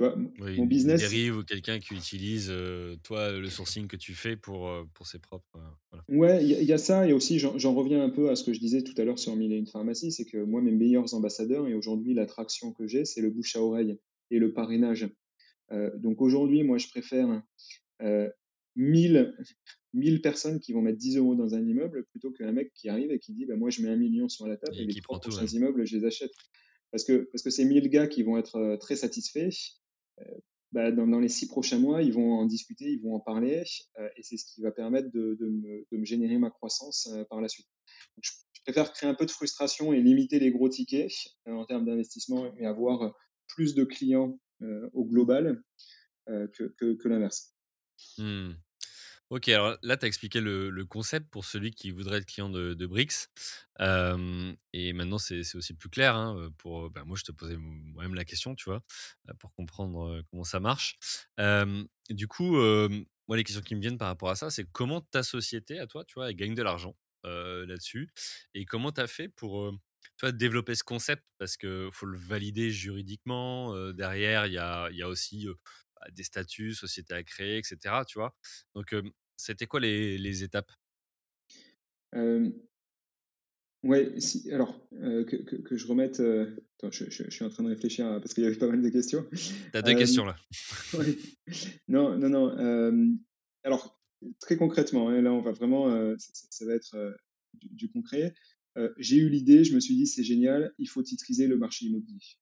tu 0.00 0.06
vois, 0.06 0.16
oui, 0.40 0.56
mon 0.56 0.64
business. 0.64 1.00
Dérive 1.00 1.36
ou 1.36 1.44
quelqu'un 1.44 1.78
qui 1.78 1.92
utilise, 1.94 2.48
euh, 2.50 2.96
toi, 3.02 3.32
le 3.32 3.50
sourcing 3.50 3.86
que 3.86 3.96
tu 3.96 4.14
fais 4.14 4.34
pour, 4.34 4.68
euh, 4.68 4.84
pour 4.94 5.06
ses 5.06 5.18
propres. 5.18 5.56
Euh, 5.56 5.98
Ouais, 6.08 6.42
il 6.42 6.64
y, 6.64 6.72
a 6.72 6.78
ça, 6.78 7.06
et 7.06 7.12
aussi 7.12 7.38
j'en 7.38 7.74
reviens 7.74 8.02
un 8.02 8.10
peu 8.10 8.30
à 8.30 8.36
ce 8.36 8.44
que 8.44 8.52
je 8.52 8.60
disais 8.60 8.82
tout 8.82 8.94
à 8.96 9.04
l'heure 9.04 9.18
sur 9.18 9.36
Mille 9.36 9.52
et 9.52 9.56
une 9.56 9.66
pharmacie, 9.66 10.10
c'est 10.10 10.24
que 10.24 10.38
moi, 10.38 10.62
mes 10.62 10.70
meilleurs 10.70 11.12
ambassadeurs, 11.14 11.68
et 11.68 11.74
aujourd'hui 11.74 12.14
l'attraction 12.14 12.72
que 12.72 12.86
j'ai, 12.86 13.04
c'est 13.04 13.20
le 13.20 13.30
bouche 13.30 13.56
à 13.56 13.60
oreille 13.60 13.98
et 14.30 14.38
le 14.38 14.52
parrainage. 14.52 15.08
Euh, 15.72 15.90
donc 15.98 16.20
aujourd'hui, 16.22 16.62
moi, 16.62 16.78
je 16.78 16.88
préfère 16.88 17.42
euh, 18.02 18.28
1000, 18.76 19.36
1000 19.94 20.22
personnes 20.22 20.60
qui 20.60 20.72
vont 20.72 20.80
mettre 20.80 20.98
10 20.98 21.18
euros 21.18 21.34
dans 21.34 21.54
un 21.54 21.64
immeuble 21.64 22.06
plutôt 22.10 22.30
qu'un 22.30 22.52
mec 22.52 22.72
qui 22.74 22.88
arrive 22.88 23.10
et 23.10 23.18
qui 23.18 23.32
dit 23.32 23.44
bah, 23.44 23.56
Moi, 23.56 23.70
je 23.70 23.82
mets 23.82 23.88
un 23.88 23.96
million 23.96 24.28
sur 24.28 24.46
la 24.46 24.56
table 24.56 24.76
et, 24.78 24.84
les 24.84 25.00
trois 25.00 25.20
prochains 25.20 25.46
immeubles, 25.46 25.86
je 25.86 25.96
les 25.96 26.04
achète. 26.04 26.32
Parce 26.92 27.04
que, 27.04 27.28
parce 27.32 27.42
que 27.42 27.50
ces 27.50 27.64
1000 27.64 27.88
gars 27.88 28.06
qui 28.06 28.22
vont 28.22 28.36
être 28.36 28.76
très 28.80 28.96
satisfaits, 28.96 29.50
bah, 30.72 30.92
dans, 30.92 31.18
les 31.18 31.28
six 31.28 31.48
prochains 31.48 31.80
mois, 31.80 32.02
ils 32.02 32.12
vont 32.12 32.34
en 32.34 32.46
discuter, 32.46 32.84
ils 32.84 33.02
vont 33.02 33.16
en 33.16 33.20
parler, 33.20 33.64
euh, 33.98 34.08
et 34.16 34.22
c'est 34.22 34.36
ce 34.36 34.44
qui 34.44 34.62
va 34.62 34.70
permettre 34.70 35.10
de, 35.12 35.36
me, 35.90 36.04
générer 36.04 36.38
ma 36.38 36.50
croissance 36.50 37.08
euh, 37.12 37.24
par 37.24 37.40
la 37.40 37.48
suite. 37.48 37.66
je, 38.22 38.30
préfère 38.64 38.92
créer 38.92 39.08
un 39.08 39.14
peu 39.14 39.26
de 39.26 39.30
frustration 39.30 39.92
et 39.92 40.00
limiter 40.00 40.38
les 40.38 40.52
gros 40.52 40.68
tickets 40.68 41.12
euh, 41.48 41.52
en 41.52 41.64
termes 41.64 41.86
d'investissement 41.86 42.54
et 42.56 42.66
avoir 42.66 43.12
plus 43.48 43.74
de 43.74 43.84
clients 43.84 44.38
au 44.92 45.06
global 45.06 45.62
que, 46.26 47.08
l'inverse. 47.08 47.56
Mmh. 48.18 48.50
Ok, 49.30 49.48
alors 49.48 49.76
là, 49.82 49.96
tu 49.96 50.04
as 50.04 50.08
expliqué 50.08 50.40
le, 50.40 50.84
concept 50.86 51.30
pour 51.30 51.44
celui 51.44 51.70
qui 51.70 51.92
voudrait 51.92 52.18
être 52.18 52.26
client 52.26 52.50
de, 52.50 52.74
de 52.74 52.86
Brix. 52.86 53.28
et 53.78 54.92
maintenant, 54.92 55.18
c'est 55.18 55.54
aussi 55.54 55.72
plus 55.74 55.88
clair. 55.88 56.16
Hein, 56.16 56.50
pour, 56.58 56.90
bah, 56.90 57.04
moi, 57.04 57.16
je 57.16 57.22
te 57.22 57.30
posais 57.30 57.56
moi-même 57.56 58.16
la 58.16 58.24
question, 58.24 58.56
tu 58.56 58.64
vois, 58.64 58.82
pour 59.38 59.52
comprendre 59.52 60.20
comment 60.30 60.42
ça 60.42 60.58
marche. 60.58 60.98
du 62.10 62.26
coup, 62.26 62.56
moi, 62.56 63.36
les 63.36 63.44
questions 63.44 63.62
qui 63.62 63.76
me 63.76 63.80
viennent 63.80 63.98
par 63.98 64.08
rapport 64.08 64.30
à 64.30 64.34
ça, 64.34 64.50
c'est 64.50 64.64
comment 64.72 65.00
ta 65.00 65.22
société, 65.22 65.78
à 65.78 65.86
toi, 65.86 66.04
tu 66.04 66.14
vois, 66.14 66.28
elle 66.28 66.36
gagne 66.36 66.56
de 66.56 66.62
l'argent 66.64 66.96
là-dessus? 67.22 68.10
Et 68.54 68.64
comment 68.64 68.90
tu 68.90 69.00
as 69.00 69.06
fait 69.06 69.28
pour 69.28 69.72
tu 70.18 70.32
développer 70.32 70.74
ce 70.74 70.82
concept? 70.82 71.22
Parce 71.38 71.56
qu'il 71.56 71.90
faut 71.92 72.06
le 72.06 72.18
valider 72.18 72.72
juridiquement. 72.72 73.92
derrière, 73.92 74.46
il 74.46 74.54
y 74.54 74.58
a, 74.58 75.08
aussi 75.08 75.46
des 76.12 76.24
statuts, 76.24 76.74
société 76.74 77.14
à 77.14 77.22
créer, 77.22 77.58
etc. 77.58 77.76
Tu 78.06 78.18
vois 78.18 78.34
Donc, 78.74 78.94
c'était 79.36 79.66
quoi 79.66 79.80
les, 79.80 80.18
les 80.18 80.44
étapes? 80.44 80.70
Ouais, 83.82 84.12
si, 84.20 84.52
alors 84.52 84.78
que, 84.90 85.36
que, 85.36 85.56
que, 85.56 85.76
je 85.76 85.86
remette. 85.86 86.20
attends, 86.20 86.90
je, 86.90 87.08
je, 87.08 87.30
suis 87.30 87.44
en 87.44 87.48
train 87.48 87.64
de 87.64 87.70
réfléchir 87.70 88.06
parce 88.20 88.34
qu'il 88.34 88.44
y 88.44 88.46
avait 88.46 88.56
pas 88.56 88.66
mal 88.66 88.82
de 88.82 88.88
questions. 88.90 89.26
T'as 89.72 89.80
deux 89.80 89.94
questions 89.94 90.26
là. 90.26 90.36
ouais. 90.98 91.16
Non, 91.88 92.18
non, 92.18 92.28
non. 92.28 93.18
alors, 93.64 93.98
très 94.38 94.56
concrètement, 94.56 95.08
hein, 95.08 95.22
là, 95.22 95.32
on 95.32 95.40
va 95.40 95.52
vraiment. 95.52 96.14
Ça, 96.18 96.66
va 96.66 96.74
être 96.74 97.16
du, 97.54 97.68
du, 97.70 97.90
concret. 97.90 98.34
J'ai 98.98 99.16
eu 99.16 99.30
l'idée, 99.30 99.64
je 99.64 99.74
me 99.74 99.80
suis 99.80 99.96
dit, 99.96 100.06
c'est 100.06 100.24
génial, 100.24 100.74
il 100.78 100.88
faut 100.88 101.02
titriser 101.02 101.46
le 101.46 101.56
marché 101.56 101.86
immobilier. 101.86 102.36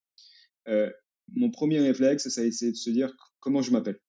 mon 1.35 1.51
premier 1.51 1.79
réflexe, 1.79 2.27
ça 2.27 2.41
a 2.41 2.43
été 2.43 2.71
de 2.71 2.75
se 2.75 2.89
dire 2.89 3.15
comment 3.39 3.61
je 3.61 3.71
m'appelle. 3.71 3.99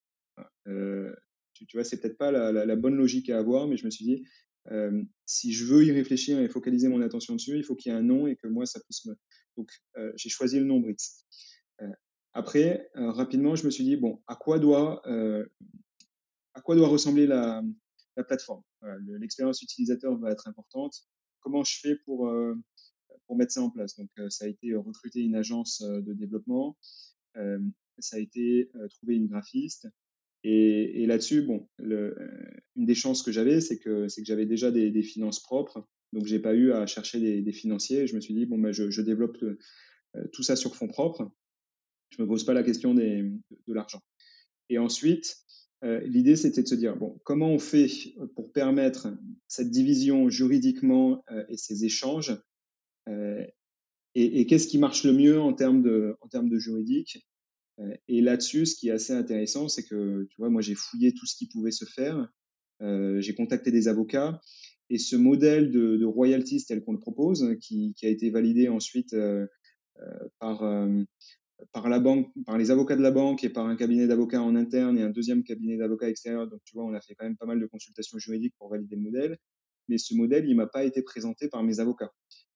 Tu, 1.54 1.66
tu, 1.66 1.76
vois, 1.76 1.84
c'est 1.84 2.00
peut-être 2.00 2.18
pas 2.18 2.30
la, 2.30 2.76
bonne 2.76 2.94
logique 2.94 3.28
à 3.30 3.38
avoir, 3.38 3.66
mais 3.68 3.76
je 3.76 3.84
me 3.84 3.90
suis 3.90 4.04
dit, 4.04 4.24
euh, 4.70 5.02
si 5.26 5.52
je 5.52 5.64
veux 5.64 5.84
y 5.84 5.92
réfléchir 5.92 6.38
et 6.38 6.48
focaliser 6.48 6.88
mon 6.88 7.00
attention 7.00 7.34
dessus, 7.34 7.56
il 7.56 7.64
faut 7.64 7.74
qu'il 7.74 7.92
y 7.92 7.94
ait 7.94 7.98
un 7.98 8.02
nom 8.02 8.26
et 8.26 8.36
que 8.36 8.46
moi, 8.46 8.66
ça 8.66 8.80
puisse 8.80 9.04
me. 9.06 9.14
Donc, 9.56 9.70
euh, 9.96 10.12
j'ai 10.16 10.28
choisi 10.28 10.58
le 10.58 10.64
nom 10.64 10.80
Brix. 10.80 11.24
Euh, 11.82 11.88
après, 12.32 12.90
rapidement, 12.94 13.56
je 13.56 13.64
me 13.64 13.70
suis 13.70 13.84
dit, 13.84 13.96
bon, 13.96 14.22
à 14.28 14.36
quoi 14.36 14.60
doit, 14.60 15.02
à 16.54 16.60
quoi 16.60 16.76
doit 16.76 16.86
ressembler 16.86 17.26
la, 17.26 17.60
la 18.16 18.22
plateforme? 18.22 18.62
L'expérience 19.18 19.62
utilisateur 19.62 20.16
va 20.16 20.30
être 20.30 20.46
importante. 20.46 20.94
Comment 21.40 21.64
je 21.64 21.80
fais 21.80 21.96
pour, 22.04 22.32
pour 23.26 23.36
mettre 23.36 23.50
ça 23.50 23.62
en 23.62 23.70
place? 23.70 23.96
Donc, 23.96 24.10
ça 24.28 24.44
a 24.44 24.48
été 24.48 24.76
recruter 24.76 25.22
une 25.22 25.34
agence 25.34 25.82
de 25.82 26.12
développement, 26.12 26.78
ça 28.00 28.16
a 28.16 28.20
été 28.20 28.70
trouver 28.90 29.16
une 29.16 29.26
graphiste, 29.26 29.88
et, 30.42 31.06
là-dessus, 31.06 31.42
bon, 31.42 31.68
une 31.78 32.86
des 32.86 32.94
chances 32.94 33.22
que 33.22 33.32
j'avais, 33.32 33.60
c'est 33.60 33.78
que, 33.78 34.06
que 34.06 34.24
j'avais 34.24 34.46
déjà 34.46 34.70
des, 34.70 35.02
finances 35.02 35.40
propres. 35.40 35.86
Donc, 36.12 36.26
j'ai 36.26 36.38
pas 36.38 36.54
eu 36.54 36.72
à 36.72 36.86
chercher 36.86 37.42
des, 37.42 37.52
financiers. 37.52 38.06
Je 38.06 38.14
me 38.14 38.20
suis 38.20 38.34
dit, 38.34 38.46
bon, 38.46 38.58
ben, 38.58 38.72
je, 38.72 39.02
développe 39.02 39.38
tout 40.32 40.42
ça 40.42 40.56
sur 40.56 40.74
fonds 40.74 40.88
propres. 40.88 41.30
Je 42.10 42.22
me 42.22 42.26
pose 42.26 42.44
pas 42.44 42.54
la 42.54 42.62
question 42.62 42.94
des, 42.94 43.22
de, 43.22 43.74
l'argent. 43.74 44.00
Et 44.70 44.78
ensuite, 44.78 45.36
l'idée, 45.82 46.36
c'était 46.36 46.62
de 46.62 46.68
se 46.68 46.74
dire, 46.74 46.96
bon, 46.96 47.20
comment 47.24 47.50
on 47.50 47.58
fait 47.58 47.88
pour 48.34 48.50
permettre 48.52 49.08
cette 49.46 49.70
division 49.70 50.30
juridiquement 50.30 51.22
et 51.48 51.58
ces 51.58 51.84
échanges 51.84 52.34
et, 53.06 54.40
et 54.40 54.46
qu'est-ce 54.46 54.68
qui 54.68 54.78
marche 54.78 55.04
le 55.04 55.12
mieux 55.12 55.38
en 55.38 55.52
termes 55.52 55.82
de, 55.82 56.16
en 56.20 56.28
termes 56.28 56.48
de 56.48 56.58
juridique 56.58 57.24
et 58.08 58.20
là-dessus, 58.20 58.66
ce 58.66 58.76
qui 58.76 58.88
est 58.88 58.92
assez 58.92 59.12
intéressant, 59.12 59.68
c'est 59.68 59.84
que, 59.84 60.26
tu 60.30 60.36
vois, 60.38 60.50
moi, 60.50 60.62
j'ai 60.62 60.74
fouillé 60.74 61.12
tout 61.12 61.26
ce 61.26 61.36
qui 61.36 61.48
pouvait 61.48 61.70
se 61.70 61.84
faire. 61.84 62.28
Euh, 62.82 63.20
j'ai 63.20 63.34
contacté 63.34 63.70
des 63.70 63.88
avocats. 63.88 64.40
Et 64.90 64.98
ce 64.98 65.16
modèle 65.16 65.70
de, 65.70 66.04
royalties 66.04 66.64
tel 66.66 66.82
qu'on 66.82 66.92
le 66.92 67.00
propose, 67.00 67.56
qui, 67.60 67.94
qui, 67.94 68.06
a 68.06 68.08
été 68.08 68.30
validé 68.30 68.68
ensuite 68.68 69.12
euh, 69.14 69.46
par, 70.40 70.64
par 71.72 71.88
la 71.88 72.00
banque, 72.00 72.32
par 72.46 72.58
les 72.58 72.70
avocats 72.70 72.96
de 72.96 73.02
la 73.02 73.10
banque 73.10 73.44
et 73.44 73.50
par 73.50 73.66
un 73.66 73.76
cabinet 73.76 74.06
d'avocats 74.06 74.42
en 74.42 74.56
interne 74.56 74.98
et 74.98 75.02
un 75.02 75.10
deuxième 75.10 75.44
cabinet 75.44 75.76
d'avocats 75.76 76.08
extérieur. 76.08 76.48
Donc, 76.48 76.60
tu 76.64 76.74
vois, 76.74 76.84
on 76.84 76.94
a 76.94 77.00
fait 77.00 77.14
quand 77.14 77.24
même 77.24 77.36
pas 77.36 77.46
mal 77.46 77.60
de 77.60 77.66
consultations 77.66 78.18
juridiques 78.18 78.54
pour 78.58 78.70
valider 78.70 78.96
le 78.96 79.02
modèle. 79.02 79.38
Mais 79.88 79.98
ce 79.98 80.14
modèle, 80.14 80.48
il 80.48 80.56
m'a 80.56 80.66
pas 80.66 80.84
été 80.84 81.02
présenté 81.02 81.48
par 81.48 81.62
mes 81.62 81.80
avocats. 81.80 82.12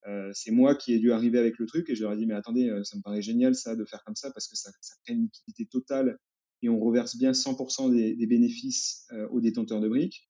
Euh, 0.07 0.31
c'est 0.35 0.51
moi 0.51 0.75
qui 0.75 0.93
ai 0.93 0.99
dû 0.99 1.13
arriver 1.13 1.39
avec 1.39 1.59
le 1.59 1.67
truc 1.67 1.89
et 1.89 1.95
je 1.95 2.03
leur 2.03 2.13
ai 2.13 2.17
dit 2.17 2.27
mais 2.27 2.35
attendez, 2.35 2.69
euh, 2.69 2.85
ça 2.85 2.97
me 2.97 3.03
paraît 3.03 3.23
génial 3.23 3.55
ça 3.55 3.75
de 3.75 3.85
faire 3.87 4.05
comme 4.05 4.17
ça 4.17 4.31
parce 4.33 4.49
que 4.49 4.57
ça, 4.57 4.71
ça 4.81 4.95
crée 5.03 5.15
une 5.15 5.23
liquidité 5.23 5.65
totale 5.67 6.19
et 6.63 6.69
on 6.69 6.79
reverse 6.79 7.17
bien 7.17 7.33
100% 7.33 7.91
des, 7.91 8.27
bénéfices 8.27 9.07
euh, 9.13 9.27
aux 9.29 9.41
détenteurs 9.41 9.81
de 9.81 9.89
briques. 9.89 10.29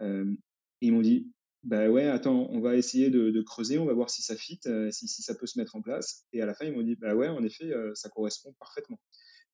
ils 0.00 0.92
m'ont 0.92 1.02
dit 1.02 1.30
bah 1.62 1.90
ouais, 1.90 2.06
attends, 2.06 2.48
on 2.50 2.60
va 2.60 2.76
essayer 2.76 3.10
de, 3.10 3.42
creuser, 3.42 3.78
on 3.78 3.84
va 3.84 3.92
voir 3.92 4.08
si 4.08 4.22
ça 4.22 4.34
fit, 4.34 4.60
si, 4.92 5.08
si, 5.08 5.22
ça 5.22 5.34
peut 5.34 5.46
se 5.46 5.58
mettre 5.58 5.76
en 5.76 5.82
place. 5.82 6.24
Et 6.32 6.40
à 6.40 6.46
la 6.46 6.54
fin, 6.54 6.64
ils 6.64 6.72
m'ont 6.72 6.82
dit 6.82 6.96
bah 6.96 7.14
ouais, 7.14 7.28
en 7.28 7.44
effet, 7.44 7.70
ça 7.94 8.08
correspond 8.08 8.54
parfaitement. 8.58 8.98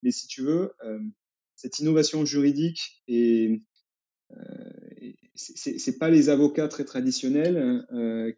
Mais 0.05 0.13
si 0.13 0.29
tu 0.29 0.43
veux, 0.43 0.73
cette 1.57 1.81
innovation 1.81 2.25
juridique 2.25 3.03
et 3.09 3.61
c'est 5.35 5.99
pas 5.99 6.11
les 6.11 6.29
avocats 6.29 6.69
très 6.69 6.85
traditionnels 6.85 7.85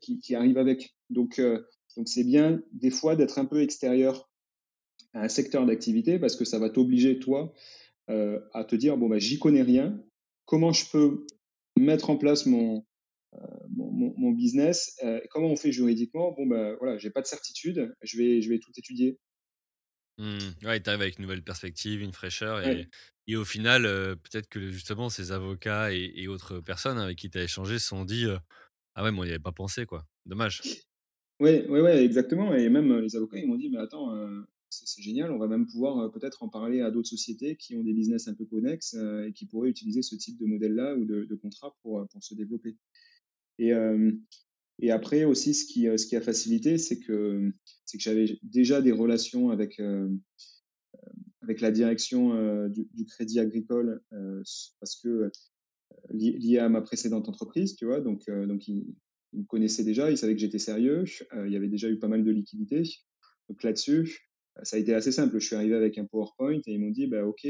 qui, 0.00 0.34
arrivent 0.34 0.56
avec. 0.56 0.97
Donc, 1.10 1.38
euh, 1.38 1.64
donc 1.96 2.08
c'est 2.08 2.24
bien 2.24 2.62
des 2.72 2.90
fois 2.90 3.16
d'être 3.16 3.38
un 3.38 3.44
peu 3.44 3.62
extérieur 3.62 4.28
à 5.14 5.22
un 5.22 5.28
secteur 5.28 5.64
d'activité 5.66 6.18
parce 6.18 6.36
que 6.36 6.44
ça 6.44 6.58
va 6.58 6.70
t'obliger 6.70 7.18
toi 7.18 7.52
euh, 8.10 8.40
à 8.52 8.64
te 8.64 8.76
dire 8.76 8.96
bon 8.96 9.08
bah 9.08 9.18
j'y 9.18 9.38
connais 9.38 9.62
rien. 9.62 10.02
Comment 10.44 10.72
je 10.72 10.90
peux 10.90 11.26
mettre 11.76 12.10
en 12.10 12.16
place 12.16 12.46
mon 12.46 12.84
mon, 13.70 14.14
mon, 14.16 14.32
business 14.32 14.96
Comment 15.30 15.48
on 15.48 15.56
fait 15.56 15.70
juridiquement? 15.70 16.32
Bon 16.32 16.46
bah 16.46 16.76
voilà, 16.80 16.96
j'ai 16.98 17.10
pas 17.10 17.20
de 17.20 17.26
certitude. 17.26 17.94
Je 18.02 18.16
vais 18.16 18.40
je 18.40 18.48
vais 18.48 18.58
tout 18.58 18.72
étudier. 18.76 19.18
Mmh. 20.16 20.38
Ouais, 20.64 20.82
tu 20.82 20.88
arrives 20.88 21.02
avec 21.02 21.18
une 21.18 21.22
nouvelle 21.22 21.44
perspective, 21.44 22.00
une 22.00 22.12
fraîcheur. 22.12 22.66
Et, 22.66 22.88
et 23.26 23.36
au 23.36 23.44
final, 23.44 23.82
peut-être 23.82 24.48
que 24.48 24.70
justement, 24.70 25.10
ces 25.10 25.30
avocats 25.30 25.92
et, 25.92 26.26
autres 26.26 26.60
personnes 26.60 26.98
avec 26.98 27.18
qui 27.18 27.30
tu 27.30 27.38
as 27.38 27.44
échangé 27.44 27.78
se 27.78 27.88
sont 27.88 28.04
dit 28.04 28.26
Ah 28.94 29.04
ouais, 29.04 29.12
moi, 29.12 29.26
il 29.26 29.28
n'y 29.28 29.34
avait 29.34 29.42
pas 29.42 29.52
pensé, 29.52 29.84
quoi. 29.84 30.06
Dommage. 30.24 30.62
Oui, 31.40 31.66
ouais, 31.68 31.80
ouais, 31.80 32.04
exactement. 32.04 32.54
Et 32.54 32.68
même 32.68 32.98
les 32.98 33.14
avocats, 33.16 33.38
ils 33.38 33.46
m'ont 33.46 33.56
dit 33.56 33.70
Mais 33.70 33.78
attends, 33.78 34.12
c'est 34.70 35.02
génial, 35.02 35.30
on 35.30 35.38
va 35.38 35.46
même 35.46 35.66
pouvoir 35.66 36.10
peut-être 36.10 36.42
en 36.42 36.48
parler 36.48 36.80
à 36.80 36.90
d'autres 36.90 37.08
sociétés 37.08 37.56
qui 37.56 37.76
ont 37.76 37.82
des 37.82 37.94
business 37.94 38.28
un 38.28 38.34
peu 38.34 38.44
connexes 38.44 38.94
et 39.26 39.32
qui 39.32 39.46
pourraient 39.46 39.70
utiliser 39.70 40.02
ce 40.02 40.16
type 40.16 40.38
de 40.38 40.46
modèle-là 40.46 40.94
ou 40.96 41.04
de, 41.04 41.34
contrat 41.36 41.76
pour, 41.82 42.06
se 42.20 42.34
développer. 42.34 42.76
Et, 43.58 43.72
après 44.90 45.24
aussi, 45.24 45.54
ce 45.54 45.64
qui, 45.64 46.16
a 46.16 46.20
facilité, 46.20 46.76
c'est 46.76 46.98
que, 46.98 47.52
j'avais 47.94 48.38
déjà 48.42 48.82
des 48.82 48.92
relations 48.92 49.50
avec, 49.50 49.80
la 51.60 51.70
direction 51.70 52.68
du, 52.68 52.88
du, 52.92 53.06
crédit 53.06 53.40
agricole 53.40 54.02
parce 54.80 55.00
que 55.02 55.30
lié 56.10 56.58
à 56.58 56.68
ma 56.68 56.82
précédente 56.82 57.28
entreprise, 57.28 57.74
tu 57.76 57.86
vois, 57.86 58.00
donc, 58.00 58.28
donc 58.28 58.68
ils, 58.68 58.94
me 59.32 59.44
connaissaient 59.44 59.84
déjà, 59.84 60.10
ils 60.10 60.18
savaient 60.18 60.34
que 60.34 60.40
j'étais 60.40 60.58
sérieux, 60.58 61.04
il 61.44 61.52
y 61.52 61.56
avait 61.56 61.68
déjà 61.68 61.88
eu 61.88 61.98
pas 61.98 62.08
mal 62.08 62.24
de 62.24 62.30
liquidités. 62.30 62.82
Donc 63.48 63.62
là-dessus, 63.62 64.28
ça 64.62 64.76
a 64.76 64.78
été 64.78 64.94
assez 64.94 65.12
simple. 65.12 65.38
Je 65.38 65.46
suis 65.46 65.56
arrivé 65.56 65.74
avec 65.74 65.98
un 65.98 66.04
PowerPoint 66.04 66.60
et 66.66 66.72
ils 66.72 66.80
m'ont 66.80 66.90
dit, 66.90 67.06
bah, 67.06 67.24
OK, 67.24 67.46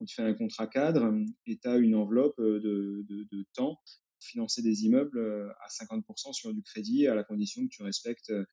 on 0.00 0.04
te 0.04 0.12
fait 0.12 0.22
un 0.22 0.34
contrat 0.34 0.66
cadre 0.66 1.12
et 1.46 1.58
tu 1.58 1.68
as 1.68 1.76
une 1.76 1.94
enveloppe 1.94 2.40
de, 2.40 3.04
de, 3.08 3.44
temps 3.54 3.78
financer 4.20 4.62
des 4.62 4.84
immeubles 4.84 5.18
euh, 5.18 5.48
à 5.60 5.68
50% 5.68 6.32
sur 6.32 6.52
du 6.52 6.62
crédit 6.62 7.06
à 7.06 7.14
la 7.14 7.24
condition 7.24 7.62
que 7.62 7.68
tu 7.68 7.82
respectes 7.82 8.30
euh, 8.30 8.44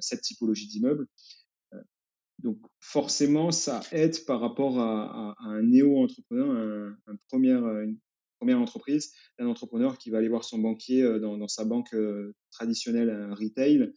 cette 0.00 0.22
typologie 0.22 0.66
d'immeuble. 0.68 1.06
Euh, 1.72 1.82
donc 2.38 2.58
forcément, 2.80 3.50
ça 3.50 3.80
aide 3.92 4.24
par 4.26 4.40
rapport 4.40 4.78
à, 4.78 5.34
un 5.40 5.62
néo-entrepreneur, 5.62 6.94
un, 7.06 7.16
première 8.38 8.60
entreprise 8.60 9.12
d'un 9.38 9.46
entrepreneur 9.46 9.98
qui 9.98 10.10
va 10.10 10.18
aller 10.18 10.28
voir 10.28 10.44
son 10.44 10.58
banquier 10.58 11.02
dans, 11.20 11.36
dans 11.36 11.48
sa 11.48 11.64
banque 11.64 11.94
traditionnelle 12.50 13.32
retail 13.32 13.92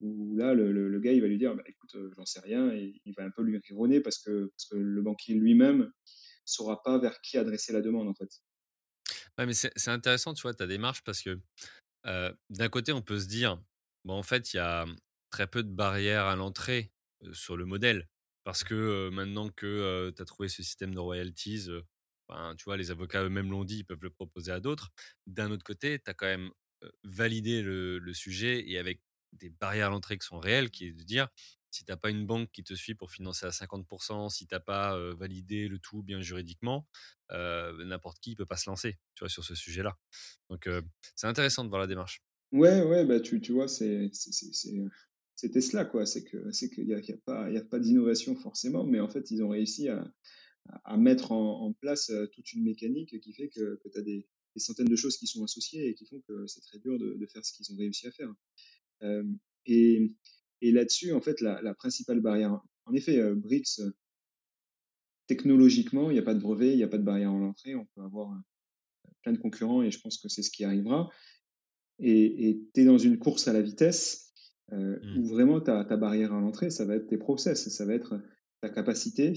où 0.00 0.36
là, 0.36 0.54
le, 0.54 1.00
gars, 1.00 1.12
il 1.12 1.20
va 1.20 1.28
lui 1.28 1.38
dire, 1.38 1.54
bah, 1.54 1.62
écoute, 1.66 1.96
j'en 2.16 2.26
sais 2.26 2.40
rien, 2.40 2.70
et 2.72 3.00
il 3.04 3.14
va 3.14 3.24
un 3.24 3.30
peu 3.30 3.42
lui 3.42 3.58
rironner 3.58 4.00
parce 4.00 4.18
que, 4.18 4.46
parce 4.46 4.66
que 4.66 4.76
le 4.76 5.02
banquier 5.02 5.34
lui-même 5.34 5.90
saura 6.44 6.82
pas 6.82 6.98
vers 6.98 7.20
qui 7.22 7.38
adresser 7.38 7.72
la 7.72 7.80
demande, 7.80 8.08
en 8.08 8.14
fait. 8.14 8.28
Mais 9.38 9.54
c'est 9.54 9.88
intéressant, 9.88 10.34
tu 10.34 10.42
vois, 10.42 10.54
ta 10.54 10.66
démarche, 10.66 11.02
parce 11.04 11.22
que 11.22 11.40
d'un 12.04 12.68
côté, 12.68 12.92
on 12.92 13.02
peut 13.02 13.18
se 13.18 13.26
dire, 13.26 13.62
bon, 14.04 14.14
en 14.14 14.22
fait, 14.22 14.52
il 14.52 14.58
y 14.58 14.60
a 14.60 14.84
très 15.30 15.46
peu 15.46 15.62
de 15.62 15.72
barrières 15.72 16.26
à 16.26 16.36
l'entrée 16.36 16.92
sur 17.32 17.56
le 17.56 17.64
modèle, 17.64 18.08
parce 18.44 18.62
que 18.62 19.08
maintenant 19.10 19.48
que 19.48 20.12
tu 20.14 20.22
as 20.22 20.24
trouvé 20.24 20.48
ce 20.48 20.62
système 20.62 20.94
de 20.94 21.00
royalties, 21.00 21.68
ben, 22.28 22.54
tu 22.56 22.64
vois, 22.64 22.76
les 22.76 22.90
avocats 22.90 23.22
eux-mêmes 23.22 23.50
l'ont 23.50 23.64
dit, 23.64 23.78
ils 23.78 23.84
peuvent 23.84 24.02
le 24.02 24.10
proposer 24.10 24.52
à 24.52 24.60
d'autres. 24.60 24.90
D'un 25.26 25.50
autre 25.50 25.64
côté, 25.64 25.98
tu 25.98 26.10
as 26.10 26.14
quand 26.14 26.26
même 26.26 26.50
validé 27.02 27.62
le, 27.62 28.12
sujet 28.12 28.64
et 28.68 28.78
avec 28.78 29.00
des 29.32 29.50
barrières 29.50 29.88
à 29.88 29.90
l'entrée 29.90 30.18
qui 30.18 30.26
sont 30.26 30.38
réelles, 30.38 30.70
qui 30.70 30.86
est 30.86 30.92
de 30.92 31.02
dire, 31.02 31.28
si 31.70 31.84
tu 31.84 31.90
n'as 31.90 31.96
pas 31.96 32.10
une 32.10 32.26
banque 32.26 32.50
qui 32.52 32.62
te 32.62 32.74
suit 32.74 32.94
pour 32.94 33.10
financer 33.10 33.46
à 33.46 33.50
50%, 33.50 34.30
si 34.30 34.46
tu 34.46 34.54
n'as 34.54 34.60
pas 34.60 34.96
validé 35.14 35.66
le 35.66 35.78
tout 35.78 36.02
bien 36.02 36.20
juridiquement, 36.20 36.86
n'importe 37.30 38.20
qui 38.20 38.30
ne 38.30 38.36
peut 38.36 38.46
pas 38.46 38.56
se 38.56 38.70
lancer 38.70 38.98
tu 39.14 39.20
vois, 39.24 39.28
sur 39.28 39.44
ce 39.44 39.54
sujet-là. 39.54 39.98
Donc, 40.50 40.68
c'est 41.16 41.26
intéressant 41.26 41.64
de 41.64 41.68
voir 41.68 41.80
la 41.80 41.86
démarche. 41.86 42.22
Ouais, 42.52 42.82
ouais, 42.82 43.04
bah, 43.04 43.18
tu, 43.18 43.40
tu 43.40 43.52
vois, 43.52 43.66
c'est 43.66 44.10
Tesla, 45.52 45.84
quoi. 45.84 46.06
C'est 46.06 46.24
qu'il 46.24 46.86
n'y 46.86 46.94
a, 46.94 47.00
y 47.00 47.12
a, 47.12 47.16
pas, 47.24 47.46
a 47.46 47.64
pas 47.64 47.80
d'innovation 47.80 48.36
forcément, 48.36 48.84
mais 48.84 49.00
en 49.00 49.08
fait, 49.08 49.32
ils 49.32 49.42
ont 49.42 49.48
réussi 49.48 49.88
à, 49.88 50.06
à 50.84 50.96
mettre 50.96 51.32
en, 51.32 51.72
place 51.72 52.10
toute 52.32 52.52
une 52.52 52.64
mécanique 52.64 53.20
qui 53.20 53.32
fait 53.32 53.48
que, 53.48 53.76
que 53.82 53.88
tu 53.88 53.98
as 53.98 54.02
des, 54.02 54.26
des, 54.54 54.60
centaines 54.60 54.88
de 54.88 54.96
choses 54.96 55.16
qui 55.16 55.26
sont 55.26 55.44
associées 55.44 55.88
et 55.88 55.94
qui 55.94 56.06
font 56.06 56.20
que 56.26 56.46
c'est 56.46 56.60
très 56.60 56.78
dur 56.78 56.98
de, 56.98 57.14
de 57.14 57.26
faire 57.26 57.44
ce 57.44 57.52
qu'ils 57.52 57.72
ont 57.72 57.76
réussi 57.76 58.06
à 58.06 58.10
faire. 58.12 58.32
et, 59.66 60.12
et 60.64 60.72
là-dessus, 60.72 61.12
en 61.12 61.20
fait, 61.20 61.42
la, 61.42 61.74
principale 61.74 62.20
barrière, 62.20 62.58
en 62.86 62.94
effet, 62.94 63.18
euh, 63.18 63.34
BRICS, 63.34 63.80
euh, 63.80 63.90
technologiquement, 65.26 66.10
il 66.10 66.14
n'y 66.14 66.18
a 66.18 66.22
pas 66.22 66.32
de 66.32 66.40
brevet, 66.40 66.72
il 66.72 66.76
n'y 66.76 66.82
a 66.82 66.88
pas 66.88 66.96
de 66.96 67.02
barrière 67.02 67.32
à 67.32 67.38
l'entrée, 67.38 67.74
on 67.74 67.84
peut 67.94 68.00
avoir 68.00 68.32
euh, 68.32 69.10
plein 69.22 69.32
de 69.32 69.38
concurrents 69.38 69.82
et 69.82 69.90
je 69.90 70.00
pense 70.00 70.16
que 70.16 70.30
c'est 70.30 70.42
ce 70.42 70.50
qui 70.50 70.64
arrivera. 70.64 71.10
Et 71.98 72.62
tu 72.74 72.80
es 72.80 72.84
dans 72.86 72.96
une 72.96 73.18
course 73.18 73.46
à 73.46 73.52
la 73.52 73.60
vitesse 73.60 74.32
mmh. 74.72 75.18
où 75.18 75.26
vraiment 75.26 75.60
ta, 75.60 75.84
ta 75.84 75.96
barrière 75.96 76.32
à 76.32 76.40
l'entrée, 76.40 76.70
ça 76.70 76.86
va 76.86 76.96
être 76.96 77.06
tes 77.06 77.18
process, 77.18 77.68
ça 77.68 77.84
va 77.84 77.94
être 77.94 78.20
ta 78.62 78.68
capacité 78.68 79.34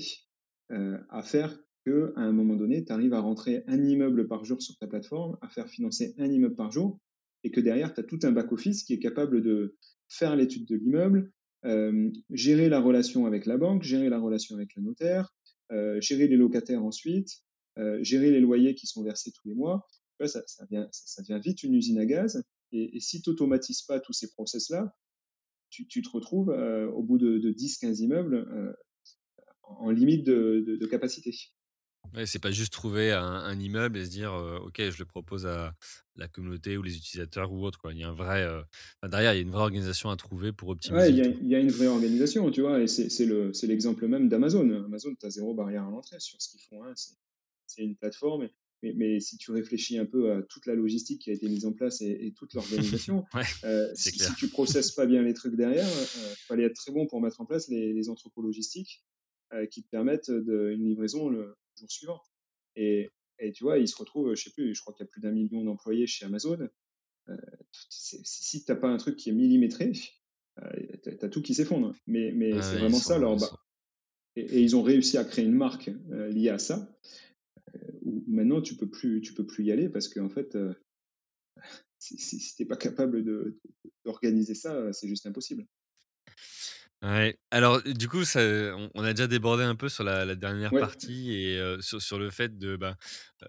à 0.69 1.23
faire 1.23 1.57
que 1.85 2.13
à 2.15 2.21
un 2.21 2.33
moment 2.33 2.55
donné, 2.55 2.83
tu 2.83 2.91
arrives 2.91 3.13
à 3.13 3.19
rentrer 3.19 3.63
un 3.67 3.83
immeuble 3.83 4.27
par 4.27 4.43
jour 4.43 4.61
sur 4.61 4.77
ta 4.77 4.87
plateforme, 4.87 5.37
à 5.41 5.49
faire 5.49 5.67
financer 5.69 6.13
un 6.17 6.29
immeuble 6.29 6.55
par 6.55 6.71
jour, 6.71 6.99
et 7.43 7.51
que 7.51 7.61
derrière, 7.61 7.93
tu 7.93 8.01
as 8.01 8.03
tout 8.03 8.19
un 8.23 8.31
back-office 8.31 8.83
qui 8.83 8.93
est 8.93 8.99
capable 8.99 9.41
de 9.41 9.77
faire 10.09 10.35
l'étude 10.35 10.65
de 10.65 10.75
l'immeuble, 10.75 11.31
euh, 11.65 12.11
gérer 12.29 12.69
la 12.69 12.79
relation 12.79 13.25
avec 13.25 13.45
la 13.45 13.57
banque, 13.57 13.83
gérer 13.83 14.09
la 14.09 14.19
relation 14.19 14.55
avec 14.55 14.75
le 14.75 14.83
notaire, 14.83 15.33
euh, 15.71 15.99
gérer 16.01 16.27
les 16.27 16.37
locataires 16.37 16.83
ensuite, 16.83 17.29
euh, 17.77 18.01
gérer 18.03 18.31
les 18.31 18.39
loyers 18.39 18.75
qui 18.75 18.87
sont 18.87 19.03
versés 19.03 19.31
tous 19.31 19.47
les 19.47 19.55
mois. 19.55 19.87
Ça, 20.25 20.41
ça, 20.47 20.65
vient, 20.69 20.87
ça, 20.91 21.21
devient 21.21 21.39
vite 21.43 21.63
une 21.63 21.75
usine 21.75 21.99
à 21.99 22.05
gaz. 22.05 22.41
Et, 22.71 22.99
si 22.99 23.21
tu 23.21 23.29
n'automatises 23.29 23.83
pas 23.83 23.99
tous 23.99 24.13
ces 24.13 24.29
process-là, 24.31 24.95
tu, 25.69 25.87
te 25.87 26.09
retrouves 26.09 26.49
au 26.49 27.03
bout 27.03 27.17
de, 27.17 27.51
10-15 27.51 28.01
immeubles 28.01 28.75
en 29.67 29.89
limite 29.91 30.25
de, 30.25 30.77
de 30.79 30.85
capacité. 30.85 31.33
Ouais, 32.15 32.25
c'est 32.25 32.39
pas 32.39 32.51
juste 32.51 32.71
trouver 32.71 33.11
un, 33.11 33.59
immeuble 33.59 33.97
et 33.97 34.05
se 34.05 34.09
dire 34.09 34.33
ok 34.65 34.79
je 34.79 34.97
le 34.99 35.05
propose 35.05 35.45
à 35.45 35.73
la 36.15 36.27
communauté 36.27 36.77
ou 36.77 36.81
les 36.81 36.95
utilisateurs 36.95 37.51
ou 37.51 37.65
autre 37.65 37.79
quoi. 37.79 37.91
Il 37.91 37.99
y 37.99 38.03
a 38.03 38.09
un 38.09 38.13
vrai 38.13 38.47
derrière 39.03 39.33
il 39.33 39.37
y 39.37 39.39
a 39.39 39.41
une 39.41 39.51
vraie 39.51 39.63
organisation 39.63 40.09
à 40.09 40.15
trouver 40.15 40.53
pour 40.53 40.69
optimiser. 40.69 41.01
Ouais, 41.01 41.09
il 41.11 41.47
y, 41.49 41.55
a, 41.55 41.59
une 41.59 41.69
vraie 41.69 41.87
organisation 41.87 42.49
tu 42.49 42.61
vois 42.61 42.81
et 42.81 42.87
c'est 42.87 43.25
le 43.25 43.53
c'est 43.53 43.67
l'exemple 43.67 44.07
même 44.07 44.29
d'Amazon. 44.29 44.85
Amazon 44.85 45.13
tu 45.19 45.25
as 45.25 45.31
zéro 45.31 45.53
barrière 45.53 45.83
à 45.83 45.91
l'entrée 45.91 46.19
sur 46.19 46.41
ce 46.41 46.49
qu'ils 46.49 46.61
font. 46.61 46.83
Hein. 46.85 46.93
C'est 47.67 47.83
une 47.83 47.95
plateforme. 47.95 48.49
Mais, 48.83 48.93
mais, 48.95 49.19
si 49.19 49.37
tu 49.37 49.49
réfléchis 49.49 49.97
un 49.97 50.05
peu 50.05 50.31
à 50.31 50.43
toute 50.43 50.67
la 50.67 50.75
logistique 50.75 51.23
qui 51.23 51.31
a 51.31 51.33
été 51.33 51.49
mise 51.49 51.65
en 51.65 51.73
place 51.73 51.99
et, 52.01 52.31
toute 52.37 52.53
l'organisation, 52.53 53.25
si, 53.95 54.11
si, 54.11 54.35
tu 54.35 54.49
processes 54.49 54.91
pas 54.91 55.07
bien 55.07 55.23
les 55.23 55.33
trucs 55.33 55.55
derrière, 55.55 55.87
il 55.87 56.35
fallait 56.47 56.65
être 56.65 56.75
très 56.75 56.91
bon 56.91 57.07
pour 57.07 57.19
mettre 57.19 57.41
en 57.41 57.45
place 57.45 57.69
les, 57.69 57.91
les 57.91 58.09
entrepôts 58.09 58.43
logistiques 58.43 59.03
qui 59.71 59.83
te 59.83 59.89
permettent 59.89 60.31
de, 60.31 60.71
une 60.71 60.85
livraison 60.85 61.29
le, 61.29 61.55
jour 61.77 61.91
suivant. 61.91 62.21
Et, 62.75 63.09
et, 63.39 63.51
tu 63.51 63.63
vois, 63.63 63.77
ils 63.77 63.87
se 63.87 63.95
retrouvent, 63.95 64.35
je 64.35 64.43
sais 64.43 64.51
plus, 64.51 64.75
je 64.75 64.81
crois 64.81 64.93
qu'il 64.93 65.05
y 65.05 65.07
a 65.07 65.11
plus 65.11 65.21
d'un 65.21 65.31
million 65.31 65.63
d'employés 65.63 66.07
chez 66.07 66.25
Amazon. 66.25 66.69
Euh, 67.29 67.37
si 67.89 68.63
tu 68.63 68.71
n'as 68.71 68.77
pas 68.77 68.87
un 68.87 68.97
truc 68.97 69.15
qui 69.15 69.29
est 69.29 69.33
millimétré, 69.33 69.91
euh, 70.59 70.97
tu 71.03 71.25
as 71.25 71.29
tout 71.29 71.41
qui 71.41 71.53
s'effondre. 71.53 71.93
Mais, 72.07 72.31
mais 72.31 72.61
c'est 72.61 72.77
vraiment 72.77 72.97
ça 72.97 73.17
leur 73.17 73.37
et, 74.35 74.61
ils 74.61 74.75
ont 74.75 74.83
réussi 74.83 75.17
à 75.17 75.25
créer 75.25 75.45
une 75.45 75.55
marque 75.55 75.89
euh, 76.11 76.29
liée 76.29 76.49
à 76.49 76.59
ça. 76.59 76.95
où 78.03 78.23
maintenant, 78.27 78.61
tu 78.61 78.75
peux 78.75 78.89
plus, 78.89 79.21
tu 79.21 79.33
peux 79.33 79.45
plus 79.45 79.65
y 79.65 79.71
aller 79.71 79.89
parce 79.89 80.07
qu'en 80.07 80.29
fait, 80.29 80.57
si, 81.97 82.17
si, 82.17 82.55
tu 82.55 82.61
n'es 82.61 82.67
pas 82.67 82.77
capable 82.77 83.23
d'organiser 84.05 84.53
ça, 84.53 84.93
c'est 84.93 85.07
juste 85.07 85.25
impossible. 85.25 85.65
Ouais. 87.03 87.37
Alors, 87.51 87.81
du 87.83 88.09
coup, 88.09 88.25
ça, 88.25 88.39
on, 88.95 89.03
a 89.03 89.13
déjà 89.13 89.27
débordé 89.27 89.63
un 89.63 89.75
peu 89.75 89.87
sur 89.87 90.03
la, 90.03 90.35
dernière 90.35 90.71
partie 90.71 91.31
et 91.33 91.77
sur, 91.79 92.01
sur, 92.01 92.17
le 92.17 92.29
fait 92.29 92.57
de. 92.57 92.75
Bah, 92.75 92.97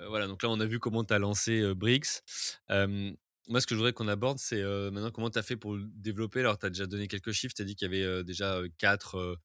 voilà, 0.09 0.27
donc 0.27 0.43
là, 0.43 0.51
on 0.51 0.61
a 0.61 0.67
vu 0.67 0.79
comment 0.79 1.05
tu 1.05 1.15
as 1.15 1.19
lancé 1.19 1.75
Brix. 1.75 2.21
moi, 2.69 3.61
ce 3.61 3.67
que 3.67 3.75
je 3.75 3.77
voudrais 3.77 3.93
qu'on 3.95 4.09
aborde, 4.09 4.39
c'est 4.39 4.63
maintenant 4.63 5.11
comment 5.11 5.31
tu 5.31 5.39
as 5.39 5.43
fait 5.43 5.57
pour 5.57 5.77
le 5.77 5.85
développer? 5.95 6.41
Alors, 6.41 6.59
tu 6.59 6.67
as 6.67 6.71
déjà 6.71 6.87
donné 6.87 7.09
quelques 7.09 7.33
chiffres. 7.33 7.55
Tu 7.55 7.63
as 7.63 7.65
dit 7.65 7.75
qu'il 7.75 7.91
y 7.91 8.03
avait 8.03 8.23
déjà 8.23 8.61
quatre 8.77 9.39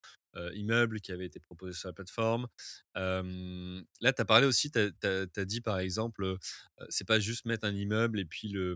immeubles 0.54 1.00
qui 1.00 1.14
avaient 1.14 1.26
été 1.26 1.40
proposés 1.40 1.74
sur 1.74 1.88
la 1.88 1.94
plateforme. 1.94 2.48
là, 2.96 4.14
tu 4.14 4.22
as 4.22 4.26
parlé 4.26 4.46
aussi, 4.46 4.70
tu 4.70 4.80
as, 4.80 5.46
dit 5.46 5.62
par 5.62 5.80
exemple, 5.80 6.36
c'est 6.90 7.08
pas 7.08 7.22
juste 7.22 7.46
mettre 7.46 7.66
un 7.66 7.74
immeuble 7.74 8.20
et 8.20 8.26
puis 8.26 8.50
le 8.50 8.76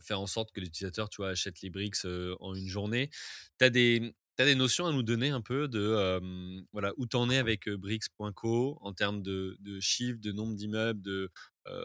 faire 0.00 0.20
en 0.20 0.26
sorte 0.26 0.52
que 0.52 0.60
l'utilisateur 0.60 1.08
tu 1.08 1.22
vois, 1.22 1.30
achète 1.30 1.60
les 1.62 1.70
bricks 1.70 2.04
en 2.40 2.54
une 2.54 2.68
journée. 2.68 3.10
Tu 3.58 3.64
as 3.64 3.70
des, 3.70 4.14
des 4.38 4.54
notions 4.54 4.86
à 4.86 4.92
nous 4.92 5.02
donner 5.02 5.30
un 5.30 5.40
peu 5.40 5.68
de 5.68 6.20
voilà, 6.72 6.92
où 6.96 7.06
tu 7.06 7.16
en 7.16 7.30
es 7.30 7.38
avec 7.38 7.68
Bricks.co 7.68 8.78
en 8.80 8.92
termes 8.92 9.22
de, 9.22 9.56
de 9.60 9.80
chiffres, 9.80 10.20
de 10.20 10.32
nombre 10.32 10.54
d'immeubles, 10.54 11.02
de 11.02 11.30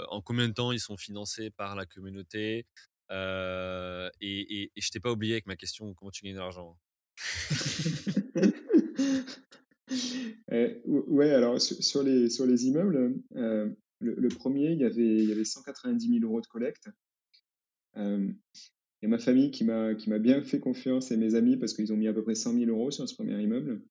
en 0.09 0.21
combien 0.21 0.47
de 0.47 0.53
temps 0.53 0.71
ils 0.71 0.79
sont 0.79 0.97
financés 0.97 1.49
par 1.51 1.75
la 1.75 1.85
communauté. 1.85 2.65
et, 3.11 4.09
et, 4.21 4.71
et, 4.75 4.81
je 4.81 4.89
t'ai 4.91 4.99
pas 4.99 5.11
oublié 5.11 5.33
avec 5.33 5.47
ma 5.47 5.55
question 5.55 5.93
comment 5.93 6.11
tu 6.11 6.25
gagnes 6.25 6.35
de 6.35 6.39
l'argent. 6.39 6.77
Eh, 10.51 10.81
ouais, 10.85 11.31
alors 11.31 11.61
sur, 11.61 12.03
les, 12.03 12.29
sur 12.29 12.45
les 12.45 12.67
immeubles, 12.67 13.15
le, 13.31 14.27
premier, 14.29 14.71
il 14.71 14.79
y, 14.79 14.85
avait, 14.85 15.17
il 15.17 15.29
y 15.29 15.31
avait 15.31 15.43
190 15.43 16.07
000 16.07 16.23
euros 16.23 16.41
de 16.41 16.47
collecte. 16.47 16.89
Euh, 17.97 18.31
il 19.01 19.03
y 19.03 19.05
a 19.05 19.09
ma 19.09 19.19
famille 19.19 19.51
qui 19.51 19.63
m'a 19.63 19.93
qui 19.93 20.09
m'a 20.09 20.17
bien 20.17 20.41
fait 20.41 20.59
confiance 20.59 21.11
et 21.11 21.17
mes 21.17 21.35
amis 21.35 21.57
parce 21.57 21.73
qu'ils 21.73 21.93
ont 21.93 21.97
mis 21.97 22.07
à 22.07 22.13
peu 22.13 22.23
près 22.23 22.35
100 22.35 22.53
000 22.53 22.65
euros 22.71 22.89
sur 22.91 23.07
ce 23.07 23.13
premier 23.13 23.39
immeuble. 23.41 23.81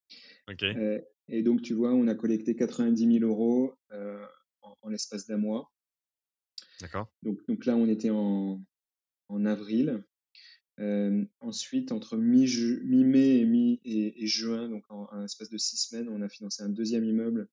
Euh, 0.63 1.01
et 1.29 1.43
donc, 1.43 1.63
tu 1.63 1.75
vois, 1.75 1.93
on 1.93 2.09
a 2.09 2.15
collecté 2.15 2.57
90 2.57 3.21
000 3.21 3.31
euros 3.31 3.75
euh, 3.93 4.25
en, 4.63 4.89
l'espace 4.89 5.27
d'un 5.27 5.37
mois. 5.37 5.73
D'accord. 6.81 7.09
Donc, 7.23 7.39
donc 7.49 7.67
là, 7.67 7.77
on 7.77 7.89
était 7.89 8.11
en, 8.11 8.63
en 9.29 9.45
avril. 9.45 10.03
ensuite, 11.41 11.93
entre 11.93 12.17
mi-mai 12.17 13.39
et, 13.39 13.45
mi 13.45 13.81
et, 13.85 14.27
juin, 14.27 14.69
donc 14.69 14.85
en, 14.89 15.09
un 15.13 15.25
espace 15.25 15.51
de 15.51 15.59
six 15.59 15.77
semaines, 15.77 16.09
on 16.09 16.21
a 16.21 16.29
financé 16.29 16.63
un 16.63 16.69
deuxième 16.69 17.05
immeuble 17.05 17.49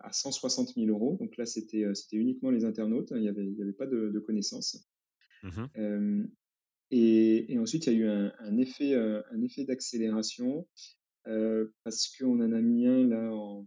à 0.00 0.12
160 0.12 0.74
000 0.74 0.88
euros. 0.88 1.16
Donc 1.20 1.36
là, 1.36 1.46
c'était 1.46 1.86
uniquement 2.12 2.50
les 2.50 2.64
internautes, 2.64 3.12
hein, 3.12 3.16
il 3.16 3.22
n'y 3.22 3.28
avait, 3.28 3.46
il 3.46 3.56
y 3.56 3.62
avait 3.62 3.72
pas 3.72 3.86
de, 3.86 4.10
de 4.10 4.18
connaissances. 4.18 4.88
Mmh 5.42 6.24
et, 6.92 7.58
ensuite, 7.58 7.86
il 7.86 7.92
y 7.94 7.96
a 7.96 7.98
eu 7.98 8.08
un, 8.08 8.56
effet, 8.58 8.94
un 8.94 9.42
effet 9.42 9.64
d'accélération 9.64 10.66
parce 11.82 12.08
qu'on 12.16 12.40
en 12.40 12.52
a 12.52 12.60
mis 12.60 12.86
un 12.86 13.08
là 13.08 13.32
en 13.32 13.66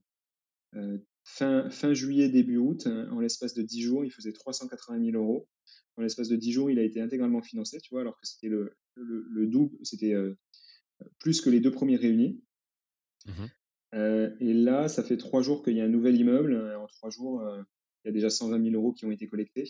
fin, 1.23 1.69
fin 1.69 1.93
juillet, 1.93 2.29
début 2.29 2.57
août. 2.57 2.87
Hein, 2.87 3.09
en 3.11 3.19
l'espace 3.19 3.53
de 3.53 3.61
10 3.61 3.81
jours, 3.81 4.05
il 4.05 4.11
faisait 4.11 4.31
380 4.31 5.11
000 5.11 5.17
euros. 5.17 5.47
En 5.97 6.01
l'espace 6.01 6.29
de 6.29 6.35
10 6.35 6.51
jours, 6.51 6.71
il 6.71 6.79
a 6.79 6.83
été 6.83 7.01
intégralement 7.01 7.41
financé, 7.41 7.79
tu 7.81 7.89
vois, 7.93 8.01
alors 8.01 8.17
que 8.17 8.25
c'était 8.25 8.47
le, 8.47 8.75
le, 8.95 9.47
double, 9.47 9.75
c'était 9.83 10.15
plus 11.19 11.41
que 11.41 11.49
les 11.49 11.59
deux 11.59 11.71
premiers 11.71 11.97
réunis. 11.97 12.41
Mmh 13.25 13.45
et 13.91 14.53
là, 14.53 14.87
ça 14.87 15.03
fait 15.03 15.17
trois 15.17 15.41
jours 15.41 15.63
qu'il 15.63 15.75
y 15.75 15.81
a 15.81 15.83
un 15.83 15.89
nouvel 15.89 16.15
immeuble. 16.15 16.75
En 16.77 16.85
trois 16.85 17.09
jours, 17.09 17.43
il 18.03 18.07
y 18.07 18.09
a 18.09 18.11
déjà 18.11 18.29
120 18.29 18.63
000 18.63 18.75
euros 18.75 18.93
qui 18.93 19.05
ont 19.05 19.11
été 19.11 19.25
collectés. 19.25 19.67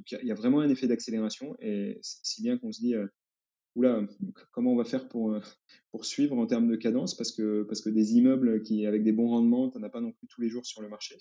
Donc 0.00 0.18
il 0.22 0.28
y, 0.28 0.32
a 0.32 0.34
vraiment 0.34 0.60
un 0.60 0.70
effet 0.70 0.86
d'accélération 0.86 1.54
et 1.60 1.98
si 2.00 2.42
bien 2.42 2.56
qu'on 2.56 2.72
se 2.72 2.80
dit, 2.80 2.94
euh, 2.94 3.06
oula, 3.74 4.08
comment 4.50 4.72
on 4.72 4.76
va 4.76 4.84
faire 4.84 5.08
pour, 5.08 5.32
euh, 5.32 5.40
pour 5.90 6.06
suivre 6.06 6.38
en 6.38 6.46
termes 6.46 6.68
de 6.68 6.76
cadence 6.76 7.14
parce 7.14 7.32
que, 7.32 7.64
parce 7.64 7.82
que 7.82 7.90
des 7.90 8.14
immeubles 8.14 8.62
qui, 8.62 8.86
avec 8.86 9.02
des 9.04 9.12
bons 9.12 9.28
rendements, 9.28 9.68
tu 9.68 9.76
n'en 9.76 9.84
as 9.84 9.90
pas 9.90 10.00
non 10.00 10.12
plus 10.12 10.26
tous 10.26 10.40
les 10.40 10.48
jours 10.48 10.64
sur 10.64 10.80
le 10.80 10.88
marché. 10.88 11.16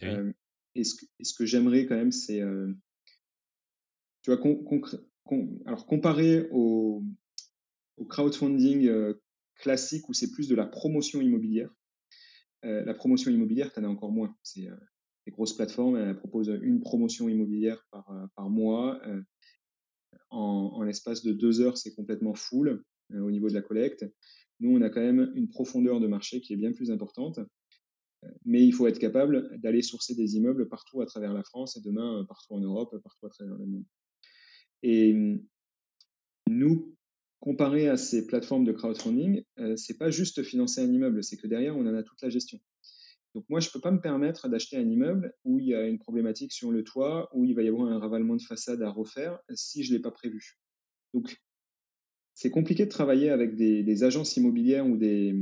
Eh 0.00 0.06
euh, 0.06 0.32
et 0.74 0.84
ce 0.84 0.94
que, 0.94 1.04
ce 1.22 1.34
que 1.34 1.44
j'aimerais 1.44 1.84
quand 1.84 1.96
même, 1.96 2.12
c'est, 2.12 2.40
tu 4.22 4.32
vois, 4.32 4.40
alors 5.66 5.84
comparé 5.84 6.48
au, 6.52 7.04
au 7.98 8.04
crowdfunding 8.06 8.88
classique 9.56 10.08
où 10.08 10.14
c'est 10.14 10.30
plus 10.30 10.48
de 10.48 10.54
la 10.54 10.64
promotion 10.64 11.20
immobilière, 11.20 11.74
la 12.62 12.94
promotion 12.94 13.30
immobilière, 13.30 13.72
tu 13.72 13.80
en 13.80 13.84
as 13.84 13.88
encore 13.88 14.12
moins. 14.12 14.34
C'est 14.44 14.68
les 15.26 15.32
grosses 15.32 15.54
plateformes, 15.54 16.16
proposent 16.16 16.58
une 16.62 16.80
promotion 16.80 17.28
immobilière 17.28 17.84
par, 17.90 18.10
par 18.36 18.50
mois. 18.50 19.00
en, 20.30 20.72
en 20.74 20.82
l'espace 20.82 21.22
de 21.22 21.32
deux 21.32 21.60
heures, 21.60 21.76
c'est 21.76 21.94
complètement 21.94 22.34
full 22.34 22.82
au 23.12 23.30
niveau 23.30 23.48
de 23.48 23.54
la 23.54 23.62
collecte. 23.62 24.04
Nous, 24.60 24.70
on 24.76 24.82
a 24.82 24.90
quand 24.90 25.00
même 25.00 25.32
une 25.34 25.48
profondeur 25.48 26.00
de 26.00 26.06
marché 26.06 26.40
qui 26.40 26.52
est 26.52 26.56
bien 26.56 26.72
plus 26.72 26.90
importante. 26.90 27.40
Mais 28.44 28.64
il 28.64 28.72
faut 28.72 28.86
être 28.86 28.98
capable 28.98 29.58
d'aller 29.60 29.82
sourcer 29.82 30.14
des 30.14 30.36
immeubles 30.36 30.68
partout 30.68 31.00
à 31.00 31.06
travers 31.06 31.32
la 31.32 31.42
France 31.42 31.76
et 31.76 31.80
demain 31.80 32.24
partout 32.28 32.52
en 32.52 32.60
Europe, 32.60 32.94
partout 33.02 33.26
à 33.26 33.30
travers 33.30 33.56
le 33.56 33.66
monde. 33.66 33.84
Et 34.82 35.40
nous, 36.46 36.94
comparé 37.40 37.88
à 37.88 37.96
ces 37.96 38.26
plateformes 38.26 38.64
de 38.64 38.72
crowdfunding, 38.72 39.42
euh, 39.58 39.76
c'est 39.76 39.96
pas 39.96 40.10
juste 40.10 40.42
financer 40.42 40.82
un 40.82 40.92
immeuble, 40.92 41.24
c'est 41.24 41.36
que 41.36 41.46
derrière, 41.46 41.76
on 41.76 41.86
en 41.86 41.94
a 41.94 42.02
toute 42.02 42.20
la 42.20 42.28
gestion. 42.28 42.60
Donc 43.34 43.44
moi, 43.48 43.60
je 43.60 43.68
ne 43.68 43.72
peux 43.72 43.80
pas 43.80 43.90
me 43.92 44.00
permettre 44.00 44.48
d'acheter 44.48 44.76
un 44.76 44.88
immeuble 44.88 45.32
où 45.44 45.58
il 45.60 45.66
y 45.66 45.74
a 45.74 45.86
une 45.86 45.98
problématique 45.98 46.52
sur 46.52 46.72
le 46.72 46.82
toit, 46.82 47.28
où 47.32 47.44
il 47.44 47.54
va 47.54 47.62
y 47.62 47.68
avoir 47.68 47.88
un 47.88 47.98
ravalement 47.98 48.34
de 48.34 48.42
façade 48.42 48.82
à 48.82 48.90
refaire 48.90 49.38
si 49.54 49.84
je 49.84 49.92
ne 49.92 49.96
l'ai 49.96 50.02
pas 50.02 50.10
prévu. 50.10 50.58
Donc 51.14 51.36
c'est 52.34 52.50
compliqué 52.50 52.84
de 52.84 52.90
travailler 52.90 53.30
avec 53.30 53.54
des, 53.56 54.04
agences 54.04 54.36
immobilières 54.36 54.86
ou 54.86 54.96
des, 54.96 55.34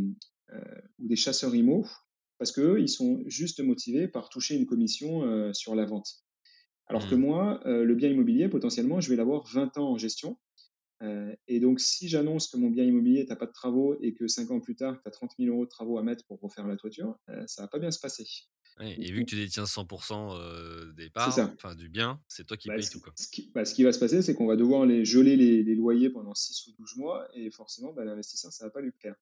euh, 0.53 0.81
ou 0.99 1.09
des 1.09 1.17
chasseurs 1.17 1.55
IMO 1.55 1.87
parce 2.39 2.53
qu'eux, 2.53 2.81
ils 2.81 2.89
sont 2.89 3.23
juste 3.27 3.61
motivés 3.61 4.09
par 4.09 4.29
toucher 4.29 4.55
une 4.55 4.67
commission 4.67 5.25
euh, 5.25 5.53
sur 5.53 5.75
la 5.75 5.85
vente. 5.85 6.25
Alors 6.87 7.09
que 7.09 7.15
mmh. 7.15 7.21
moi, 7.21 7.61
euh, 7.67 7.85
le 7.85 7.95
bien 7.95 8.09
immobilier, 8.09 8.49
potentiellement, 8.49 9.01
je 9.01 9.11
vais 9.11 9.17
l'avoir 9.17 9.45
20 9.53 9.77
ans 9.79 9.91
en 9.91 9.99
gestion. 9.99 10.39
Euh, 11.03 11.35
et 11.47 11.61
donc, 11.61 11.81
si 11.81 12.09
j'annonce 12.09 12.49
que 12.49 12.57
mon 12.57 12.71
bien 12.71 12.85
immobilier, 12.85 13.27
tu 13.27 13.35
pas 13.37 13.47
de 13.47 13.53
travaux 13.53 13.97
et 14.01 14.15
que 14.15 14.27
5 14.27 14.51
ans 14.51 14.61
plus 14.61 14.75
tard, 14.75 15.01
tu 15.03 15.09
as 15.09 15.11
30 15.11 15.33
000 15.39 15.55
euros 15.55 15.65
de 15.65 15.71
travaux 15.71 15.99
à 15.99 16.03
mettre 16.03 16.25
pour 16.27 16.41
refaire 16.41 16.67
la 16.67 16.77
toiture, 16.77 17.17
euh, 17.29 17.45
ça 17.47 17.63
va 17.63 17.69
pas 17.69 17.79
bien 17.79 17.91
se 17.91 18.01
passer. 18.01 18.27
et 18.81 19.13
vu 19.13 19.25
que 19.25 19.31
tu 19.31 19.37
détiens 19.37 19.65
100% 19.65 20.95
des 20.95 21.11
parts, 21.11 21.39
enfin 21.39 21.75
du 21.75 21.89
bien, 21.89 22.21
c'est 22.29 22.47
toi 22.47 22.57
qui 22.57 22.69
bah, 22.69 22.77
payes 22.77 22.89
tout. 22.89 23.01
Quoi. 23.01 23.13
Ce, 23.17 23.29
qui, 23.29 23.51
bah, 23.55 23.65
ce, 23.65 23.75
qui, 23.75 23.85
va 23.85 23.93
se 23.93 23.99
passer, 23.99 24.23
c'est 24.23 24.35
qu'on 24.35 24.47
va 24.47 24.57
devoir 24.57 24.87
les 24.87 25.05
geler 25.05 25.37
les, 25.37 25.75
loyers 25.75 26.11
pendant 26.11 26.35
6 26.35 26.67
ou 26.69 26.73
12 26.79 26.97
mois 26.97 27.29
et 27.35 27.51
forcément, 27.51 27.93
bah, 27.93 28.05
l'investisseur, 28.05 28.53
ça 28.53 28.65
va 28.65 28.71
pas 28.71 28.81
lui 28.81 28.93
plaire. 28.93 29.15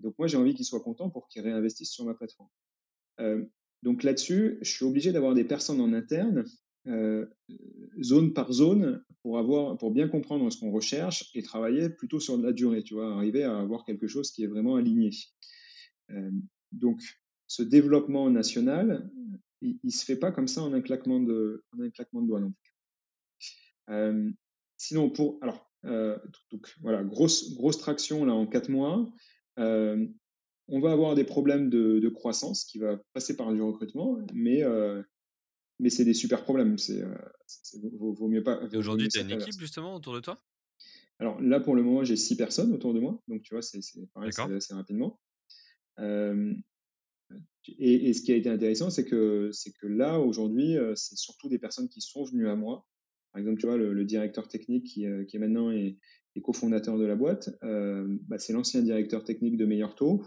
Donc, 0.00 0.18
moi, 0.18 0.28
j'ai 0.28 0.36
envie 0.36 0.54
qu'il 0.54 0.66
soit 0.66 0.80
content 0.80 1.08
pour 1.08 1.28
qu'il 1.28 1.42
réinvestisse 1.42 1.90
sur 1.90 2.04
ma 2.04 2.14
plateforme. 2.14 2.50
donc 3.82 4.02
là-dessus, 4.02 4.58
je 4.60 4.70
suis 4.70 4.84
obligé 4.84 5.12
d'avoir 5.12 5.32
des 5.32 5.44
personnes 5.44 5.80
en 5.80 5.94
interne 5.94 6.44
euh, 6.88 7.26
zone 8.00 8.32
par 8.32 8.52
zone 8.52 9.02
pour, 9.22 9.38
avoir, 9.38 9.76
pour 9.76 9.90
bien 9.90 10.08
comprendre 10.08 10.50
ce 10.52 10.60
qu'on 10.60 10.70
recherche 10.70 11.30
et 11.34 11.42
travailler 11.42 11.90
plutôt 11.90 12.20
sur 12.20 12.38
de 12.38 12.44
la 12.44 12.52
durée, 12.52 12.82
tu 12.82 12.94
vois, 12.94 13.14
arriver 13.14 13.42
à 13.42 13.58
avoir 13.58 13.84
quelque 13.84 14.06
chose 14.06 14.30
qui 14.30 14.44
est 14.44 14.46
vraiment 14.46 14.76
aligné. 14.76 15.10
Euh, 16.10 16.30
donc, 16.70 17.00
ce 17.48 17.62
développement 17.62 18.30
national, 18.30 19.10
il 19.62 19.78
ne 19.82 19.90
se 19.90 20.04
fait 20.04 20.16
pas 20.16 20.30
comme 20.30 20.46
ça 20.46 20.62
en 20.62 20.72
un 20.72 20.80
claquement 20.80 21.18
de, 21.18 21.64
en 21.72 21.82
un 21.82 21.90
claquement 21.90 22.22
de 22.22 22.28
doigts 22.28 22.40
non 22.40 22.52
plus. 22.52 22.74
Euh, 23.90 24.30
sinon, 24.76 25.10
pour, 25.10 25.38
alors, 25.42 25.68
donc, 26.50 26.74
voilà, 26.80 27.04
grosse, 27.04 27.54
grosse 27.54 27.78
traction 27.78 28.24
là 28.24 28.34
en 28.34 28.46
quatre 28.46 28.68
mois. 28.68 29.08
on 29.56 30.80
va 30.80 30.92
avoir 30.92 31.14
des 31.14 31.24
problèmes 31.24 31.70
de, 31.70 32.00
de, 32.00 32.08
croissance 32.08 32.64
qui 32.64 32.78
va 32.78 33.00
passer 33.12 33.36
par 33.36 33.52
du 33.52 33.62
recrutement, 33.62 34.18
mais 34.34 34.64
mais 35.78 35.90
c'est 35.90 36.04
des 36.04 36.14
super 36.14 36.42
problèmes. 36.42 36.78
C'est, 36.78 37.02
euh, 37.02 37.14
vaut, 37.98 38.28
mieux 38.28 38.42
pas. 38.42 38.60
Et 38.72 38.76
aujourd'hui, 38.76 39.08
tu 39.08 39.18
as 39.18 39.22
une 39.22 39.30
équipe 39.30 39.58
justement 39.58 39.94
autour 39.94 40.14
de 40.14 40.20
toi? 40.20 40.42
Alors 41.18 41.40
là, 41.40 41.60
pour 41.60 41.74
le 41.74 41.82
moment, 41.82 42.04
j'ai 42.04 42.16
six 42.16 42.36
personnes 42.36 42.72
autour 42.72 42.94
de 42.94 43.00
moi. 43.00 43.20
Donc, 43.28 43.42
tu 43.42 43.54
vois, 43.54 43.62
c'est, 43.62 43.80
pareil, 44.12 44.32
c'est 44.32 44.42
assez 44.42 44.74
rapidement. 44.74 45.18
et, 45.98 46.54
ce 48.12 48.22
qui 48.22 48.32
a 48.32 48.36
été 48.36 48.48
intéressant, 48.48 48.90
c'est 48.90 49.04
que, 49.04 49.50
c'est 49.52 49.72
que 49.72 49.86
là, 49.86 50.20
aujourd'hui, 50.20 50.76
euh, 50.76 50.94
c'est 50.94 51.16
surtout 51.16 51.48
des 51.48 51.58
personnes 51.58 51.88
qui 51.88 52.00
sont 52.00 52.24
venues 52.24 52.48
à 52.48 52.56
moi. 52.56 52.86
Par 53.32 53.40
exemple, 53.40 53.60
tu 53.60 53.66
vois, 53.66 53.76
le, 53.76 54.04
directeur 54.04 54.48
technique 54.48 54.84
qui, 54.84 55.06
euh, 55.06 55.24
qui 55.24 55.36
est 55.36 55.40
maintenant 55.40 55.70
est, 55.70 55.98
cofondateur 56.42 56.98
de 56.98 57.06
la 57.06 57.16
boîte, 57.16 57.48
bah, 57.62 58.38
c'est 58.38 58.52
l'ancien 58.52 58.82
directeur 58.82 59.24
technique 59.24 59.56
de 59.56 59.64
Meilleur 59.64 59.94
Taux, 59.94 60.22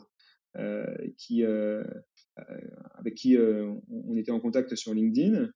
qui, 1.17 1.43
euh, 1.43 1.83
avec 2.95 3.15
qui 3.15 3.37
euh, 3.37 3.71
on 3.89 4.15
était 4.17 4.31
en 4.31 4.39
contact 4.39 4.75
sur 4.75 4.93
LinkedIn. 4.93 5.49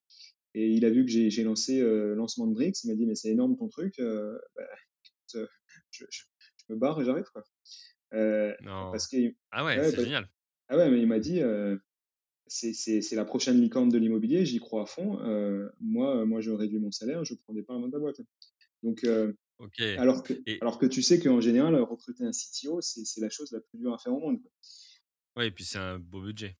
Et 0.56 0.68
il 0.68 0.86
a 0.86 0.90
vu 0.90 1.04
que 1.04 1.12
j'ai 1.12 1.44
lancé 1.44 1.82
euh, 1.82 2.14
lancement 2.16 2.48
de 2.48 2.54
Brix. 2.54 2.74
Il 2.84 2.90
m'a 2.90 2.96
dit 2.96 3.06
mais 3.06 3.16
c'est 3.16 3.30
énorme 3.30 3.58
ton 3.58 3.68
truc. 3.68 3.96
Bah, 4.00 4.64
je, 5.92 6.06
me 6.70 6.76
barre 6.76 7.02
et 7.02 7.06
j'arrive 7.06 7.26
quoi. 7.34 7.44
Parce 8.12 9.08
que, 9.08 9.34
ah 9.52 9.66
ouais, 9.66 9.92
c'est 9.92 10.04
génial. 10.04 10.30
Ah 10.70 10.78
ouais, 10.78 10.90
mais 10.90 11.00
il 11.00 11.08
m'a 11.08 11.20
dit 11.20 11.42
c'est 12.48 13.16
la 13.16 13.26
prochaine 13.26 13.60
licorne 13.60 13.90
de 13.90 13.98
l'immobilier, 13.98 14.46
j'y 14.46 14.60
crois 14.60 14.84
à 14.84 14.86
fond. 14.86 15.20
moi, 15.80 16.26
moi, 16.26 16.42
je 16.42 16.52
réduis 16.52 16.80
mon 16.80 16.92
salaire, 16.92 17.26
je 17.26 17.34
prends 17.34 17.54
des 17.54 17.64
parts 17.64 17.80
dans 17.80 17.90
ta 17.90 18.00
boîte. 18.00 18.22
Donc, 18.84 19.04
alors, 19.98 20.24
que, 20.24 20.34
alors 20.62 20.78
que 20.78 20.86
tu 20.86 21.02
sais 21.02 21.20
qu'en 21.20 21.42
général, 21.42 21.76
recruter 21.76 22.26
un 22.26 22.32
CTO, 22.32 22.82
c'est 22.82 23.22
la 23.22 23.30
chose 23.30 23.52
la 23.52 23.60
plus 23.60 23.80
dure 23.80 23.94
à 23.94 23.98
faire 23.98 24.14
au 24.14 24.20
monde. 24.20 24.40
Oui, 25.36 25.46
et 25.46 25.52
puis 25.52 25.64
c'est 25.64 25.80
un 25.80 26.00
beau 26.00 26.22
budget. 26.22 26.58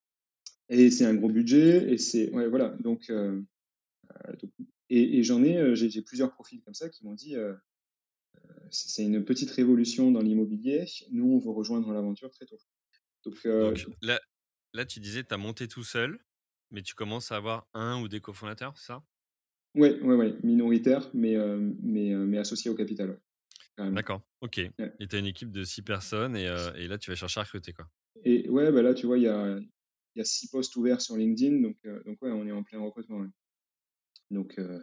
Et 0.70 0.92
c'est 0.92 1.06
un 1.06 1.14
gros 1.14 1.30
budget, 1.30 1.92
et 1.92 1.98
c'est. 1.98 2.32
Ouais, 2.32 2.48
voilà. 2.48 2.70
Donc, 2.80 3.10
euh, 3.10 3.42
euh, 4.28 4.34
et, 4.90 5.24
j'en 5.24 5.44
ai, 5.44 5.58
euh, 5.58 5.76
j'ai 5.76 6.02
plusieurs 6.02 6.32
profils 6.32 6.62
comme 6.62 6.74
ça 6.74 6.90
qui 6.90 7.06
m'ont 7.06 7.14
dit 7.14 7.36
c'est 8.70 9.04
une 9.04 9.24
petite 9.24 9.52
révolution 9.52 10.12
dans 10.12 10.22
l'immobilier, 10.22 10.86
nous, 11.12 11.26
on 11.26 11.40
veut 11.40 11.52
rejoindre 11.52 11.92
l'aventure 11.94 12.32
très 12.32 12.46
tôt. 12.46 12.58
Donc, 13.24 13.88
là, 14.02 14.20
là, 14.74 14.86
tu 14.86 15.00
disais, 15.00 15.24
tu 15.24 15.34
as 15.34 15.38
monté 15.38 15.68
tout 15.68 15.84
seul, 15.84 16.20
mais 16.72 16.82
tu 16.82 16.96
commences 16.96 17.32
à 17.32 17.38
avoir 17.38 17.68
un 17.74 18.02
ou 18.02 18.08
des 18.08 18.20
cofondateurs, 18.20 18.78
c'est 18.78 18.88
ça? 18.88 19.04
Oui, 19.76 19.90
ouais, 20.02 20.16
ouais, 20.16 20.36
minoritaire, 20.44 21.10
mais, 21.14 21.36
mais, 21.82 22.14
mais 22.16 22.38
associé 22.38 22.72
au 22.72 22.76
capital. 22.76 23.20
D'accord, 23.78 24.22
ok. 24.42 24.58
Et 24.58 25.08
tu 25.08 25.16
as 25.16 25.20
une 25.20 25.28
équipe 25.28 25.52
de 25.52 25.64
six 25.64 25.84
personnes, 25.84 26.36
et, 26.36 26.46
et, 26.76 26.88
là, 26.88 26.98
tu 26.98 27.12
vas 27.12 27.16
chercher 27.16 27.40
à 27.40 27.44
recruter, 27.44 27.74
quoi. 27.74 27.88
Et 28.26 28.50
ouais, 28.50 28.72
bah 28.72 28.82
là, 28.82 28.94
tu 28.94 29.06
vois, 29.06 29.18
il 29.18 29.24
y 29.24 29.28
a, 29.28 29.60
il 30.16 30.20
y 30.20 30.22
a 30.22 30.26
six 30.26 30.48
postes 30.48 30.76
ouverts 30.76 31.02
sur 31.02 31.18
LinkedIn, 31.18 31.62
donc, 31.62 31.78
euh, 31.86 32.02
donc 32.04 32.22
ouais, 32.22 32.32
on 32.32 32.46
est 32.48 32.52
en 32.52 32.64
plein 32.64 32.80
recrutement. 32.80 33.26
Donc, 34.32 34.58
euh, 34.60 34.80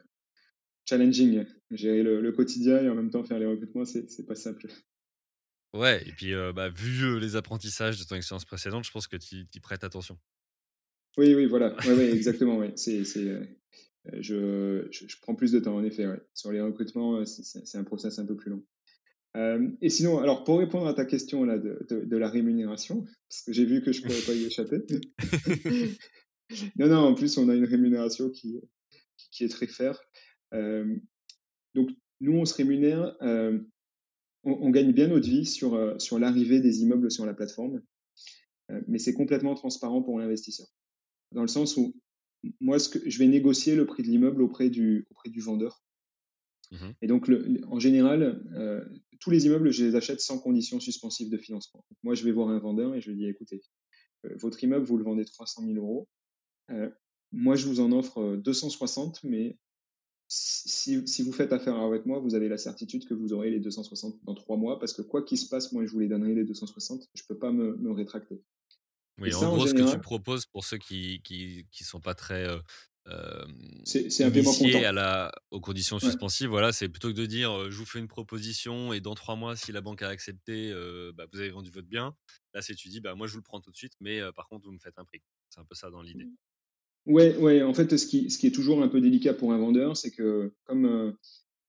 challenging, 0.89 1.45
gérer 1.71 2.03
le, 2.03 2.33
quotidien 2.33 2.83
et 2.83 2.89
en 2.89 2.95
même 2.95 3.11
temps 3.11 3.25
faire 3.25 3.39
les 3.39 3.47
recrutements, 3.47 3.85
c'est 3.85 4.27
pas 4.27 4.35
simple. 4.35 4.67
Ouais, 5.73 6.03
et 6.07 6.13
puis 6.13 6.35
euh, 6.35 6.53
bah, 6.53 6.69
vu 6.69 7.21
les 7.21 7.37
apprentissages 7.37 7.99
de 7.99 8.05
ton 8.05 8.17
expérience 8.17 8.45
précédente, 8.45 8.85
je 8.85 8.91
pense 8.91 9.07
que 9.07 9.17
tu 9.17 9.47
y 9.55 9.61
prêtes 9.61 9.85
attention. 9.85 10.19
Oui, 11.17 11.35
oui, 11.35 11.47
voilà, 11.47 11.77
ouais, 11.87 11.95
ouais, 11.95 12.11
exactement. 12.13 12.57
Ouais. 12.59 12.73
C'est, 12.77 13.05
je, 13.05 14.89
je, 14.91 15.17
prends 15.23 15.35
plus 15.35 15.53
de 15.53 15.61
temps, 15.61 15.77
en 15.77 15.85
effet. 15.85 16.07
Sur 16.35 16.51
les 16.51 16.61
recrutements, 16.61 17.25
c'est 17.25 17.79
un 17.79 17.85
process 17.85 18.19
un 18.19 18.27
peu 18.27 18.37
plus 18.37 18.51
long. 18.51 18.65
Euh, 19.37 19.71
et 19.81 19.91
sinon, 19.91 20.19
alors 20.19 20.45
pour 20.45 20.59
répondre 20.59 20.87
à 20.89 20.95
ta 20.95 21.05
question 21.05 21.45
là 21.45 21.57
de, 21.57 21.87
de, 21.89 22.17
la 22.17 22.29
rémunération, 22.29 23.05
parce 23.29 23.43
que 23.43 23.53
j'ai 23.53 23.65
vu 23.65 23.83
que 23.83 23.93
je 23.93 24.03
ne 24.03 24.09
pourrais 24.09 24.23
pas 24.23 24.35
y 24.35 24.45
échapper. 24.45 24.79
non, 26.77 26.89
non, 26.89 26.99
en 26.99 27.15
plus 27.15 27.39
on 27.39 27.49
a 27.49 27.55
une 27.55 27.65
rémunération 27.65 28.31
qui, 28.31 28.61
qui, 29.31 29.45
est 29.45 29.49
très 29.49 29.69
fair. 29.69 30.01
Euh, 30.53 30.97
donc 31.75 31.91
nous, 32.21 32.37
on 32.37 32.45
se 32.45 32.55
rémunère, 32.55 33.17
euh, 33.23 33.61
on, 34.43 34.71
gagne 34.71 34.93
bien 34.93 35.07
notre 35.07 35.29
vie 35.29 35.47
sur, 35.47 36.01
sur 36.01 36.19
l'arrivée 36.19 36.61
des 36.61 36.83
immeubles 36.83 37.11
sur 37.11 37.25
la 37.25 37.35
plateforme, 37.35 37.81
mais 38.89 38.99
c'est 38.99 39.15
complètement 39.15 39.55
transparent 39.55 40.03
pour 40.03 40.19
l'investisseur. 40.19 40.67
Dans 41.33 41.43
le 41.43 41.49
sens 41.49 41.77
où 41.77 41.95
moi, 42.61 42.79
ce 42.79 42.89
que, 42.89 42.99
je 43.09 43.19
vais 43.19 43.27
négocier 43.27 43.75
le 43.77 43.87
prix 43.87 44.03
de 44.03 44.09
l'immeuble 44.09 44.43
auprès 44.43 44.71
du, 44.71 45.07
auprès 45.11 45.31
du 45.31 45.41
vendeur. 45.41 45.83
Mmh 46.71 46.91
et 47.03 47.07
donc, 47.07 47.29
en 47.67 47.81
général, 47.81 48.43
euh, 48.55 48.85
tous 49.19 49.31
les 49.31 49.47
immeubles, 49.47 49.73
je 49.73 49.85
les 49.85 49.97
achète 49.97 50.21
sans 50.21 50.39
condition 50.39 50.81
suspensive 50.81 51.31
de 51.31 51.37
financement. 51.37 51.85
moi, 52.03 52.15
je 52.15 52.25
vais 52.25 52.33
voir 52.33 52.49
un 52.49 52.59
vendeur 52.59 52.95
et 52.95 53.01
je 53.01 53.11
lui 53.11 53.17
dis, 53.17 53.27
écoutez, 53.27 53.63
euh, 54.25 54.35
votre 54.37 54.63
immeuble, 54.63 54.85
vous 54.85 54.97
le 54.97 55.05
vendez 55.05 55.25
300 55.25 55.63
000 55.67 55.77
euros. 55.77 56.09
Euh, 56.71 56.89
moi, 57.33 57.57
je 57.57 57.67
vous 57.67 57.81
en 57.81 57.93
offre 57.93 58.37
260, 58.37 59.25
mais 59.25 59.59
si, 60.29 61.07
si, 61.09 61.23
vous 61.23 61.33
faites 61.33 61.53
affaire 61.53 61.77
avec 61.77 62.07
moi, 62.07 62.21
vous 62.21 62.35
avez 62.35 62.49
la 62.49 62.59
certitude 62.59 63.07
que 63.07 63.15
vous 63.15 63.33
aurez 63.33 63.51
les 63.51 63.61
260 63.61 64.25
dans 64.25 64.35
trois 64.35 64.57
mois, 64.57 64.79
parce 64.79 64.93
que 64.93 65.03
quoi 65.03 65.23
qu'il 65.23 65.39
se 65.39 65.49
passe, 65.49 65.73
moi, 65.73 65.85
je 65.85 65.91
vous 65.91 65.99
les 65.99 66.09
donnerai 66.09 66.35
les 66.35 66.45
260. 66.45 67.09
Je 67.15 67.23
ne 67.23 67.27
peux 67.27 67.39
pas 67.39 67.51
me, 67.51 67.77
me 67.77 67.91
rétracter. 67.91 68.41
Oui, 69.19 69.35
en 69.35 69.55
gros, 69.55 69.67
ce 69.67 69.75
que 69.75 69.93
tu 69.93 69.99
proposes 69.99 70.47
pour 70.47 70.65
ceux 70.65 70.79
qui 70.79 71.21
ne 71.31 71.63
qui, 71.71 71.85
sont 71.85 72.01
pas 72.01 72.15
très 72.15 72.47
c'est 73.85 74.25
un 74.25 74.31
paiement 74.31 74.53
à 74.85 74.93
la, 74.93 75.33
aux 75.51 75.61
conditions 75.61 75.99
suspensives. 75.99 76.49
Voilà, 76.49 76.73
c'est 76.73 76.89
plutôt 76.89 77.09
que 77.09 77.15
de 77.15 77.27
dire 77.27 77.71
je 77.71 77.77
vous 77.77 77.87
fais 77.87 77.99
une 77.99 78.09
proposition 78.09 78.93
et 78.93 79.01
dans 79.01 79.15
trois 79.15 79.37
mois, 79.37 79.57
si 79.57 79.73
la 79.73 79.81
banque 79.81 80.03
a 80.03 80.09
accepté, 80.09 80.73
bah, 81.17 81.27
vous 81.33 81.41
avez 81.41 81.51
vendu 81.51 81.71
votre 81.71 81.89
bien. 81.89 82.15
Là, 82.55 82.63
c'est 82.63 82.75
tu 82.75 82.89
dis 82.89 83.01
bah, 83.01 83.15
moi 83.15 83.27
je 83.27 83.33
vous 83.33 83.39
le 83.39 83.45
prends 83.45 83.61
tout 83.61 83.71
de 83.71 83.77
suite, 83.77 83.95
mais 84.01 84.21
par 84.37 84.49
contre, 84.49 84.67
vous 84.67 84.73
me 84.73 84.79
faites 84.79 84.99
un 84.99 85.05
prix. 85.05 85.23
C'est 85.49 85.61
un 85.61 85.65
peu 85.65 85.75
ça 85.75 85.91
dans 85.91 86.03
l'idée. 86.03 86.29
Ouais, 87.07 87.37
ouais, 87.37 87.63
en 87.63 87.75
fait, 87.75 87.97
ce 87.97 88.07
qui, 88.07 88.31
ce 88.31 88.39
qui 88.39 88.47
est 88.47 88.55
toujours 88.55 88.83
un 88.83 88.89
peu 88.89 89.01
délicat 89.01 89.35
pour 89.35 89.53
un 89.53 89.59
vendeur, 89.59 89.97
c'est 89.97 90.11
que 90.11 90.53
comme 90.65 91.17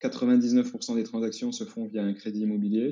99% 0.04 0.96
des 0.96 1.04
transactions 1.04 1.52
se 1.52 1.64
font 1.64 1.88
via 1.88 2.04
un 2.04 2.14
crédit 2.14 2.42
immobilier, 2.42 2.90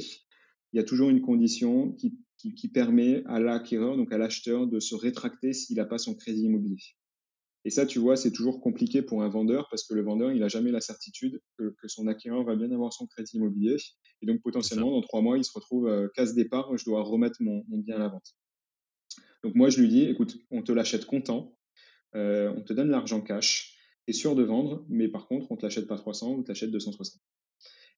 il 0.71 0.77
y 0.77 0.79
a 0.79 0.83
toujours 0.83 1.09
une 1.09 1.21
condition 1.21 1.91
qui, 1.93 2.17
qui, 2.37 2.67
permet 2.69 3.23
à 3.25 3.39
l'acquéreur, 3.39 3.97
donc 3.97 4.11
à 4.13 4.17
l'acheteur, 4.17 4.67
de 4.67 4.79
se 4.79 4.95
rétracter 4.95 5.53
s'il 5.53 5.77
n'a 5.77 5.85
pas 5.85 5.97
son 5.97 6.15
crédit 6.15 6.43
immobilier. 6.43 6.77
Et 7.69 7.71
ça, 7.71 7.85
tu 7.85 7.99
vois, 7.99 8.15
c'est 8.15 8.31
toujours 8.31 8.61
compliqué 8.61 9.03
pour 9.03 9.21
un 9.21 9.29
vendeur 9.29 9.67
parce 9.69 9.83
que 9.83 9.93
le 9.93 10.01
vendeur, 10.01 10.31
il 10.31 10.39
n'a 10.39 10.47
jamais 10.47 10.71
la 10.71 10.81
certitude 10.81 11.39
que, 11.55 11.71
son 11.85 12.07
acquéreur 12.07 12.43
va 12.43 12.55
bien 12.55 12.71
avoir 12.71 12.91
son 12.91 13.05
crédit 13.05 13.37
immobilier. 13.37 13.75
Et 14.23 14.25
donc, 14.25 14.41
potentiellement, 14.41 14.89
dans 14.89 15.01
trois 15.01 15.21
mois, 15.21 15.37
il 15.37 15.43
se 15.43 15.51
retrouve 15.53 15.87
euh, 15.87 16.07
casse 16.15 16.33
départ, 16.33 16.75
je 16.75 16.83
dois 16.85 17.03
remettre 17.03 17.37
mon, 17.41 17.63
bien 17.67 17.97
à 17.97 17.99
la 17.99 18.07
vente. 18.07 18.33
Donc, 19.43 19.53
moi, 19.53 19.69
je 19.69 19.81
lui 19.81 19.87
dis, 19.87 20.05
écoute, 20.05 20.39
on 20.49 20.63
te 20.63 20.71
l'achète 20.71 21.05
comptant, 21.05 21.55
euh, 22.15 22.51
on 22.57 22.63
te 22.63 22.73
donne 22.73 22.89
l'argent 22.89 23.21
cash, 23.21 23.77
tu 24.05 24.09
es 24.09 24.13
sûr 24.13 24.33
de 24.33 24.41
vendre, 24.41 24.83
mais 24.89 25.07
par 25.07 25.27
contre, 25.27 25.51
on 25.51 25.53
ne 25.53 25.59
te 25.59 25.65
l'achète 25.67 25.85
pas 25.85 25.97
300, 25.97 26.37
on 26.39 26.41
te 26.41 26.47
l'achète 26.47 26.71
260. 26.71 27.21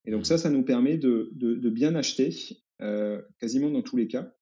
Et 0.03 0.11
donc, 0.11 0.23
mmh. 0.23 0.26
ça, 0.26 0.38
ça 0.38 0.49
nous 0.49 0.65
permet 0.65 0.98
de, 0.98 1.30
bien 1.69 1.95
acheter 1.95 2.35
euh, 2.81 3.22
quasiment 3.39 3.72
dans 3.72 3.84
tous 3.84 3.95
les 3.95 4.10
cas. 4.10 4.35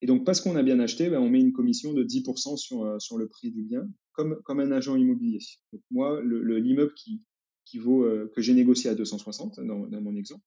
Et 0.00 0.06
donc, 0.06 0.24
parce 0.24 0.40
qu'on 0.40 0.56
a 0.56 0.62
bien 0.62 0.78
acheté, 0.78 1.10
ben, 1.10 1.20
on 1.20 1.28
met 1.28 1.40
une 1.40 1.52
commission 1.52 1.92
de 1.92 2.04
10% 2.04 2.56
sur, 2.56 2.84
euh, 2.84 2.98
sur 2.98 3.18
le 3.18 3.28
prix 3.28 3.50
du 3.50 3.62
bien, 3.62 3.88
comme, 4.12 4.40
comme 4.44 4.60
un 4.60 4.70
agent 4.70 4.96
immobilier. 4.96 5.40
Donc, 5.72 5.82
moi, 5.90 6.22
l'immeuble 6.22 6.94
qui, 6.94 7.22
qui 7.64 7.78
vaut, 7.78 8.04
euh, 8.04 8.30
que 8.34 8.40
j'ai 8.40 8.54
négocié 8.54 8.90
à 8.90 8.94
260 8.94 9.60
dans, 9.60 9.86
dans 9.86 10.00
mon 10.00 10.14
exemple, 10.14 10.44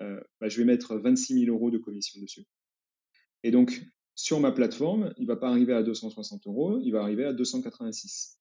euh, 0.00 0.20
ben, 0.40 0.48
je 0.48 0.58
vais 0.58 0.64
mettre 0.64 0.96
26 0.96 1.44
000 1.44 1.54
euros 1.54 1.70
de 1.70 1.78
commission 1.78 2.20
dessus. 2.20 2.44
Et 3.44 3.50
donc, 3.50 3.80
sur 4.14 4.40
ma 4.40 4.50
plateforme, 4.50 5.14
il 5.18 5.22
ne 5.22 5.28
va 5.28 5.36
pas 5.36 5.48
arriver 5.48 5.72
à 5.72 5.82
260 5.82 6.46
euros, 6.46 6.80
il 6.82 6.90
va 6.90 7.02
arriver 7.02 7.24
à 7.24 7.32
286. 7.32 8.38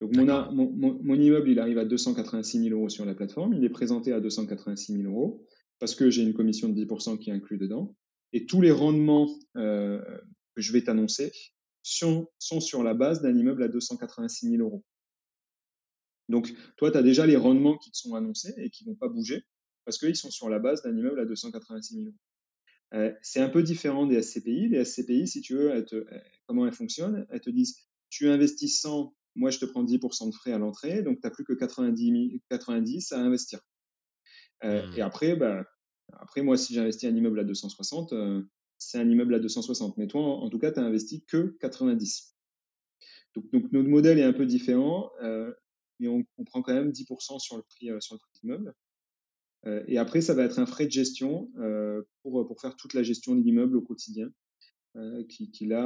Donc, 0.00 0.14
mon, 0.16 0.26
mon, 0.52 1.00
mon, 1.02 1.14
immeuble, 1.14 1.50
il 1.50 1.58
arrive 1.58 1.78
à 1.78 1.84
286 1.84 2.64
000 2.64 2.78
euros 2.78 2.88
sur 2.88 3.04
la 3.04 3.14
plateforme, 3.14 3.54
il 3.54 3.64
est 3.64 3.70
présenté 3.70 4.12
à 4.12 4.20
286 4.20 4.92
000 4.92 5.04
euros 5.04 5.46
parce 5.78 5.94
que 5.94 6.10
j'ai 6.10 6.22
une 6.22 6.34
commission 6.34 6.68
de 6.68 6.84
10% 6.84 7.18
qui 7.18 7.30
est 7.30 7.32
inclue 7.32 7.58
dedans. 7.58 7.94
Et 8.32 8.46
tous 8.46 8.60
les 8.60 8.70
rendements 8.70 9.28
euh, 9.56 10.02
que 10.54 10.62
je 10.62 10.72
vais 10.72 10.82
t'annoncer 10.82 11.32
sont, 11.82 12.28
sont, 12.38 12.60
sur 12.60 12.82
la 12.82 12.94
base 12.94 13.22
d'un 13.22 13.36
immeuble 13.36 13.62
à 13.62 13.68
286 13.68 14.50
000 14.50 14.62
euros. 14.62 14.84
Donc, 16.28 16.52
toi, 16.76 16.90
tu 16.90 16.98
as 16.98 17.02
déjà 17.02 17.26
les 17.26 17.36
rendements 17.36 17.78
qui 17.78 17.90
te 17.92 17.96
sont 17.96 18.14
annoncés 18.14 18.52
et 18.56 18.70
qui 18.70 18.84
ne 18.84 18.90
vont 18.90 18.96
pas 18.96 19.08
bouger 19.08 19.44
parce 19.84 19.98
qu'ils 19.98 20.16
sont 20.16 20.30
sur 20.30 20.50
la 20.50 20.58
base 20.58 20.82
d'un 20.82 20.96
immeuble 20.96 21.20
à 21.20 21.24
286 21.24 21.94
000 21.94 22.06
euros. 22.06 22.14
Euh, 22.94 23.12
c'est 23.22 23.40
un 23.40 23.48
peu 23.48 23.62
différent 23.62 24.06
des 24.06 24.20
SCPI. 24.22 24.68
Les 24.68 24.84
SCPI, 24.84 25.26
si 25.26 25.40
tu 25.40 25.54
veux, 25.54 25.84
comment 26.46 26.66
elles 26.66 26.72
fonctionnent? 26.72 27.26
Elles 27.30 27.40
te 27.40 27.50
disent, 27.50 27.76
tu 28.10 28.28
investis 28.28 28.80
100, 28.80 29.14
moi 29.36 29.50
je 29.50 29.58
te 29.58 29.64
prends 29.64 29.84
10% 29.84 30.30
de 30.30 30.34
frais 30.34 30.52
à 30.52 30.58
l'entrée, 30.58 31.02
donc 31.02 31.20
tu 31.20 31.26
n'as 31.26 31.30
plus 31.30 31.44
que 31.44 31.52
90, 31.52 32.40
90 32.50 33.12
à 33.12 33.20
investir. 33.20 33.60
Euh, 34.64 34.90
Et 34.92 35.00
mmh. 35.00 35.04
après, 35.04 35.36
bah, 35.36 35.64
après, 36.12 36.42
moi, 36.42 36.56
si 36.56 36.74
j'investis 36.74 37.08
un 37.08 37.14
immeuble 37.14 37.40
à 37.40 37.44
260, 37.44 38.12
euh, 38.12 38.42
c'est 38.78 38.98
un 38.98 39.08
immeuble 39.08 39.34
à 39.34 39.38
260. 39.38 39.96
Mais 39.96 40.06
toi, 40.06 40.22
en, 40.22 40.48
tout 40.48 40.58
cas, 40.58 40.72
tu 40.72 40.80
n'as 40.80 40.86
investi 40.86 41.24
que 41.24 41.56
90. 41.60 42.36
Donc, 43.34 43.50
donc, 43.52 43.72
notre 43.72 43.88
modèle 43.88 44.18
est 44.18 44.24
un 44.24 44.32
peu 44.32 44.46
différent, 44.46 45.10
euh, 45.22 45.52
mais 45.98 46.08
on, 46.08 46.24
prend 46.44 46.62
quand 46.62 46.74
même 46.74 46.90
10% 46.90 47.38
sur 47.38 47.56
le 47.56 47.62
prix, 47.62 47.90
euh, 47.90 48.00
sur 48.00 48.14
le 48.14 48.18
prix 48.18 48.30
de 48.34 48.38
l'immeuble. 48.42 48.74
et 49.88 49.98
après, 49.98 50.20
ça 50.20 50.32
va 50.34 50.44
être 50.44 50.58
un 50.60 50.66
frais 50.66 50.86
de 50.86 50.92
gestion 50.92 51.50
pour, 52.22 52.46
pour 52.46 52.60
faire 52.60 52.76
toute 52.76 52.94
la 52.94 53.02
gestion 53.02 53.34
de 53.34 53.42
l'immeuble 53.42 53.76
au 53.76 53.82
quotidien, 53.82 54.30
qui, 55.28 55.50
qui, 55.50 55.66
là 55.66 55.84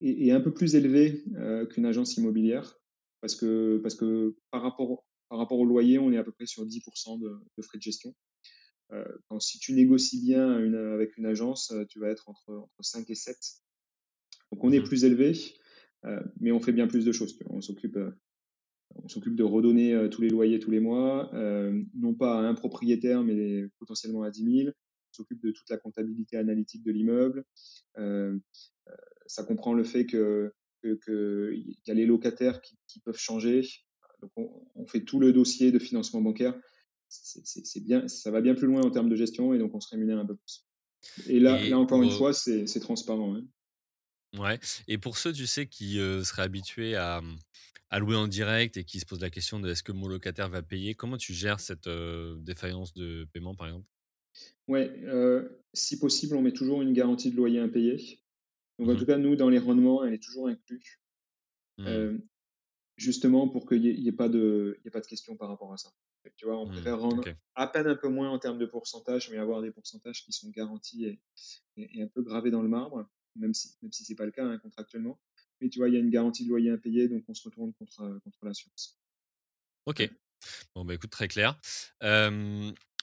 est, 0.00 0.32
un 0.32 0.40
peu 0.40 0.52
plus 0.52 0.74
élevé 0.74 1.24
qu'une 1.70 1.86
agence 1.86 2.16
immobilière, 2.16 2.76
parce 3.20 3.36
que, 3.36 3.78
parce 3.78 3.94
que 3.94 4.34
par, 4.50 4.62
rapport, 4.62 5.04
par 5.28 5.38
rapport 5.38 5.60
au 5.60 5.64
loyer, 5.64 6.00
on 6.00 6.10
est 6.10 6.18
à 6.18 6.24
peu 6.24 6.32
près 6.32 6.46
sur 6.46 6.66
10% 6.66 7.20
de 7.20 7.62
frais 7.62 7.78
de 7.78 7.82
gestion. 7.82 8.12
Euh, 8.92 9.04
si 9.40 9.58
tu 9.58 9.72
négocies 9.74 10.20
bien 10.20 10.50
avec 10.92 11.16
une 11.16 11.26
agence, 11.26 11.72
euh, 11.72 11.84
tu 11.84 11.98
vas 11.98 12.08
être 12.08 12.28
entre, 12.28 12.50
entre 12.50 12.82
5 12.82 13.08
et 13.10 13.14
7. 13.14 13.36
Donc 14.50 14.64
on 14.64 14.72
est 14.72 14.80
mmh 14.80 14.84
plus 14.84 15.04
élevé, 15.04 15.32
euh, 16.06 16.20
mais 16.40 16.52
on 16.52 16.60
fait 16.60 16.72
bien 16.72 16.86
plus 16.86 17.04
de 17.04 17.12
choses. 17.12 17.38
On 17.50 17.60
s'occupe 17.60 17.98
on 18.94 19.06
s'occupe 19.06 19.36
de 19.36 19.42
redonner 19.42 20.08
tous 20.10 20.22
les 20.22 20.30
loyers 20.30 20.58
tous 20.58 20.70
les 20.70 20.80
mois, 20.80 21.30
non 21.94 22.14
pas 22.14 22.40
à 22.40 22.42
un 22.42 22.54
propriétaire, 22.54 23.22
mais 23.22 23.68
potentiellement 23.78 24.22
à 24.22 24.30
10 24.30 24.62
000. 24.64 24.68
On 24.70 25.12
s'occupe 25.12 25.42
de 25.42 25.50
toute 25.50 25.68
la 25.68 25.76
comptabilité 25.76 26.38
analytique 26.38 26.82
de 26.82 26.90
l'immeuble. 26.90 27.44
ça 29.26 29.44
comprend 29.44 29.74
le 29.74 29.84
fait 29.84 30.06
que 30.06 30.54
qu'il 30.82 31.76
y 31.86 31.90
a 31.90 31.94
les 31.94 32.06
locataires 32.06 32.62
qui, 32.62 32.78
qui 32.86 33.00
peuvent 33.00 33.18
changer. 33.18 33.68
Donc 34.22 34.30
on, 34.36 34.66
on, 34.74 34.86
fait 34.86 35.04
tout 35.04 35.20
le 35.20 35.34
dossier 35.34 35.70
de 35.70 35.78
financement 35.78 36.22
bancaire 36.22 36.58
c'est 37.08 37.80
bien, 37.80 38.06
ça 38.08 38.30
va 38.30 38.40
bien 38.40 38.54
plus 38.54 38.66
loin 38.66 38.82
en 38.82 38.90
termes 38.90 39.08
de 39.08 39.16
gestion 39.16 39.54
et 39.54 39.58
donc 39.58 39.74
on 39.74 39.80
se 39.80 39.88
rémunère 39.88 40.18
un 40.18 40.26
peu 40.26 40.36
plus. 40.36 40.66
Et 41.26 41.40
là, 41.40 41.62
là 41.68 41.78
encore 41.78 42.02
une 42.02 42.10
fois, 42.10 42.32
c'est 42.32 42.80
transparent. 42.80 43.36
Hein. 43.36 43.44
Ouais. 44.36 44.58
Et 44.88 44.98
pour 44.98 45.16
ceux, 45.16 45.32
tu 45.32 45.46
sais, 45.46 45.66
qui 45.66 45.98
euh, 45.98 46.22
seraient 46.22 46.42
habitués 46.42 46.96
à, 46.96 47.22
à, 47.90 47.98
louer 47.98 48.16
en 48.16 48.28
direct 48.28 48.76
et 48.76 48.84
qui 48.84 49.00
se 49.00 49.06
posent 49.06 49.20
la 49.20 49.30
question 49.30 49.58
de 49.60 49.70
est-ce 49.70 49.82
que 49.82 49.92
mon 49.92 50.08
locataire 50.08 50.48
va 50.48 50.62
payer, 50.62 50.94
comment 50.94 51.16
tu 51.16 51.32
gères 51.32 51.60
cette 51.60 51.86
euh, 51.86 52.36
défaillance 52.40 52.92
de 52.92 53.26
paiement, 53.32 53.54
par 53.54 53.68
exemple? 53.68 53.86
Ouais, 54.66 54.92
euh, 55.04 55.48
si 55.72 55.98
possible, 55.98 56.36
on 56.36 56.42
met 56.42 56.52
toujours 56.52 56.82
une 56.82 56.92
garantie 56.92 57.30
de 57.30 57.36
loyer 57.36 57.58
impayé. 57.58 58.20
Donc, 58.78 58.90
en 58.90 58.92
mmh 58.92 58.98
tout 58.98 59.06
cas, 59.06 59.16
nous, 59.16 59.34
dans 59.34 59.48
les 59.48 59.58
rendements, 59.58 60.04
elle 60.04 60.14
est 60.14 60.22
toujours 60.22 60.48
inclue. 60.48 61.00
Mmh. 61.80 62.18
justement 62.96 63.48
pour 63.48 63.68
qu'il 63.68 63.82
n'y 63.82 64.08
ait, 64.08 64.12
pas 64.12 64.28
de, 64.28 64.80
ait 64.84 64.90
pas 64.90 65.00
de 65.00 65.06
questions 65.06 65.36
par 65.36 65.48
rapport 65.48 65.72
à 65.72 65.76
ça. 65.76 65.90
Tu 66.36 66.46
vois, 66.46 66.58
on 66.58 66.66
mmh, 66.66 66.72
préfère 66.72 67.00
rendre 67.00 67.24
à 67.54 67.66
peine 67.66 67.86
un 67.86 67.96
peu 67.96 68.08
moins 68.08 68.30
en 68.30 68.38
termes 68.38 68.58
de 68.58 68.66
pourcentage, 68.66 69.30
mais 69.30 69.38
avoir 69.38 69.62
des 69.62 69.70
pourcentages 69.70 70.24
qui 70.24 70.32
sont 70.32 70.50
garantis 70.50 71.06
et, 71.06 72.02
un 72.02 72.08
peu 72.08 72.22
gravés 72.22 72.50
dans 72.50 72.62
le 72.62 72.68
marbre, 72.68 73.08
même 73.36 73.54
si, 73.54 73.76
même 73.82 73.92
si 73.92 74.04
ce 74.04 74.12
n'est 74.12 74.16
pas 74.16 74.26
le 74.26 74.32
cas 74.32 74.44
hein, 74.44 74.58
contractuellement. 74.58 75.20
Mais 75.60 75.68
tu 75.68 75.78
vois, 75.78 75.88
il 75.88 75.94
y 75.94 75.96
a 75.96 76.00
une 76.00 76.10
garantie 76.10 76.44
de 76.44 76.48
loyer 76.48 76.70
impayé, 76.70 77.08
donc 77.08 77.24
on 77.28 77.34
se 77.34 77.42
retourne 77.42 77.72
contre, 77.74 78.00
euh, 78.02 78.18
contre 78.20 78.38
l'assurance. 78.44 78.98
Ok. 79.86 80.08
Bon, 80.74 80.84
bah 80.84 80.94
écoute, 80.94 81.10
très 81.10 81.28
clair. 81.28 81.58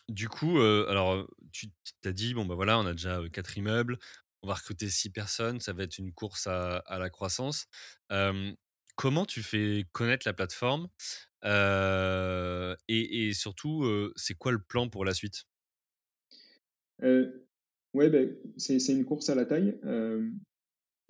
du 0.08 0.30
coup, 0.30 0.60
euh, 0.60 0.88
alors, 0.88 1.28
tu 1.52 1.68
t'as 2.02 2.12
dit, 2.12 2.34
bon, 2.34 2.46
bah 2.46 2.56
voilà, 2.56 2.80
on 2.80 2.86
a 2.86 2.94
déjà 2.94 3.22
quatre 3.32 3.58
immeubles, 3.58 3.98
on 4.42 4.48
va 4.48 4.54
recruter 4.54 4.90
six 4.90 5.10
personnes, 5.10 5.60
ça 5.60 5.74
va 5.74 5.84
être 5.84 5.98
une 5.98 6.14
course 6.14 6.48
à, 6.48 6.78
à 6.78 7.00
la 7.00 7.10
croissance. 7.10 7.68
Comment 8.96 9.26
tu 9.26 9.44
fais 9.44 9.86
connaître 9.92 10.28
la 10.28 10.34
plateforme 10.34 10.88
et, 12.88 13.32
surtout, 13.34 13.86
c'est 14.16 14.36
quoi 14.36 14.52
le 14.52 14.62
plan 14.62 14.90
pour 14.90 15.06
la 15.06 15.14
suite? 15.14 15.46
Ouais, 17.02 18.10
ben, 18.10 18.36
c'est 18.58 18.78
une 18.90 19.06
course 19.06 19.30
à 19.30 19.36
la 19.36 19.46
taille. 19.46 19.80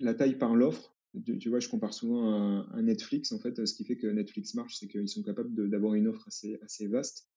la 0.00 0.14
taille 0.14 0.36
par 0.36 0.54
l'offre. 0.54 0.94
Tu, 1.24 1.48
vois, 1.48 1.60
je 1.60 1.68
compare 1.68 1.94
souvent 1.94 2.66
à, 2.70 2.82
Netflix. 2.82 3.32
En 3.32 3.38
fait, 3.38 3.64
ce 3.64 3.74
qui 3.74 3.84
fait 3.84 3.96
que 3.96 4.06
Netflix 4.06 4.54
marche, 4.54 4.76
c'est 4.76 4.88
qu'ils 4.88 5.08
sont 5.08 5.22
capables 5.22 5.70
d'avoir 5.70 5.94
une 5.94 6.08
offre 6.08 6.26
assez, 6.28 6.58
assez 6.62 6.86
vaste. 6.86 7.28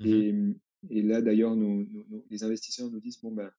Mmh 0.00 0.54
et, 0.90 1.02
là, 1.02 1.20
d'ailleurs, 1.20 1.56
les 2.30 2.44
investisseurs 2.44 2.88
nous 2.88 3.00
disent 3.00 3.20
bon, 3.20 3.32
ben, 3.32 3.50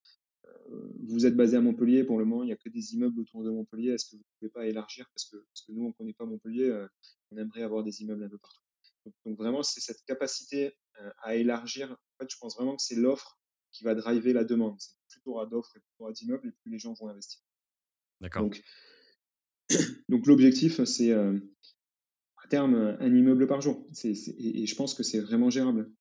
vous 1.07 1.25
êtes 1.25 1.35
basé 1.35 1.57
à 1.57 1.61
Montpellier 1.61 2.03
pour 2.03 2.19
le 2.19 2.25
moment, 2.25 2.43
il 2.43 2.47
n'y 2.47 2.53
a 2.53 2.57
que 2.57 2.69
des 2.69 2.93
immeubles 2.93 3.19
autour 3.19 3.43
de 3.43 3.49
Montpellier. 3.49 3.91
Est-ce 3.91 4.05
que 4.05 4.15
vous 4.15 4.21
ne 4.21 4.39
pouvez 4.39 4.51
pas 4.51 4.65
élargir? 4.67 5.09
Parce 5.15 5.29
que, 5.29 5.37
parce 5.37 5.65
que 5.65 5.71
nous, 5.71 5.83
on 5.83 5.87
ne 5.87 5.93
connaît 5.93 6.13
pas 6.13 6.25
Montpellier, 6.25 6.85
on 7.31 7.37
aimerait 7.37 7.63
avoir 7.63 7.83
des 7.83 8.01
immeubles 8.01 8.23
un 8.23 8.29
peu 8.29 8.37
partout. 8.37 8.61
Donc, 9.25 9.37
vraiment, 9.37 9.63
c'est 9.63 9.81
cette 9.81 10.03
capacité 10.05 10.73
euh, 10.99 11.11
à 11.21 11.35
élargir. 11.35 11.91
En 11.91 12.23
fait, 12.23 12.29
je 12.29 12.37
pense 12.37 12.55
vraiment 12.55 12.75
que 12.75 12.81
c'est 12.81 12.95
l'offre 12.95 13.39
qui 13.71 13.83
va 13.83 13.95
driver 13.95 14.33
la 14.33 14.43
demande. 14.43 14.75
C'est 14.79 14.95
plus 15.09 15.21
tu 15.21 15.29
auras 15.29 15.45
d'offres 15.45 15.75
et 15.75 15.79
plus 15.79 15.93
tu 15.95 16.03
auras 16.03 16.11
d'immeubles 16.11 16.47
et 16.47 16.51
plus 16.51 16.71
les 16.71 16.79
gens 16.79 16.93
vont 16.93 17.07
investir. 17.07 17.39
D'accord. 18.21 18.43
Donc, 18.43 18.61
donc 20.09 20.25
l'objectif, 20.27 20.83
c'est 20.83 21.11
euh, 21.11 21.39
à 22.43 22.47
terme 22.47 22.97
un 22.99 23.15
immeuble 23.15 23.47
par 23.47 23.61
jour. 23.61 23.85
et, 24.03 24.65
je 24.65 24.75
pense 24.75 24.93
que 24.93 25.03
c'est 25.03 25.19
vraiment 25.19 25.49
gérable. 25.49 25.91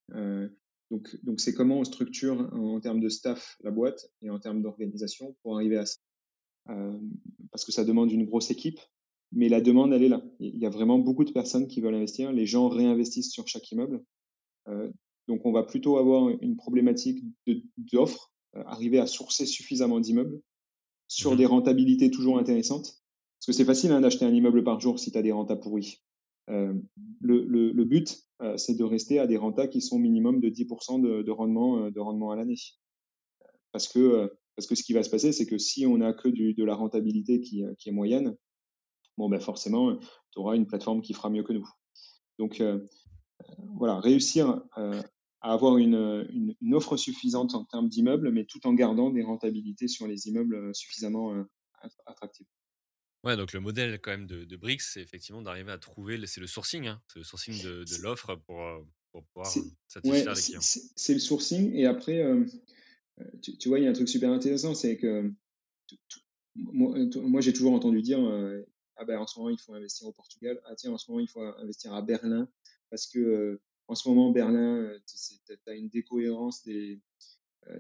Euh, 0.91 0.97
donc, 0.97 1.25
donc 1.25 1.41
c'est 1.41 1.55
comment 1.55 1.79
on 1.79 1.85
structure 1.85 2.49
en, 2.53 2.81
termes 2.81 3.01
de 3.01 3.09
staff 3.09 3.57
la 3.63 3.71
boîte 3.71 4.11
et 4.23 4.31
en 4.31 4.39
termes 4.39 4.63
d'organisation 4.63 5.37
pour 5.43 5.57
arriver 5.57 5.77
à 5.77 5.87
ça. 5.87 5.99
parce 7.51 7.65
que 7.65 7.73
ça 7.73 7.85
demande 7.85 8.13
une 8.13 8.27
grosse 8.27 8.51
équipe, 8.51 8.81
mais 9.33 9.49
la 9.49 9.61
demande, 9.61 9.93
elle 9.93 10.03
est 10.03 10.09
là. 10.09 10.23
Il 10.41 10.59
y 10.59 10.67
a 10.67 10.71
vraiment 10.71 10.99
beaucoup 10.99 11.25
de 11.25 11.33
personnes 11.33 11.69
qui 11.69 11.81
veulent 11.81 11.95
investir. 11.95 12.33
Les 12.33 12.47
gens 12.47 12.69
réinvestissent 12.69 13.31
sur 13.31 13.47
chaque 13.47 13.71
immeuble. 13.71 14.03
Euh, 14.69 14.91
donc, 15.27 15.45
on 15.45 15.53
va 15.53 15.63
plutôt 15.63 15.99
avoir 15.99 16.31
une 16.41 16.57
problématique 16.57 17.23
d'offres, 17.77 18.33
euh, 18.57 18.63
arriver 18.65 18.99
à 18.99 19.07
sourcer 19.07 19.45
suffisamment 19.45 20.01
d'immeubles 20.01 20.41
sur 21.09 21.33
mmh 21.33 21.37
des 21.37 21.47
rentabilités 21.47 22.11
toujours 22.11 22.39
intéressantes. 22.39 23.03
Parce 23.39 23.47
que 23.47 23.53
c'est 23.53 23.65
facile 23.65 23.93
hein, 23.93 24.01
d'acheter 24.01 24.25
un 24.25 24.33
immeuble 24.33 24.65
par 24.65 24.81
jour 24.81 24.99
si 24.99 25.13
tu 25.13 25.19
as 25.19 25.23
des 25.23 25.33
rentas 25.33 25.57
pourris. 25.57 26.03
Euh, 26.51 26.73
le, 27.21 27.85
but, 27.85 28.19
euh, 28.43 28.57
c'est 28.57 28.75
de 28.75 28.85
rester 28.85 29.19
à 29.19 29.27
des 29.27 29.37
rentas 29.37 29.67
qui 29.67 29.81
sont 29.81 29.99
minimum 29.99 30.41
de 30.41 30.49
10% 30.49 31.01
de, 31.01 31.23
de, 31.23 31.31
rendement, 31.31 31.85
euh, 31.85 31.91
de 31.91 32.01
rendement 32.01 32.31
à 32.31 32.37
l'année. 32.37 32.57
Parce 33.73 33.89
que, 33.89 34.33
parce 34.57 34.67
que 34.67 34.75
ce 34.75 34.83
qui 34.83 34.93
va 34.93 35.03
se 35.03 35.11
passer, 35.11 35.33
c'est 35.33 35.47
que 35.47 35.59
si 35.59 35.87
on 35.87 35.99
n'a 35.99 36.13
que 36.13 36.29
de 36.29 36.65
la 36.65 36.75
rentabilité 36.75 37.41
qui, 37.41 37.63
qui 37.79 37.91
est 37.91 37.93
moyenne, 37.93 38.35
bon, 39.19 39.29
ben 39.29 39.41
forcément, 39.41 39.99
tu 39.99 40.39
auras 40.39 40.57
une 40.57 40.67
plateforme 40.67 41.03
qui 41.03 41.13
fera 41.13 41.29
mieux 41.29 41.43
que 41.43 41.53
nous. 41.53 41.69
Donc, 42.39 42.63
voilà, 43.77 44.01
réussir 44.01 44.63
à 44.73 45.53
avoir 45.53 45.77
une, 45.77 46.27
une, 46.63 46.75
offre 46.75 46.97
suffisante 46.97 47.55
en 47.55 47.65
termes 47.67 47.89
d'immeubles, 47.89 48.33
mais 48.33 48.47
tout 48.47 48.67
en 48.67 48.73
gardant 48.73 49.11
des 49.11 49.23
rentabilités 49.23 49.87
sur 49.87 50.07
les 50.07 50.29
immeubles 50.29 50.75
suffisamment 50.75 51.45
attractives. 52.07 52.47
Ouais, 53.25 53.37
donc 53.37 53.53
le 53.53 53.61
modèle 53.61 54.01
quand 54.01 54.13
même 54.13 54.27
de, 54.27 54.45
de 54.45 54.57
Brix, 54.57 54.79
c'est 54.81 55.01
effectivement 55.01 55.43
d'arriver 55.43 55.73
à 55.73 55.79
trouver, 55.79 56.25
c'est 56.27 56.41
le 56.41 56.47
sourcing, 56.47 56.87
hein, 56.87 57.03
c'est 57.09 57.19
le 57.19 57.25
sourcing 57.25 57.63
de, 57.63 57.85
de 57.85 58.03
l'offre 58.03 58.37
pour, 58.47 58.63
pour, 59.11 59.25
pouvoir 59.25 59.51
satisfaire 59.89 60.35
les 60.35 60.41
clients. 60.41 60.61
C'est 60.61 61.15
le 61.15 61.21
sourcing 61.21 61.75
et 61.75 61.87
après, 61.87 62.25
tu, 63.43 63.59
tu, 63.59 63.69
vois, 63.69 63.81
il 63.81 63.85
y 63.85 63.87
a 63.89 63.91
un 63.91 63.95
truc 63.95 64.09
super 64.09 64.31
intéressant, 64.31 64.75
c'est 64.75 64.97
que 64.97 65.33
moi, 66.55 67.41
j'ai 67.41 67.53
toujours 67.53 67.73
entendu 67.73 68.03
dire 68.03 68.21
ah 68.99 69.05
ben 69.05 69.19
en 69.19 69.27
ce 69.27 69.39
moment 69.39 69.51
il 69.51 69.59
faut 69.59 69.75
investir 69.75 70.07
au 70.07 70.13
Portugal, 70.13 70.61
ah 70.67 70.75
tiens 70.77 70.93
en 70.93 70.99
ce 70.99 71.11
moment 71.11 71.21
il 71.21 71.29
faut 71.29 71.41
investir 71.41 71.95
à 71.95 72.03
Berlin 72.03 72.49
parce 72.91 73.07
que 73.07 73.61
en 73.87 73.95
ce 73.95 74.09
moment 74.09 74.31
Berlin 74.33 74.93
tu 75.07 75.71
as 75.71 75.75
une 75.75 75.89
décohérence 75.89 76.65
des, 76.65 77.01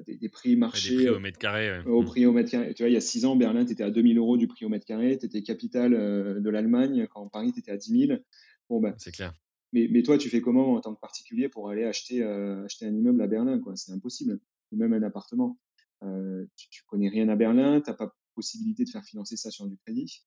des, 0.06 0.28
prix 0.28 0.56
marché 0.56 0.94
prix 0.94 1.08
au 1.08 1.20
mètre 1.20 1.38
carré. 1.38 1.80
Au 1.86 2.02
mmh. 2.02 2.06
prix 2.06 2.26
au 2.26 2.32
mètre 2.32 2.50
carré. 2.50 2.74
Tu 2.74 2.82
vois, 2.82 2.90
il 2.90 2.94
y 2.94 2.96
a 2.96 3.00
six 3.00 3.24
ans, 3.24 3.36
Berlin, 3.36 3.64
tu 3.64 3.72
étais 3.72 3.82
à 3.82 3.90
2000 3.90 4.18
euros 4.18 4.36
du 4.36 4.46
prix 4.46 4.64
au 4.64 4.68
mètre 4.68 4.86
carré, 4.86 5.18
tu 5.18 5.26
étais 5.26 5.42
capitale 5.42 5.92
de 5.92 6.50
l'Allemagne, 6.50 7.06
quand 7.10 7.28
Paris, 7.28 7.52
tu 7.52 7.60
étais 7.60 7.70
à 7.70 7.76
10 7.76 8.06
000. 8.06 8.20
Bon, 8.68 8.80
ben, 8.80 8.94
c'est 8.98 9.12
clair. 9.12 9.32
Mais, 9.72 9.88
mais, 9.90 10.02
toi, 10.02 10.18
tu 10.18 10.28
fais 10.28 10.40
comment 10.40 10.74
en 10.74 10.80
tant 10.80 10.94
que 10.94 11.00
particulier 11.00 11.48
pour 11.48 11.68
aller 11.70 11.84
acheter, 11.84 12.22
acheter 12.22 12.86
un 12.86 12.94
immeuble 12.94 13.22
à 13.22 13.26
Berlin 13.26 13.60
C'est 13.74 13.92
impossible. 13.92 14.40
Ou 14.72 14.76
même 14.76 14.92
un 14.92 15.02
appartement. 15.02 15.58
tu, 16.02 16.68
tu 16.68 16.82
connais 16.86 17.08
rien 17.08 17.28
à 17.28 17.36
Berlin, 17.36 17.80
tu 17.80 17.90
n'as 17.90 17.96
pas 17.96 18.14
possibilité 18.38 18.84
de 18.84 18.90
faire 18.90 19.02
financer 19.02 19.36
ça 19.36 19.50
sur 19.50 19.66
du 19.66 19.76
crédit. 19.78 20.24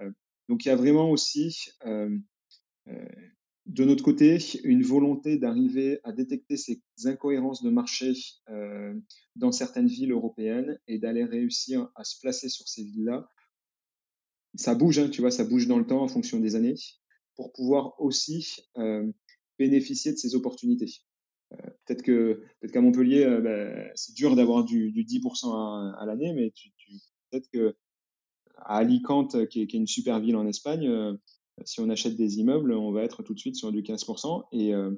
Euh, 0.00 0.10
donc 0.48 0.64
il 0.64 0.68
y 0.68 0.72
a 0.72 0.76
vraiment 0.76 1.10
aussi, 1.10 1.56
euh, 1.86 2.18
euh, 2.88 3.08
de 3.66 3.84
notre 3.84 4.02
côté, 4.02 4.38
une 4.64 4.82
volonté 4.82 5.38
d'arriver 5.38 6.00
à 6.04 6.12
détecter 6.12 6.56
ces 6.56 6.82
incohérences 7.04 7.62
de 7.62 7.70
marché 7.70 8.12
dans 9.36 9.52
certaines 9.52 9.86
villes 9.86 10.12
européennes 10.12 10.78
et 10.88 10.98
d'aller 10.98 11.24
réussir 11.24 11.88
à 11.94 12.04
se 12.04 12.18
placer 12.20 12.48
sur 12.48 12.68
ces 12.68 12.82
villes-là. 12.82 13.28
Ça 14.56 14.74
bouge, 14.74 14.98
hein, 14.98 15.08
tu 15.08 15.20
vois, 15.20 15.30
ça 15.30 15.44
bouge 15.44 15.66
dans 15.66 15.78
le 15.78 15.86
temps 15.86 16.02
en 16.02 16.08
fonction 16.08 16.40
des 16.40 16.56
années, 16.56 16.74
pour 17.36 17.52
pouvoir 17.52 17.94
aussi 18.00 18.56
bénéficier 19.58 20.12
de 20.12 20.18
ces 20.18 20.34
opportunités. 20.34 20.92
peut-être 21.50 22.02
que 22.02 22.42
peut-être 22.60 22.72
qu'à 22.72 22.80
Montpellier, 22.80 23.24
ben, 23.42 23.90
c'est 23.94 24.14
dur 24.14 24.34
d'avoir 24.34 24.64
du, 24.64 24.92
10% 24.92 25.94
à, 25.96 26.04
l'année, 26.04 26.32
mais 26.34 26.50
tu, 26.50 26.70
peut-être 27.30 27.48
que 27.50 27.76
Alicante, 28.64 29.48
qui 29.48 29.62
est, 29.62 29.72
une 29.74 29.86
super 29.86 30.20
ville 30.20 30.36
en 30.36 30.46
Espagne, 30.46 30.88
euh, 30.88 31.14
si 31.64 31.80
on 31.80 31.90
achète 31.90 32.16
des 32.16 32.38
immeubles, 32.38 32.72
on 32.72 32.92
va 32.92 33.02
être 33.02 33.22
tout 33.22 33.34
de 33.34 33.38
suite 33.38 33.56
sur 33.56 33.72
du 33.72 33.82
15%. 33.82 34.44
Et 34.52 34.74
euh, 34.74 34.90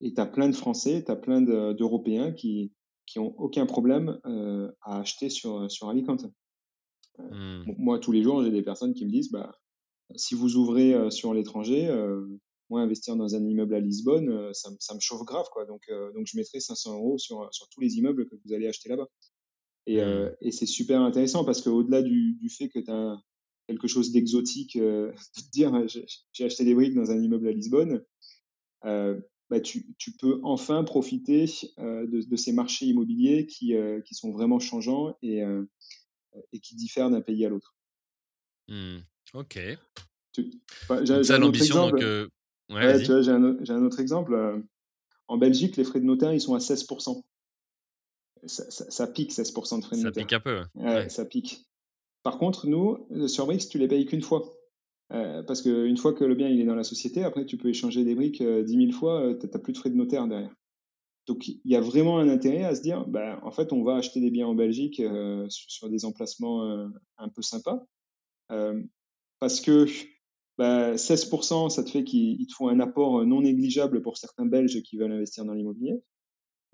tu 0.00 0.12
as 0.16 0.26
plein 0.26 0.48
de 0.48 0.54
Français, 0.54 1.02
tu 1.04 1.10
as 1.10 1.16
plein 1.16 1.40
d'Européens 1.40 2.32
qui 2.32 2.72
qui 3.06 3.18
ont 3.18 3.38
aucun 3.38 3.66
problème 3.66 4.18
euh, 4.24 4.72
à 4.80 5.00
acheter 5.00 5.28
sur, 5.28 5.70
sur 5.70 5.90
Alicante. 5.90 6.24
Mmh. 7.18 7.74
Moi, 7.76 7.98
tous 7.98 8.12
les 8.12 8.22
jours, 8.22 8.42
j'ai 8.42 8.50
des 8.50 8.62
personnes 8.62 8.94
qui 8.94 9.04
me 9.04 9.10
disent, 9.10 9.30
bah, 9.30 9.52
si 10.16 10.34
vous 10.34 10.56
ouvrez 10.56 11.10
sur 11.10 11.34
l'étranger, 11.34 11.94
moi, 12.70 12.80
investir 12.80 13.14
dans 13.14 13.34
un 13.34 13.44
immeuble 13.44 13.74
à 13.74 13.80
Lisbonne, 13.80 14.54
ça, 14.54 14.70
ça, 14.78 14.94
me 14.94 15.00
chauffe 15.00 15.26
grave. 15.26 15.44
Quoi. 15.52 15.66
Donc, 15.66 15.82
donc, 16.14 16.26
je 16.26 16.38
mettrai 16.38 16.60
500 16.60 16.94
euros 16.94 17.18
sur, 17.18 17.46
sur 17.52 17.68
tous 17.68 17.82
les 17.82 17.98
immeubles 17.98 18.26
que 18.26 18.36
vous 18.42 18.54
allez 18.54 18.66
acheter 18.66 18.88
là-bas. 18.88 19.08
Et, 19.86 20.00
euh, 20.00 20.30
mmh. 20.30 20.36
et 20.40 20.50
c'est 20.50 20.66
super 20.66 21.00
intéressant 21.00 21.44
parce 21.44 21.60
qu'au-delà 21.60 22.02
du, 22.02 22.34
du, 22.34 22.48
fait 22.48 22.68
que 22.68 22.78
tu 22.78 22.90
as 22.90 23.16
quelque 23.66 23.88
chose 23.88 24.12
d'exotique, 24.12 24.76
euh, 24.76 25.12
de 25.36 25.42
te 25.42 25.50
dire 25.50 25.86
j'ai 26.32 26.44
acheté 26.44 26.64
des 26.64 26.74
briques 26.74 26.94
dans 26.94 27.10
un 27.10 27.20
immeuble 27.20 27.48
à 27.48 27.52
Lisbonne, 27.52 28.04
euh, 28.84 29.18
bah, 29.50 29.60
tu, 29.60 29.86
tu, 29.98 30.12
peux 30.12 30.40
enfin 30.42 30.84
profiter 30.84 31.46
euh, 31.78 32.06
de, 32.06 32.22
de, 32.22 32.36
ces 32.36 32.52
marchés 32.52 32.86
immobiliers 32.86 33.46
qui, 33.46 33.74
euh, 33.74 34.00
qui 34.00 34.14
sont 34.14 34.32
vraiment 34.32 34.58
changeants 34.58 35.16
et, 35.22 35.42
et 36.52 36.60
qui 36.60 36.74
diffèrent 36.76 37.10
d'un 37.10 37.20
pays 37.20 37.44
à 37.44 37.48
l'autre. 37.48 37.76
Mmh. 38.68 38.98
Ok. 39.34 39.58
j'ai 40.36 41.38
l'ambition 41.38 41.90
que. 41.90 42.28
Ouais, 42.70 43.04
j'ai 43.04 43.30
un, 43.30 43.44
un, 43.44 43.84
autre 43.84 44.00
exemple. 44.00 44.62
En 45.28 45.36
Belgique, 45.36 45.76
les 45.76 45.84
frais 45.84 46.00
de 46.00 46.06
notaire, 46.06 46.32
ils 46.32 46.40
sont 46.40 46.54
à 46.54 46.58
16% 46.58 47.22
ça, 48.46 49.06
pique 49.06 49.32
16% 49.32 49.80
de 49.80 49.84
frais 49.84 49.96
de 49.96 50.02
Ça 50.02 50.10
pique 50.10 50.32
un 50.32 50.40
peu. 50.40 50.64
Ouais, 50.74 51.08
Ça 51.08 51.24
pique. 51.24 51.64
Par 52.24 52.38
contre, 52.38 52.66
nous, 52.66 53.06
euh, 53.12 53.28
sur 53.28 53.46
Brix, 53.46 53.68
tu 53.68 53.78
les 53.78 53.86
payes 53.86 54.06
qu'une 54.06 54.22
fois. 54.22 54.42
Euh, 55.12 55.42
parce 55.42 55.62
qu'une 55.62 55.96
fois 55.96 56.14
que 56.14 56.24
le 56.24 56.34
bien 56.34 56.48
il 56.48 56.60
est 56.60 56.64
dans 56.64 56.74
la 56.74 56.82
société, 56.82 57.22
après 57.22 57.44
tu 57.44 57.58
peux 57.58 57.68
échanger 57.68 58.04
des 58.04 58.14
briques 58.14 58.40
euh, 58.40 58.62
10 58.62 58.86
000 58.86 58.92
fois, 58.92 59.20
euh, 59.20 59.38
tu 59.38 59.46
n'as 59.46 59.58
plus 59.58 59.72
de 59.72 59.78
frais 59.78 59.90
de 59.90 59.96
notaire 59.96 60.26
derrière. 60.26 60.54
Donc 61.26 61.46
il 61.46 61.60
y 61.64 61.76
a 61.76 61.80
vraiment 61.80 62.18
un 62.18 62.28
intérêt 62.28 62.64
à 62.64 62.74
se 62.74 62.82
dire, 62.82 63.06
bah, 63.06 63.38
en 63.44 63.50
fait, 63.50 63.72
on 63.72 63.82
va 63.84 63.96
acheter 63.96 64.20
des 64.20 64.30
biens 64.30 64.46
en 64.46 64.54
Belgique 64.54 65.00
sur, 65.48 65.88
des 65.88 66.04
emplacements 66.04 66.90
un 67.16 67.28
peu 67.30 67.40
sympas. 67.40 67.86
parce 69.40 69.62
que 69.62 69.86
bah, 70.58 70.96
16%, 70.96 71.70
ça 71.70 71.82
te 71.82 71.90
fait 71.90 72.04
qu'ils 72.04 72.46
te 72.46 72.52
font 72.52 72.68
un 72.68 72.78
apport 72.78 73.24
non 73.24 73.40
négligeable 73.40 74.02
pour 74.02 74.18
certains 74.18 74.44
Belges 74.44 74.82
qui 74.82 74.98
veulent 74.98 75.12
investir 75.12 75.46
dans 75.46 75.54
l'immobilier. 75.54 76.02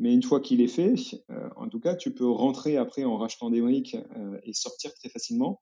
Mais 0.00 0.14
une 0.14 0.22
fois 0.22 0.40
qu'il 0.40 0.62
est 0.62 0.66
fait, 0.66 0.94
euh, 1.28 1.50
en 1.56 1.68
tout 1.68 1.78
cas, 1.78 1.94
tu 1.94 2.14
peux 2.14 2.28
rentrer 2.28 2.78
après 2.78 3.04
en 3.04 3.18
rachetant 3.18 3.50
des 3.50 3.60
briques 3.60 3.98
euh, 4.16 4.40
et 4.44 4.54
sortir 4.54 4.94
très 4.94 5.10
facilement 5.10 5.60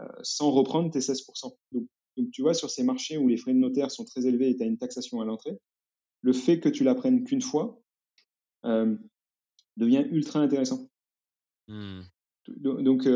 euh, 0.00 0.08
sans 0.22 0.50
reprendre 0.50 0.90
tes 0.90 1.00
16%. 1.00 1.54
Donc, 1.72 1.86
donc, 2.16 2.30
tu 2.30 2.40
vois, 2.40 2.54
sur 2.54 2.70
ces 2.70 2.82
marchés 2.82 3.18
où 3.18 3.28
les 3.28 3.36
frais 3.36 3.52
de 3.52 3.58
notaire 3.58 3.90
sont 3.90 4.06
très 4.06 4.24
élevés 4.24 4.48
et 4.48 4.56
tu 4.56 4.62
as 4.62 4.66
une 4.66 4.78
taxation 4.78 5.20
à 5.20 5.26
l'entrée, 5.26 5.58
le 6.22 6.32
fait 6.32 6.58
que 6.58 6.70
tu 6.70 6.84
la 6.84 6.94
prennes 6.94 7.24
qu'une 7.24 7.42
fois 7.42 7.78
devient 9.76 10.06
ultra 10.10 10.40
intéressant. 10.40 10.88
Mmh. 11.68 12.00
Donc, 12.48 13.06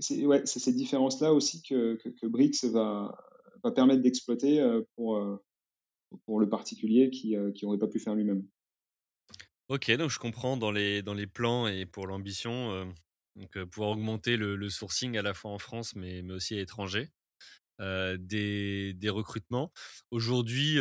c'est 0.00 0.24
ouais, 0.24 0.46
ces 0.46 0.72
différences-là 0.72 1.34
aussi 1.34 1.62
que, 1.62 1.96
que, 1.96 2.08
que, 2.10 2.26
Brix 2.28 2.60
va, 2.62 3.18
va 3.64 3.72
permettre 3.72 4.02
d'exploiter 4.02 4.64
pour, 4.94 5.20
pour 6.24 6.38
le 6.38 6.48
particulier 6.48 7.10
qui 7.10 7.34
n'aurait 7.64 7.78
pas 7.78 7.88
pu 7.88 7.98
faire 7.98 8.14
lui-même. 8.14 8.46
Ok, 9.70 9.90
donc 9.92 10.10
je 10.10 10.18
comprends 10.18 10.58
dans 10.58 10.70
les, 10.70 11.02
dans 11.02 11.14
les 11.14 11.26
plans 11.26 11.66
et 11.66 11.86
pour 11.86 12.06
l'ambition, 12.06 12.70
euh, 12.70 12.84
donc 13.34 13.56
euh, 13.56 13.64
pouvoir 13.64 13.92
augmenter 13.92 14.36
le, 14.36 14.68
sourcing 14.68 15.16
à 15.16 15.22
la 15.22 15.32
fois 15.32 15.52
en 15.52 15.58
France 15.58 15.96
mais, 15.96 16.20
mais 16.20 16.34
aussi 16.34 16.52
à 16.52 16.58
l'étranger, 16.58 17.08
euh, 17.80 18.18
des, 18.20 18.92
des, 18.92 19.08
recrutements. 19.08 19.72
Aujourd'hui, 20.10 20.76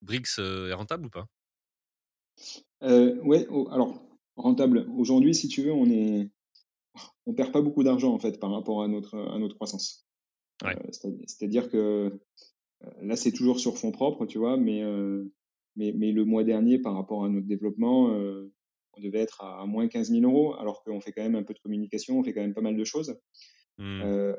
Brix 0.00 0.38
est 0.38 0.72
rentable 0.74 1.06
ou 1.06 1.10
pas? 1.10 1.26
Oui, 2.82 3.46
alors 3.70 4.00
rentable. 4.36 4.86
Aujourd'hui, 4.96 5.34
si 5.34 5.48
tu 5.48 5.62
veux, 5.62 5.72
on 5.72 5.90
est, 5.90 6.30
on 7.26 7.34
perd 7.34 7.50
pas 7.50 7.62
beaucoup 7.62 7.82
d'argent 7.82 8.14
en 8.14 8.20
fait 8.20 8.38
par 8.38 8.52
rapport 8.52 8.84
à 8.84 8.86
notre, 8.86 9.18
à 9.18 9.38
notre 9.40 9.56
croissance. 9.56 10.06
C'est-à-dire 11.26 11.68
que 11.68 12.12
là, 13.00 13.16
c'est 13.16 13.32
toujours 13.32 13.58
sur 13.58 13.76
fonds 13.76 13.90
propres, 13.90 14.24
tu 14.24 14.38
vois, 14.38 14.56
mais 14.56 14.84
mais, 15.76 15.92
mais, 15.92 16.12
le 16.12 16.24
mois 16.24 16.44
dernier, 16.44 16.78
par 16.78 16.94
rapport 16.94 17.24
à 17.24 17.28
notre 17.28 17.46
développement, 17.46 18.10
euh, 18.14 18.52
on 18.92 19.00
devait 19.00 19.20
être 19.20 19.42
à, 19.42 19.66
moins 19.66 19.88
15 19.88 20.10
000 20.10 20.22
euros, 20.22 20.54
alors 20.54 20.82
qu'on 20.84 21.00
fait 21.00 21.12
quand 21.12 21.22
même 21.22 21.34
un 21.34 21.42
peu 21.42 21.54
de 21.54 21.58
communication, 21.58 22.18
on 22.18 22.24
fait 22.24 22.32
quand 22.32 22.42
même 22.42 22.54
pas 22.54 22.60
mal 22.60 22.76
de 22.76 22.84
choses. 22.84 23.18
Mmh. 23.78 24.02
Euh, 24.02 24.36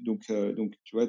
donc, 0.00 0.24
euh, 0.30 0.52
donc, 0.54 0.74
tu 0.84 0.96
vois, 0.96 1.08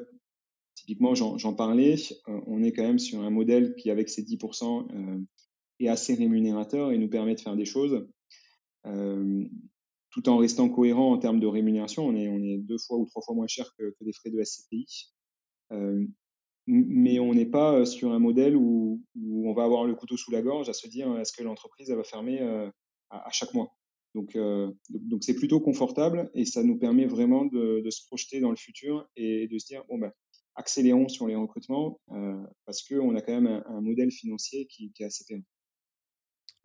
typiquement, 0.76 1.14
j'en 1.16 1.54
parlais, 1.54 1.96
on 2.28 2.64
est 2.64 2.72
quand 2.72 2.84
même 2.84 3.00
sur 3.00 3.22
un 3.22 3.30
modèle 3.30 3.76
qui, 3.76 3.90
avec 3.90 4.10
ses 4.10 4.24
10%, 4.24 5.26
est 5.80 5.88
assez 5.88 6.14
rémunérateur 6.14 6.92
et 6.92 6.98
nous 6.98 7.10
permet 7.10 7.36
de 7.36 7.40
faire 7.40 7.56
des 7.56 7.66
choses. 7.66 8.08
tout 8.84 10.30
en 10.30 10.38
restant 10.38 10.70
cohérent 10.70 11.12
en 11.12 11.18
termes 11.18 11.40
de 11.40 11.48
rémunération, 11.48 12.06
on 12.06 12.16
est, 12.16 12.30
on 12.30 12.42
est 12.42 12.58
deux 12.58 12.78
fois 12.78 12.98
ou 12.98 13.06
trois 13.06 13.22
fois 13.24 13.36
moins 13.36 13.48
cher 13.48 13.72
que, 13.78 13.94
que 14.00 14.04
des 14.04 14.14
frais 14.14 14.30
de 14.30 14.42
SCPI 14.44 15.12
mais 16.68 17.20
on 17.20 17.34
n'est 17.34 17.46
pas 17.46 17.86
sur 17.86 18.12
un 18.12 18.20
modèle 18.20 18.56
où, 18.56 19.02
on 19.16 19.54
va 19.54 19.64
avoir 19.64 19.86
le 19.86 19.96
couteau 19.96 20.18
sous 20.18 20.32
la 20.32 20.42
gorge 20.42 20.70
à 20.70 20.74
se 20.74 20.88
dire 20.88 21.18
est-ce 21.18 21.32
que 21.32 21.44
l'entreprise 21.44 21.90
va 21.90 22.04
fermer 22.04 22.42
à, 23.10 23.30
chaque 23.32 23.54
mois? 23.54 23.74
Donc, 24.14 24.38
donc 24.90 25.24
c'est 25.24 25.36
plutôt 25.36 25.62
confortable 25.62 26.30
et 26.34 26.46
ça 26.46 26.64
nous 26.64 26.78
permet 26.78 27.06
vraiment 27.06 27.46
de, 27.46 27.90
se 27.90 28.06
projeter 28.06 28.42
dans 28.42 28.50
le 28.50 28.58
futur 28.58 29.08
et 29.16 29.48
de 29.48 29.58
se 29.58 29.68
dire 29.68 29.84
bon 29.88 29.98
ben 29.98 30.12
accélérons 30.56 31.08
sur 31.08 31.28
les 31.28 31.36
recrutements 31.36 32.02
parce 32.66 32.84
qu'on 32.84 33.16
a 33.16 33.22
quand 33.22 33.40
même 33.40 33.64
un, 33.66 33.82
modèle 33.82 34.12
financier 34.12 34.68
qui, 34.68 34.92
est 35.00 35.06
assez 35.06 35.24
pérenne. 35.26 35.46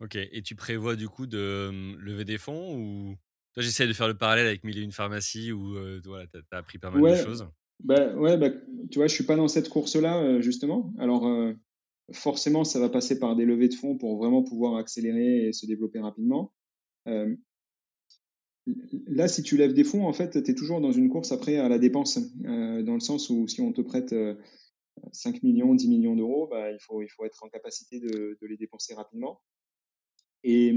Ok, 0.01 0.15
et 0.15 0.41
tu 0.41 0.55
prévois 0.55 0.97
du 0.97 1.07
coup 1.07 1.27
de 1.27 1.95
lever 1.97 2.25
des 2.25 2.37
fonds 2.37 2.75
ou 2.75 3.15
toi 3.53 3.63
j'essaie 3.63 3.87
de 3.87 3.93
faire 3.93 4.09
le 4.09 4.17
parallèle 4.17 4.47
avec 4.47 4.65
mille 4.65 4.79
et 4.79 4.81
une 4.81 4.91
pharmacies 4.91 5.53
où 5.53 5.75
voilà, 6.03 6.27
tu 6.27 6.37
as, 6.51 6.57
appris 6.57 6.77
pas 6.77 6.91
mal 6.91 7.01
de 7.01 7.23
choses. 7.23 7.47
Bah, 7.83 8.15
ouais, 8.15 8.37
bah, 8.37 8.49
tu 8.93 8.99
vois, 8.99 9.07
je 9.07 9.15
suis 9.15 9.23
pas 9.23 9.35
dans 9.35 9.47
cette 9.47 9.69
course-là, 9.69 10.21
euh, 10.21 10.39
justement. 10.39 10.93
Alors, 10.99 11.25
euh, 11.27 11.53
forcément, 12.11 12.63
ça 12.63 12.79
va 12.79 12.89
passer 12.89 13.17
par 13.17 13.35
des 13.35 13.43
levées 13.43 13.67
de 13.67 13.73
fonds 13.73 13.97
pour 13.97 14.17
vraiment 14.17 14.43
pouvoir 14.43 14.75
accélérer 14.75 15.47
et 15.47 15.51
se 15.51 15.65
développer 15.65 15.99
rapidement. 15.99 16.53
Euh, 17.07 17.35
là, 19.07 19.27
si 19.27 19.41
tu 19.41 19.57
lèves 19.57 19.73
des 19.73 19.83
fonds, 19.83 20.05
en 20.05 20.13
fait, 20.13 20.43
tu 20.43 20.51
es 20.51 20.53
toujours 20.53 20.79
dans 20.79 20.91
une 20.91 21.09
course 21.09 21.31
après 21.31 21.57
à 21.57 21.69
la 21.69 21.79
dépense, 21.79 22.19
dans 22.43 22.93
le 22.93 22.99
sens 22.99 23.31
où 23.31 23.47
si 23.47 23.61
on 23.61 23.73
te 23.73 23.81
prête 23.81 24.13
5 25.11 25.41
millions, 25.41 25.73
10 25.73 25.89
millions 25.89 26.15
d'euros, 26.15 26.47
bah, 26.51 26.69
il, 26.71 26.79
faut, 26.79 27.01
il 27.01 27.09
faut 27.09 27.25
être 27.25 27.43
en 27.43 27.49
capacité 27.49 27.99
de, 27.99 28.37
de 28.39 28.47
les 28.47 28.57
dépenser 28.57 28.93
rapidement. 28.93 29.41
Et, 30.43 30.71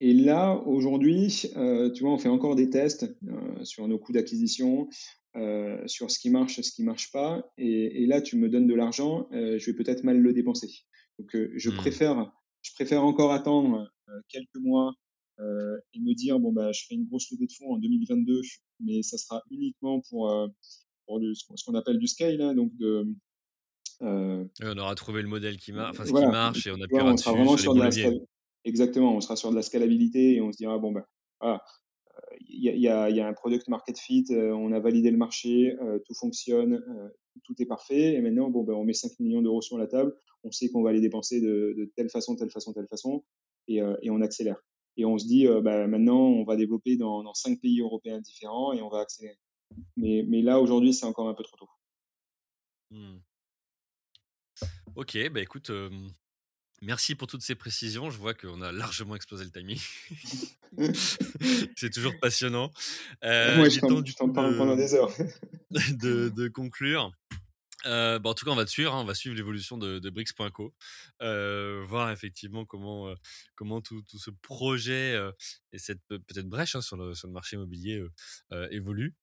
et 0.00 0.12
là, 0.12 0.54
aujourd'hui, 0.66 1.42
euh, 1.56 1.90
tu 1.90 2.04
vois, 2.04 2.12
on 2.12 2.18
fait 2.18 2.28
encore 2.28 2.54
des 2.54 2.70
tests 2.70 3.04
euh, 3.26 3.64
sur 3.64 3.88
nos 3.88 3.98
coûts 3.98 4.12
d'acquisition, 4.12 4.88
euh, 5.36 5.82
sur 5.86 6.10
ce 6.10 6.20
qui 6.20 6.30
marche, 6.30 6.60
ce 6.60 6.72
qui 6.72 6.84
marche 6.84 7.10
pas. 7.10 7.50
Et, 7.58 8.06
là, 8.06 8.22
tu 8.22 8.36
me 8.36 8.48
donnes 8.48 8.68
de 8.68 8.74
l'argent, 8.74 9.28
je 9.32 9.64
vais 9.64 9.76
peut-être 9.76 10.04
mal 10.04 10.18
le 10.18 10.32
dépenser. 10.32 10.70
Donc, 11.18 11.30
je, 11.34 11.70
mmh. 11.70 11.76
préfère, 11.76 12.32
je 12.62 12.72
préfère 12.74 13.02
encore 13.02 13.32
attendre 13.32 13.90
quelques 14.28 14.60
mois 14.60 14.94
et 15.40 16.00
me 16.00 16.14
dire, 16.14 16.38
bon, 16.38 16.52
bah, 16.52 16.70
je 16.72 16.84
fais 16.88 16.94
une 16.94 17.06
grosse 17.06 17.30
levée 17.32 17.46
de 17.46 17.52
fonds 17.52 17.74
en 17.74 17.78
2022, 17.78 18.40
mais 18.80 19.02
ça 19.02 19.18
sera 19.18 19.42
uniquement 19.50 20.00
pour, 20.08 20.32
pour 21.06 21.20
ce 21.20 21.64
qu'on 21.64 21.74
appelle 21.74 21.98
du 21.98 22.06
scale, 22.06 22.40
hein, 22.40 22.54
donc 22.54 22.70
de, 22.76 23.04
on 24.00 24.78
aura 24.78 24.94
trouvé 24.94 25.22
le 25.22 25.28
modèle 25.28 25.56
qui, 25.56 25.72
marche, 25.72 25.90
enfin, 25.90 26.04
ce 26.04 26.12
qui 26.12 26.26
marche 26.26 26.66
et 26.68 26.70
on 26.70 26.80
appuiera 26.80 27.12
dessus 27.12 27.28
vraiment 27.28 27.56
sur, 27.56 27.72
sur 27.92 28.12
Exactement, 28.68 29.16
on 29.16 29.20
sera 29.22 29.34
sur 29.34 29.50
de 29.50 29.56
la 29.56 29.62
scalabilité 29.62 30.34
et 30.34 30.40
on 30.42 30.52
se 30.52 30.58
dira, 30.58 30.76
bon, 30.76 30.92
ben, 30.92 31.02
voilà, 31.40 31.62
il 32.40 32.60
y, 32.60 32.88
a, 32.88 33.26
un 33.26 33.32
product 33.32 33.66
market 33.68 33.98
fit, 33.98 34.26
euh, 34.30 34.52
on 34.52 34.72
a 34.72 34.78
validé 34.78 35.10
le 35.10 35.16
marché, 35.16 35.74
euh, 35.80 35.98
tout 36.06 36.12
fonctionne, 36.14 36.74
euh, 36.74 37.08
tout 37.44 37.54
est 37.62 37.64
parfait. 37.64 38.14
Et 38.14 38.20
maintenant, 38.20 38.50
bon, 38.50 38.62
ben, 38.64 38.74
on 38.74 38.84
met 38.84 38.92
5 38.92 39.18
millions 39.20 39.40
d'euros 39.40 39.62
sur 39.62 39.78
la 39.78 39.86
table, 39.86 40.14
on 40.44 40.52
sait 40.52 40.68
qu'on 40.68 40.82
va 40.82 40.92
les 40.92 41.00
dépenser 41.00 41.40
de, 41.40 41.90
telle 41.96 42.10
façon, 42.10 42.36
telle 42.36 42.50
façon, 42.50 42.74
telle 42.74 42.88
façon, 42.88 43.24
et, 43.68 43.80
on 43.82 44.20
accélère. 44.20 44.62
Et 44.98 45.06
on 45.06 45.16
se 45.16 45.26
dit, 45.26 45.46
ben, 45.46 45.86
maintenant, 45.86 46.20
on 46.20 46.44
va 46.44 46.56
développer 46.56 46.98
dans, 46.98 47.22
dans 47.22 47.32
5 47.32 47.58
pays 47.62 47.80
européens 47.80 48.20
différents 48.20 48.74
et 48.74 48.82
on 48.82 48.90
va 48.90 49.00
accélérer. 49.00 49.38
Mais, 49.96 50.42
là, 50.42 50.60
aujourd'hui, 50.60 50.92
c'est 50.92 51.06
encore 51.06 51.28
un 51.28 51.34
peu 51.34 51.44
trop 51.44 51.56
tôt. 51.56 51.68
Mmh. 52.90 53.18
Ok, 54.96 55.16
bah 55.30 55.40
écoute, 55.40 55.70
Merci 56.80 57.14
pour 57.14 57.26
toutes 57.26 57.42
ces 57.42 57.54
précisions. 57.54 58.10
Je 58.10 58.18
vois 58.18 58.34
qu'on 58.34 58.62
a 58.62 58.70
largement 58.70 59.16
explosé 59.16 59.44
le 59.44 59.50
timing. 59.50 59.80
c'est 61.76 61.90
toujours 61.90 62.14
passionnant. 62.20 62.70
Euh, 63.24 63.56
Moi, 63.56 63.68
je 63.68 64.14
t'en 64.14 64.32
parle 64.32 64.56
pendant 64.56 64.76
des 64.76 64.94
heures. 64.94 65.10
de, 65.70 66.48
conclure. 66.48 67.10
Euh, 67.86 68.18
bah, 68.18 68.30
en 68.30 68.34
tout 68.34 68.44
cas, 68.44 68.52
on 68.52 68.56
va 68.56 68.64
te 68.64 68.70
suivre. 68.70 68.94
Hein. 68.94 69.00
on 69.00 69.04
va 69.04 69.14
suivre 69.14 69.34
l'évolution 69.36 69.76
de, 69.76 69.98
de 69.98 70.10
Brix.co, 70.10 70.74
euh, 71.22 71.84
voir 71.86 72.10
effectivement 72.10 72.64
comment, 72.64 73.12
comment 73.56 73.80
tout, 73.80 74.02
ce 74.16 74.30
projet 74.30 75.16
et 75.72 75.78
cette 75.78 76.02
peut-être 76.08 76.48
brèche 76.48 76.76
hein, 76.76 76.80
sur, 76.80 76.96
le, 76.96 77.14
sur, 77.14 77.28
le, 77.28 77.34
marché 77.34 77.56
immobilier 77.56 78.04
évolue. 78.70 79.14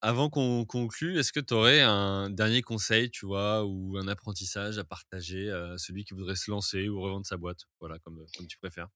Avant 0.00 0.30
qu'on 0.30 0.64
conclue, 0.64 1.18
est-ce 1.18 1.32
que 1.32 1.40
tu 1.40 1.54
aurais 1.54 1.80
un 1.80 2.30
dernier 2.30 2.62
conseil, 2.62 3.10
tu 3.10 3.26
vois, 3.26 3.64
ou 3.64 3.96
un 3.96 4.06
apprentissage 4.06 4.78
à 4.78 4.84
partager 4.84 5.50
à 5.50 5.76
celui 5.76 6.04
qui 6.04 6.14
voudrait 6.14 6.36
se 6.36 6.50
lancer 6.50 6.88
ou 6.88 7.00
revendre 7.00 7.26
sa 7.26 7.36
boîte, 7.36 7.62
voilà, 7.80 7.98
comme, 7.98 8.24
comme 8.36 8.46
tu 8.46 8.58
préfères? 8.58 8.88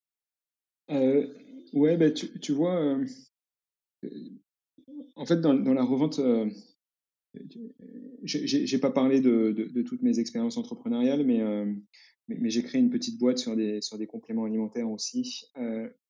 Euh, 0.91 1.27
Ouais, 1.73 1.97
bah, 1.97 2.11
tu, 2.11 2.53
vois, 2.53 2.79
euh, 2.79 3.07
en 5.17 5.25
fait, 5.25 5.41
dans, 5.41 5.55
la 5.55 5.83
revente, 5.83 6.19
euh, 6.19 6.51
j'ai 8.25 8.79
pas 8.79 8.91
parlé 8.91 9.21
de, 9.21 9.83
toutes 9.87 10.03
mes 10.03 10.19
expériences 10.19 10.59
entrepreneuriales, 10.59 11.25
mais, 11.25 12.51
j'ai 12.51 12.63
créé 12.63 12.81
une 12.81 12.91
petite 12.91 13.19
boîte 13.19 13.39
sur 13.39 13.57
des, 13.57 14.07
compléments 14.07 14.45
alimentaires 14.45 14.91
aussi, 14.91 15.47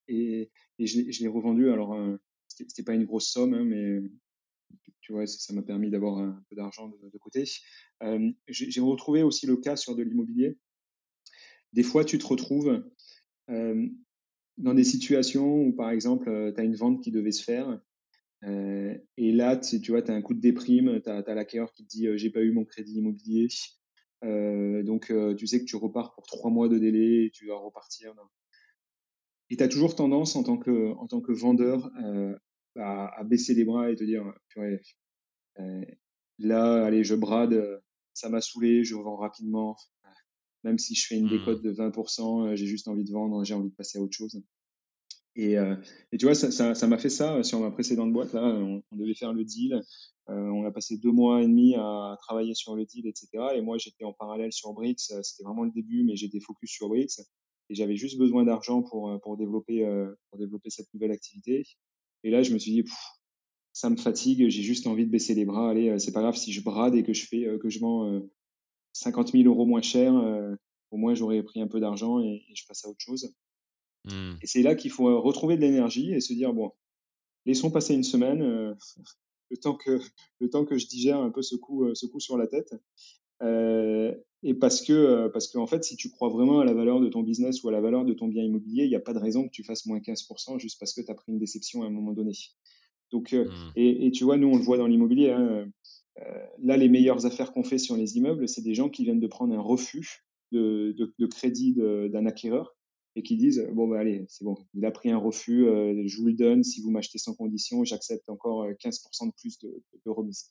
et, 0.09 0.51
et 0.78 0.86
je 0.86 1.23
l'ai 1.23 1.28
revendu. 1.28 1.70
Alors, 1.70 1.97
c'était 2.48 2.82
pas 2.82 2.94
une 2.94 3.05
grosse 3.05 3.31
somme, 3.31 3.55
hein, 3.55 3.64
mais 3.64 4.01
tu 5.03 5.12
vois, 5.12 5.27
ça 5.27 5.53
m'a 5.53 5.62
permis 5.62 5.91
d'avoir 5.91 6.19
un 6.19 6.43
peu 6.49 6.57
d'argent 6.57 6.89
de, 6.89 7.19
côté. 7.19 7.45
Euh, 8.03 8.31
j'ai 8.49 8.81
retrouvé 8.81 9.23
aussi 9.23 9.47
le 9.47 9.57
cas 9.57 9.77
sur 9.77 9.97
de 9.97 10.03
l'immobilier. 10.03 10.57
Des 11.73 11.83
fois, 11.83 12.05
tu 12.05 12.19
te 12.19 12.27
retrouves 12.27 12.85
euh, 13.51 13.89
dans 14.59 14.74
des 14.74 14.85
situations 14.85 15.61
où, 15.61 15.73
par 15.73 15.91
exemple, 15.91 16.29
euh, 16.29 16.53
tu 16.53 16.61
as 16.61 16.65
une 16.65 16.77
vente 16.77 17.03
qui 17.03 17.11
devait 17.11 17.33
se 17.33 17.43
faire. 17.43 17.81
et 18.45 19.33
là, 19.33 19.57
tu, 19.57 19.91
vois, 19.91 20.09
as 20.09 20.15
un 20.15 20.23
coup 20.23 20.35
de 20.35 20.41
déprime, 20.41 21.01
tu 21.03 21.11
as, 21.11 21.35
l'acquéreur 21.35 21.73
qui 21.73 21.85
te 21.85 21.89
dit 21.89 22.07
j'ai 22.16 22.31
pas 22.31 22.43
eu 22.43 22.53
mon 22.53 22.65
crédit 22.65 22.95
immobilier. 22.95 23.49
donc, 24.23 25.12
tu 25.37 25.47
sais 25.47 25.61
que 25.61 25.65
tu 25.65 25.77
repars 25.77 26.15
pour 26.15 26.27
trois 26.27 26.51
mois 26.51 26.69
de 26.69 26.79
délai 26.79 27.27
et 27.27 27.31
tu 27.31 27.47
dois 27.47 27.59
repartir. 27.59 28.15
Et 29.51 29.57
tu 29.57 29.65
as 29.65 29.69
toujours 29.69 29.97
tendance 29.97 30.37
en 30.37 30.45
tant 30.45 30.59
que, 30.59 30.93
en 30.93 31.09
tant 31.09 31.20
que 31.20 31.33
vendeur 31.33 31.91
à, 32.77 33.23
baisser 33.24 33.55
les 33.55 33.65
bras 33.65 33.90
et 33.90 33.97
te 33.97 34.05
dire, 34.05 34.24
euh, 34.59 35.85
là, 36.39 36.85
allez, 36.85 37.05
je 37.05 37.15
brade, 37.15 37.82
ça 38.15 38.28
m'a 38.28 38.40
saoulé, 38.40 38.85
je 38.85 38.94
vends 38.94 39.16
rapidement. 39.16 39.77
Même 40.65 40.78
si 40.78 40.94
je 40.94 41.07
fais 41.07 41.16
une 41.16 41.28
décote 41.28 41.61
mmh. 41.61 41.66
de 41.66 41.73
20%, 41.73 42.47
euh, 42.47 42.57
j'ai 42.57 42.66
juste 42.66 42.86
envie 42.86 43.05
de 43.05 43.12
vendre, 43.12 43.44
j'ai 43.44 43.55
envie 43.55 43.70
de 43.70 43.74
passer 43.74 43.99
à 43.99 44.01
autre 44.01 44.16
chose. 44.16 44.40
Et, 45.35 45.59
euh, 45.59 45.74
et, 46.12 46.19
tu 46.19 46.27
vois, 46.27 46.35
ça 46.35 46.86
m'a 46.86 46.99
fait 46.99 47.09
ça 47.09 47.43
sur 47.43 47.59
ma 47.59 47.70
précédente 47.70 48.12
boîte. 48.12 48.32
Là, 48.32 48.43
on, 48.44 48.82
devait 48.93 49.15
faire 49.15 49.32
le 49.32 49.44
deal. 49.44 49.81
on 50.28 50.65
a 50.65 50.70
passé 50.70 50.99
deux 50.99 51.11
mois 51.11 51.43
et 51.43 51.47
demi 51.47 51.74
à 51.74 52.16
travailler 52.20 52.55
sur 52.55 52.77
le 52.77 52.85
deal, 52.85 53.07
etc. 53.07 53.28
Et 53.57 53.62
moi, 53.62 53.78
j'étais 53.78 54.05
en 54.05 54.12
parallèle 54.12 54.53
sur 54.53 54.73
Brix. 54.74 54.97
C'était 54.99 55.43
vraiment 55.43 55.65
le 55.65 55.70
début, 55.70 56.05
mais 56.05 56.16
j'étais 56.16 56.39
focus 56.39 56.70
sur 56.70 56.89
Brix. 56.89 57.23
Et 57.70 57.74
j'avais 57.74 57.97
juste 57.97 58.19
besoin 58.19 58.44
d'argent 58.44 58.82
pour, 58.82 59.19
pour, 59.23 59.39
développer, 59.39 59.89
pour 60.28 60.39
développer 60.39 60.69
cette 60.69 60.93
nouvelle 60.93 61.12
activité. 61.12 61.65
Et 62.24 62.31
là, 62.31 62.43
je 62.43 62.53
me 62.53 62.59
suis 62.59 62.73
dit, 62.73 62.85
ça 63.73 63.90
me 63.90 63.97
fatigue, 63.97 64.49
j'ai 64.49 64.62
juste 64.62 64.86
envie 64.86 65.07
de 65.07 65.11
baisser 65.11 65.35
les 65.35 65.44
bras. 65.44 65.70
Allez, 65.70 65.90
euh, 65.90 65.99
c'est 65.99 66.12
pas 66.12 66.20
grave 66.20 66.36
si 66.36 66.53
je 66.53 66.62
brade 66.62 66.94
et 66.94 67.03
que 67.03 67.12
je 67.12 67.27
fais, 67.27 67.47
euh, 67.47 67.59
que 67.59 67.70
je 67.70 67.78
vends 67.81 68.23
50 68.93 69.28
euh, 69.28 69.39
000 69.39 69.49
euros 69.49 69.66
moins 69.66 69.82
cher. 69.82 70.12
au 70.90 70.97
moins, 70.97 71.15
j'aurais 71.15 71.43
pris 71.43 71.61
un 71.61 71.69
peu 71.69 71.81
d'argent 71.81 72.20
et, 72.20 72.44
je 72.55 72.66
passe 72.66 72.85
à 72.85 72.89
autre 72.89 73.01
chose. 73.01 73.35
Mmh. 74.05 74.35
Et 74.43 74.47
c'est 74.47 74.62
là 74.62 74.74
qu'il 74.74 74.90
faut 74.90 75.20
retrouver 75.20 75.57
de 75.57 75.62
l'énergie 75.62 76.12
et 76.12 76.20
se 76.20 76.32
dire 76.32 76.53
bon, 76.53 76.73
laissons 77.47 77.70
passer 77.70 77.94
une 77.94 78.03
semaine, 78.03 78.40
le 79.51 79.57
temps 79.57 79.77
que 79.77 80.01
le 80.40 80.51
temps 80.51 80.65
que 80.65 80.77
je 80.77 80.86
digère 80.86 81.19
un 81.19 81.31
peu 81.31 81.43
ce 81.43 81.57
coup, 81.57 81.94
ce 81.94 82.07
coup 82.07 82.20
sur 82.20 82.36
la 82.36 82.47
tête. 82.47 82.74
Et 84.43 84.55
parce 84.55 84.82
que, 84.82 85.28
parce 85.28 85.48
qu'en 85.48 85.66
fait, 85.66 85.85
si 85.85 85.97
tu 85.97 86.10
crois 86.10 86.28
vraiment 86.28 86.60
à 86.60 86.64
la 86.64 86.74
valeur 86.74 87.01
de 87.01 87.09
ton 87.09 87.23
business 87.23 87.62
ou 87.62 87.69
à 87.69 87.73
la 87.73 87.81
valeur 87.81 88.05
de 88.05 88.12
ton 88.12 88.27
bien 88.27 88.43
immobilier, 88.43 88.85
il 88.85 88.89
n'y 88.89 88.97
a 88.97 89.01
pas 89.01 89.12
de 89.12 89.19
raison 89.19 89.44
que 89.47 89.52
tu 89.52 89.62
fasses 89.62 89.86
moins 89.86 89.98
15% 89.98 90.59
juste 90.59 90.81
parce 90.81 90.93
que 90.94 91.01
tu 91.01 91.10
as 91.10 91.14
pris 91.14 91.31
une 91.31 91.39
déception 91.39 91.82
à 91.82 91.86
un 91.86 91.90
moment 91.90 92.12
donné. 92.12 92.32
Donc, 93.12 93.32
mmh. 93.32 93.47
et, 93.77 94.10
tu 94.10 94.24
vois, 94.24 94.39
nous, 94.39 94.48
on 94.48 94.56
le 94.56 94.62
voit 94.62 94.78
dans 94.78 94.86
l'immobilier. 94.86 95.31
Hein, 95.31 95.70
là, 96.60 96.77
les 96.77 96.89
meilleures 96.89 97.24
affaires 97.24 97.52
qu'on 97.52 97.62
fait 97.62 97.78
sur 97.78 97.97
les 97.97 98.16
immeubles, 98.16 98.48
c'est 98.48 98.62
des 98.62 98.74
gens 98.74 98.89
qui 98.89 99.05
viennent 99.05 99.20
de 99.20 99.27
prendre 99.27 99.55
un 99.55 99.60
refus 99.60 100.24
de, 100.51 100.94
de, 101.19 101.27
crédit 101.27 101.74
d'un 101.74 102.27
acquéreur 102.27 102.74
et 103.14 103.23
qui 103.23 103.36
disent 103.36 103.66
bon 103.73 103.89
bah 103.89 103.98
allez 103.98 104.24
c'est 104.28 104.44
bon 104.44 104.56
il 104.73 104.86
a 104.86 104.90
pris 104.90 105.10
un 105.10 105.19
refus 105.19 105.66
je 105.66 106.16
vous 106.16 106.27
le 106.27 106.32
donne 106.32 106.64
si 106.64 106.81
vous 106.81 106.90
m'achetez 106.90 107.19
sans 107.19 107.35
condition 107.35 107.85
j'accepte 107.85 108.28
encore 108.31 108.66
15% 108.66 109.27
de 109.27 109.32
plus 109.39 109.59
de, 109.59 109.82
de 110.05 110.10
remise 110.10 110.51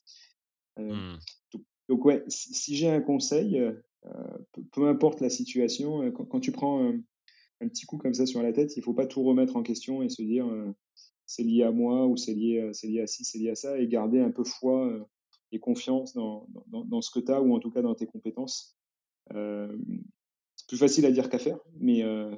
mmh. 0.76 1.16
donc, 1.52 1.62
ouais 1.88 2.24
si, 2.28 2.76
j'ai 2.76 2.88
un 2.88 3.00
conseil 3.00 3.60
peu, 4.72 4.88
importe 4.88 5.20
la 5.20 5.30
situation 5.30 6.10
quand, 6.12 6.40
tu 6.40 6.52
prends 6.52 6.92
un, 7.60 7.68
petit 7.68 7.86
coup 7.86 7.98
comme 7.98 8.14
ça 8.14 8.26
sur 8.26 8.42
la 8.42 8.52
tête 8.52 8.76
il 8.76 8.82
faut 8.82 8.94
pas 8.94 9.06
tout 9.06 9.22
remettre 9.22 9.56
en 9.56 9.62
question 9.62 10.02
et 10.02 10.08
se 10.08 10.22
dire 10.22 10.46
c'est 11.32 11.42
lié 11.42 11.62
à 11.62 11.70
moi 11.70 12.06
ou 12.06 12.16
c'est 12.16 12.34
lié, 12.34 12.70
c'est 12.72 12.86
lié 12.86 13.00
à 13.00 13.06
ci, 13.06 13.24
c'est 13.24 13.38
lié 13.38 13.50
à 13.50 13.54
ça, 13.54 13.78
et 13.78 13.86
garder 13.88 14.20
un 14.20 14.30
peu 14.30 14.44
foi 14.44 14.86
euh, 14.86 15.04
et 15.50 15.58
confiance 15.58 16.14
dans, 16.14 16.46
dans, 16.66 17.00
ce 17.00 17.10
que 17.10 17.20
tu 17.20 17.32
as 17.32 17.40
ou 17.40 17.54
en 17.54 17.58
tout 17.58 17.70
cas 17.70 17.82
dans 17.82 17.94
tes 17.94 18.06
compétences. 18.06 18.76
Euh, 19.34 19.74
c'est 20.56 20.66
plus 20.68 20.76
facile 20.76 21.06
à 21.06 21.10
dire 21.10 21.28
qu'à 21.30 21.38
faire, 21.38 21.58
mais, 21.78 22.02
euh, 22.02 22.34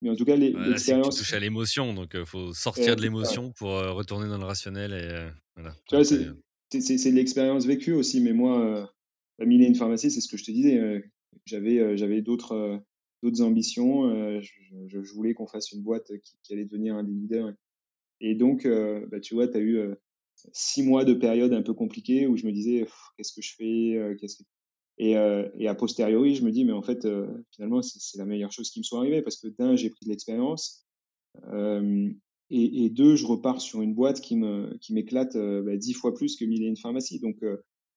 mais 0.00 0.10
en 0.10 0.16
tout 0.16 0.24
cas, 0.24 0.36
l'expérience. 0.36 1.16
tu 1.16 1.22
touches 1.22 1.34
à 1.34 1.40
l'émotion, 1.40 1.94
donc 1.94 2.12
il 2.14 2.26
faut 2.26 2.52
sortir 2.52 2.96
de 2.96 3.02
l'émotion 3.02 3.52
pour 3.52 3.70
retourner 3.70 4.28
dans 4.28 4.38
le 4.38 4.44
rationnel. 4.44 4.92
Et, 4.92 5.30
voilà. 5.54 6.04
c'est, 6.04 6.28
de 6.72 7.14
l'expérience 7.14 7.66
vécue 7.66 7.92
aussi, 7.92 8.20
mais 8.20 8.32
moi, 8.32 8.92
la 9.38 9.46
mine 9.46 9.62
une 9.62 9.74
pharmacie, 9.74 10.10
c'est 10.10 10.20
ce 10.20 10.28
que 10.28 10.36
je 10.36 10.44
te 10.44 10.50
disais. 10.50 11.02
j'avais, 11.44 11.96
j'avais 11.96 12.22
d'autres, 12.22 12.82
d'autres 13.22 13.42
ambitions. 13.42 14.40
Je, 14.40 14.50
je, 14.86 15.12
voulais 15.14 15.34
qu'on 15.34 15.46
fasse 15.46 15.72
une 15.72 15.82
boîte 15.82 16.12
qui, 16.42 16.52
allait 16.52 16.64
devenir 16.64 16.96
un 16.96 17.04
des 17.04 17.12
leaders 17.12 17.52
et 18.20 18.34
donc, 18.34 18.64
euh, 18.64 19.06
bah, 19.10 19.20
tu 19.20 19.34
vois, 19.34 19.48
tu 19.48 19.56
as 19.56 19.60
eu 19.60 19.78
euh, 19.78 19.94
six 20.52 20.82
mois 20.82 21.04
de 21.04 21.14
période 21.14 21.52
un 21.52 21.62
peu 21.62 21.74
compliquée 21.74 22.26
où 22.26 22.36
je 22.36 22.46
me 22.46 22.52
disais, 22.52 22.86
qu'est-ce 23.16 23.32
que 23.32 23.42
je 23.42 23.54
fais 23.54 23.96
euh, 23.96 24.14
qu'est-ce 24.16 24.38
que... 24.38 24.42
Et, 24.98 25.10
et, 25.10 25.68
a 25.68 25.74
posteriori, 25.74 26.34
je 26.36 26.42
me 26.42 26.50
dis, 26.50 26.64
mais 26.64 26.72
en 26.72 26.80
fait, 26.80 27.06
finalement, 27.54 27.82
c'est 27.82 28.16
la 28.16 28.24
meilleure 28.24 28.50
chose 28.50 28.70
qui 28.70 28.78
me 28.78 28.82
soit 28.82 29.00
arrivée 29.00 29.20
parce 29.20 29.36
que 29.36 29.48
d'un, 29.48 29.76
j'ai 29.76 29.90
pris 29.90 30.06
de 30.06 30.08
l'expérience. 30.10 30.86
Et, 32.50 32.84
et, 32.84 32.90
deux, 32.90 33.16
je 33.16 33.26
repars 33.26 33.60
sur 33.60 33.82
une 33.82 33.94
boîte 33.94 34.20
qui 34.20 34.36
me 34.36 34.76
qui 34.80 34.94
m'éclate 34.94 35.36
bah, 35.36 35.76
dix 35.76 35.94
fois 35.94 36.14
plus 36.14 36.36
que 36.36 36.44
Mille 36.44 36.62
et 36.62 36.68
une 36.68 36.76
pharmacie. 36.76 37.18
Donc, 37.18 37.36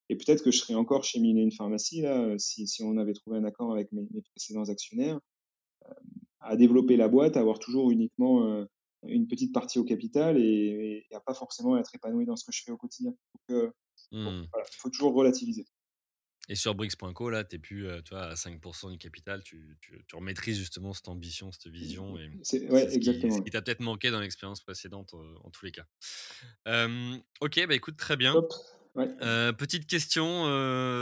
et 0.09 0.15
peut-être 0.15 0.43
que 0.43 0.51
je 0.51 0.57
serais 0.57 0.73
encore 0.73 1.03
chez 1.03 1.19
Mille 1.19 1.37
et 1.37 1.41
une 1.41 1.51
pharmacie 1.51 2.01
là, 2.01 2.35
si, 2.39 2.67
si 2.67 2.81
on 2.81 2.97
avait 2.97 3.13
trouvé 3.13 3.37
un 3.37 3.43
accord 3.43 3.71
avec 3.71 3.91
mes, 3.91 4.07
mes 4.11 4.21
précédents 4.21 4.67
actionnaires, 4.69 5.19
à 6.39 6.55
développer 6.55 6.97
la 6.97 7.07
boîte, 7.07 7.37
à 7.37 7.41
avoir 7.41 7.59
toujours 7.59 7.91
uniquement 7.91 8.65
une 9.03 9.27
petite 9.27 9.53
partie 9.53 9.79
au 9.79 9.83
capital 9.83 10.37
et, 10.37 11.05
et, 11.09 11.15
à 11.15 11.19
pas 11.19 11.33
forcément 11.33 11.77
être 11.77 11.93
épanoui 11.95 12.25
dans 12.25 12.35
ce 12.35 12.45
que 12.45 12.51
je 12.51 12.63
fais 12.63 12.71
au 12.71 12.77
quotidien. 12.77 13.13
Donc, 13.49 13.63
mmh. 14.11 14.43
il 14.43 14.77
faut 14.77 14.89
toujours 14.89 15.13
relativiser. 15.13 15.65
Et 16.49 16.55
sur 16.55 16.73
Brix.co, 16.73 17.29
là, 17.29 17.43
tu 17.43 17.55
n'es 17.55 17.59
plus 17.59 17.87
tu 18.03 18.13
vois, 18.13 18.25
à 18.25 18.33
5% 18.33 18.91
du 18.91 18.97
capital, 18.97 19.43
tu, 19.43 19.77
tu, 19.81 20.03
tu, 20.07 20.15
remaîtries 20.15 20.55
justement 20.55 20.93
cette 20.93 21.07
ambition, 21.07 21.51
cette 21.51 21.67
vision. 21.67 22.17
Et 22.17 22.31
c'est, 22.41 22.67
ouais, 22.69 22.91
exactement. 22.93 23.37
Ce 23.37 23.41
qui, 23.43 23.51
t'a 23.51 23.61
peut-être 23.61 23.81
manqué 23.81 24.09
dans 24.09 24.19
l'expérience 24.19 24.61
précédente, 24.61 25.13
en 25.13 25.49
tous 25.51 25.65
les 25.65 25.71
cas. 25.71 25.85
ok, 27.41 27.67
bah 27.67 27.75
écoute, 27.75 27.97
très 27.97 28.17
bien. 28.17 28.33
petite 29.57 29.85
question 29.85 30.45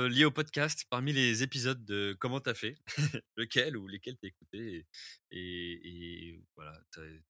liée 0.08 0.26
au 0.26 0.32
podcast. 0.32 0.84
Parmi 0.90 1.14
les 1.14 1.44
épisodes 1.44 1.84
de 1.86 2.16
Comment 2.20 2.42
t'as 2.42 2.54
fait, 2.54 2.76
lequel 3.38 3.78
ou 3.78 3.88
lesquels 3.88 4.18
t'as 4.18 4.28
écouté 4.28 4.86
et, 5.32 6.30
et, 6.30 6.42
voilà, 6.58 6.78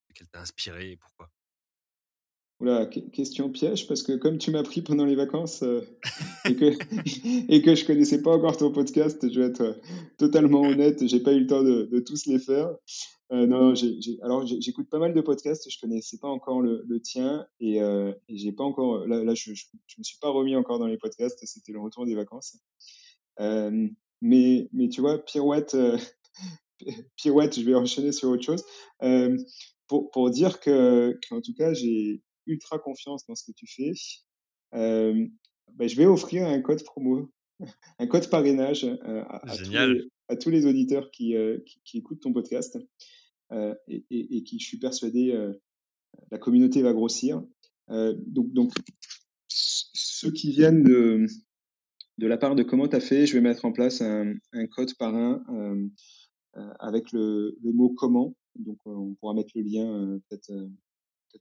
lequel 0.09 0.27
t'a 0.29 0.41
inspiré 0.41 0.91
et 0.91 0.97
pourquoi? 0.97 1.31
Oula, 2.59 2.87
question 2.87 3.51
piège, 3.51 3.87
parce 3.87 4.01
que 4.01 4.13
comme 4.13 4.39
tu 4.39 4.49
m'as 4.49 4.63
pris 4.63 4.81
pendant 4.81 5.05
les 5.05 5.13
vacances 5.13 5.61
euh, 5.61 5.81
et, 6.45 6.55
que, 6.55 6.65
et 7.53 7.61
que 7.61 7.75
je 7.75 7.85
connaissais 7.85 8.23
pas 8.23 8.31
encore 8.31 8.57
ton 8.57 8.71
podcast, 8.71 9.31
je 9.31 9.39
vais 9.39 9.45
être 9.45 9.61
euh, 9.61 9.73
totalement 10.17 10.61
honnête, 10.61 11.05
j'ai 11.05 11.19
pas 11.19 11.33
eu 11.33 11.41
le 11.41 11.45
temps 11.45 11.61
de, 11.61 11.99
tous 11.99 12.25
les 12.25 12.39
faire. 12.39 12.71
Euh, 13.31 13.45
non, 13.45 13.75
alors 14.23 14.47
j'écoute 14.47 14.89
pas 14.89 14.97
mal 14.97 15.13
de 15.13 15.21
podcasts, 15.21 15.69
je 15.69 15.79
connaissais 15.79 16.17
pas 16.17 16.29
encore 16.29 16.61
le, 16.61 16.83
le 16.87 16.99
tien 16.99 17.45
et, 17.59 17.79
j'ai 18.29 18.51
pas 18.51 18.63
encore, 18.63 19.05
là, 19.05 19.23
là 19.23 19.35
je, 19.35 19.53
je, 19.53 19.65
me 19.99 20.03
suis 20.03 20.17
pas 20.19 20.29
remis 20.29 20.55
encore 20.55 20.79
dans 20.79 20.87
les 20.87 20.97
podcasts, 20.97 21.45
c'était 21.45 21.73
le 21.73 21.79
retour 21.79 22.07
des 22.07 22.15
vacances. 22.15 22.57
Mais, 23.39 24.67
mais 24.73 24.89
tu 24.89 25.01
vois, 25.01 25.19
Pirouette, 25.19 25.77
Pirouette, 27.17 27.59
je 27.59 27.65
vais 27.65 27.75
enchaîner 27.75 28.11
sur 28.11 28.29
autre 28.29 28.41
chose. 28.41 28.63
pour, 29.87 30.09
pour 30.09 30.31
dire 30.31 30.59
que, 30.59 31.19
qu'en 31.29 31.39
tout 31.41 31.53
cas, 31.53 31.73
j'ai 31.73 32.23
ultra 32.47 32.79
confiance 32.79 33.25
dans 33.27 33.35
ce 33.35 33.43
que 33.45 33.55
tu 33.55 33.67
fais, 33.67 33.93
euh, 34.73 35.27
ben, 35.73 35.87
je 35.87 35.95
vais 35.95 36.05
offrir 36.05 36.47
un 36.47 36.61
code 36.61 36.83
promo, 36.83 37.29
un 37.99 38.07
code 38.07 38.29
parrainage 38.29 38.85
euh, 38.85 39.23
à, 39.23 39.51
à, 39.51 39.57
tous 39.57 39.69
les, 39.71 40.09
à, 40.27 40.35
tous 40.35 40.49
les, 40.49 40.65
auditeurs 40.65 41.11
qui, 41.11 41.35
euh, 41.35 41.59
qui, 41.65 41.81
qui 41.83 41.97
écoutent 41.97 42.21
ton 42.21 42.33
podcast 42.33 42.77
euh, 43.51 43.75
et, 43.87 44.05
et, 44.09 44.37
et, 44.37 44.43
qui, 44.43 44.59
je 44.59 44.65
suis 44.65 44.79
persuadé, 44.79 45.33
la 46.31 46.37
communauté 46.37 46.81
va 46.81 46.93
grossir. 46.93 47.43
donc, 47.89 48.51
donc, 48.53 48.73
ceux 49.47 50.31
qui 50.31 50.51
viennent 50.51 50.83
de, 50.83 51.25
de 52.17 52.27
la 52.27 52.37
part 52.37 52.55
de 52.55 52.63
comment 52.63 52.87
tu 52.87 52.95
as 52.95 52.99
fait, 53.01 53.25
je 53.25 53.33
vais 53.33 53.41
mettre 53.41 53.65
en 53.65 53.71
place 53.71 54.01
un, 54.01 54.33
un 54.53 54.67
code 54.67 54.93
parrain 54.97 55.43
avec 56.79 57.11
le, 57.11 57.55
le, 57.61 57.71
mot 57.71 57.89
comment. 57.89 58.35
Donc, 58.55 58.79
on 58.85 59.13
pourra 59.15 59.35
mettre 59.35 59.51
le 59.55 59.61
lien 59.61 60.19
peut-être 60.27 60.51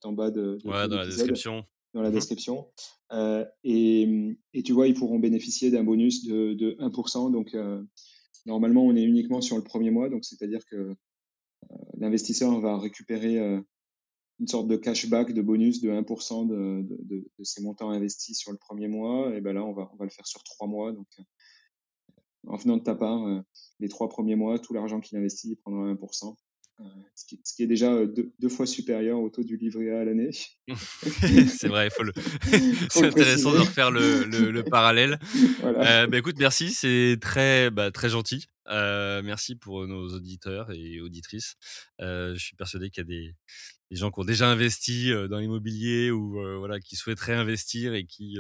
en 0.05 0.13
bas 0.13 0.31
de, 0.31 0.59
dans 0.65 0.71
la 0.71 1.07
description. 1.07 1.65
Dans 1.95 2.03
la 2.03 2.11
mmh 2.11 2.15
description. 2.15 2.69
Euh, 3.13 3.45
et, 3.65 4.37
et, 4.53 4.63
tu 4.63 4.73
vois, 4.73 4.87
ils 4.87 4.95
pourront 4.95 5.19
bénéficier 5.19 5.71
d'un 5.71 5.85
bonus 5.85 6.27
de, 6.27 6.53
de 6.55 6.77
1%. 6.81 7.33
Donc, 7.33 7.55
euh, 7.55 7.83
normalement, 8.45 8.85
on 8.85 8.95
est 8.97 9.03
uniquement 9.03 9.41
sur 9.41 9.57
le 9.57 9.63
premier 9.63 9.91
mois. 9.91 10.11
Donc, 10.11 10.25
c'est-à-dire 10.25 10.61
que 10.67 10.77
euh, 10.77 10.95
l'investisseur 11.97 12.61
va 12.61 12.79
récupérer 12.79 13.39
une 14.39 14.47
sorte 14.47 14.69
de 14.69 14.77
cashback, 14.77 15.33
de 15.33 15.41
bonus 15.41 15.81
de 15.81 15.91
1% 15.91 16.47
de, 16.47 16.83
de, 16.83 16.97
de, 17.03 17.31
de, 17.39 17.45
ses 17.45 17.63
montants 17.63 17.91
investis 17.91 18.39
sur 18.39 18.53
le 18.53 18.59
premier 18.59 18.89
mois. 18.89 19.35
Et 19.35 19.41
ben 19.41 19.55
là, 19.55 19.65
on 19.65 19.73
va, 19.73 19.89
on 19.93 19.97
va 19.97 20.05
le 20.05 20.11
faire 20.11 20.27
sur 20.27 20.43
trois 20.43 20.69
mois. 20.69 20.93
Donc, 20.93 21.09
en 22.47 22.57
venant 22.57 22.77
de 22.77 22.83
ta 22.83 22.95
part, 22.95 23.43
les 23.81 23.89
trois 23.89 24.09
premiers 24.09 24.37
mois, 24.37 24.59
tout 24.59 24.75
l'argent 24.75 25.01
qu'il 25.01 25.17
investit, 25.17 25.49
il 25.51 25.57
prendra 25.57 25.91
1%. 25.95 26.37
Euh, 26.79 26.85
ce 27.15 27.25
qui, 27.25 27.41
ce 27.43 27.55
qui, 27.55 27.63
est 27.63 27.67
déjà 27.67 28.05
deux, 28.05 28.35
deux, 28.39 28.49
fois 28.51 28.67
supérieur 28.67 29.19
au 29.19 29.31
taux 29.31 29.43
du 29.43 29.57
livret 29.57 29.91
A 29.93 30.01
à 30.01 30.05
l'année. 30.05 30.31
c'est 31.49 31.69
vrai, 31.69 31.89
faut 31.89 32.03
le... 32.03 32.13
c'est 32.91 33.07
intéressant 33.07 33.53
de 33.53 33.61
refaire 33.61 33.91
le, 33.91 34.25
le, 34.25 34.51
le 34.51 34.63
parallèle. 34.71 35.19
Voilà. 35.61 36.03
Euh, 36.03 36.07
bah, 36.07 36.19
écoute, 36.19 36.37
merci, 36.39 36.71
c'est 36.71 37.17
très, 37.19 37.71
bah, 37.71 37.91
très 37.91 38.11
gentil. 38.11 38.45
Euh, 38.69 39.23
merci 39.23 39.57
pour 39.57 39.87
nos 39.87 40.09
auditeurs 40.15 40.71
et 40.71 41.01
auditrices. 41.01 41.55
Euh, 42.03 42.35
je 42.35 42.45
suis 42.45 42.57
persuadé 42.57 42.91
qu'il 42.91 43.01
y 43.01 43.07
a 43.07 43.09
des, 43.09 43.35
des, 43.91 43.97
gens 43.97 44.11
qui 44.11 44.21
ont 44.21 44.25
déjà 44.25 44.51
investi 44.51 45.13
dans 45.31 45.39
l'immobilier 45.39 46.11
ou 46.11 46.39
voilà, 46.59 46.79
qui 46.79 46.97
souhaiteraient 46.97 47.35
investir 47.35 47.95
et 47.95 48.05
qui 48.05 48.37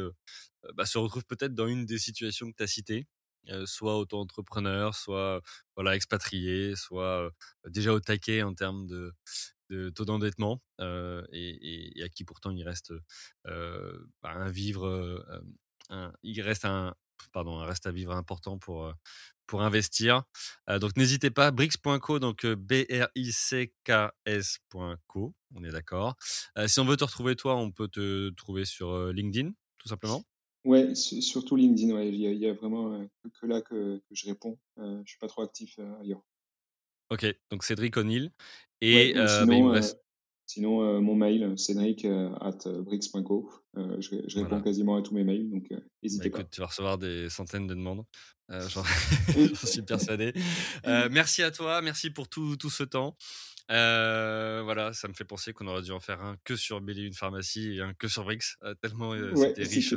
bah, 0.74 0.84
se 0.84 0.98
retrouvent 0.98 1.24
peut-être 1.24 1.54
dans 1.54 1.68
une 1.68 1.86
des 1.86 1.98
situations 1.98 2.50
que 2.50 2.56
tu 2.56 2.62
as 2.62 2.66
citées. 2.66 3.06
Soit 3.64 3.96
auto-entrepreneur, 3.98 4.94
soit 4.94 5.40
voilà 5.76 5.94
expatrié, 5.96 6.74
soit 6.76 7.30
déjà 7.68 7.92
au 7.92 8.00
taquet 8.00 8.42
en 8.42 8.54
termes 8.54 8.86
de, 8.86 9.14
taux 9.90 10.04
d'endettement 10.04 10.62
et, 10.80 12.02
à 12.04 12.08
qui 12.08 12.24
pourtant 12.24 12.50
il 12.50 12.62
reste 12.64 12.92
bah, 13.44 14.30
un 14.30 14.50
vivre, 14.50 15.46
il 16.22 16.40
reste 16.42 16.64
un 16.64 16.94
pardon, 17.32 17.58
un 17.58 17.64
reste 17.66 17.86
à 17.86 17.92
vivre 17.92 18.12
important 18.12 18.58
pour 18.58 18.92
pour 19.46 19.62
investir. 19.62 20.24
donc 20.80 20.96
n'hésitez 20.96 21.30
pas, 21.30 21.50
brix.co, 21.52 22.18
donc 22.18 22.44
B-R-I-C-K-S.co, 22.46 23.04
on 25.54 25.64
est 25.64 25.70
d'accord. 25.70 26.16
si 26.66 26.80
on 26.80 26.84
veut 26.84 26.96
te 26.96 27.04
retrouver 27.04 27.36
toi, 27.36 27.56
on 27.56 27.70
peut 27.70 27.88
te 27.88 28.30
trouver 28.30 28.64
sur 28.64 29.12
LinkedIn, 29.12 29.52
tout 29.78 29.88
simplement. 29.88 30.24
Ouais, 30.66 30.96
surtout 30.96 31.54
LinkedIn, 31.54 31.94
ouais. 31.94 32.08
Il 32.08 32.16
y 32.16 32.26
a, 32.26 32.32
il 32.32 32.40
y 32.40 32.48
a 32.48 32.52
vraiment 32.52 32.92
euh, 32.92 33.04
que, 33.40 33.46
là 33.46 33.62
que, 33.62 33.98
que, 33.98 34.14
je 34.14 34.26
réponds. 34.26 34.58
Euh, 34.78 35.00
je 35.04 35.10
suis 35.10 35.18
pas 35.18 35.28
trop 35.28 35.42
actif 35.42 35.76
euh, 35.78 36.00
ailleurs. 36.00 36.20
Ok, 37.10 37.24
donc 37.52 37.62
Cédric 37.62 37.96
O'Neill. 37.96 38.32
Et 38.80 39.14
ouais, 39.16 39.26
sinon, 39.28 39.70
bah, 39.70 39.80
sinon 40.46 41.00
mon 41.00 41.14
mail, 41.14 41.56
cédric 41.56 42.04
at 42.04 42.58
brix.co. 42.82 43.48
je, 43.76 44.16
je, 44.26 44.38
réponds 44.38 44.60
quasiment 44.60 44.96
à 44.96 45.02
tous 45.02 45.14
mes 45.14 45.22
mails, 45.22 45.48
donc 45.48 45.68
bah, 45.70 45.76
n'hésitez 46.02 46.30
bah, 46.30 46.38
pas. 46.38 46.40
Écoute, 46.40 46.50
tu 46.52 46.60
vas 46.60 46.66
recevoir 46.66 46.98
des 46.98 47.30
centaines 47.30 47.68
de 47.68 47.74
demandes. 47.74 48.04
J'en 48.48 48.84
suis 49.64 49.82
persuadé. 49.82 50.32
merci 51.10 51.44
à 51.44 51.52
toi, 51.52 51.80
merci 51.80 52.10
pour 52.10 52.28
tout, 52.28 52.56
tout 52.56 52.70
ce 52.70 52.82
temps. 52.82 53.16
Euh, 53.70 54.60
voilà, 54.62 54.92
ça 54.92 55.08
me 55.08 55.12
fait 55.12 55.24
penser 55.24 55.52
qu'on 55.52 55.66
aurait 55.66 55.82
dû 55.82 55.90
en 55.90 55.98
faire 55.98 56.20
un 56.22 56.36
que 56.44 56.54
sur 56.54 56.80
Billy 56.80 57.04
une 57.04 57.14
pharmacie 57.14 57.76
et 57.76 57.80
un 57.80 57.94
que 57.94 58.06
sur 58.06 58.22
Brix, 58.24 58.56
euh, 58.62 58.74
tellement 58.74 59.12
euh, 59.12 59.32
ouais, 59.32 59.48
c'était 59.48 59.62
riche 59.74 59.94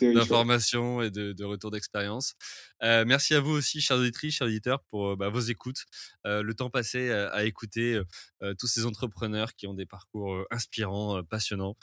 d'informations 0.00 1.02
et 1.02 1.10
de, 1.10 1.32
de 1.32 1.44
retours 1.44 1.70
d'expérience. 1.70 2.34
Euh, 2.82 3.04
merci 3.06 3.34
à 3.34 3.40
vous 3.40 3.52
aussi, 3.52 3.80
chers 3.80 3.98
auditrices, 3.98 4.36
chers 4.36 4.48
auditeurs, 4.48 4.82
pour 4.90 5.16
bah, 5.16 5.28
vos 5.28 5.40
écoutes, 5.40 5.84
le 6.24 6.52
temps 6.52 6.70
passé 6.70 7.10
à, 7.10 7.28
à 7.28 7.44
écouter 7.44 8.00
tous 8.58 8.66
ces 8.66 8.86
entrepreneurs 8.86 9.54
qui 9.54 9.66
ont 9.66 9.74
des 9.74 9.86
parcours 9.86 10.44
inspirants, 10.50 11.22
passionnants. 11.24 11.76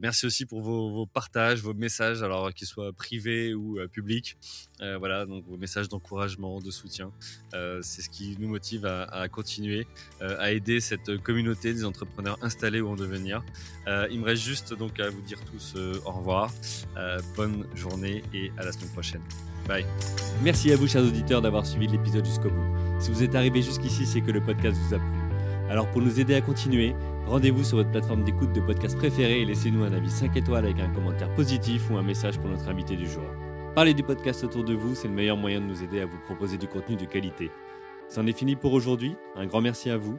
merci 0.00 0.26
aussi 0.26 0.46
pour 0.46 0.62
vos, 0.62 0.90
vos, 0.90 1.06
partages, 1.06 1.60
vos 1.60 1.74
messages, 1.74 2.22
alors 2.22 2.52
qu'ils 2.52 2.66
soient 2.66 2.92
privés 2.92 3.54
ou 3.54 3.78
publics. 3.92 4.36
voilà, 4.80 5.26
donc 5.26 5.44
vos 5.46 5.56
messages 5.56 5.88
d'encouragement, 5.88 6.60
de 6.60 6.70
soutien. 6.70 7.12
C'est 7.52 8.02
ce 8.02 8.10
qui 8.10 8.36
nous 8.38 8.48
motive 8.48 8.86
à, 8.86 9.04
à 9.04 9.28
continuer, 9.28 9.86
à 10.20 10.52
aider 10.52 10.79
cette 10.80 11.18
communauté 11.22 11.72
des 11.72 11.84
entrepreneurs 11.84 12.38
installés 12.42 12.80
ou 12.80 12.88
en 12.88 12.96
devenir. 12.96 13.42
Euh, 13.86 14.06
il 14.10 14.20
me 14.20 14.24
reste 14.24 14.42
juste 14.42 14.74
donc 14.74 15.00
à 15.00 15.10
vous 15.10 15.20
dire 15.20 15.38
tous 15.50 15.74
euh, 15.76 15.94
au 16.04 16.12
revoir, 16.12 16.52
euh, 16.96 17.18
bonne 17.36 17.66
journée 17.74 18.22
et 18.34 18.52
à 18.58 18.64
la 18.64 18.72
semaine 18.72 18.90
prochaine. 18.90 19.22
Bye. 19.68 19.84
Merci 20.42 20.72
à 20.72 20.76
vous, 20.76 20.88
chers 20.88 21.04
auditeurs, 21.04 21.42
d'avoir 21.42 21.66
suivi 21.66 21.86
l'épisode 21.86 22.24
jusqu'au 22.24 22.50
bout. 22.50 22.76
Si 22.98 23.10
vous 23.10 23.22
êtes 23.22 23.34
arrivé 23.34 23.62
jusqu'ici, 23.62 24.06
c'est 24.06 24.20
que 24.20 24.30
le 24.30 24.40
podcast 24.40 24.78
vous 24.86 24.94
a 24.94 24.98
plu. 24.98 25.06
Alors 25.70 25.88
pour 25.90 26.02
nous 26.02 26.18
aider 26.18 26.34
à 26.34 26.40
continuer, 26.40 26.94
rendez-vous 27.26 27.62
sur 27.62 27.76
votre 27.76 27.92
plateforme 27.92 28.24
d'écoute 28.24 28.52
de 28.52 28.60
podcast 28.60 28.96
préférée 28.96 29.42
et 29.42 29.44
laissez-nous 29.44 29.84
un 29.84 29.92
avis 29.92 30.10
5 30.10 30.36
étoiles 30.36 30.64
avec 30.64 30.80
un 30.80 30.92
commentaire 30.92 31.32
positif 31.34 31.88
ou 31.90 31.96
un 31.96 32.02
message 32.02 32.38
pour 32.38 32.50
notre 32.50 32.68
invité 32.68 32.96
du 32.96 33.08
jour. 33.08 33.22
Parlez 33.76 33.94
du 33.94 34.02
podcast 34.02 34.42
autour 34.42 34.64
de 34.64 34.74
vous, 34.74 34.96
c'est 34.96 35.06
le 35.06 35.14
meilleur 35.14 35.36
moyen 35.36 35.60
de 35.60 35.66
nous 35.66 35.84
aider 35.84 36.00
à 36.00 36.06
vous 36.06 36.18
proposer 36.24 36.58
du 36.58 36.66
contenu 36.66 36.96
de 36.96 37.04
qualité. 37.04 37.52
C'en 38.08 38.26
est 38.26 38.36
fini 38.36 38.56
pour 38.56 38.72
aujourd'hui, 38.72 39.14
un 39.36 39.46
grand 39.46 39.60
merci 39.60 39.90
à 39.90 39.96
vous 39.96 40.18